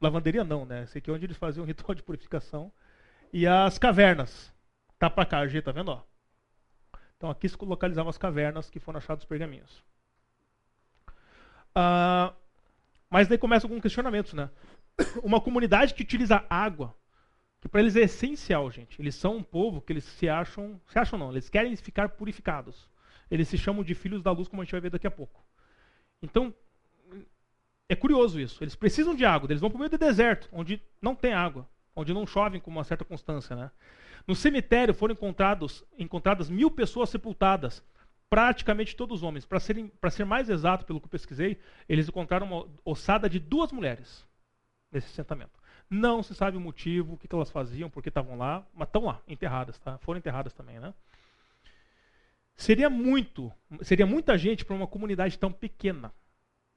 Lavanderia 0.00 0.44
não, 0.44 0.64
né? 0.64 0.82
Esse 0.84 0.98
aqui 0.98 1.10
é 1.10 1.12
onde 1.12 1.26
eles 1.26 1.36
faziam 1.36 1.64
o 1.64 1.66
ritual 1.66 1.94
de 1.94 2.02
purificação. 2.02 2.72
E 3.32 3.46
as 3.46 3.78
cavernas. 3.78 4.52
Tá 4.98 5.10
pra 5.10 5.26
cá, 5.26 5.46
G, 5.46 5.60
tá 5.60 5.72
vendo, 5.72 5.90
ó? 5.90 6.02
Então 7.16 7.30
aqui 7.30 7.48
se 7.48 7.56
localizavam 7.60 8.10
as 8.10 8.18
cavernas 8.18 8.70
que 8.70 8.78
foram 8.78 8.98
achados 8.98 9.24
os 9.24 9.28
pergaminhos. 9.28 9.82
Ah, 11.74 12.34
mas 13.10 13.28
daí 13.28 13.38
começa 13.38 13.66
alguns 13.66 13.80
questionamentos, 13.80 14.32
né? 14.32 14.50
Uma 15.22 15.40
comunidade 15.40 15.94
que 15.94 16.02
utiliza 16.02 16.44
água, 16.48 16.94
que 17.60 17.68
para 17.68 17.80
eles 17.80 17.96
é 17.96 18.00
essencial, 18.00 18.70
gente. 18.70 19.00
Eles 19.00 19.14
são 19.14 19.36
um 19.36 19.42
povo 19.42 19.80
que 19.80 19.92
eles 19.92 20.04
se 20.04 20.28
acham, 20.28 20.80
se 20.88 20.98
acham 20.98 21.18
não, 21.18 21.30
eles 21.30 21.48
querem 21.48 21.74
ficar 21.76 22.10
purificados. 22.10 22.88
Eles 23.30 23.48
se 23.48 23.58
chamam 23.58 23.82
de 23.82 23.94
filhos 23.94 24.22
da 24.22 24.30
luz, 24.30 24.48
como 24.48 24.62
a 24.62 24.64
gente 24.64 24.72
vai 24.72 24.80
ver 24.80 24.90
daqui 24.90 25.06
a 25.06 25.10
pouco. 25.10 25.44
Então, 26.22 26.54
É 27.88 27.94
curioso 27.94 28.40
isso. 28.40 28.62
Eles 28.62 28.74
precisam 28.74 29.14
de 29.14 29.24
água, 29.24 29.48
eles 29.48 29.60
vão 29.60 29.70
para 29.70 29.76
o 29.76 29.78
meio 29.80 29.90
do 29.90 29.98
deserto, 29.98 30.48
onde 30.52 30.82
não 31.00 31.14
tem 31.14 31.32
água, 31.32 31.68
onde 31.94 32.12
não 32.12 32.26
chove 32.26 32.60
com 32.60 32.70
uma 32.70 32.84
certa 32.84 33.04
constância. 33.04 33.54
Né? 33.54 33.70
No 34.26 34.34
cemitério 34.34 34.92
foram 34.92 35.12
encontrados, 35.12 35.84
encontradas 35.98 36.50
mil 36.50 36.70
pessoas 36.70 37.10
sepultadas, 37.10 37.82
praticamente 38.28 38.96
todos 38.96 39.22
homens. 39.22 39.46
Para 39.46 40.10
ser 40.10 40.24
mais 40.24 40.50
exato, 40.50 40.84
pelo 40.84 41.00
que 41.00 41.06
eu 41.06 41.10
pesquisei, 41.10 41.60
eles 41.88 42.08
encontraram 42.08 42.46
uma 42.46 42.66
ossada 42.84 43.28
de 43.28 43.38
duas 43.38 43.70
mulheres 43.70 44.26
nesse 44.90 45.08
assentamento. 45.08 45.58
Não 45.88 46.22
se 46.22 46.34
sabe 46.34 46.56
o 46.56 46.60
motivo, 46.60 47.14
o 47.14 47.16
que, 47.16 47.28
que 47.28 47.34
elas 47.34 47.50
faziam, 47.50 47.88
por 47.88 48.02
que 48.02 48.08
estavam 48.08 48.36
lá, 48.36 48.66
mas 48.74 48.88
estão 48.88 49.04
lá, 49.04 49.20
enterradas, 49.28 49.78
tá? 49.78 49.96
Foram 49.98 50.18
enterradas 50.18 50.52
também, 50.52 50.80
né? 50.80 50.92
Seria 52.56 52.90
muito, 52.90 53.52
seria 53.82 54.06
muita 54.06 54.36
gente 54.36 54.64
para 54.64 54.74
uma 54.74 54.86
comunidade 54.86 55.38
tão 55.38 55.52
pequena. 55.52 56.12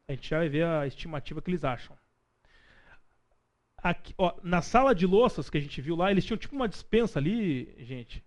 A 0.10 0.14
gente 0.14 0.28
já 0.28 0.40
vai 0.40 0.50
ver 0.50 0.66
a 0.66 0.88
estimativa 0.88 1.40
que 1.40 1.52
eles 1.52 1.64
acham. 1.64 1.96
Aqui, 3.78 4.12
ó, 4.18 4.34
na 4.42 4.60
sala 4.60 4.96
de 4.96 5.06
louças 5.06 5.52
que 5.52 5.58
a 5.60 5.62
gente 5.62 5.80
viu 5.82 5.96
lá, 5.96 6.10
eles 6.10 6.26
tinham 6.26 6.38
tipo 6.38 6.56
uma 6.56 6.68
dispensa 6.68 7.20
ali, 7.20 7.76
gente, 7.78 8.26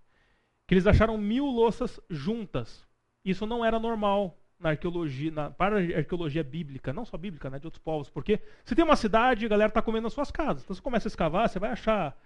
que 0.64 0.74
eles 0.74 0.86
acharam 0.86 1.18
mil 1.18 1.44
louças 1.44 2.00
juntas. 2.08 2.86
Isso 3.24 3.44
não 3.46 3.64
era 3.64 3.80
normal 3.80 4.38
na 4.60 4.70
arqueologia, 4.70 5.32
na, 5.32 5.50
para 5.50 5.80
a 5.80 5.98
arqueologia 5.98 6.44
bíblica, 6.44 6.92
não 6.92 7.04
só 7.04 7.18
bíblica, 7.18 7.50
né, 7.50 7.58
de 7.58 7.66
outros 7.66 7.82
povos, 7.82 8.08
porque 8.08 8.40
você 8.64 8.76
tem 8.76 8.84
uma 8.84 8.94
cidade, 8.94 9.44
a 9.44 9.48
galera 9.48 9.68
está 9.68 9.82
comendo 9.82 10.04
nas 10.04 10.12
suas 10.12 10.30
casas. 10.30 10.62
Então 10.62 10.76
você 10.76 10.80
começa 10.80 11.08
a 11.08 11.10
escavar, 11.10 11.48
você 11.48 11.58
vai 11.58 11.70
achar 11.70 12.16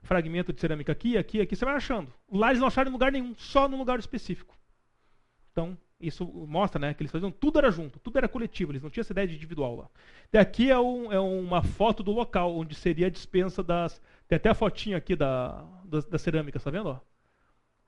fragmento 0.00 0.50
de 0.50 0.62
cerâmica 0.62 0.92
aqui, 0.92 1.18
aqui, 1.18 1.42
aqui, 1.42 1.54
você 1.54 1.64
vai 1.64 1.74
achando. 1.74 2.10
Lá 2.32 2.48
eles 2.48 2.60
não 2.60 2.68
acharam 2.68 2.88
em 2.88 2.92
lugar 2.92 3.12
nenhum, 3.12 3.34
só 3.36 3.68
num 3.68 3.76
lugar 3.76 3.98
específico. 3.98 4.56
Então, 5.52 5.76
isso 6.06 6.26
mostra 6.26 6.78
né, 6.78 6.94
que 6.94 7.02
eles 7.02 7.12
faziam 7.12 7.30
tudo 7.30 7.58
era 7.58 7.70
junto, 7.70 7.98
tudo 7.98 8.18
era 8.18 8.28
coletivo, 8.28 8.72
eles 8.72 8.82
não 8.82 8.90
tinham 8.90 9.02
essa 9.02 9.12
ideia 9.12 9.28
de 9.28 9.34
individual 9.34 9.76
lá. 9.76 9.88
Daqui 10.30 10.70
é, 10.70 10.78
um, 10.78 11.12
é 11.12 11.18
uma 11.18 11.62
foto 11.62 12.02
do 12.02 12.12
local, 12.12 12.56
onde 12.56 12.74
seria 12.74 13.06
a 13.06 13.10
dispensa 13.10 13.62
das. 13.62 14.00
Tem 14.28 14.36
até 14.36 14.48
a 14.48 14.54
fotinha 14.54 14.96
aqui 14.96 15.16
da, 15.16 15.64
da, 15.84 16.18
cerâmica, 16.18 16.58
está 16.58 16.70
vendo? 16.70 16.88
Ó? 16.88 17.00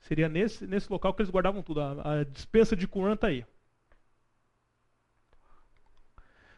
Seria 0.00 0.28
nesse, 0.28 0.66
nesse 0.66 0.90
local 0.90 1.12
que 1.14 1.22
eles 1.22 1.30
guardavam 1.30 1.62
tudo. 1.62 1.80
A, 1.80 2.20
a 2.20 2.24
dispensa 2.24 2.76
de 2.76 2.86
Qumran 2.86 3.14
está 3.14 3.28
aí. 3.28 3.44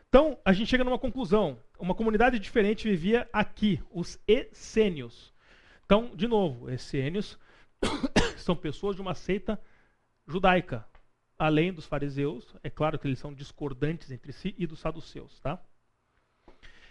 Então, 0.09 0.39
a 0.45 0.53
gente 0.53 0.69
chega 0.69 0.85
numa 0.85 0.99
conclusão. 0.99 1.59
Uma 1.79 1.95
comunidade 1.95 2.39
diferente 2.39 2.89
vivia 2.89 3.29
aqui, 3.33 3.81
os 3.91 4.19
essênios. 4.27 5.33
Então, 5.85 6.11
de 6.15 6.27
novo, 6.27 6.71
essênios 6.71 7.39
são 8.37 8.57
pessoas 8.57 8.97
de 8.97 9.03
uma 9.03 9.15
seita 9.15 9.61
judaica, 10.27 10.87
além 11.39 11.73
dos 11.73 11.87
fariseus. 11.87 12.55
É 12.63 12.69
claro 12.69 12.99
que 12.99 13.07
eles 13.07 13.19
são 13.19 13.33
discordantes 13.33 14.11
entre 14.11 14.33
si 14.33 14.55
e 14.59 14.67
dos 14.67 14.81
saduceus, 14.81 15.39
tá? 15.41 15.63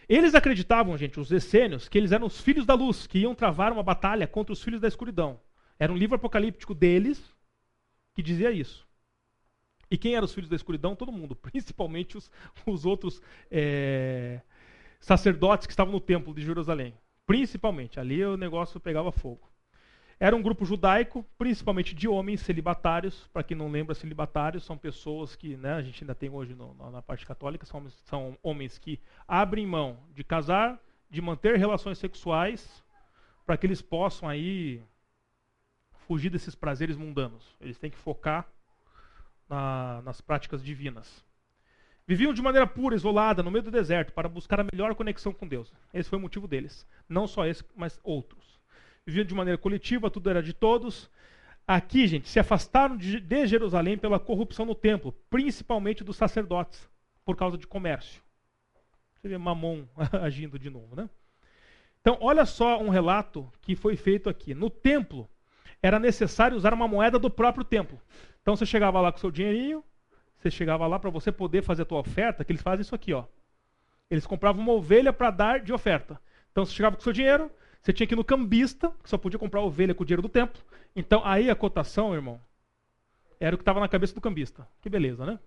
Eles 0.07 0.33
acreditavam, 0.33 0.97
gente, 0.97 1.19
os 1.19 1.31
essênios, 1.31 1.89
que 1.89 1.97
eles 1.97 2.13
eram 2.13 2.27
os 2.27 2.39
filhos 2.39 2.65
da 2.65 2.73
luz, 2.73 3.05
que 3.05 3.19
iam 3.19 3.35
travar 3.35 3.73
uma 3.73 3.83
batalha 3.83 4.25
contra 4.25 4.53
os 4.53 4.63
filhos 4.63 4.79
da 4.79 4.87
escuridão. 4.87 5.39
Era 5.77 5.91
um 5.91 5.97
livro 5.97 6.15
apocalíptico 6.15 6.73
deles 6.73 7.35
que 8.13 8.23
dizia 8.23 8.51
isso. 8.51 8.87
E 9.91 9.97
quem 9.97 10.15
eram 10.15 10.25
os 10.25 10.33
filhos 10.33 10.49
da 10.49 10.55
escuridão? 10.55 10.95
Todo 10.95 11.11
mundo, 11.11 11.35
principalmente 11.37 12.17
os, 12.17 12.31
os 12.65 12.85
outros 12.85 13.21
é, 13.51 14.41
sacerdotes 14.99 15.67
que 15.67 15.73
estavam 15.73 15.91
no 15.91 15.99
templo 15.99 16.33
de 16.33 16.41
Jerusalém. 16.41 16.93
Principalmente, 17.25 17.99
ali 17.99 18.23
o 18.23 18.37
negócio 18.37 18.79
pegava 18.79 19.11
fogo. 19.11 19.49
Era 20.19 20.35
um 20.35 20.41
grupo 20.41 20.65
judaico, 20.65 21.23
principalmente 21.37 21.93
de 21.93 22.07
homens 22.07 22.41
celibatários. 22.41 23.27
Para 23.31 23.43
quem 23.43 23.55
não 23.55 23.69
lembra, 23.69 23.93
celibatários 23.93 24.63
são 24.63 24.75
pessoas 24.75 25.35
que 25.35 25.55
né, 25.55 25.73
a 25.73 25.81
gente 25.81 26.03
ainda 26.03 26.15
tem 26.15 26.29
hoje 26.29 26.55
no, 26.55 26.73
na 26.91 27.01
parte 27.03 27.25
católica, 27.25 27.67
são, 27.67 27.87
são 28.05 28.37
homens 28.41 28.79
que 28.79 28.99
abrem 29.27 29.67
mão 29.67 29.99
de 30.15 30.23
casar, 30.23 30.81
de 31.07 31.21
manter 31.21 31.57
relações 31.57 31.99
sexuais, 31.99 32.83
para 33.45 33.57
que 33.57 33.67
eles 33.67 33.81
possam 33.81 34.27
aí 34.27 34.81
fugir 36.07 36.31
desses 36.31 36.55
prazeres 36.55 36.97
mundanos. 36.97 37.55
Eles 37.61 37.77
têm 37.77 37.91
que 37.91 37.97
focar 37.97 38.47
na, 39.47 40.01
nas 40.01 40.19
práticas 40.19 40.63
divinas. 40.63 41.23
Viviam 42.07 42.33
de 42.33 42.41
maneira 42.41 42.65
pura, 42.65 42.95
isolada, 42.95 43.43
no 43.43 43.51
meio 43.51 43.63
do 43.63 43.69
deserto, 43.69 44.13
para 44.13 44.27
buscar 44.27 44.61
a 44.61 44.63
melhor 44.63 44.95
conexão 44.95 45.31
com 45.31 45.47
Deus. 45.47 45.71
Esse 45.93 46.09
foi 46.09 46.17
o 46.17 46.21
motivo 46.21 46.47
deles. 46.47 46.87
Não 47.07 47.27
só 47.27 47.45
esse, 47.45 47.63
mas 47.75 47.99
outros. 48.03 48.56
Viviam 49.07 49.23
de 49.23 49.33
maneira 49.33 49.57
coletiva, 49.57 50.11
tudo 50.11 50.29
era 50.29 50.43
de 50.43 50.51
todos. 50.51 51.09
Aqui, 51.65 52.05
gente, 52.05 52.27
se 52.27 52.41
afastaram 52.41 52.97
de, 52.97 53.21
de 53.21 53.47
Jerusalém 53.47 53.97
pela 53.97 54.19
corrupção 54.19 54.65
no 54.65 54.75
templo, 54.75 55.13
principalmente 55.29 56.03
dos 56.03 56.17
sacerdotes, 56.17 56.89
por 57.23 57.37
causa 57.37 57.57
de 57.57 57.65
comércio. 57.65 58.21
Você 59.15 59.29
vê 59.29 59.37
Mamon 59.37 59.85
agindo 60.21 60.59
de 60.59 60.69
novo, 60.69 60.93
né? 60.93 61.09
Então, 62.01 62.17
olha 62.19 62.45
só 62.45 62.81
um 62.81 62.89
relato 62.89 63.49
que 63.61 63.77
foi 63.77 63.95
feito 63.95 64.29
aqui. 64.29 64.53
No 64.53 64.69
templo, 64.69 65.29
era 65.81 65.99
necessário 65.99 66.57
usar 66.57 66.73
uma 66.73 66.87
moeda 66.87 67.17
do 67.17 67.29
próprio 67.29 67.63
templo. 67.63 67.99
Então 68.41 68.55
você 68.55 68.65
chegava 68.65 68.99
lá 68.99 69.11
com 69.11 69.19
seu 69.19 69.31
dinheirinho, 69.31 69.83
você 70.37 70.51
chegava 70.51 70.85
lá 70.85 70.99
para 70.99 71.09
você 71.09 71.31
poder 71.31 71.63
fazer 71.63 71.83
a 71.83 71.85
tua 71.85 71.99
oferta, 71.99 72.43
que 72.43 72.51
eles 72.51 72.61
fazem 72.61 72.81
isso 72.81 72.95
aqui, 72.95 73.13
ó. 73.13 73.23
Eles 74.09 74.25
compravam 74.25 74.61
uma 74.61 74.73
ovelha 74.73 75.13
para 75.13 75.31
dar 75.31 75.59
de 75.59 75.71
oferta. 75.71 76.19
Então 76.51 76.65
você 76.65 76.73
chegava 76.73 76.95
com 76.95 77.01
seu 77.01 77.13
dinheiro, 77.13 77.49
você 77.81 77.93
tinha 77.93 78.07
que 78.07 78.13
ir 78.13 78.17
no 78.17 78.23
cambista, 78.23 78.91
que 79.03 79.09
só 79.09 79.17
podia 79.17 79.39
comprar 79.39 79.61
ovelha 79.61 79.93
com 79.93 80.03
o 80.03 80.05
dinheiro 80.05 80.21
do 80.21 80.29
templo. 80.29 80.61
Então 80.95 81.21
aí 81.23 81.49
a 81.49 81.55
cotação, 81.55 82.13
irmão, 82.13 82.39
era 83.39 83.55
o 83.55 83.57
que 83.57 83.61
estava 83.61 83.79
na 83.79 83.87
cabeça 83.87 84.13
do 84.13 84.21
cambista. 84.21 84.67
Que 84.81 84.89
beleza, 84.89 85.25
né? 85.25 85.39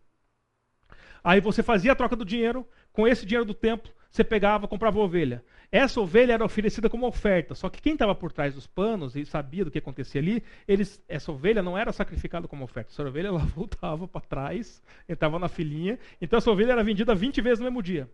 Aí 1.22 1.40
você 1.40 1.62
fazia 1.62 1.92
a 1.92 1.96
troca 1.96 2.16
do 2.16 2.24
dinheiro, 2.24 2.66
com 2.92 3.06
esse 3.06 3.26
dinheiro 3.26 3.44
do 3.44 3.54
templo, 3.54 3.92
você 4.10 4.24
pegava, 4.24 4.66
comprava 4.66 4.98
ovelha. 4.98 5.44
Essa 5.70 6.00
ovelha 6.00 6.32
era 6.32 6.44
oferecida 6.44 6.90
como 6.90 7.06
oferta, 7.06 7.54
só 7.54 7.68
que 7.68 7.80
quem 7.80 7.92
estava 7.92 8.14
por 8.14 8.32
trás 8.32 8.54
dos 8.54 8.66
panos 8.66 9.14
e 9.14 9.24
sabia 9.24 9.64
do 9.64 9.70
que 9.70 9.78
acontecia 9.78 10.20
ali, 10.20 10.42
eles, 10.66 11.00
essa 11.06 11.30
ovelha 11.30 11.62
não 11.62 11.78
era 11.78 11.92
sacrificada 11.92 12.48
como 12.48 12.64
oferta. 12.64 12.90
Essa 12.90 13.06
ovelha 13.06 13.28
ela 13.28 13.38
voltava 13.54 14.08
para 14.08 14.20
trás, 14.20 14.82
entrava 15.08 15.38
na 15.38 15.48
filinha, 15.48 15.98
então 16.20 16.38
essa 16.38 16.50
ovelha 16.50 16.72
era 16.72 16.82
vendida 16.82 17.14
20 17.14 17.40
vezes 17.40 17.60
no 17.60 17.66
mesmo 17.66 17.82
dia. 17.82 18.08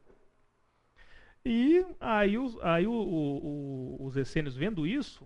E 1.48 1.86
aí, 2.00 2.36
os, 2.36 2.58
aí 2.60 2.88
o, 2.88 2.92
o, 2.92 4.04
os 4.04 4.16
essênios 4.16 4.56
vendo 4.56 4.84
isso, 4.84 5.24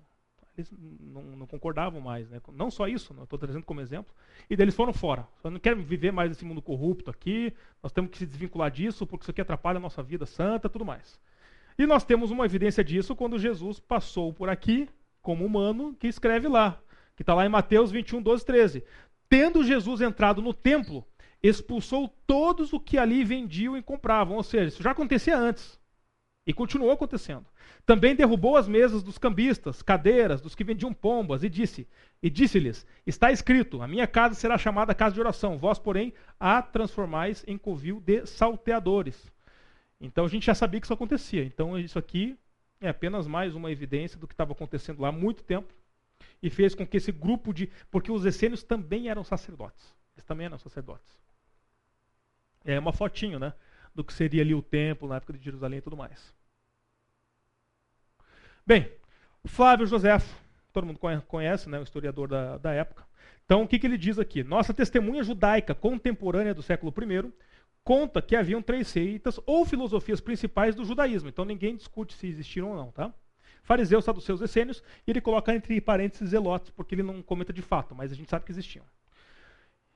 eles 0.55 0.71
não, 1.01 1.23
não, 1.23 1.47
concordavam 1.47 1.99
mais. 1.99 2.29
Né? 2.29 2.43
Não 2.53 2.71
só 2.71 2.87
isso, 2.87 3.17
estou 3.23 3.39
trazendo 3.39 3.65
como 3.65 3.81
exemplo. 3.81 4.15
E 4.51 4.55
daí 4.55 4.65
eles 4.65 4.75
foram 4.75 4.93
fora. 4.93 5.27
Não 5.43 5.59
querem 5.59 5.83
viver 5.83 6.13
mais 6.13 6.29
nesse 6.29 6.45
mundo 6.45 6.61
corrupto 6.61 7.11
aqui, 7.11 7.55
nós 7.83 7.91
temos 7.91 8.11
que 8.11 8.19
se 8.19 8.27
desvincular 8.27 8.71
disso, 8.71 9.07
porque 9.07 9.25
isso 9.25 9.31
aqui 9.31 9.41
atrapalha 9.41 9.79
a 9.79 9.81
nossa 9.81 10.03
vida 10.03 10.27
santa 10.27 10.69
tudo 10.69 10.85
mais. 10.85 11.19
E 11.79 11.87
nós 11.87 12.05
temos 12.05 12.31
uma 12.31 12.45
evidência 12.45 12.85
disso 12.85 13.17
quando 13.17 13.39
Jesus 13.39 13.81
passou 13.81 14.31
por 14.31 14.51
aqui, 14.51 14.91
como 15.23 15.47
humano, 15.47 15.97
que 15.99 16.07
escreve 16.07 16.49
lá, 16.49 16.79
que 17.17 17.23
está 17.23 17.33
lá 17.33 17.47
em 17.47 17.49
Mateus 17.49 17.91
21, 17.91 18.21
12, 18.21 18.45
13. 18.45 18.85
Tendo 19.27 19.65
Jesus 19.65 20.03
entrado 20.03 20.43
no 20.43 20.53
templo, 20.53 21.03
expulsou 21.43 22.09
todos 22.27 22.75
o 22.75 22.79
que 22.79 22.99
ali 22.99 23.25
vendiam 23.25 23.75
e 23.75 23.83
compravam. 23.83 24.37
Ou 24.37 24.43
seja, 24.43 24.69
isso 24.69 24.83
já 24.83 24.91
acontecia 24.91 25.39
antes. 25.39 25.80
E 26.47 26.53
continuou 26.53 26.91
acontecendo. 26.91 27.47
Também 27.85 28.17
derrubou 28.17 28.57
as 28.57 28.67
mesas 28.67 29.03
dos 29.03 29.19
cambistas, 29.19 29.83
cadeiras, 29.83 30.41
dos 30.41 30.55
que 30.55 30.65
vendiam 30.65 30.93
pombas, 30.93 31.45
e 31.45 31.49
disse: 31.49 31.87
E 32.23 32.31
disse-lhes: 32.31 32.87
Está 33.07 33.31
escrito: 33.31 33.83
A 33.83 33.89
minha 33.89 34.07
casa 34.07 34.35
será 34.35 34.57
chamada 34.57 34.95
casa 34.95 35.15
de 35.15 35.21
oração, 35.21 35.59
vós, 35.59 35.79
porém, 35.79 36.15
a 36.39 36.63
transformais 36.63 37.45
em 37.47 37.59
covil 37.59 38.01
de 38.01 38.25
salteadores. 38.27 39.31
Então 40.01 40.25
a 40.25 40.29
gente 40.29 40.47
já 40.47 40.55
sabia 40.55 40.81
que 40.81 40.87
isso 40.87 40.95
acontecia. 40.95 41.45
Então 41.45 41.79
isso 41.79 41.99
aqui 41.99 42.37
é 42.81 42.89
apenas 42.89 43.27
mais 43.27 43.55
uma 43.55 43.71
evidência 43.71 44.19
do 44.19 44.27
que 44.27 44.33
estava 44.33 44.53
acontecendo 44.53 45.01
lá 45.03 45.09
há 45.09 45.13
muito 45.13 45.43
tempo 45.43 45.75
e 46.43 46.49
fez 46.49 46.75
com 46.75 46.87
que 46.87 46.97
esse 46.97 47.13
grupo 47.13 47.53
de. 47.53 47.71
Porque 47.91 48.11
os 48.11 48.25
essênios 48.25 48.63
também 48.63 49.09
eram 49.09 49.23
sacerdotes. 49.23 49.95
Eles 50.17 50.25
também 50.25 50.47
eram 50.47 50.59
sacerdotes. 50.59 51.19
É 52.65 52.79
uma 52.79 52.93
fotinho, 52.93 53.39
né? 53.39 53.53
Do 53.95 54.05
que 54.05 54.13
seria 54.13 54.43
ali 54.43 54.55
o 54.55 54.63
templo 54.63 55.09
na 55.09 55.17
época 55.17 55.33
de 55.33 55.45
Jerusalém 55.45 55.79
e 55.79 55.83
tudo 55.83 55.97
mais. 55.97 56.33
Bem, 58.67 58.91
Flávio 59.45 59.87
Joséfo, 59.87 60.35
todo 60.73 60.87
mundo 60.87 61.01
conhece, 61.27 61.69
né, 61.69 61.79
o 61.79 61.83
historiador 61.83 62.29
da, 62.29 62.59
da 62.59 62.73
época. 62.73 63.05
Então, 63.45 63.63
o 63.63 63.69
que, 63.69 63.79
que 63.79 63.87
ele 63.87 63.99
diz 63.99 64.19
aqui? 64.19 64.45
Nossa 64.45 64.73
testemunha 64.73 65.25
judaica 65.25 65.75
contemporânea 65.75 66.55
do 66.55 66.63
século 66.63 66.95
I 66.97 67.33
conta 67.83 68.23
que 68.23 68.37
haviam 68.37 68.63
três 68.63 68.89
seitas 68.89 69.41
ou 69.47 69.65
filosofias 69.65 70.21
principais 70.21 70.75
do 70.75 70.85
judaísmo. 70.85 71.29
Então 71.29 71.45
ninguém 71.45 71.77
discute 71.77 72.15
se 72.15 72.27
existiram 72.27 72.71
ou 72.71 72.77
não, 72.77 72.91
tá? 72.91 73.13
Fariseus, 73.63 74.05
saduceus, 74.05 74.41
essênios, 74.41 74.83
e 75.07 75.11
ele 75.11 75.21
coloca 75.21 75.55
entre 75.55 75.81
parênteses 75.81 76.31
zelotes, 76.31 76.71
porque 76.71 76.95
ele 76.95 77.03
não 77.03 77.23
comenta 77.23 77.53
de 77.53 77.63
fato, 77.63 77.95
mas 77.95 78.11
a 78.11 78.15
gente 78.15 78.31
sabe 78.31 78.45
que 78.45 78.53
existiam. 78.53 78.85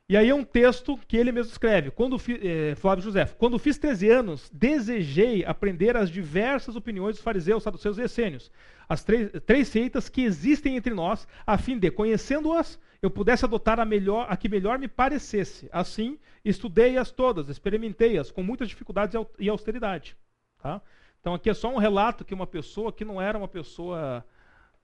E 0.06 0.18
aí 0.18 0.28
é 0.28 0.34
um 0.34 0.44
texto 0.44 0.98
que 1.08 1.16
ele 1.16 1.32
mesmo 1.32 1.50
escreve, 1.50 1.90
quando 1.90 2.16
eh, 2.28 2.74
Flávio 2.74 3.02
José, 3.02 3.24
quando 3.24 3.58
fiz 3.58 3.78
13 3.78 4.10
anos, 4.10 4.50
desejei 4.52 5.46
aprender 5.46 5.96
as 5.96 6.10
diversas 6.10 6.76
opiniões 6.76 7.16
dos 7.16 7.24
fariseus, 7.24 7.62
saduceus 7.62 7.96
e 7.96 8.02
essênios, 8.02 8.50
as 8.86 9.02
três, 9.02 9.68
seitas 9.68 10.10
que 10.10 10.20
existem 10.22 10.76
entre 10.76 10.92
nós, 10.92 11.26
a 11.46 11.56
fim 11.56 11.78
de, 11.78 11.90
conhecendo-as, 11.90 12.78
eu 13.00 13.10
pudesse 13.10 13.46
adotar 13.46 13.80
a, 13.80 13.84
melhor, 13.86 14.26
a 14.28 14.36
que 14.36 14.46
melhor 14.46 14.78
me 14.78 14.88
parecesse. 14.88 15.70
Assim, 15.72 16.18
estudei-as 16.44 17.10
todas, 17.10 17.48
experimentei-as, 17.48 18.30
com 18.30 18.42
muitas 18.42 18.68
dificuldades 18.68 19.18
e 19.38 19.48
austeridade. 19.48 20.16
Tá? 20.62 20.82
Então, 21.18 21.32
aqui 21.32 21.48
é 21.48 21.54
só 21.54 21.72
um 21.72 21.78
relato 21.78 22.26
que 22.26 22.34
uma 22.34 22.46
pessoa 22.46 22.92
que 22.92 23.06
não 23.06 23.22
era 23.22 23.38
uma 23.38 23.48
pessoa 23.48 24.22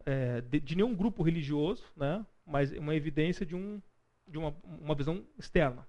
é, 0.06 0.40
de, 0.40 0.60
de, 0.60 0.76
nenhum 0.76 0.94
grupo 0.94 1.22
religioso, 1.22 1.84
né? 1.94 2.24
mas 2.46 2.72
uma 2.72 2.94
evidência 2.94 3.44
de, 3.44 3.54
um, 3.54 3.80
de 4.30 4.38
uma, 4.38 4.54
uma 4.64 4.94
visão 4.94 5.24
externa. 5.38 5.86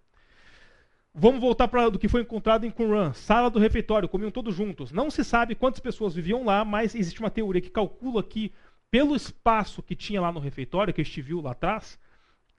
Vamos 1.13 1.41
voltar 1.41 1.67
para 1.67 1.89
do 1.89 1.99
que 1.99 2.07
foi 2.07 2.21
encontrado 2.21 2.65
em 2.65 2.71
Qumran, 2.71 3.11
sala 3.13 3.49
do 3.49 3.59
refeitório, 3.59 4.07
comiam 4.07 4.31
todos 4.31 4.55
juntos. 4.55 4.91
Não 4.91 5.11
se 5.11 5.23
sabe 5.25 5.55
quantas 5.55 5.81
pessoas 5.81 6.15
viviam 6.15 6.45
lá, 6.45 6.63
mas 6.63 6.95
existe 6.95 7.19
uma 7.19 7.29
teoria 7.29 7.61
que 7.61 7.69
calcula 7.69 8.23
que, 8.23 8.53
pelo 8.89 9.15
espaço 9.15 9.83
que 9.83 9.95
tinha 9.95 10.21
lá 10.21 10.31
no 10.31 10.39
refeitório, 10.39 10.93
que 10.93 11.01
a 11.01 11.03
gente 11.03 11.21
viu 11.21 11.41
lá 11.41 11.51
atrás, 11.51 11.99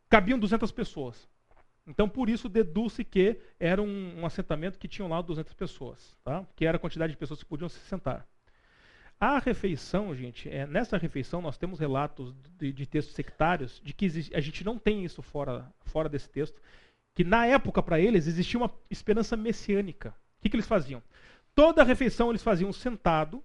cabiam 0.08 0.38
200 0.38 0.70
pessoas. 0.70 1.26
Então, 1.86 2.08
por 2.08 2.28
isso, 2.28 2.48
deduz-se 2.48 3.04
que 3.04 3.40
era 3.58 3.80
um, 3.82 4.20
um, 4.20 4.26
assentamento 4.26 4.78
que 4.78 4.86
tinham 4.86 5.08
lá 5.08 5.20
200 5.20 5.52
pessoas, 5.54 6.14
tá? 6.22 6.46
que 6.54 6.66
era 6.66 6.76
a 6.76 6.80
quantidade 6.80 7.12
de 7.12 7.18
pessoas 7.18 7.42
que 7.42 7.48
podiam 7.48 7.68
se 7.68 7.80
sentar. 7.80 8.26
A 9.22 9.38
refeição, 9.38 10.12
gente, 10.16 10.50
é, 10.50 10.66
nessa 10.66 10.98
refeição 10.98 11.40
nós 11.40 11.56
temos 11.56 11.78
relatos 11.78 12.34
de, 12.58 12.72
de 12.72 12.86
textos 12.86 13.14
sectários 13.14 13.80
de 13.84 13.92
que 13.92 14.04
existe, 14.04 14.34
a 14.34 14.40
gente 14.40 14.64
não 14.64 14.76
tem 14.76 15.04
isso 15.04 15.22
fora, 15.22 15.72
fora 15.82 16.08
desse 16.08 16.28
texto, 16.28 16.60
que 17.14 17.22
na 17.22 17.46
época 17.46 17.80
para 17.80 18.00
eles 18.00 18.26
existia 18.26 18.58
uma 18.58 18.68
esperança 18.90 19.36
messiânica. 19.36 20.08
O 20.08 20.42
que, 20.42 20.48
que 20.48 20.56
eles 20.56 20.66
faziam? 20.66 21.00
Toda 21.54 21.82
a 21.82 21.84
refeição 21.84 22.30
eles 22.30 22.42
faziam 22.42 22.72
sentado, 22.72 23.44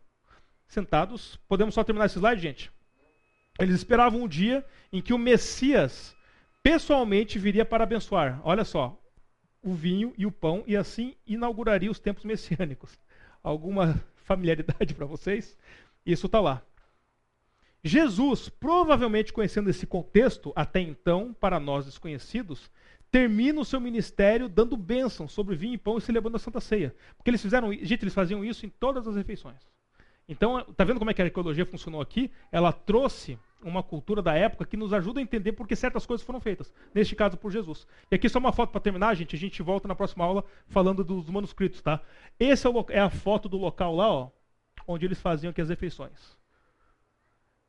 sentados. 0.67 1.39
Podemos 1.47 1.75
só 1.75 1.83
terminar 1.83 2.07
esse 2.07 2.17
slide, 2.17 2.41
gente? 2.41 2.71
Eles 3.59 3.75
esperavam 3.75 4.23
um 4.23 4.27
dia 4.27 4.65
em 4.91 4.99
que 4.99 5.13
o 5.13 5.17
Messias 5.19 6.15
pessoalmente 6.63 7.37
viria 7.37 7.63
para 7.63 7.83
abençoar. 7.83 8.41
Olha 8.43 8.65
só, 8.65 8.99
o 9.61 9.75
vinho 9.75 10.11
e 10.17 10.25
o 10.25 10.31
pão 10.31 10.63
e 10.65 10.75
assim 10.75 11.13
inauguraria 11.27 11.91
os 11.91 11.99
tempos 11.99 12.25
messiânicos. 12.25 12.99
Alguma 13.43 14.03
familiaridade 14.27 14.93
para 14.95 15.05
vocês? 15.05 15.57
Isso 16.05 16.27
está 16.27 16.39
lá. 16.39 16.61
Jesus, 17.83 18.49
provavelmente 18.49 19.31
conhecendo 19.31 19.69
esse 19.69 19.87
contexto, 19.87 20.51
até 20.55 20.81
então, 20.81 21.33
para 21.39 21.59
nós 21.59 21.85
desconhecidos, 21.85 22.69
termina 23.09 23.61
o 23.61 23.65
seu 23.65 23.79
ministério 23.79 24.49
dando 24.49 24.75
bênção 24.75 25.27
sobre 25.27 25.55
vinho 25.55 25.75
e 25.75 25.77
pão 25.77 25.97
e 25.97 26.01
celebrando 26.01 26.35
a 26.35 26.39
Santa 26.39 26.59
Ceia. 26.59 26.93
Porque 27.15 27.29
eles 27.29 27.41
fizeram, 27.41 27.71
gente, 27.73 28.03
eles 28.03 28.13
faziam 28.13 28.43
isso 28.43 28.65
em 28.65 28.69
todas 28.69 29.07
as 29.07 29.15
refeições. 29.15 29.61
Então, 30.27 30.61
tá 30.75 30.83
vendo 30.83 30.99
como 30.99 31.09
é 31.09 31.13
que 31.13 31.21
a 31.21 31.25
arqueologia 31.25 31.65
funcionou 31.65 32.01
aqui? 32.01 32.29
Ela 32.51 32.73
trouxe 32.73 33.39
uma 33.61 33.81
cultura 33.83 34.21
da 34.21 34.35
época 34.35 34.65
que 34.65 34.77
nos 34.77 34.93
ajuda 34.93 35.19
a 35.19 35.23
entender 35.23 35.53
por 35.53 35.67
que 35.67 35.75
certas 35.75 36.05
coisas 36.05 36.25
foram 36.25 36.39
feitas. 36.39 36.73
Neste 36.93 37.15
caso, 37.15 37.37
por 37.37 37.51
Jesus. 37.51 37.87
E 38.11 38.15
aqui 38.15 38.29
só 38.29 38.39
uma 38.39 38.51
foto 38.51 38.71
para 38.71 38.81
terminar, 38.81 39.15
gente. 39.15 39.35
A 39.35 39.39
gente 39.39 39.61
volta 39.61 39.87
na 39.87 39.95
próxima 39.95 40.23
aula 40.23 40.43
falando 40.67 41.03
dos 41.03 41.29
manuscritos, 41.29 41.81
tá? 41.81 42.01
Essa 42.39 42.69
é, 42.69 42.71
é 42.89 42.99
a 42.99 43.09
foto 43.09 43.49
do 43.49 43.57
local 43.57 43.95
lá, 43.95 44.09
ó, 44.09 44.29
onde 44.87 45.05
eles 45.05 45.19
faziam 45.19 45.51
aqui 45.51 45.61
as 45.61 45.69
refeições. 45.69 46.37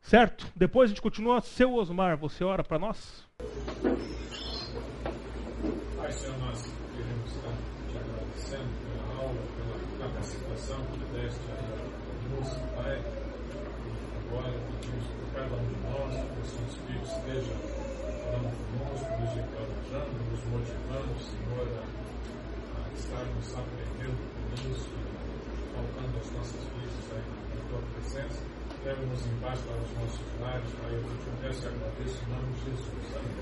Certo? 0.01 0.47
Depois 0.55 0.89
a 0.89 0.93
gente 0.93 1.03
continua. 1.03 1.41
Seu 1.41 1.75
Osmar, 1.75 2.17
você 2.17 2.45
ora 2.45 2.63
para 2.63 2.79
nós? 2.79 3.27
Pai, 5.97 6.13
Senhor, 6.13 6.39
nós 6.39 6.73
queremos 6.97 7.31
estar 7.31 7.53
te 7.91 7.99
agradecendo 7.99 8.69
pela 8.85 9.23
aula, 9.23 9.43
pela 9.57 10.09
capacitação 10.09 10.79
que 10.87 10.99
deste 11.17 11.41
a 11.51 11.69
nos, 12.29 12.49
Pai. 12.75 13.03
Agora 14.31 14.53
pedimos 14.53 15.18
cada 15.39 15.55
um 15.55 15.67
de 15.71 15.79
nós 15.87 16.11
que 16.19 16.41
o 16.41 16.47
seu 16.51 16.67
Espírito 16.67 17.07
esteja 17.07 17.55
falando 18.27 18.51
conosco, 18.75 19.07
nos 19.23 19.33
encorajando, 19.39 20.19
nos 20.19 20.43
motivando, 20.51 21.15
Senhor, 21.23 21.67
a, 21.79 21.87
a 22.75 22.93
estarmos 22.93 23.47
aprendendo 23.55 24.19
com 24.19 24.71
isso, 24.73 24.91
colocando 25.71 26.19
as 26.19 26.31
nossas 26.35 26.63
vidas 26.75 27.07
aí 27.15 27.23
na 27.55 27.63
tua 27.71 27.83
presença. 27.95 28.43
Leva-nos 28.85 29.27
em 29.27 29.37
paz 29.39 29.61
para 29.61 29.79
os 29.79 29.93
nossos 29.95 30.27
lares, 30.41 30.71
Pai. 30.83 30.91
Eu 30.95 31.03
te 31.07 31.31
peço 31.41 31.63
e 31.63 31.69
agradeço 31.69 32.19
em 32.19 32.31
nome 32.35 32.53
de 32.55 32.65
Jesus. 32.65 33.17
Amém. 33.17 33.39